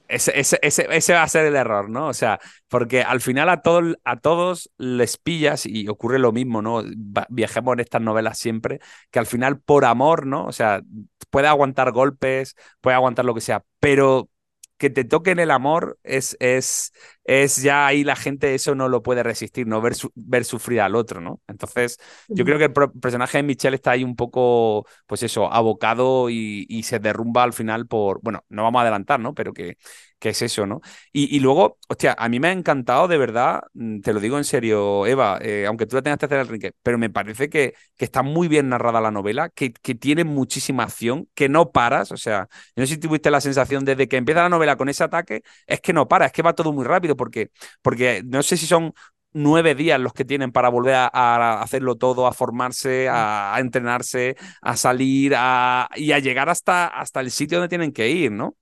ese, 0.07 0.31
ese, 0.39 0.57
ese, 0.61 1.13
va 1.13 1.23
a 1.23 1.27
ser 1.27 1.45
el 1.45 1.57
error, 1.57 1.89
¿no? 1.89 2.07
O 2.07 2.13
sea, 2.13 2.39
porque 2.69 3.01
al 3.01 3.19
final 3.19 3.49
a, 3.49 3.61
todo, 3.61 3.97
a 4.05 4.17
todos 4.21 4.71
les 4.77 5.17
pillas 5.17 5.65
y 5.65 5.89
ocurre 5.89 6.19
lo 6.19 6.31
mismo, 6.31 6.61
¿no? 6.61 6.81
Viajemos 7.27 7.73
en 7.73 7.81
estas 7.81 8.01
novelas 8.01 8.37
siempre, 8.37 8.79
que 9.11 9.19
al 9.19 9.25
final 9.25 9.59
por 9.59 9.83
amor, 9.83 10.25
¿no? 10.25 10.45
O 10.45 10.53
sea, 10.53 10.83
puede 11.29 11.47
aguantar 11.47 11.91
golpes, 11.91 12.55
puede 12.79 12.95
aguantar 12.95 13.25
lo 13.25 13.33
que 13.33 13.41
sea, 13.41 13.65
pero 13.81 14.29
que 14.77 14.89
te 14.89 15.05
toquen 15.05 15.39
el 15.39 15.51
amor 15.51 15.97
es, 16.03 16.35
es, 16.39 16.91
es 17.23 17.61
ya 17.61 17.87
ahí 17.87 18.03
la 18.03 18.15
gente 18.15 18.53
eso 18.55 18.75
no 18.75 18.89
lo 18.89 19.01
puede 19.03 19.23
resistir, 19.23 19.67
no 19.67 19.81
ver, 19.81 19.93
ver 20.15 20.45
sufrir 20.45 20.81
al 20.81 20.95
otro, 20.95 21.21
¿no? 21.21 21.41
Entonces, 21.47 21.97
yo 22.27 22.43
creo 22.45 22.57
que 22.57 22.65
el 22.65 22.73
personaje 22.99 23.37
de 23.37 23.43
Michelle 23.43 23.75
está 23.75 23.91
ahí 23.91 24.03
un 24.03 24.15
poco, 24.15 24.85
pues 25.07 25.23
eso, 25.23 25.51
abocado 25.51 26.29
y, 26.29 26.65
y, 26.69 26.83
se 26.83 26.99
derrumba 26.99 27.43
al 27.43 27.53
final 27.53 27.87
por, 27.87 28.19
bueno, 28.21 28.43
no 28.49 28.63
vamos 28.63 28.79
a 28.79 28.81
adelantar, 28.83 29.19
¿no? 29.19 29.33
Pero 29.33 29.53
que, 29.53 29.77
que 30.19 30.29
es 30.29 30.41
eso, 30.41 30.65
¿no? 30.65 30.81
Y, 31.11 31.35
y, 31.35 31.39
luego, 31.39 31.77
hostia, 31.87 32.15
a 32.17 32.29
mí 32.29 32.39
me 32.39 32.47
ha 32.47 32.51
encantado 32.51 33.07
de 33.07 33.17
verdad, 33.17 33.61
mm, 33.73 33.99
te 34.01 34.13
lo 34.13 34.19
digo 34.19 34.37
en 34.37 34.43
serio, 34.43 35.05
Eva, 35.05 35.39
eh, 35.41 35.65
aunque 35.67 35.85
tú 35.85 35.95
la 35.95 36.01
tengas 36.01 36.19
que 36.19 36.25
hacer 36.25 36.39
el 36.39 36.47
rinque, 36.47 36.71
pero 36.81 36.97
me 36.97 37.09
parece 37.09 37.49
que, 37.49 37.73
que 37.95 38.05
está 38.05 38.23
muy 38.23 38.47
bien 38.47 38.69
narrada 38.69 39.01
la 39.01 39.11
novela, 39.11 39.49
que, 39.49 39.73
que 39.73 39.95
tiene 39.95 40.23
muchísima 40.23 40.83
acción, 40.83 41.27
que 41.33 41.49
no 41.49 41.71
paras, 41.71 42.11
o 42.11 42.17
sea, 42.17 42.47
no 42.75 42.85
sé 42.85 42.93
si 42.95 42.99
tuviste 42.99 43.29
la 43.31 43.41
sensación 43.41 43.85
desde 43.85 44.07
que 44.07 44.17
empieza 44.17 44.41
la 44.43 44.49
novela 44.49 44.77
con 44.77 44.89
ese 44.89 45.03
ataque, 45.03 45.43
es 45.67 45.81
que 45.81 45.93
no 45.93 46.07
para, 46.07 46.25
es 46.25 46.31
que 46.31 46.41
va 46.41 46.53
todo 46.53 46.71
muy 46.73 46.85
rápido 46.85 47.15
porque, 47.15 47.51
porque 47.81 48.21
no 48.25 48.41
sé 48.43 48.57
si 48.57 48.65
son 48.67 48.93
nueve 49.33 49.75
días 49.75 49.99
los 49.99 50.13
que 50.13 50.25
tienen 50.25 50.51
para 50.51 50.69
volver 50.69 50.95
a, 50.95 51.61
hacerlo 51.61 51.95
todo, 51.97 52.25
a 52.25 52.33
formarse, 52.33 53.09
a, 53.09 53.55
entrenarse, 53.59 54.37
a 54.61 54.77
salir 54.77 55.33
a, 55.37 55.89
y 55.95 56.13
a 56.13 56.19
llegar 56.19 56.49
hasta, 56.49 56.87
hasta 56.87 57.19
el 57.19 57.31
sitio 57.31 57.57
donde 57.59 57.69
tienen 57.69 57.91
que 57.91 58.09
ir, 58.09 58.31
¿no? 58.31 58.55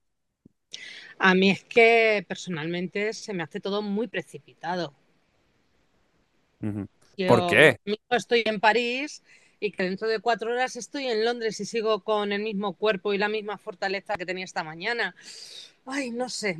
A 1.18 1.36
mí 1.36 1.52
es 1.52 1.64
que 1.64 2.26
personalmente 2.28 3.14
se 3.14 3.34
me 3.34 3.44
hace 3.44 3.60
todo 3.60 3.82
muy 3.82 4.08
precipitado. 4.08 4.94
¿Por 7.28 7.48
qué? 7.48 7.78
estoy 8.10 8.44
en 8.46 8.60
París 8.60 9.24
y 9.60 9.72
que 9.72 9.84
dentro 9.84 10.08
de 10.08 10.20
cuatro 10.20 10.52
horas 10.52 10.76
estoy 10.76 11.08
en 11.08 11.24
Londres 11.24 11.60
y 11.60 11.66
sigo 11.66 12.02
con 12.04 12.32
el 12.32 12.42
mismo 12.42 12.74
cuerpo 12.74 13.14
y 13.14 13.18
la 13.18 13.30
misma 13.30 13.58
fortaleza 13.58 14.16
que 14.16 14.26
tenía 14.26 14.46
esta 14.46 14.64
mañana. 14.64 15.16
Ay, 15.86 16.12
no 16.12 16.30
sé. 16.30 16.58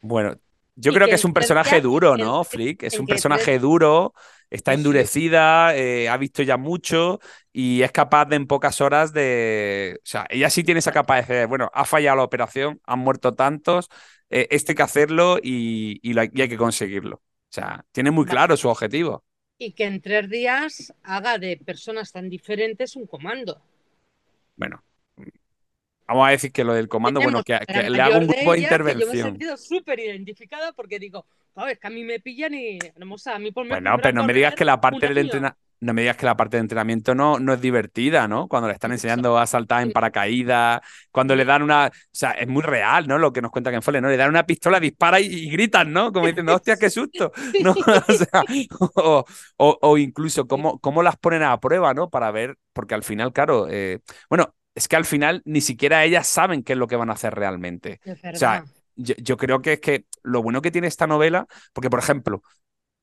Bueno, 0.00 0.38
yo 0.80 0.92
creo 0.92 1.06
que, 1.06 1.14
es 1.14 1.24
un 1.24 1.32
personaje 1.32 1.80
duro, 1.80 2.16
¿no, 2.16 2.42
Flick? 2.44 2.82
Es 2.82 2.98
un 2.98 3.06
personaje 3.06 3.58
duro, 3.58 4.14
está 4.48 4.72
endurecida, 4.72 5.76
eh, 5.76 6.08
ha 6.08 6.16
visto 6.16 6.42
ya 6.42 6.56
mucho 6.56 7.20
y 7.52 7.82
es 7.82 7.92
capaz 7.92 8.24
de 8.26 8.36
en 8.36 8.46
pocas 8.46 8.80
horas 8.80 9.12
de... 9.12 9.98
O 9.98 10.06
sea, 10.06 10.26
ella 10.30 10.48
sí 10.50 10.64
tiene 10.64 10.78
esa 10.78 10.92
capacidad 10.92 11.40
de, 11.40 11.46
bueno, 11.46 11.70
ha 11.74 11.84
fallado 11.84 12.16
la 12.16 12.24
operación, 12.24 12.80
han 12.84 12.98
muerto 13.00 13.34
tantos, 13.34 13.88
eh, 14.30 14.48
este 14.50 14.72
hay 14.72 14.76
que 14.76 14.82
hacerlo 14.82 15.38
y, 15.42 16.00
y, 16.02 16.18
hay 16.18 16.30
que 16.30 16.56
conseguirlo. 16.56 17.16
O 17.16 17.52
sea, 17.52 17.84
tiene 17.92 18.10
muy 18.10 18.24
claro 18.24 18.56
su 18.56 18.68
objetivo. 18.68 19.24
Y 19.58 19.72
que 19.72 19.84
en 19.84 20.00
tres 20.00 20.30
días 20.30 20.94
haga 21.02 21.36
de 21.36 21.58
personas 21.58 22.12
tan 22.12 22.30
diferentes 22.30 22.96
un 22.96 23.06
comando. 23.06 23.60
Bueno, 24.56 24.82
Vamos 26.10 26.26
a 26.26 26.30
decir 26.32 26.50
que 26.50 26.64
lo 26.64 26.74
del 26.74 26.88
comando, 26.88 27.20
bueno, 27.20 27.44
que, 27.44 27.56
le 27.88 28.02
hago 28.02 28.18
un 28.18 28.26
grupo 28.26 28.52
de, 28.52 28.58
intervención. 28.58 29.08
yo 29.08 29.12
me 29.12 29.20
he 29.20 29.22
sentido 29.22 29.56
súper 29.56 30.00
identificada 30.00 30.72
porque 30.72 30.98
digo, 30.98 31.24
es 31.68 31.78
que 31.78 31.86
a 31.86 31.90
mí 31.90 32.02
me 32.02 32.18
pillan 32.18 32.52
y 32.52 32.78
a 32.80 33.38
mí 33.38 33.52
por 33.52 33.68
Bueno, 33.68 33.96
pero 34.02 34.14
no 34.14 34.24
me 34.24 34.32
digas 34.32 34.56
que 34.56 34.64
la 34.64 34.80
parte 34.80 35.06
del 35.06 35.18
entrenamiento 35.18 35.70
no 35.80 35.94
me 35.94 36.02
digas 36.02 36.16
que 36.16 36.26
la 36.26 36.36
parte 36.36 36.58
de 36.58 36.60
entrenamiento 36.60 37.14
no, 37.14 37.38
no 37.38 37.54
es 37.54 37.60
divertida, 37.60 38.28
¿no? 38.28 38.48
Cuando 38.48 38.68
le 38.68 38.74
están 38.74 38.92
enseñando 38.92 39.38
a 39.38 39.46
saltar 39.46 39.82
en 39.82 39.92
paracaídas, 39.92 40.80
cuando 41.10 41.34
le 41.34 41.46
dan 41.46 41.62
una. 41.62 41.86
O 41.86 42.08
sea, 42.12 42.32
es 42.32 42.46
muy 42.46 42.62
real, 42.62 43.08
¿no? 43.08 43.18
Lo 43.18 43.32
que 43.32 43.40
nos 43.40 43.50
cuenta 43.50 43.70
Ken 43.70 43.80
Follett, 43.80 44.02
¿no? 44.02 44.10
Le 44.10 44.18
dan 44.18 44.28
una 44.28 44.44
pistola, 44.44 44.78
dispara 44.78 45.20
y, 45.20 45.48
gritan, 45.50 45.90
¿no? 45.90 46.12
Como 46.12 46.26
diciendo, 46.26 46.54
hostia, 46.54 46.76
qué 46.76 46.90
susto. 46.90 47.32
¿no? 47.62 47.74
O, 48.10 48.12
sea, 48.12 48.44
o, 49.56 49.78
o, 49.80 49.98
incluso 49.98 50.46
cómo, 50.46 50.78
cómo 50.80 51.02
las 51.02 51.16
ponen 51.16 51.42
a 51.42 51.58
prueba, 51.60 51.94
¿no? 51.94 52.10
Para 52.10 52.30
ver, 52.30 52.58
porque 52.72 52.94
al 52.94 53.02
final, 53.02 53.32
claro, 53.32 53.66
eh, 53.70 54.00
bueno, 54.28 54.54
es 54.74 54.88
que 54.88 54.96
al 54.96 55.04
final 55.04 55.42
ni 55.44 55.60
siquiera 55.60 56.04
ellas 56.04 56.26
saben 56.26 56.62
qué 56.62 56.74
es 56.74 56.78
lo 56.78 56.86
que 56.86 56.96
van 56.96 57.10
a 57.10 57.14
hacer 57.14 57.34
realmente. 57.34 58.00
o 58.06 58.36
sea, 58.36 58.64
yo, 58.96 59.36
creo 59.36 59.62
que 59.62 59.74
es 59.74 59.80
que 59.80 60.04
lo 60.22 60.42
bueno 60.42 60.62
que 60.62 60.70
tiene 60.70 60.86
esta 60.86 61.06
novela, 61.06 61.46
porque 61.72 61.90
por 61.90 61.98
ejemplo, 61.98 62.42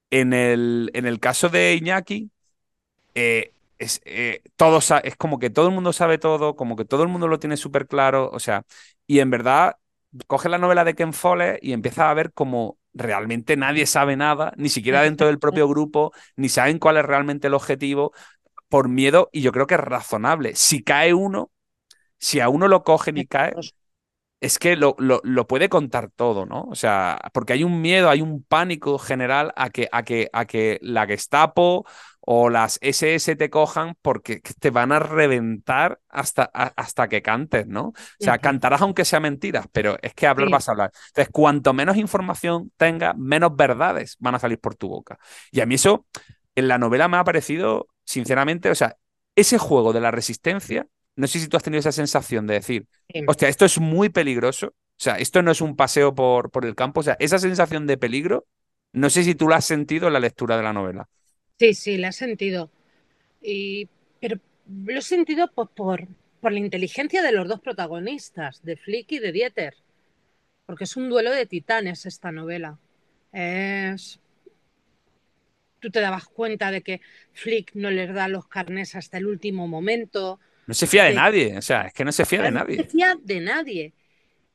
en 0.10 0.34
el, 0.34 0.92
en 0.94 1.06
el 1.06 1.20
caso 1.20 1.50
de 1.50 1.76
Iñaki, 1.76 2.30
eh, 3.16 3.52
es, 3.80 4.02
eh, 4.06 4.42
es 5.04 5.16
como 5.18 5.40
que 5.40 5.50
todo 5.50 5.68
el 5.68 5.74
mundo 5.74 5.94
sabe 5.94 6.18
todo, 6.18 6.56
como 6.56 6.76
que 6.76 6.86
todo 6.86 7.04
el 7.04 7.10
mundo 7.10 7.28
lo 7.28 7.40
tiene 7.40 7.58
súper 7.58 7.88
claro, 7.88 8.30
o 8.32 8.40
sea, 8.40 8.64
y 9.06 9.20
en 9.20 9.30
verdad 9.30 9.78
coge 10.28 10.50
la 10.50 10.58
novela 10.58 10.84
de 10.84 10.96
Ken 10.96 11.14
Follett 11.14 11.60
y 11.62 11.74
empieza 11.74 12.10
a 12.10 12.14
ver 12.14 12.32
como 12.34 12.78
realmente 12.94 13.58
nadie 13.58 13.86
sabe 13.86 14.16
nada, 14.16 14.54
ni 14.58 14.70
siquiera 14.70 15.02
dentro 15.02 15.28
del 15.28 15.40
propio 15.40 15.68
grupo, 15.70 16.14
ni 16.36 16.50
saben 16.50 16.80
cuál 16.80 16.98
es 16.98 17.06
realmente 17.06 17.48
el 17.48 17.54
objetivo, 17.54 18.14
por 18.70 18.90
miedo, 18.90 19.30
y 19.32 19.42
yo 19.42 19.52
creo 19.52 19.68
que 19.68 19.76
es 19.76 19.80
razonable. 19.80 20.56
Si 20.56 20.84
cae 20.84 21.14
uno, 21.14 21.52
si 22.18 22.40
a 22.40 22.50
uno 22.50 22.68
lo 22.68 22.84
cogen 22.84 23.18
y 23.18 23.26
cae, 23.26 23.54
es 24.40 24.60
que 24.60 24.76
lo, 24.76 24.96
lo, 25.00 25.48
puede 25.48 25.68
contar 25.68 26.12
todo, 26.12 26.46
¿no? 26.46 26.64
O 26.70 26.76
sea, 26.76 27.20
porque 27.34 27.54
hay 27.54 27.64
un 27.64 27.82
miedo, 27.82 28.10
hay 28.10 28.22
un 28.22 28.44
pánico 28.44 29.00
general 29.00 29.52
a 29.56 29.72
que, 29.72 29.90
a 29.92 30.04
que, 30.04 30.30
a 30.32 30.46
que 30.46 30.78
la 30.84 31.08
Gestapo 31.08 31.86
o 32.20 32.50
las 32.50 32.78
SS 32.82 33.36
te 33.36 33.50
cojan 33.50 33.96
porque 34.02 34.42
te 34.60 34.70
van 34.70 34.92
a 34.92 35.00
reventar 35.00 36.00
hasta, 36.10 36.44
hasta 36.44 37.08
que 37.08 37.22
cantes, 37.24 37.66
¿no? 37.66 37.88
O 37.88 37.94
sea, 38.20 38.38
cantarás 38.38 38.82
aunque 38.82 39.06
sea 39.06 39.20
mentiras, 39.20 39.66
pero 39.72 39.98
es 40.02 40.14
que 40.14 40.28
hablar 40.28 40.50
vas 40.50 40.70
a 40.70 40.74
hablar. 40.74 40.92
Entonces, 41.08 41.32
cuanto 41.32 41.74
menos 41.74 41.98
información 41.98 42.72
tengas, 42.78 43.18
menos 43.18 43.56
verdades 43.56 44.18
van 44.20 44.36
a 44.36 44.40
salir 44.40 44.60
por 44.60 44.76
tu 44.76 44.88
boca. 44.88 45.18
Y 45.52 45.62
a 45.62 45.66
mí 45.66 45.76
eso 45.76 46.06
en 46.54 46.68
la 46.68 46.78
novela 46.78 47.08
me 47.08 47.18
ha 47.18 47.24
parecido, 47.24 47.88
sinceramente, 48.04 48.70
o 48.70 48.76
sea, 48.76 48.98
ese 49.36 49.58
juego 49.58 49.94
de 49.94 50.02
la 50.02 50.12
resistencia 50.12 50.88
no 51.18 51.28
sé 51.28 51.40
si 51.40 51.48
tú 51.48 51.58
has 51.58 51.64
tenido 51.64 51.80
esa 51.80 51.92
sensación 51.92 52.48
de 52.48 52.54
decir, 52.54 52.88
hostia, 53.28 53.50
esto 53.50 53.66
es 53.66 53.80
muy 53.80 54.10
peligroso. 54.10 54.68
O 54.68 55.00
sea, 55.00 55.16
esto 55.18 55.42
no 55.42 55.52
es 55.52 55.62
un 55.62 55.76
paseo 55.76 56.16
por, 56.16 56.50
por 56.52 56.66
el 56.66 56.76
campo. 56.76 57.02
O 57.02 57.04
sea, 57.04 57.18
esa 57.20 57.40
sensación 57.40 57.86
de 57.88 57.98
peligro, 57.98 58.46
no 58.94 59.10
sé 59.10 59.24
si 59.24 59.36
tú 59.36 59.48
la 59.48 59.58
has 59.58 59.66
sentido 59.66 60.08
en 60.08 60.14
la 60.14 60.20
lectura 60.20 60.58
de 60.58 60.64
la 60.64 60.74
novela. 60.74 61.10
Sí, 61.60 61.74
sí, 61.74 61.98
la 61.98 62.10
he 62.10 62.14
sentido. 62.14 62.70
Y, 63.42 63.90
pero 64.20 64.40
lo 64.86 65.00
he 65.00 65.02
sentido 65.02 65.52
pues, 65.54 65.70
por, 65.76 66.08
por 66.40 66.52
la 66.52 66.60
inteligencia 66.60 67.22
de 67.24 67.32
los 67.32 67.48
dos 67.48 67.60
protagonistas, 67.62 68.64
de 68.64 68.78
Flick 68.78 69.12
y 69.14 69.20
de 69.20 69.32
Dieter. 69.32 69.76
Porque 70.66 70.84
es 70.84 70.96
un 70.98 71.10
duelo 71.10 71.32
de 71.32 71.46
titanes 71.46 72.06
esta 72.06 72.32
novela. 72.32 72.78
Es... 73.32 74.20
Tú 75.80 75.90
te 75.92 76.00
dabas 76.00 76.26
cuenta 76.26 76.72
de 76.72 76.82
que 76.82 77.02
Flick 77.34 77.72
no 77.74 77.92
les 77.92 78.14
da 78.14 78.28
los 78.28 78.48
carnes 78.48 78.96
hasta 78.96 79.18
el 79.18 79.28
último 79.28 79.68
momento, 79.68 80.40
no 80.68 80.74
se 80.74 80.86
fía 80.86 81.06
de 81.06 81.14
nadie, 81.14 81.58
o 81.58 81.62
sea, 81.62 81.84
es 81.84 81.94
que 81.94 82.04
no 82.04 82.12
se 82.12 82.26
fía 82.26 82.42
de 82.44 82.52
nadie. 82.52 82.78
No 82.78 82.84
se 82.84 82.90
fía 82.90 83.16
de 83.24 83.40
nadie. 83.40 83.94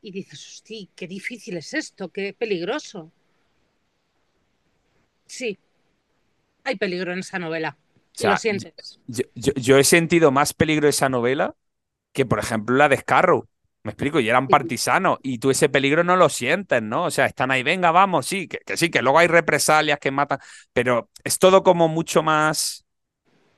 Y 0.02 0.10
dices, 0.10 0.46
hostia, 0.46 0.86
qué 0.94 1.06
difícil 1.06 1.56
es 1.56 1.72
esto, 1.72 2.10
qué 2.10 2.34
peligroso. 2.38 3.10
Sí, 5.26 5.58
hay 6.64 6.76
peligro 6.76 7.12
en 7.12 7.20
esa 7.20 7.38
novela. 7.38 7.78
lo 8.22 8.36
sientes. 8.36 9.00
Yo, 9.06 9.78
he 9.78 9.84
sentido 9.84 10.30
más 10.30 10.52
peligro 10.52 10.86
en 10.86 10.90
esa 10.90 11.08
novela 11.08 11.54
que, 12.12 12.26
por 12.26 12.38
ejemplo, 12.38 12.76
la 12.76 12.90
de 12.90 12.98
Scarrow. 12.98 13.48
Me 13.84 13.92
explico, 13.92 14.20
y 14.20 14.28
eran 14.28 14.46
partisanos, 14.46 15.18
y 15.24 15.38
tú 15.38 15.50
ese 15.50 15.68
peligro 15.68 16.04
no 16.04 16.14
lo 16.14 16.28
sientes, 16.28 16.80
¿no? 16.80 17.06
O 17.06 17.10
sea, 17.10 17.26
están 17.26 17.50
ahí, 17.50 17.64
venga, 17.64 17.90
vamos, 17.90 18.26
sí, 18.26 18.46
que, 18.46 18.58
que 18.58 18.76
sí, 18.76 18.90
que 18.90 19.02
luego 19.02 19.18
hay 19.18 19.26
represalias 19.26 19.98
que 19.98 20.12
matan, 20.12 20.38
pero 20.72 21.10
es 21.24 21.40
todo 21.40 21.64
como 21.64 21.88
mucho 21.88 22.22
más. 22.22 22.84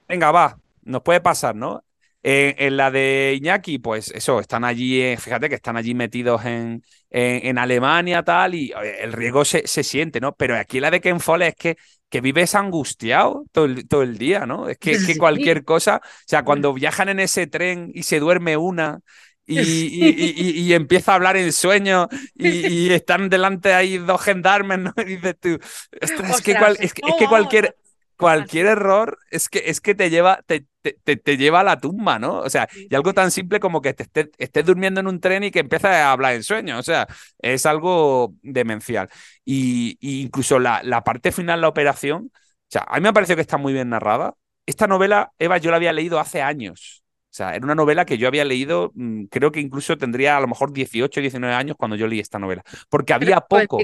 Venga, 0.08 0.32
va, 0.32 0.58
nos 0.82 1.02
puede 1.02 1.20
pasar, 1.20 1.54
¿no? 1.54 1.83
En, 2.26 2.78
la 2.78 2.90
de 2.90 3.34
Iñaki, 3.36 3.78
pues 3.78 4.10
eso, 4.10 4.40
están 4.40 4.64
allí, 4.64 4.98
eh, 5.02 5.18
fíjate 5.18 5.50
que 5.50 5.56
están 5.56 5.76
allí 5.76 5.92
metidos 5.94 6.42
en, 6.46 6.82
en, 7.10 7.58
Alemania, 7.58 8.22
tal, 8.22 8.54
y 8.54 8.72
el 8.98 9.12
riesgo 9.12 9.44
se, 9.44 9.66
se, 9.66 9.84
siente, 9.84 10.20
¿no? 10.20 10.34
Pero 10.34 10.56
aquí 10.56 10.80
la 10.80 10.90
de 10.90 11.02
Ken 11.02 11.20
Follett 11.20 11.50
es 11.50 11.54
que, 11.56 11.76
que 12.08 12.22
vives 12.22 12.54
angustiado 12.54 13.44
todo 13.52 13.66
el, 13.66 13.86
todo 13.86 14.02
el 14.02 14.16
día, 14.16 14.46
¿no? 14.46 14.70
Es 14.70 14.78
que, 14.78 14.96
que 15.04 15.18
cualquier 15.18 15.64
cosa, 15.64 16.00
o 16.02 16.24
sea, 16.26 16.44
cuando 16.44 16.72
viajan 16.72 17.10
en 17.10 17.20
ese 17.20 17.46
tren 17.46 17.90
y 17.92 18.04
se 18.04 18.20
duerme 18.20 18.56
una, 18.56 19.00
y, 19.46 19.60
y, 19.60 20.60
y, 20.62 20.72
empieza 20.72 21.12
a 21.12 21.16
hablar 21.16 21.36
en 21.36 21.52
sueño 21.52 22.08
y, 22.34 22.90
están 22.90 23.28
delante 23.28 23.74
ahí 23.74 23.98
dos 23.98 24.22
gendarmes, 24.22 24.78
¿no? 24.78 24.94
Y 25.06 25.16
dices 25.16 25.36
tú, 25.38 25.58
es, 26.00 26.12
que 26.40 26.56
es, 26.80 26.94
que 26.94 27.26
cualquier, 27.26 27.76
cualquier 28.16 28.66
error 28.66 29.18
es 29.30 29.48
que, 29.48 29.64
es 29.66 29.80
que 29.80 29.94
te 29.94 30.10
lleva, 30.10 30.40
te, 30.46 30.66
te, 30.82 31.36
lleva 31.36 31.60
a 31.60 31.64
la 31.64 31.80
tumba, 31.80 32.18
¿no? 32.18 32.40
O 32.40 32.50
sea, 32.50 32.68
y 32.74 32.94
algo 32.94 33.14
tan 33.14 33.30
simple 33.30 33.60
como 33.60 33.80
que 33.80 33.94
te 33.94 34.04
estés, 34.38 34.66
durmiendo 34.66 35.00
en 35.00 35.06
un 35.06 35.20
tren 35.20 35.44
y 35.44 35.50
que 35.50 35.60
empiezas 35.60 35.92
a 35.92 36.12
hablar 36.12 36.34
en 36.34 36.42
sueño. 36.42 36.78
O 36.78 36.82
sea, 36.82 37.06
es 37.38 37.66
algo 37.66 38.34
demencial. 38.42 39.08
Y, 39.44 39.96
incluso 40.00 40.58
la, 40.58 40.82
la, 40.82 41.02
parte 41.04 41.32
final, 41.32 41.60
la 41.60 41.68
operación, 41.68 42.30
o 42.34 42.66
sea, 42.68 42.84
a 42.88 42.96
mí 42.96 43.02
me 43.02 43.08
ha 43.08 43.12
parecido 43.12 43.36
que 43.36 43.42
está 43.42 43.56
muy 43.56 43.72
bien 43.72 43.88
narrada. 43.88 44.34
Esta 44.66 44.86
novela, 44.86 45.32
Eva, 45.38 45.58
yo 45.58 45.70
la 45.70 45.76
había 45.76 45.92
leído 45.92 46.18
hace 46.18 46.42
años. 46.42 47.04
O 47.34 47.36
sea, 47.36 47.56
era 47.56 47.64
una 47.64 47.74
novela 47.74 48.04
que 48.04 48.16
yo 48.16 48.28
había 48.28 48.44
leído, 48.44 48.92
mm, 48.94 49.24
creo 49.24 49.50
que 49.50 49.58
incluso 49.58 49.98
tendría 49.98 50.36
a 50.36 50.40
lo 50.40 50.46
mejor 50.46 50.72
18, 50.72 51.20
19 51.20 51.52
años 51.52 51.76
cuando 51.76 51.96
yo 51.96 52.06
leí 52.06 52.20
esta 52.20 52.38
novela. 52.38 52.62
Porque 52.88 53.12
había 53.12 53.40
poco. 53.40 53.78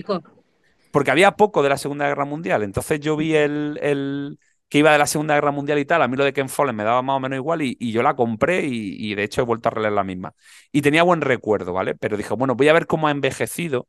Porque 0.90 1.10
había 1.10 1.32
poco 1.32 1.62
de 1.62 1.68
la 1.68 1.78
Segunda 1.78 2.06
Guerra 2.08 2.24
Mundial. 2.24 2.62
Entonces 2.62 3.00
yo 3.00 3.16
vi 3.16 3.34
el, 3.34 3.78
el 3.82 4.38
que 4.70 4.78
iba 4.78 4.92
de 4.92 4.98
la 4.98 5.06
Segunda 5.06 5.34
Guerra 5.34 5.50
Mundial 5.50 5.78
y 5.80 5.84
tal, 5.84 6.00
a 6.00 6.08
mí 6.08 6.16
lo 6.16 6.24
de 6.24 6.32
Ken 6.32 6.48
Follett 6.48 6.74
me 6.76 6.84
daba 6.84 7.02
más 7.02 7.16
o 7.16 7.20
menos 7.20 7.36
igual 7.36 7.60
y, 7.62 7.92
yo 7.92 8.02
la 8.02 8.14
compré 8.14 8.62
y, 8.64 9.14
de 9.14 9.24
hecho 9.24 9.42
he 9.42 9.44
vuelto 9.44 9.68
a 9.68 9.72
releer 9.72 9.92
la 9.92 10.04
misma. 10.04 10.34
Y 10.72 10.80
tenía 10.82 11.02
buen 11.02 11.20
recuerdo, 11.20 11.72
¿vale? 11.72 11.96
Pero 11.96 12.16
dije, 12.16 12.34
bueno, 12.34 12.54
voy 12.54 12.68
a 12.68 12.72
ver 12.72 12.86
cómo 12.86 13.08
ha 13.08 13.10
envejecido, 13.10 13.88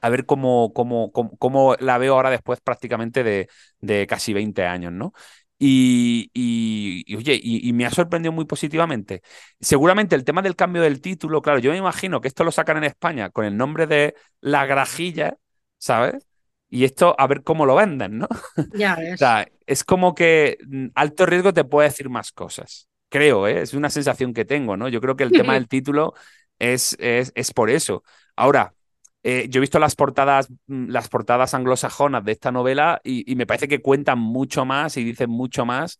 a 0.00 0.08
ver 0.10 0.26
cómo, 0.26 0.72
cómo, 0.74 1.12
cómo, 1.12 1.76
la 1.78 1.98
veo 1.98 2.14
ahora 2.14 2.30
después 2.30 2.60
prácticamente 2.60 3.22
de, 3.24 3.48
de 3.80 4.06
casi 4.06 4.32
20 4.32 4.64
años, 4.66 4.92
¿no? 4.92 5.12
Y, 5.58 6.30
y, 6.34 7.14
oye, 7.14 7.38
y, 7.40 7.72
me 7.72 7.86
ha 7.86 7.90
sorprendido 7.90 8.32
muy 8.32 8.46
positivamente. 8.46 9.22
Seguramente 9.60 10.16
el 10.16 10.24
tema 10.24 10.42
del 10.42 10.56
cambio 10.56 10.82
del 10.82 11.00
título, 11.00 11.40
claro, 11.42 11.60
yo 11.60 11.70
me 11.70 11.76
imagino 11.78 12.20
que 12.20 12.28
esto 12.28 12.44
lo 12.44 12.50
sacan 12.50 12.78
en 12.78 12.84
España 12.84 13.30
con 13.30 13.44
el 13.44 13.56
nombre 13.56 13.86
de 13.86 14.14
La 14.40 14.66
Grajilla, 14.66 15.36
¿sabes? 15.82 16.28
Y 16.70 16.84
esto 16.84 17.16
a 17.18 17.26
ver 17.26 17.42
cómo 17.42 17.66
lo 17.66 17.74
venden, 17.74 18.18
¿no? 18.18 18.28
Ya 18.74 18.94
ves. 18.94 19.14
o 19.14 19.16
sea, 19.16 19.46
es 19.66 19.82
como 19.82 20.14
que 20.14 20.58
mm, 20.66 20.86
alto 20.94 21.26
riesgo 21.26 21.52
te 21.52 21.64
puede 21.64 21.88
decir 21.88 22.08
más 22.08 22.30
cosas. 22.30 22.88
Creo, 23.08 23.46
¿eh? 23.48 23.62
es 23.62 23.74
una 23.74 23.90
sensación 23.90 24.32
que 24.32 24.44
tengo, 24.44 24.76
¿no? 24.76 24.88
Yo 24.88 25.00
creo 25.00 25.16
que 25.16 25.24
el 25.24 25.32
tema 25.32 25.54
del 25.54 25.68
título 25.68 26.14
es, 26.58 26.96
es, 27.00 27.32
es 27.34 27.52
por 27.52 27.68
eso. 27.68 28.04
Ahora, 28.36 28.74
eh, 29.24 29.46
yo 29.50 29.58
he 29.58 29.60
visto 29.60 29.80
las 29.80 29.96
portadas, 29.96 30.48
mm, 30.68 30.88
las 30.88 31.08
portadas 31.08 31.52
anglosajonas 31.52 32.24
de 32.24 32.32
esta 32.32 32.52
novela 32.52 33.00
y, 33.02 33.34
me 33.34 33.46
parece 33.46 33.66
que 33.68 33.82
cuentan 33.82 34.20
mucho 34.20 34.64
más 34.64 34.96
y 34.96 35.04
dicen 35.04 35.30
mucho 35.30 35.66
más 35.66 35.98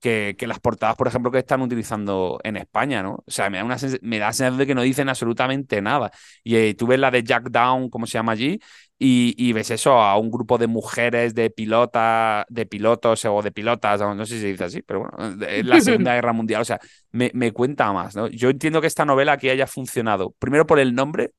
que, 0.00 0.36
que, 0.38 0.46
las 0.46 0.60
portadas, 0.60 0.96
por 0.96 1.08
ejemplo, 1.08 1.30
que 1.30 1.38
están 1.38 1.62
utilizando 1.62 2.38
en 2.44 2.56
España, 2.56 3.02
¿no? 3.02 3.24
O 3.26 3.30
sea, 3.30 3.50
me 3.50 3.58
da, 3.58 3.64
una 3.64 3.76
me 4.02 4.18
da 4.18 4.26
la 4.26 4.32
sensación 4.32 4.58
de 4.58 4.66
que 4.66 4.74
no 4.74 4.82
dicen 4.82 5.08
absolutamente 5.08 5.80
nada. 5.82 6.10
Y 6.42 6.56
eh, 6.56 6.74
tú 6.74 6.86
ves 6.86 6.98
la 6.98 7.10
de 7.10 7.22
Jack 7.24 7.50
Down, 7.50 7.90
¿cómo 7.90 8.06
se 8.06 8.14
llama 8.14 8.32
allí? 8.32 8.60
Y, 8.96 9.52
ves 9.52 9.70
eso 9.70 9.92
a 10.00 10.16
un 10.16 10.30
grupo 10.30 10.56
de 10.56 10.66
mujeres 10.66 11.34
de 11.34 11.50
pilota, 11.50 12.46
de 12.48 12.64
pilotos 12.64 13.24
o 13.26 13.42
de 13.42 13.52
pilotas, 13.52 14.00
no 14.00 14.24
sé 14.24 14.36
si 14.36 14.40
se 14.40 14.46
dice 14.46 14.64
así, 14.64 14.82
pero 14.82 15.00
bueno, 15.00 15.44
en 15.46 15.68
la 15.68 15.80
Segunda 15.80 16.14
Guerra 16.14 16.32
Mundial. 16.32 16.62
O 16.62 16.64
sea, 16.64 16.80
me, 17.10 17.30
me 17.34 17.52
cuenta 17.52 17.92
más, 17.92 18.16
¿no? 18.16 18.28
Yo 18.28 18.48
entiendo 18.50 18.80
que 18.80 18.86
esta 18.86 19.04
novela 19.04 19.32
aquí 19.32 19.50
haya 19.50 19.66
funcionado, 19.66 20.34
primero 20.38 20.66
por 20.66 20.78
el 20.78 20.94
nombre, 20.94 21.32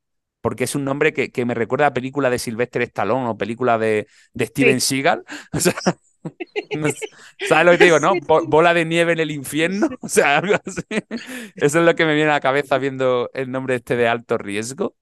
porque 0.45 0.65
es 0.65 0.75
un 0.75 0.85
nombre 0.85 1.11
que, 1.11 1.45
me 1.45 1.55
recuerda 1.55 1.87
a 1.87 1.93
película 1.95 2.29
de 2.29 2.37
Sylvester 2.37 2.83
Stallone 2.83 3.29
o 3.29 3.35
película 3.35 3.79
de, 3.79 4.05
Steven 4.39 4.79
Seagal. 4.79 5.23
¿Sabes 7.49 7.65
lo 7.65 7.71
que 7.71 7.77
te 7.79 7.83
digo, 7.85 7.99
no? 7.99 8.13
Bola 8.45 8.75
de 8.75 8.85
nieve 8.85 9.13
en 9.13 9.19
el 9.21 9.31
infierno. 9.31 9.89
O 10.01 10.07
sea, 10.07 10.37
algo 10.37 10.53
así. 10.63 10.83
Eso 11.55 11.79
es 11.79 11.83
lo 11.85 11.95
que 11.95 12.05
me 12.05 12.13
viene 12.13 12.29
a 12.29 12.33
la 12.33 12.41
cabeza 12.41 12.77
viendo 12.77 13.31
el 13.33 13.49
nombre 13.49 13.73
este 13.73 13.95
de 13.95 14.07
alto 14.07 14.37
riesgo. 14.37 14.95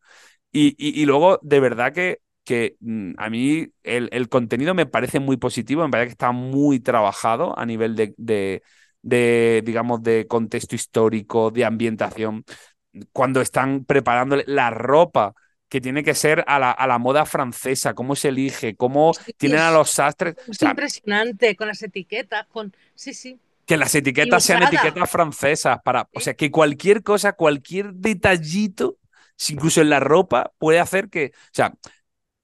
Y, 0.54 1.06
luego, 1.06 1.40
de 1.42 1.60
verdad 1.60 1.92
que, 1.92 2.20
que 2.44 2.76
mm, 2.80 3.14
a 3.18 3.30
mí 3.30 3.68
el, 3.84 4.30
contenido 4.30 4.74
me 4.74 4.86
parece 4.86 5.20
muy 5.20 5.38
positivo, 5.38 5.84
me 5.84 5.90
parece 5.90 6.08
que 6.08 6.14
está 6.14 6.32
muy 6.32 6.80
trabajado 6.80 7.58
a 7.58 7.66
nivel 7.66 7.96
de, 7.96 8.14
de 9.02 9.64
digamos, 9.66 10.04
de 10.04 10.28
contexto 10.28 10.76
histórico, 10.76 11.52
de 11.52 11.66
ambientación 11.66 12.44
cuando 13.12 13.42
están 13.42 13.86
preparándole 13.86 14.44
la 14.48 14.70
ropa 14.70 15.34
que 15.70 15.82
tiene 15.82 16.04
que 16.04 16.14
ser 16.14 16.44
a 16.48 16.60
la, 16.60 16.72
a 16.72 16.86
la 16.86 17.00
moda 17.00 17.26
francesa, 17.26 17.96
cómo 17.96 18.16
se 18.16 18.28
elige, 18.28 18.76
cómo 18.76 19.12
tienen 19.38 19.60
a 19.60 19.72
los 19.72 19.90
sastres. 19.90 20.36
Es 20.48 20.62
impresionante, 20.62 21.56
con 21.56 21.68
las 21.68 21.82
etiquetas, 21.82 22.46
con... 22.48 22.76
Sí, 22.94 23.14
sí. 23.14 23.40
Que 23.66 23.78
las 23.78 23.96
etiquetas 23.96 24.44
sean 24.44 24.64
etiquetas 24.64 25.10
francesas, 25.10 25.80
para, 25.84 26.08
o 26.14 26.20
sea, 26.20 26.36
que 26.36 26.52
cualquier 26.52 27.02
cosa, 27.02 27.34
cualquier 27.34 27.94
detallito, 27.94 28.98
incluso 29.50 29.82
en 29.82 29.90
la 29.90 30.00
ropa, 30.00 30.52
puede 30.60 30.80
hacer 30.80 31.10
que, 31.10 31.32
o 31.34 31.54
sea, 31.54 31.74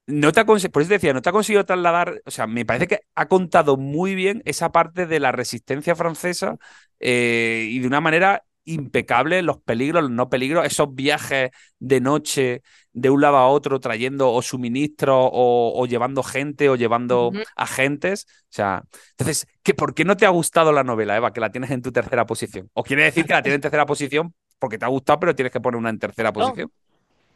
no 0.09 0.31
te 0.31 0.39
ha 0.39 0.45
por 0.45 0.57
eso 0.57 0.69
te 0.69 0.85
decía, 0.85 1.13
no 1.13 1.21
te 1.21 1.29
ha 1.29 1.31
conseguido 1.31 1.65
trasladar, 1.65 2.21
o 2.25 2.31
sea, 2.31 2.47
me 2.47 2.65
parece 2.65 2.87
que 2.87 3.01
ha 3.15 3.27
contado 3.27 3.77
muy 3.77 4.15
bien 4.15 4.41
esa 4.45 4.71
parte 4.71 5.05
de 5.05 5.19
la 5.19 5.31
resistencia 5.31 5.95
francesa 5.95 6.57
eh, 6.99 7.67
y 7.69 7.79
de 7.79 7.87
una 7.87 8.01
manera 8.01 8.43
impecable 8.65 9.41
los 9.41 9.61
peligros, 9.61 10.03
los 10.03 10.11
no 10.11 10.29
peligros, 10.29 10.65
esos 10.65 10.93
viajes 10.93 11.51
de 11.79 12.01
noche 12.01 12.61
de 12.91 13.09
un 13.09 13.21
lado 13.21 13.37
a 13.37 13.47
otro 13.47 13.79
trayendo 13.79 14.31
o 14.31 14.41
suministros 14.41 15.29
o, 15.31 15.85
llevando 15.87 16.23
gente 16.23 16.69
o 16.69 16.75
llevando 16.75 17.31
agentes. 17.55 18.25
O 18.43 18.53
sea, 18.53 18.83
entonces, 19.11 19.47
¿qué, 19.63 19.73
¿por 19.73 19.93
qué 19.93 20.05
no 20.05 20.17
te 20.17 20.25
ha 20.25 20.29
gustado 20.29 20.71
la 20.71 20.83
novela, 20.83 21.15
Eva, 21.15 21.33
que 21.33 21.39
la 21.39 21.51
tienes 21.51 21.71
en 21.71 21.81
tu 21.81 21.91
tercera 21.91 22.25
posición? 22.25 22.69
¿O 22.73 22.83
quiere 22.83 23.03
decir 23.03 23.25
que 23.25 23.33
la 23.33 23.41
tienes 23.41 23.55
en 23.55 23.61
tercera 23.61 23.85
posición 23.85 24.33
porque 24.57 24.77
te 24.77 24.85
ha 24.85 24.89
gustado, 24.89 25.19
pero 25.19 25.35
tienes 25.35 25.53
que 25.53 25.61
poner 25.61 25.77
una 25.77 25.89
en 25.89 25.99
tercera 25.99 26.33
posición? 26.33 26.71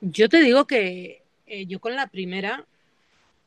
Yo 0.02 0.28
te 0.28 0.42
digo 0.42 0.68
que 0.68 1.23
eh, 1.54 1.66
yo 1.68 1.80
con 1.80 1.96
la 1.96 2.08
primera, 2.08 2.66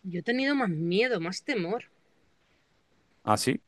yo 0.02 0.20
he 0.20 0.22
tenido 0.22 0.54
más 0.54 0.68
miedo, 0.68 1.20
más 1.20 1.42
temor. 1.42 1.84
¿Ah, 3.24 3.36
sí? 3.36 3.60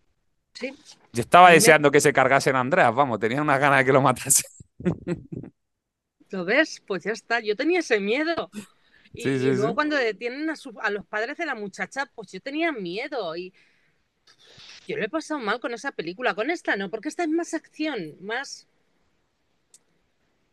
Sí. 0.55 0.73
Yo 1.13 1.21
estaba 1.23 1.51
deseando 1.51 1.91
que 1.91 2.01
se 2.01 2.13
cargasen 2.13 2.55
a 2.55 2.61
Andreas, 2.61 2.95
vamos, 2.95 3.19
tenía 3.19 3.43
unas 3.43 3.59
ganas 3.59 3.81
de 3.81 3.85
que 3.85 3.93
lo 3.93 4.01
matase. 4.01 4.45
¿Lo 6.31 6.45
ves? 6.45 6.83
Pues 6.87 7.05
ya 7.05 7.13
está, 7.13 7.41
yo 7.41 7.57
tenía 7.57 7.81
ese 7.81 7.99
miedo. 7.99 8.51
Y, 9.13 9.25
luego 9.25 9.75
cuando 9.75 9.97
detienen 9.97 10.49
a, 10.51 10.91
los 10.91 11.07
padres 11.07 11.37
de 11.39 11.47
la 11.47 11.55
muchacha, 11.55 12.07
pues 12.15 12.31
yo 12.31 12.41
tenía 12.41 12.71
miedo 12.71 13.35
y 13.37 13.53
yo 14.87 14.97
lo 14.97 15.05
he 15.05 15.09
pasado 15.09 15.41
mal 15.41 15.59
con 15.59 15.73
esa 15.75 15.91
película, 15.93 16.35
con 16.35 16.51
esta 16.51 16.77
no, 16.77 16.91
porque 16.91 17.09
esta 17.09 17.25
es 17.25 17.29
más 17.29 17.55
acción, 17.55 18.17
más... 18.21 18.69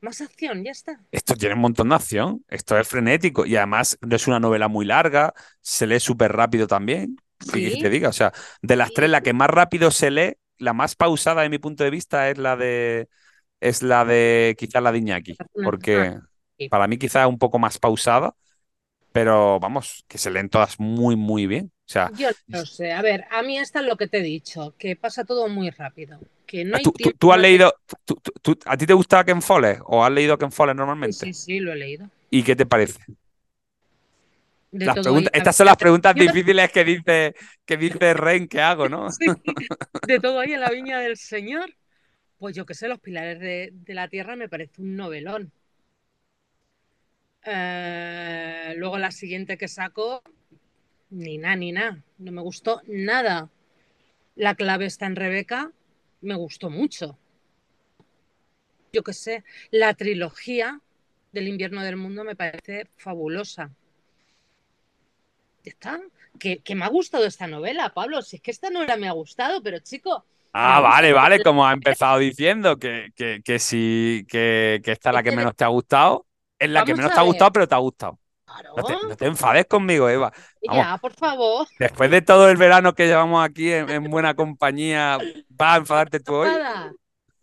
Más 0.05 0.21
acción, 0.21 0.63
ya 0.63 0.69
está. 0.69 0.99
Esto 1.11 1.33
tiene 1.33 1.55
un 1.55 1.61
montón 1.61 1.89
de 1.89 1.95
acción, 1.95 2.45
esto 2.47 2.77
es 2.77 2.87
frenético 2.87 3.43
y 3.43 3.55
además 3.55 3.97
no 4.01 4.15
es 4.15 4.27
una 4.27 4.39
novela 4.39 4.67
muy 4.67 4.85
larga, 4.85 5.33
se 5.61 5.87
lee 5.87 5.99
súper 5.99 6.31
rápido 6.31 6.67
también. 6.67 7.17
¿Sí? 7.39 7.79
te 7.81 7.89
diga, 7.89 8.09
o 8.09 8.13
sea, 8.13 8.31
de 8.61 8.75
las 8.75 8.93
tres, 8.93 9.09
la 9.09 9.21
que 9.21 9.33
más 9.33 9.49
rápido 9.49 9.89
se 9.89 10.11
lee, 10.11 10.33
la 10.59 10.73
más 10.73 10.95
pausada 10.95 11.41
de 11.41 11.49
mi 11.49 11.57
punto 11.57 11.83
de 11.83 11.89
vista 11.89 12.29
es 12.29 12.37
la 12.37 12.55
de 12.55 13.09
es 13.59 13.81
la 13.81 14.05
de 14.05 14.55
quizás 14.59 14.83
la 14.83 14.91
de 14.91 14.99
Iñaki, 14.99 15.35
porque 15.63 16.17
para 16.69 16.87
mí 16.87 16.99
quizás 16.99 17.23
es 17.23 17.29
un 17.29 17.39
poco 17.39 17.57
más 17.57 17.79
pausada, 17.79 18.35
pero 19.11 19.59
vamos, 19.59 20.05
que 20.07 20.19
se 20.19 20.29
leen 20.29 20.49
todas 20.49 20.79
muy, 20.79 21.15
muy 21.15 21.47
bien. 21.47 21.71
O 21.73 21.91
sea, 21.91 22.11
Yo 22.15 22.29
no 22.47 22.63
sé, 22.65 22.93
a 22.93 23.01
ver, 23.01 23.25
a 23.31 23.41
mí 23.41 23.57
esta 23.57 23.79
es 23.79 23.87
lo 23.87 23.97
que 23.97 24.07
te 24.07 24.19
he 24.19 24.23
dicho, 24.23 24.75
que 24.77 24.95
pasa 24.95 25.25
todo 25.25 25.47
muy 25.47 25.71
rápido. 25.71 26.19
Que 26.45 26.63
no 26.63 26.77
hay 26.77 26.83
¿Tú, 26.83 26.93
tú, 27.17 27.33
has 27.33 27.39
leído, 27.39 27.73
¿a 28.65 28.77
ti 28.77 28.85
te 28.85 28.93
gusta 28.93 29.23
Ken 29.23 29.41
Follett 29.41 29.79
o 29.85 30.03
has 30.03 30.11
leído 30.11 30.37
Ken 30.37 30.51
Follett 30.51 30.77
normalmente? 30.77 31.25
Sí, 31.25 31.33
sí, 31.33 31.59
lo 31.59 31.73
he 31.73 31.75
leído. 31.75 32.09
¿Y 32.29 32.43
qué 32.43 32.55
te 32.55 32.65
parece? 32.65 32.99
estas 35.33 35.55
son 35.55 35.65
las 35.65 35.77
preguntas 35.77 36.15
difíciles 36.15 36.71
que 36.71 36.83
dice, 36.83 37.35
que 37.65 37.77
dice 37.77 38.13
Ren 38.13 38.47
que 38.47 38.61
hago, 38.61 38.89
¿no? 38.89 39.07
de 40.07 40.19
todo 40.19 40.39
ahí 40.39 40.53
en 40.53 40.61
la 40.61 40.69
viña 40.71 40.99
del 40.99 41.17
Señor. 41.17 41.73
Pues 42.37 42.55
yo 42.55 42.65
qué 42.65 42.73
sé, 42.73 42.87
Los 42.87 42.99
Pilares 42.99 43.39
de, 43.39 43.93
la 43.93 44.09
Tierra 44.09 44.35
me 44.35 44.49
parece 44.49 44.81
un 44.81 44.95
novelón. 44.95 45.51
Eh, 47.45 48.73
luego 48.77 48.97
la 48.97 49.11
siguiente 49.11 49.57
que 49.57 49.67
saco, 49.67 50.21
ni 51.09 51.37
nada, 51.37 51.55
ni 51.55 51.71
nada. 51.71 52.03
No 52.17 52.31
me 52.31 52.41
gustó 52.41 52.81
nada. 52.87 53.49
La 54.35 54.55
clave 54.55 54.85
está 54.85 55.05
en 55.05 55.15
Rebeca, 55.15 55.71
me 56.21 56.35
gustó 56.35 56.69
mucho. 56.69 57.17
Yo 58.91 59.03
qué 59.03 59.13
sé, 59.13 59.43
la 59.71 59.93
trilogía 59.93 60.81
del 61.31 61.47
invierno 61.47 61.83
del 61.83 61.97
mundo 61.97 62.23
me 62.23 62.35
parece 62.35 62.87
fabulosa 62.95 63.71
está. 65.69 65.99
Que, 66.39 66.61
me 66.75 66.83
ha 66.83 66.89
gustado 66.89 67.25
esta 67.25 67.47
novela, 67.47 67.93
Pablo. 67.93 68.21
Si 68.21 68.37
es 68.37 68.41
que 68.41 68.51
esta 68.51 68.69
novela 68.69 68.97
me 68.97 69.07
ha 69.07 69.13
gustado, 69.13 69.61
pero 69.63 69.79
chico. 69.79 70.25
Ah, 70.51 70.79
vale, 70.79 71.13
vale, 71.13 71.43
como 71.43 71.65
ha 71.65 71.73
empezado 71.73 72.19
diciendo 72.19 72.77
que, 72.77 73.11
que, 73.15 73.41
que 73.43 73.59
sí, 73.59 74.25
que, 74.27 74.81
esta 74.83 75.09
es 75.09 75.13
la 75.13 75.23
que 75.23 75.31
menos 75.31 75.55
te 75.55 75.63
ha 75.63 75.67
gustado. 75.67 76.25
Es 76.57 76.69
la 76.69 76.85
que 76.85 76.93
menos 76.93 77.13
te 77.13 77.19
ha 77.19 77.23
gustado, 77.23 77.51
pero 77.51 77.67
te 77.67 77.75
ha 77.75 77.79
gustado. 77.79 78.19
No, 78.63 79.15
te, 79.15 79.25
enfades 79.25 79.65
conmigo, 79.65 80.09
Eva. 80.09 80.31
Ya, 80.61 80.97
por 80.97 81.13
favor. 81.13 81.67
Después 81.79 82.09
de 82.11 82.21
todo 82.21 82.49
el 82.49 82.57
verano 82.57 82.93
que 82.93 83.07
llevamos 83.07 83.43
aquí 83.43 83.71
en, 83.71 84.09
buena 84.09 84.35
compañía, 84.35 85.17
¿vas 85.49 85.75
a 85.75 85.77
enfadarte 85.77 86.19
tú 86.19 86.35
hoy? 86.35 86.49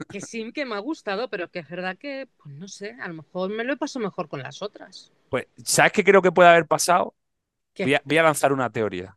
Que 0.08 0.20
sí, 0.20 0.50
que 0.52 0.64
me 0.64 0.74
ha 0.74 0.78
gustado, 0.78 1.28
pero 1.28 1.48
que 1.48 1.60
es 1.60 1.68
verdad 1.68 1.96
que, 1.96 2.28
pues 2.42 2.54
no 2.54 2.68
sé, 2.68 2.96
a 3.00 3.08
lo 3.08 3.14
mejor 3.14 3.50
me 3.50 3.64
lo 3.64 3.74
he 3.74 3.76
pasado 3.76 4.04
mejor 4.04 4.28
con 4.28 4.42
las 4.42 4.62
otras. 4.62 5.12
Pues, 5.28 5.46
¿sabes 5.64 5.92
qué 5.92 6.04
creo 6.04 6.22
que 6.22 6.32
puede 6.32 6.48
haber 6.48 6.66
pasado? 6.66 7.14
Voy 7.78 8.18
a, 8.18 8.22
lanzar 8.22 8.52
una 8.52 8.70
teoría. 8.70 9.16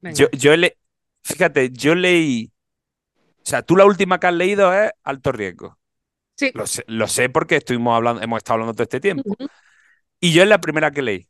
Yo, 0.00 0.30
yo 0.30 0.56
le, 0.56 0.78
fíjate, 1.22 1.70
yo 1.70 1.94
leí. 1.94 2.52
O 3.42 3.46
sea, 3.50 3.62
tú 3.62 3.76
la 3.76 3.84
última 3.84 4.18
que 4.20 4.26
has 4.26 4.34
leído 4.34 4.72
es 4.72 4.90
Alto 5.02 5.32
Riesgo. 5.32 5.78
Sí. 6.36 6.52
Lo 6.86 7.06
sé, 7.06 7.28
porque 7.28 7.56
estuvimos 7.56 7.94
hablando, 7.94 8.22
hemos 8.22 8.38
estado 8.38 8.54
hablando 8.54 8.72
todo 8.72 8.84
este 8.84 9.00
tiempo. 9.00 9.36
Y 10.20 10.32
yo 10.32 10.42
es 10.42 10.48
la 10.48 10.60
primera 10.60 10.90
que 10.90 11.02
leí. 11.02 11.29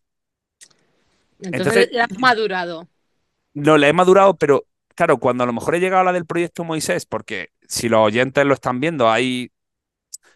Entonces, 1.43 1.89
la 1.93 2.05
has 2.05 2.19
madurado. 2.19 2.89
No, 3.55 3.79
la 3.79 3.89
he 3.89 3.93
madurado, 3.93 4.37
pero 4.37 4.67
claro, 4.95 5.19
cuando 5.19 5.45
a 5.45 5.47
lo 5.47 5.53
mejor 5.53 5.75
he 5.75 5.81
llegado 5.81 6.03
a 6.03 6.05
la 6.05 6.13
del 6.13 6.27
proyecto 6.27 6.65
Moisés, 6.65 7.07
porque 7.07 7.51
si 7.67 7.89
los 7.89 8.01
oyentes 8.01 8.45
lo 8.45 8.55
están 8.55 8.81
viendo, 8.81 9.11
hay 9.11 9.51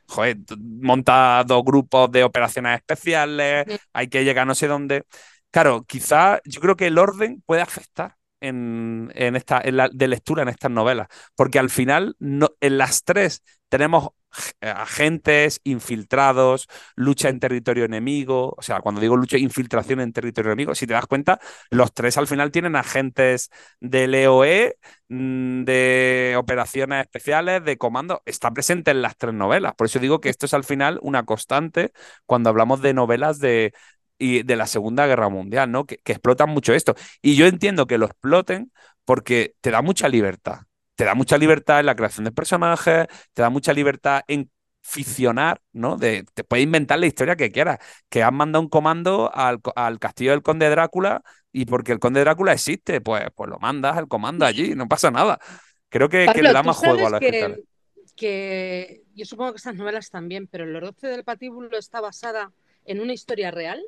joder, 0.06 0.38
monta 0.58 1.42
dos 1.46 1.64
grupos 1.64 2.10
de 2.10 2.24
operaciones 2.24 2.78
especiales, 2.78 3.66
hay 3.92 4.08
que 4.08 4.24
llegar 4.24 4.46
no 4.46 4.54
sé 4.54 4.66
dónde. 4.66 5.04
Claro, 5.50 5.84
quizá 5.86 6.40
yo 6.44 6.60
creo 6.60 6.76
que 6.76 6.86
el 6.88 6.98
orden 6.98 7.42
puede 7.46 7.62
afectar 7.62 8.16
en, 8.40 9.10
esta, 9.14 9.62
la, 9.70 9.88
de 9.92 10.08
lectura 10.08 10.42
en 10.42 10.48
estas 10.48 10.70
novelas, 10.70 11.08
porque 11.34 11.58
al 11.58 11.70
final 11.70 12.16
no, 12.18 12.50
en 12.60 12.78
las 12.78 13.04
tres 13.04 13.42
tenemos 13.68 14.10
agentes 14.60 15.60
infiltrados, 15.64 16.68
lucha 16.96 17.28
en 17.28 17.40
territorio 17.40 17.84
enemigo, 17.84 18.54
o 18.56 18.62
sea, 18.62 18.80
cuando 18.80 19.00
digo 19.00 19.16
lucha, 19.16 19.38
infiltración 19.38 20.00
en 20.00 20.12
territorio 20.12 20.52
enemigo, 20.52 20.74
si 20.74 20.86
te 20.86 20.94
das 20.94 21.06
cuenta, 21.06 21.40
los 21.70 21.92
tres 21.92 22.16
al 22.18 22.26
final 22.26 22.50
tienen 22.50 22.76
agentes 22.76 23.50
del 23.80 24.14
EOE, 24.14 24.76
mm, 25.08 25.64
de 25.64 26.34
operaciones 26.38 27.02
especiales, 27.02 27.64
de 27.64 27.78
comando, 27.78 28.22
está 28.26 28.50
presente 28.52 28.90
en 28.90 29.02
las 29.02 29.16
tres 29.16 29.34
novelas, 29.34 29.74
por 29.74 29.86
eso 29.86 29.98
digo 29.98 30.20
que 30.20 30.28
esto 30.28 30.46
es 30.46 30.54
al 30.54 30.64
final 30.64 30.98
una 31.02 31.24
constante 31.24 31.92
cuando 32.26 32.50
hablamos 32.50 32.82
de 32.82 32.94
novelas 32.94 33.38
de, 33.38 33.72
y 34.18 34.42
de 34.42 34.56
la 34.56 34.66
Segunda 34.66 35.06
Guerra 35.06 35.28
Mundial, 35.28 35.70
¿no? 35.70 35.86
Que, 35.86 35.98
que 35.98 36.12
explotan 36.12 36.50
mucho 36.50 36.72
esto. 36.74 36.94
Y 37.22 37.36
yo 37.36 37.46
entiendo 37.46 37.86
que 37.86 37.98
lo 37.98 38.06
exploten 38.06 38.72
porque 39.04 39.54
te 39.60 39.70
da 39.70 39.82
mucha 39.82 40.08
libertad 40.08 40.60
te 40.94 41.04
da 41.04 41.14
mucha 41.14 41.38
libertad 41.38 41.80
en 41.80 41.86
la 41.86 41.96
creación 41.96 42.24
de 42.24 42.32
personajes, 42.32 43.06
te 43.32 43.42
da 43.42 43.50
mucha 43.50 43.72
libertad 43.72 44.22
en 44.28 44.50
ficcionar, 44.84 45.60
¿no? 45.72 45.96
De, 45.96 46.24
te 46.34 46.44
puedes 46.44 46.62
inventar 46.62 46.98
la 46.98 47.06
historia 47.06 47.36
que 47.36 47.50
quieras. 47.50 47.78
Que 48.08 48.22
han 48.22 48.34
mandado 48.34 48.62
un 48.62 48.68
comando 48.68 49.30
al, 49.34 49.60
castillo 49.98 50.32
del 50.32 50.42
conde 50.42 50.68
Drácula 50.68 51.22
y 51.52 51.64
porque 51.64 51.92
el 51.92 51.98
conde 51.98 52.20
Drácula 52.20 52.52
existe, 52.52 53.00
pues, 53.00 53.24
pues 53.34 53.50
lo 53.50 53.58
mandas 53.58 53.96
el 53.96 54.08
comando 54.08 54.44
allí, 54.44 54.74
no 54.74 54.86
pasa 54.86 55.10
nada. 55.10 55.38
Creo 55.88 56.08
que, 56.08 56.26
le 56.26 56.52
da 56.52 56.62
más 56.62 56.76
juego 56.76 57.06
a 57.06 57.10
la 57.10 57.20
que, 57.20 57.64
que 58.14 59.04
yo 59.14 59.24
supongo 59.24 59.52
que 59.52 59.56
estas 59.56 59.76
novelas 59.76 60.10
también, 60.10 60.46
pero 60.48 60.64
el 60.64 60.78
12 60.78 61.06
del 61.06 61.24
patíbulo 61.24 61.76
está 61.78 62.00
basada 62.00 62.52
en 62.84 63.00
una 63.00 63.14
historia 63.14 63.50
real. 63.50 63.82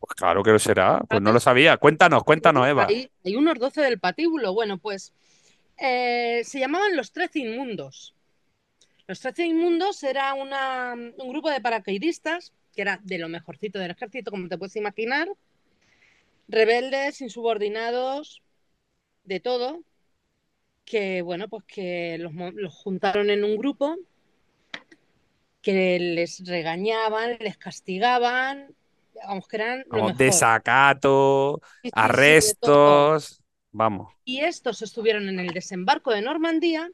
Pues 0.00 0.14
claro 0.16 0.42
que 0.42 0.50
lo 0.50 0.58
será, 0.58 1.00
pues 1.08 1.22
no 1.22 1.32
lo 1.32 1.40
sabía. 1.40 1.76
Cuéntanos, 1.76 2.24
cuéntanos, 2.24 2.66
Eva. 2.66 2.86
Hay, 2.88 3.10
hay 3.24 3.36
unos 3.36 3.58
12 3.58 3.80
del 3.80 4.00
patíbulo. 4.00 4.52
Bueno, 4.52 4.78
pues 4.78 5.14
eh, 5.76 6.42
se 6.44 6.58
llamaban 6.58 6.96
los 6.96 7.12
Trece 7.12 7.40
Inmundos. 7.40 8.14
Los 9.06 9.20
Trece 9.20 9.44
Inmundos 9.44 10.02
era 10.02 10.34
un 10.34 11.28
grupo 11.28 11.50
de 11.50 11.60
paracaidistas, 11.60 12.52
que 12.74 12.82
era 12.82 13.00
de 13.02 13.18
lo 13.18 13.28
mejorcito 13.28 13.78
del 13.78 13.90
ejército, 13.90 14.30
como 14.30 14.48
te 14.48 14.58
puedes 14.58 14.76
imaginar, 14.76 15.28
rebeldes, 16.48 17.20
insubordinados, 17.20 18.42
de 19.24 19.40
todo, 19.40 19.80
que 20.84 21.22
bueno, 21.22 21.48
pues 21.48 21.64
que 21.64 22.18
los, 22.18 22.74
juntaron 22.74 23.30
en 23.30 23.44
un 23.44 23.56
grupo, 23.56 23.96
que 25.62 25.98
les 25.98 26.46
regañaban, 26.46 27.38
les 27.40 27.56
castigaban, 27.56 28.74
vamos, 29.26 29.48
que 29.48 29.56
eran 29.56 29.84
lo 29.90 30.12
Desacato, 30.12 31.62
arrestos. 31.92 33.40
Vamos. 33.74 34.14
Y 34.24 34.38
estos 34.38 34.82
estuvieron 34.82 35.28
en 35.28 35.40
el 35.40 35.48
desembarco 35.48 36.12
de 36.12 36.22
Normandía 36.22 36.92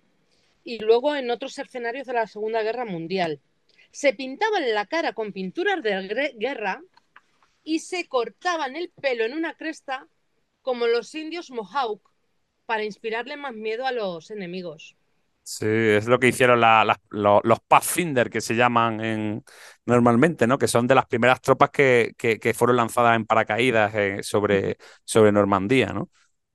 y 0.65 0.79
luego 0.79 1.15
en 1.15 1.31
otros 1.31 1.59
escenarios 1.59 2.07
de 2.07 2.15
la 2.15 2.27
Segunda 2.27 2.63
Guerra 2.63 2.87
Mundial. 2.87 3.39
Se 3.91 4.15
pintaban 4.15 4.73
la 4.73 4.87
cara 4.87 5.13
con 5.13 5.35
pinturas 5.35 5.83
de 5.83 6.35
guerra 6.39 6.81
y 7.63 7.81
se 7.81 8.09
cortaban 8.09 8.77
el 8.77 8.91
pelo 8.99 9.25
en 9.25 9.35
una 9.35 9.55
cresta 9.55 10.09
como 10.63 10.87
los 10.87 11.15
indios 11.15 11.51
Mohawk 11.51 12.01
para 12.65 12.83
inspirarle 12.83 13.37
más 13.37 13.55
miedo 13.55 13.85
a 13.85 13.93
los 13.93 14.31
enemigos. 14.31 14.97
Sí, 15.43 15.67
es 15.67 16.07
lo 16.07 16.19
que 16.19 16.29
hicieron 16.29 16.63
los, 17.11 17.61
Pathfinder 17.69 18.31
que 18.31 18.41
se 18.41 18.55
llaman 18.55 19.05
en, 19.05 19.45
normalmente, 19.85 20.47
¿no? 20.47 20.57
Que 20.57 20.69
son 20.69 20.87
de 20.87 20.95
las 20.95 21.05
primeras 21.05 21.43
tropas 21.43 21.69
que, 21.69 22.15
fueron 22.57 22.77
lanzadas 22.77 23.17
en 23.17 23.27
paracaídas 23.27 23.95
eh, 23.95 24.23
sobre, 24.23 24.79
sobre 25.05 25.31
Normandía, 25.31 25.93
¿no? 25.93 26.09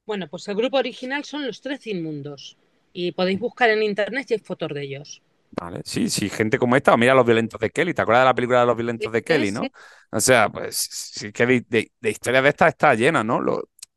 Bueno, 0.06 0.28
pues 0.28 0.48
el 0.48 0.56
grupo 0.56 0.78
original 0.78 1.24
son 1.24 1.46
los 1.46 1.62
tres 1.62 1.86
inmundos. 1.88 2.58
Y 2.94 3.12
podéis 3.12 3.40
buscar 3.40 3.70
en 3.70 3.84
internet 3.84 4.28
y 4.30 4.34
hay 4.36 4.40
fotos 4.40 4.74
de 4.74 4.84
ellos. 4.84 5.22
Vale, 5.52 5.82
sí, 5.84 6.10
sí, 6.10 6.30
gente 6.30 6.58
como 6.58 6.76
esta, 6.76 6.94
o 6.94 6.98
mira 6.98 7.14
los 7.14 7.26
violentos 7.26 7.60
de 7.60 7.70
Kelly, 7.70 7.94
¿te 7.94 8.02
acuerdas 8.02 8.24
de 8.24 8.26
la 8.26 8.36
película 8.36 8.60
de 8.62 8.66
los 8.66 8.76
violentos 8.76 9.12
de 9.12 9.24
Kelly, 9.24 9.52
no? 9.52 9.64
O 10.12 10.20
sea, 10.20 10.50
pues 10.50 10.76
sí 10.76 11.32
que 11.32 11.46
de, 11.46 11.92
historias 12.02 12.44
de 12.44 12.50
estas 12.50 12.70
está 12.70 12.94
llena, 12.94 13.24
¿no? 13.24 13.40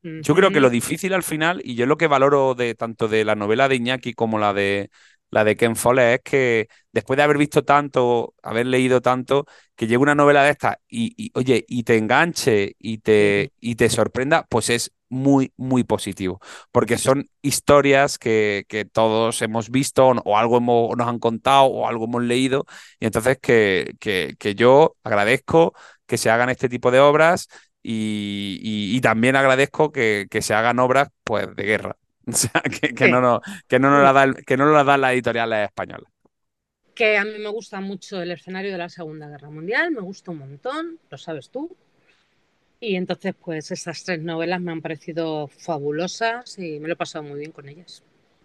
Yo 0.02 0.34
creo 0.34 0.50
que 0.50 0.60
lo 0.60 0.70
difícil 0.70 1.12
al 1.14 1.24
final, 1.24 1.60
y 1.64 1.74
yo 1.74 1.84
lo 1.86 1.96
que 1.96 2.06
valoro 2.06 2.54
de 2.54 2.74
tanto 2.74 3.08
de 3.08 3.24
la 3.24 3.34
novela 3.34 3.68
de 3.68 3.76
Iñaki 3.76 4.14
como 4.14 4.38
la 4.38 4.52
de 4.52 4.90
la 5.30 5.44
de 5.44 5.56
Ken 5.56 5.76
Follett, 5.76 6.14
es 6.14 6.20
que 6.22 6.68
después 6.92 7.16
de 7.16 7.22
haber 7.24 7.36
visto 7.36 7.62
tanto, 7.64 8.34
haber 8.42 8.66
leído 8.66 9.00
tanto, 9.00 9.44
que 9.76 9.86
llegue 9.86 9.98
una 9.98 10.14
novela 10.14 10.42
de 10.44 10.50
estas 10.50 10.76
y, 10.88 11.12
y, 11.16 11.30
oye, 11.34 11.64
y 11.68 11.82
te 11.82 11.96
enganche 11.98 12.76
y 12.78 12.98
te, 12.98 13.52
y 13.60 13.74
te 13.74 13.90
sorprenda, 13.90 14.46
pues 14.48 14.70
es 14.70 14.92
muy, 15.08 15.52
muy 15.56 15.84
positivo, 15.84 16.40
porque 16.72 16.98
son 16.98 17.28
historias 17.42 18.18
que, 18.18 18.64
que 18.68 18.84
todos 18.84 19.42
hemos 19.42 19.70
visto 19.70 20.06
o 20.08 20.36
algo 20.38 20.60
nos 20.60 21.08
han 21.08 21.18
contado 21.18 21.64
o 21.64 21.86
algo 21.86 22.04
hemos 22.04 22.22
leído, 22.22 22.66
y 23.00 23.06
entonces 23.06 23.38
que, 23.40 23.94
que, 24.00 24.36
que 24.38 24.54
yo 24.54 24.96
agradezco 25.04 25.74
que 26.06 26.18
se 26.18 26.30
hagan 26.30 26.50
este 26.50 26.68
tipo 26.68 26.90
de 26.90 27.00
obras 27.00 27.48
y, 27.82 28.58
y, 28.62 29.00
también 29.00 29.36
agradezco 29.36 29.92
que, 29.92 30.26
que, 30.30 30.42
se 30.42 30.52
hagan 30.52 30.78
obras 30.78 31.08
pues, 31.24 31.54
de 31.54 31.62
guerra, 31.62 31.96
o 32.26 32.32
sea, 32.32 32.60
que, 32.62 32.94
que 32.94 33.08
no, 33.08 33.20
no, 33.20 33.40
que, 33.66 33.78
no 33.78 33.90
nos 33.90 34.02
la 34.02 34.12
da, 34.12 34.34
que 34.34 34.56
no 34.56 34.66
nos 34.66 34.74
la 34.74 34.84
dan 34.84 35.00
las 35.00 35.12
editoriales 35.12 35.66
españolas. 35.66 36.10
Que 36.94 37.16
a 37.16 37.24
mí 37.24 37.38
me 37.38 37.48
gusta 37.48 37.80
mucho 37.80 38.20
el 38.20 38.32
escenario 38.32 38.72
de 38.72 38.78
la 38.78 38.88
Segunda 38.88 39.28
Guerra 39.28 39.50
Mundial, 39.50 39.92
me 39.92 40.00
gusta 40.00 40.32
un 40.32 40.38
montón, 40.38 40.98
lo 41.08 41.16
sabes 41.16 41.48
tú. 41.48 41.76
Y 42.80 42.96
entonces, 42.96 43.34
pues 43.34 43.70
esas 43.70 44.04
tres 44.04 44.22
novelas 44.22 44.60
me 44.60 44.72
han 44.72 44.80
parecido 44.80 45.48
fabulosas 45.48 46.58
y 46.58 46.78
me 46.78 46.86
lo 46.88 46.94
he 46.94 46.96
pasado 46.96 47.24
muy 47.24 47.40
bien 47.40 47.52
con 47.52 47.68
ellas. 47.68 48.02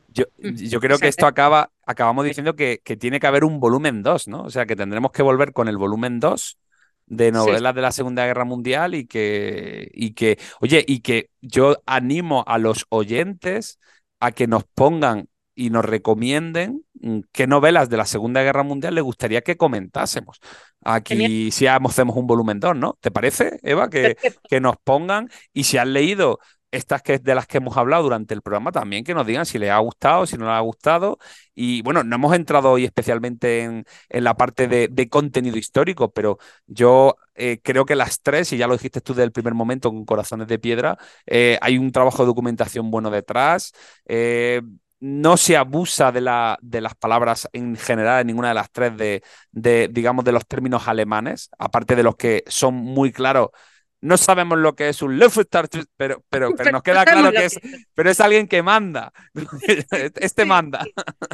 Yo, 0.10 0.26
mm. 0.40 0.56
yo 0.56 0.80
creo 0.80 0.98
que 0.98 1.08
esto 1.08 1.26
acaba, 1.26 1.72
acabamos 1.86 2.26
diciendo 2.26 2.56
que, 2.56 2.82
que, 2.84 2.98
tiene 2.98 3.20
que 3.20 3.28
haber 3.28 3.44
un 3.44 3.60
volumen 3.60 4.04
2, 4.04 4.28
¿no? 4.28 4.44
O 4.44 4.50
sea, 4.50 4.66
que 4.66 4.76
tendremos 4.76 5.12
que 5.12 5.24
volver 5.24 5.54
con 5.54 5.68
el 5.68 5.78
volumen 5.78 6.20
2 6.20 6.58
de 7.06 7.32
novelas 7.32 7.76
de 7.76 7.82
la 7.82 7.92
Segunda 7.92 8.26
Guerra 8.26 8.46
Mundial 8.46 8.96
y 8.96 9.06
que, 9.06 9.90
y 9.94 10.14
que, 10.14 10.40
oye, 10.62 10.84
y 10.88 11.02
que 11.02 11.30
yo 11.42 11.82
animo 11.86 12.44
a 12.48 12.58
los 12.58 12.86
oyentes 12.90 13.80
a 14.20 14.32
que 14.32 14.48
nos 14.48 14.64
pongan 14.64 15.28
y 15.56 15.70
nos 15.70 15.86
recomienden 15.86 16.84
mm, 17.02 17.20
qué 17.32 17.48
novelas 17.48 17.90
de 17.90 17.98
la 17.98 18.06
Segunda 18.06 18.44
Guerra 18.44 18.64
Mundial 18.64 18.96
les 18.96 19.04
gustaría 19.04 19.42
que 19.42 19.58
comentásemos. 19.58 20.40
Aquí 20.84 21.52
si 21.52 21.68
hacemos 21.68 22.16
un 22.16 22.28
volumen 22.28 22.60
2, 22.60 22.76
¿no? 22.76 22.98
¿Te 23.02 23.12
parece, 23.12 23.60
Eva? 23.64 23.90
Que, 23.90 24.18
que 24.50 24.60
nos 24.60 24.78
pongan 24.78 25.30
y 25.54 25.64
si 25.66 25.78
han 25.78 25.94
leído 25.94 26.40
estas 26.74 27.04
que 27.04 27.20
de 27.20 27.36
las 27.36 27.46
que 27.46 27.58
hemos 27.60 27.78
hablado 27.78 28.04
durante 28.04 28.34
el 28.34 28.42
programa 28.42 28.72
también 28.72 29.04
que 29.04 29.14
nos 29.14 29.28
digan 29.28 29.46
si 29.46 29.60
les 29.60 29.70
ha 29.70 29.78
gustado, 29.78 30.26
si 30.26 30.38
no 30.38 30.46
les 30.46 30.56
ha 30.56 30.60
gustado. 30.60 31.20
Y 31.54 31.84
bueno, 31.84 32.04
no 32.04 32.16
hemos 32.16 32.36
entrado 32.36 32.72
hoy 32.72 32.84
especialmente 32.84 33.62
en, 33.62 33.86
en 34.10 34.24
la 34.24 34.36
parte 34.36 34.68
de, 34.68 34.88
de, 34.88 35.08
contenido 35.08 35.58
histórico, 35.58 36.12
pero 36.12 36.40
yo 36.66 37.16
eh, 37.36 37.60
creo 37.64 37.86
que 37.86 37.96
las 37.96 38.22
tres, 38.22 38.52
y 38.54 38.58
ya 38.58 38.66
lo 38.66 38.74
dijiste 38.74 39.02
tú 39.02 39.14
desde 39.14 39.26
el 39.26 39.32
primer 39.32 39.54
momento 39.54 39.90
con 39.92 40.04
Corazones 40.04 40.48
de 40.48 40.58
Piedra, 40.58 40.98
eh, 41.28 41.60
hay 41.62 41.78
un 41.78 41.92
trabajo 41.92 42.24
de 42.24 42.28
documentación 42.28 42.90
bueno 42.90 43.12
detrás. 43.12 43.72
Eh, 44.08 44.62
no 45.04 45.36
se 45.36 45.58
abusa 45.58 46.14
de, 46.14 46.22
la, 46.22 46.58
de, 46.62 46.80
las 46.80 46.96
palabras 46.96 47.50
en 47.52 47.76
general 47.76 48.22
en 48.22 48.28
ninguna 48.28 48.48
de 48.48 48.54
las 48.54 48.72
tres 48.72 48.96
de, 48.96 49.22
de, 49.52 49.90
digamos, 49.92 50.24
de 50.24 50.32
los 50.32 50.48
términos 50.48 50.88
alemanes, 50.88 51.50
aparte 51.60 51.98
de 51.98 52.04
los 52.04 52.16
que 52.16 52.46
son 52.48 52.76
muy 52.76 53.12
claros 53.12 53.50
no 54.04 54.18
sabemos 54.18 54.60
lo 54.60 54.76
que 54.76 54.90
es 54.90 55.02
un 55.02 55.18
Lufthansa, 55.18 55.86
pero, 55.96 56.24
pero, 56.30 56.54
pero 56.56 56.72
nos 56.72 56.84
queda 56.84 57.06
claro 57.06 57.32
que 57.32 57.46
es, 57.46 57.58
pero 57.96 58.10
es 58.10 58.20
alguien 58.20 58.48
que 58.48 58.62
manda. 58.62 59.14
Este 60.20 60.46
manda. 60.46 60.86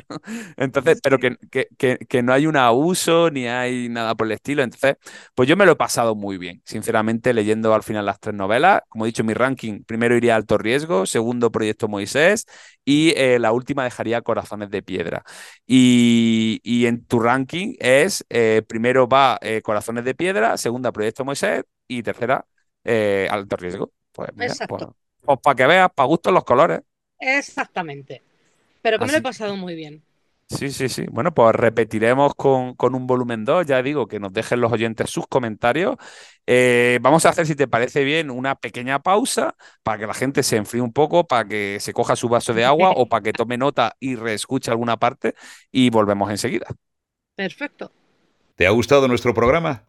Entonces, 0.57 0.99
pero 1.01 1.17
que, 1.17 1.37
que, 1.49 1.97
que, 1.97 2.23
no 2.23 2.31
hay 2.31 2.45
un 2.45 2.57
abuso 2.57 3.31
ni 3.31 3.47
hay 3.47 3.89
nada 3.89 4.13
por 4.13 4.27
el 4.27 4.33
estilo. 4.33 4.61
Entonces, 4.61 4.97
pues 5.33 5.49
yo 5.49 5.57
me 5.57 5.65
lo 5.65 5.71
he 5.71 5.75
pasado 5.75 6.13
muy 6.13 6.37
bien, 6.37 6.61
sinceramente, 6.63 7.33
leyendo 7.33 7.73
al 7.73 7.81
final 7.81 8.05
las 8.05 8.19
tres 8.19 8.35
novelas. 8.35 8.81
Como 8.87 9.05
he 9.05 9.07
dicho, 9.07 9.23
mi 9.23 9.33
ranking 9.33 9.83
primero 9.83 10.15
iría 10.15 10.35
Alto 10.35 10.57
Riesgo, 10.59 11.07
segundo 11.07 11.51
Proyecto 11.51 11.87
Moisés 11.87 12.45
y 12.85 13.13
eh, 13.17 13.39
la 13.39 13.51
última 13.51 13.83
dejaría 13.83 14.21
Corazones 14.21 14.69
de 14.69 14.83
Piedra. 14.83 15.23
Y, 15.65 16.59
y 16.63 16.85
en 16.85 17.03
tu 17.05 17.19
ranking 17.19 17.75
es, 17.79 18.25
eh, 18.29 18.61
primero 18.67 19.07
va 19.07 19.39
eh, 19.41 19.61
Corazones 19.63 20.05
de 20.05 20.13
Piedra, 20.13 20.55
segunda 20.57 20.91
Proyecto 20.91 21.25
Moisés 21.25 21.63
y 21.87 22.03
tercera 22.03 22.45
eh, 22.91 23.27
alto 23.29 23.55
riesgo. 23.55 23.91
Pues, 24.11 24.31
pues, 24.35 24.59
pues, 25.21 25.39
para 25.43 25.55
que 25.55 25.67
veas, 25.67 25.89
para 25.93 26.07
gustos 26.07 26.33
los 26.33 26.43
colores. 26.43 26.81
Exactamente. 27.19 28.23
Pero 28.81 28.97
que 28.97 29.05
me 29.05 29.11
lo 29.11 29.17
he 29.19 29.21
pasado 29.21 29.55
muy 29.55 29.75
bien. 29.75 30.01
Sí, 30.49 30.71
sí, 30.71 30.89
sí. 30.89 31.05
Bueno, 31.11 31.31
pues 31.31 31.55
repetiremos 31.55 32.33
con, 32.33 32.73
con, 32.73 32.95
un 32.95 33.05
volumen 33.05 33.45
2. 33.45 33.67
Ya 33.67 33.83
digo, 33.83 34.07
que 34.07 34.19
nos 34.19 34.33
dejen 34.33 34.59
los 34.61 34.71
oyentes 34.71 35.11
sus 35.11 35.27
comentarios. 35.27 35.97
Eh, 36.47 36.97
vamos 37.03 37.27
a 37.27 37.29
hacer, 37.29 37.45
si 37.45 37.55
te 37.55 37.67
parece 37.67 38.03
bien, 38.03 38.31
una 38.31 38.55
pequeña 38.55 38.97
pausa 38.97 39.55
para 39.83 39.99
que 39.99 40.07
la 40.07 40.15
gente 40.15 40.41
se 40.41 40.57
enfríe 40.57 40.81
un 40.81 40.91
poco, 40.91 41.27
para 41.27 41.47
que 41.47 41.77
se 41.79 41.93
coja 41.93 42.15
su 42.15 42.27
vaso 42.29 42.55
de 42.55 42.65
agua 42.65 42.93
o 42.95 43.07
para 43.07 43.21
que 43.21 43.33
tome 43.33 43.57
nota 43.57 43.95
y 43.99 44.15
reescuche 44.15 44.71
alguna 44.71 44.97
parte 44.97 45.35
y 45.71 45.91
volvemos 45.91 46.31
enseguida. 46.31 46.65
Perfecto. 47.35 47.91
¿Te 48.55 48.65
ha 48.65 48.71
gustado 48.71 49.07
nuestro 49.07 49.35
programa? 49.35 49.88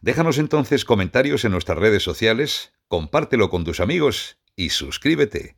Déjanos 0.00 0.38
entonces 0.38 0.84
comentarios 0.84 1.44
en 1.44 1.52
nuestras 1.52 1.78
redes 1.78 2.02
sociales, 2.02 2.72
compártelo 2.88 3.50
con 3.50 3.64
tus 3.64 3.80
amigos 3.80 4.38
y 4.56 4.70
suscríbete. 4.70 5.56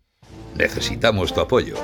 Necesitamos 0.57 1.33
tu 1.35 1.41
apoyo. 1.41 1.77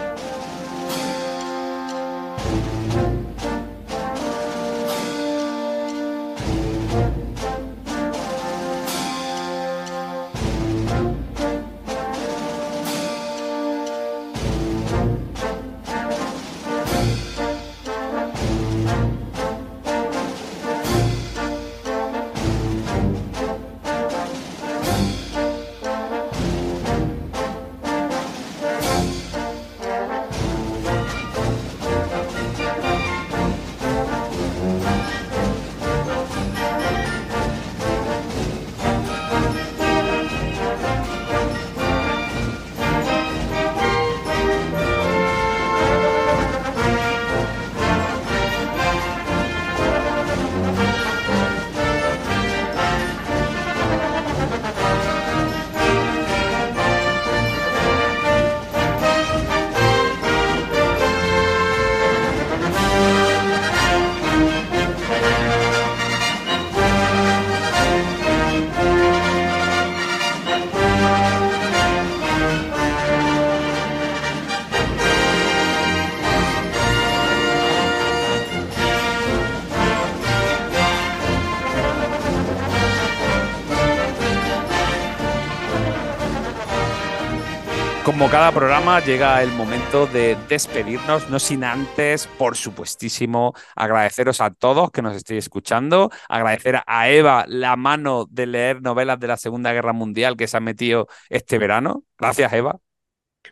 Cada 88.39 88.53
programa, 88.53 89.01
llega 89.01 89.43
el 89.43 89.51
momento 89.51 90.07
de 90.07 90.37
despedirnos, 90.49 91.29
no 91.29 91.41
sin 91.41 91.65
antes, 91.65 92.29
por 92.39 92.57
supuestísimo, 92.57 93.53
agradeceros 93.75 94.41
a 94.41 94.51
todos 94.51 94.93
que 94.93 95.03
nos 95.03 95.17
estéis 95.17 95.39
escuchando, 95.47 96.13
agradecer 96.29 96.81
a 96.87 97.09
Eva 97.09 97.47
la 97.49 97.75
mano 97.75 98.27
de 98.31 98.47
leer 98.47 98.81
novelas 98.81 99.19
de 99.19 99.27
la 99.27 99.37
Segunda 99.39 99.73
Guerra 99.73 99.93
Mundial 99.93 100.37
que 100.37 100.47
se 100.47 100.57
ha 100.57 100.61
metido 100.61 101.09
este 101.29 101.59
verano. 101.59 102.05
Gracias, 102.17 102.53
Eva. 102.53 102.79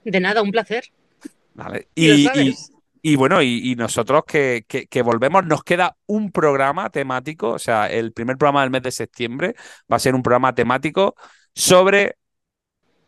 De 0.05 0.21
nada, 0.21 0.41
un 0.41 0.53
placer. 0.53 0.85
Vale. 1.55 1.89
Y 1.97 3.17
bueno, 3.17 3.43
y, 3.43 3.73
y 3.73 3.75
nosotros 3.75 4.23
que, 4.25 4.67
que- 4.69 4.87
que 4.87 5.03
volvemos, 5.03 5.45
nos 5.47 5.65
queda 5.65 5.97
un 6.07 6.31
programa 6.31 6.91
temático, 6.91 7.49
o 7.49 7.59
sea, 7.59 7.89
el 7.89 8.13
primer 8.13 8.37
programa 8.37 8.61
del 8.61 8.71
mes 8.71 8.83
de 8.83 8.93
septiembre 8.93 9.57
va 9.93 9.97
a 9.97 9.99
ser 9.99 10.15
un 10.15 10.23
programa 10.23 10.55
temático 10.55 11.17
sobre 11.57 12.19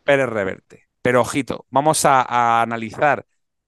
Pérez 0.02 0.28
Reverte. 0.28 0.87
Pero 1.08 1.22
ojito, 1.22 1.64
vamos 1.70 2.04
a, 2.04 2.60
analizar 2.60 3.24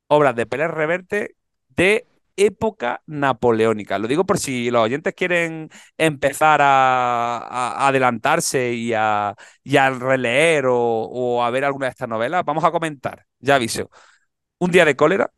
obras 0.08 0.36
de 0.36 0.44
Pérez 0.44 0.70
Reverte 0.70 1.36
de 1.70 2.06
época 2.36 3.00
napoleónica. 3.06 3.98
Lo 3.98 4.08
digo 4.08 4.26
por 4.26 4.38
si 4.38 4.70
los 4.70 4.82
oyentes 4.82 5.14
quieren 5.14 5.70
empezar 5.96 6.60
a, 6.62 7.88
adelantarse 7.88 8.74
y 8.74 8.92
a, 8.92 9.34
releer 9.64 10.66
o, 10.68 11.42
a 11.42 11.48
ver 11.48 11.64
alguna 11.64 11.86
de 11.86 11.92
estas 11.92 12.10
novelas. 12.10 12.44
Vamos 12.44 12.62
a 12.62 12.70
comentar, 12.70 13.24
ya 13.38 13.54
aviso. 13.54 13.88
Un 14.58 14.70
día 14.70 14.84
de 14.84 14.96
cólera, 14.96 15.32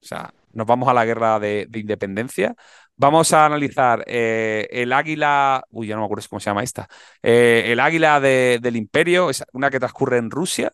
o 0.00 0.06
sea, 0.06 0.32
nos 0.52 0.64
vamos 0.64 0.88
a 0.88 0.94
la 0.94 1.04
guerra 1.04 1.40
de, 1.40 1.66
de 1.68 1.80
independencia. 1.80 2.54
Vamos 3.00 3.32
a 3.32 3.46
analizar 3.46 4.02
eh, 4.08 4.66
el 4.72 4.92
águila, 4.92 5.64
uy, 5.70 5.86
ya 5.86 5.94
no 5.94 6.00
me 6.00 6.06
acuerdo 6.06 6.26
cómo 6.28 6.40
se 6.40 6.50
llama 6.50 6.64
esta, 6.64 6.88
eh, 7.22 7.64
el 7.66 7.78
águila 7.78 8.18
de- 8.20 8.58
del 8.60 8.74
imperio, 8.74 9.30
es 9.30 9.44
una 9.52 9.70
que 9.70 9.78
transcurre 9.78 10.18
en 10.18 10.32
Rusia, 10.32 10.72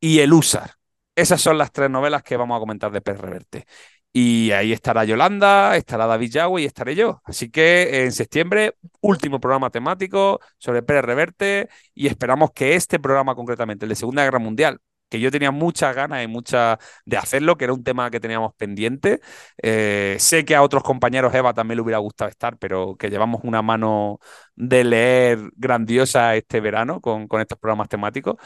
y 0.00 0.20
el 0.20 0.32
Húsar. 0.32 0.72
Esas 1.14 1.40
son 1.40 1.58
las 1.58 1.72
tres 1.72 1.90
novelas 1.90 2.22
que 2.22 2.36
vamos 2.36 2.56
a 2.56 2.60
comentar 2.60 2.90
de 2.92 3.00
Pérez 3.00 3.20
Reverte. 3.20 3.66
Y 4.12 4.50
ahí 4.52 4.72
estará 4.72 5.04
Yolanda, 5.04 5.76
estará 5.76 6.06
David 6.06 6.30
Yagüe 6.32 6.62
y 6.62 6.64
estaré 6.64 6.96
yo. 6.96 7.20
Así 7.24 7.50
que 7.50 8.04
en 8.04 8.12
septiembre, 8.12 8.74
último 9.00 9.40
programa 9.40 9.70
temático 9.70 10.40
sobre 10.58 10.82
Pérez 10.82 11.04
Reverte 11.04 11.68
y 11.94 12.08
esperamos 12.08 12.50
que 12.52 12.74
este 12.74 12.98
programa 12.98 13.34
concretamente, 13.36 13.84
el 13.84 13.90
de 13.90 13.94
Segunda 13.96 14.24
Guerra 14.24 14.40
Mundial, 14.40 14.80
que 15.08 15.20
yo 15.20 15.30
tenía 15.30 15.50
muchas 15.50 15.94
ganas 15.94 16.24
y 16.24 16.28
muchas 16.28 16.78
de 17.04 17.16
hacerlo, 17.16 17.56
que 17.56 17.64
era 17.64 17.74
un 17.74 17.84
tema 17.84 18.10
que 18.10 18.20
teníamos 18.20 18.54
pendiente. 18.54 19.20
Eh, 19.62 20.16
sé 20.18 20.44
que 20.44 20.54
a 20.54 20.62
otros 20.62 20.82
compañeros 20.84 21.34
Eva 21.34 21.52
también 21.52 21.76
le 21.76 21.82
hubiera 21.82 21.98
gustado 21.98 22.30
estar, 22.30 22.56
pero 22.58 22.96
que 22.96 23.10
llevamos 23.10 23.40
una 23.44 23.60
mano 23.62 24.20
de 24.54 24.84
leer 24.84 25.38
grandiosa 25.56 26.36
este 26.36 26.60
verano 26.60 27.00
con, 27.00 27.26
con 27.28 27.40
estos 27.40 27.58
programas 27.58 27.88
temáticos, 27.88 28.36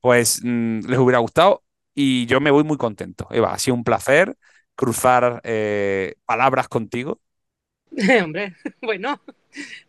pues 0.00 0.40
mm, 0.44 0.80
les 0.88 0.98
hubiera 0.98 1.18
gustado 1.18 1.64
y 1.94 2.26
yo 2.26 2.40
me 2.40 2.50
voy 2.50 2.64
muy 2.64 2.76
contento. 2.78 3.26
Eva, 3.30 3.52
ha 3.54 3.58
sido 3.58 3.74
un 3.76 3.84
placer 3.84 4.36
cruzar 4.76 5.40
eh, 5.44 6.14
palabras 6.26 6.68
contigo 6.68 7.20
Hombre, 8.24 8.56
bueno, 8.82 9.20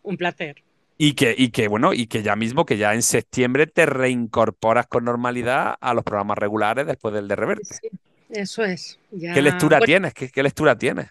un 0.03 0.17
placer. 0.17 0.63
y 0.97 1.15
que, 1.15 1.35
y 1.37 1.49
que, 1.51 1.67
bueno, 1.67 1.93
y 1.93 2.07
que 2.07 2.21
ya 2.23 2.35
mismo, 2.35 2.65
que 2.65 2.77
ya 2.77 2.93
en 2.93 3.01
septiembre 3.01 3.65
te 3.67 3.85
reincorporas 3.87 4.87
con 4.87 5.03
normalidad 5.05 5.75
a 5.81 5.93
los 5.93 6.03
programas 6.03 6.37
regulares 6.37 6.85
después 6.87 7.13
del 7.13 7.27
de 7.27 7.35
Reverte. 7.35 7.81
Sí, 7.81 7.89
eso 8.29 8.63
es. 8.63 8.99
Ya... 9.11 9.33
¿Qué 9.33 9.41
lectura 9.41 9.81
Bueno, 9.81 9.83
tienes? 9.83 10.13
¿Qué, 10.13 10.29
qué 10.29 10.43
lectura 10.43 10.77
tienes? 10.77 11.09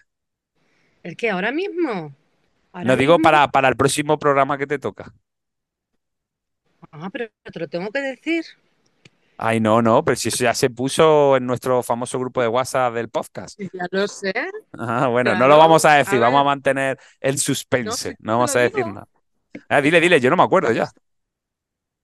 ¿El 1.03 1.15
qué? 1.17 1.29
¿Ahora 1.29 1.51
mismo? 1.51 2.15
¿Ahora 2.73 2.89
No 2.89 2.95
digo 2.97 3.19
mismo? 3.19 3.25
para, 3.25 3.47
para 3.51 3.69
el 3.69 3.75
próximo 3.75 4.19
programa 4.19 4.57
que 4.57 4.67
te 4.67 4.77
toca. 4.79 5.13
Ah, 6.91 7.09
pero 7.11 7.29
te 7.51 7.59
lo 7.59 7.67
tengo 7.67 7.91
que 7.91 7.99
decir. 7.99 8.45
Ay, 9.43 9.59
no, 9.59 9.81
no, 9.81 10.03
pero 10.05 10.15
si 10.15 10.29
eso 10.29 10.43
ya 10.43 10.53
se 10.53 10.69
puso 10.69 11.35
en 11.35 11.47
nuestro 11.47 11.81
famoso 11.81 12.19
grupo 12.19 12.41
de 12.43 12.47
WhatsApp 12.47 12.93
del 12.93 13.09
podcast. 13.09 13.59
Ya 13.59 13.87
lo 13.89 14.07
sé. 14.07 14.31
Ah, 14.77 15.07
bueno, 15.07 15.33
no 15.35 15.47
lo 15.47 15.57
vamos 15.57 15.83
a 15.85 15.93
decir, 15.95 16.17
a 16.17 16.21
vamos 16.21 16.41
a 16.41 16.43
mantener 16.43 16.99
el 17.19 17.39
suspense, 17.39 18.11
No, 18.19 18.33
no 18.33 18.33
vamos 18.33 18.55
a 18.55 18.59
decir 18.59 18.85
digo. 18.85 18.93
nada. 18.93 19.07
Ah, 19.67 19.81
dile, 19.81 19.99
dile, 19.99 20.19
yo 20.19 20.29
no 20.29 20.37
me 20.37 20.43
acuerdo 20.43 20.71
ya. 20.71 20.91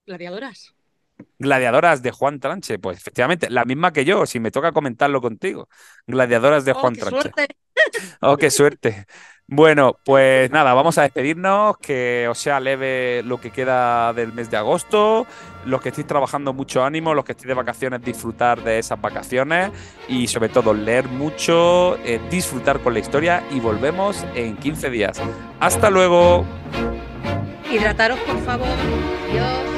Gladiadoras. 0.06 0.74
Gladiadoras 1.38 2.02
de 2.02 2.10
Juan 2.10 2.40
Tranche, 2.40 2.78
pues 2.78 2.98
efectivamente, 2.98 3.50
la 3.50 3.64
misma 3.64 3.92
que 3.92 4.04
yo, 4.04 4.26
si 4.26 4.40
me 4.40 4.50
toca 4.50 4.72
comentarlo 4.72 5.20
contigo. 5.20 5.68
Gladiadoras 6.06 6.64
de 6.64 6.72
Oh, 6.72 6.74
Juan 6.74 6.94
qué 6.94 7.00
Tranche. 7.00 7.20
suerte. 7.22 7.46
Oh, 8.20 8.36
qué 8.36 8.50
suerte. 8.50 9.06
Bueno, 9.50 9.98
pues 10.04 10.50
nada, 10.50 10.74
vamos 10.74 10.98
a 10.98 11.02
despedirnos, 11.02 11.78
que 11.78 12.28
os 12.28 12.38
sea 12.38 12.60
leve 12.60 13.22
lo 13.24 13.40
que 13.40 13.50
queda 13.50 14.12
del 14.12 14.34
mes 14.34 14.50
de 14.50 14.58
agosto, 14.58 15.26
los 15.64 15.80
que 15.80 15.88
estéis 15.88 16.06
trabajando 16.06 16.52
mucho 16.52 16.84
ánimo, 16.84 17.14
los 17.14 17.24
que 17.24 17.32
estéis 17.32 17.48
de 17.48 17.54
vacaciones, 17.54 18.02
disfrutar 18.02 18.62
de 18.62 18.78
esas 18.78 19.00
vacaciones 19.00 19.70
y 20.06 20.26
sobre 20.26 20.50
todo 20.50 20.74
leer 20.74 21.08
mucho, 21.08 21.96
eh, 22.04 22.20
disfrutar 22.30 22.80
con 22.80 22.92
la 22.92 22.98
historia 22.98 23.42
y 23.50 23.58
volvemos 23.58 24.22
en 24.34 24.54
15 24.58 24.90
días. 24.90 25.18
Hasta 25.60 25.88
luego. 25.88 26.44
Hidrataros, 27.72 28.18
por 28.20 28.38
favor. 28.44 28.68
Adiós. 29.30 29.77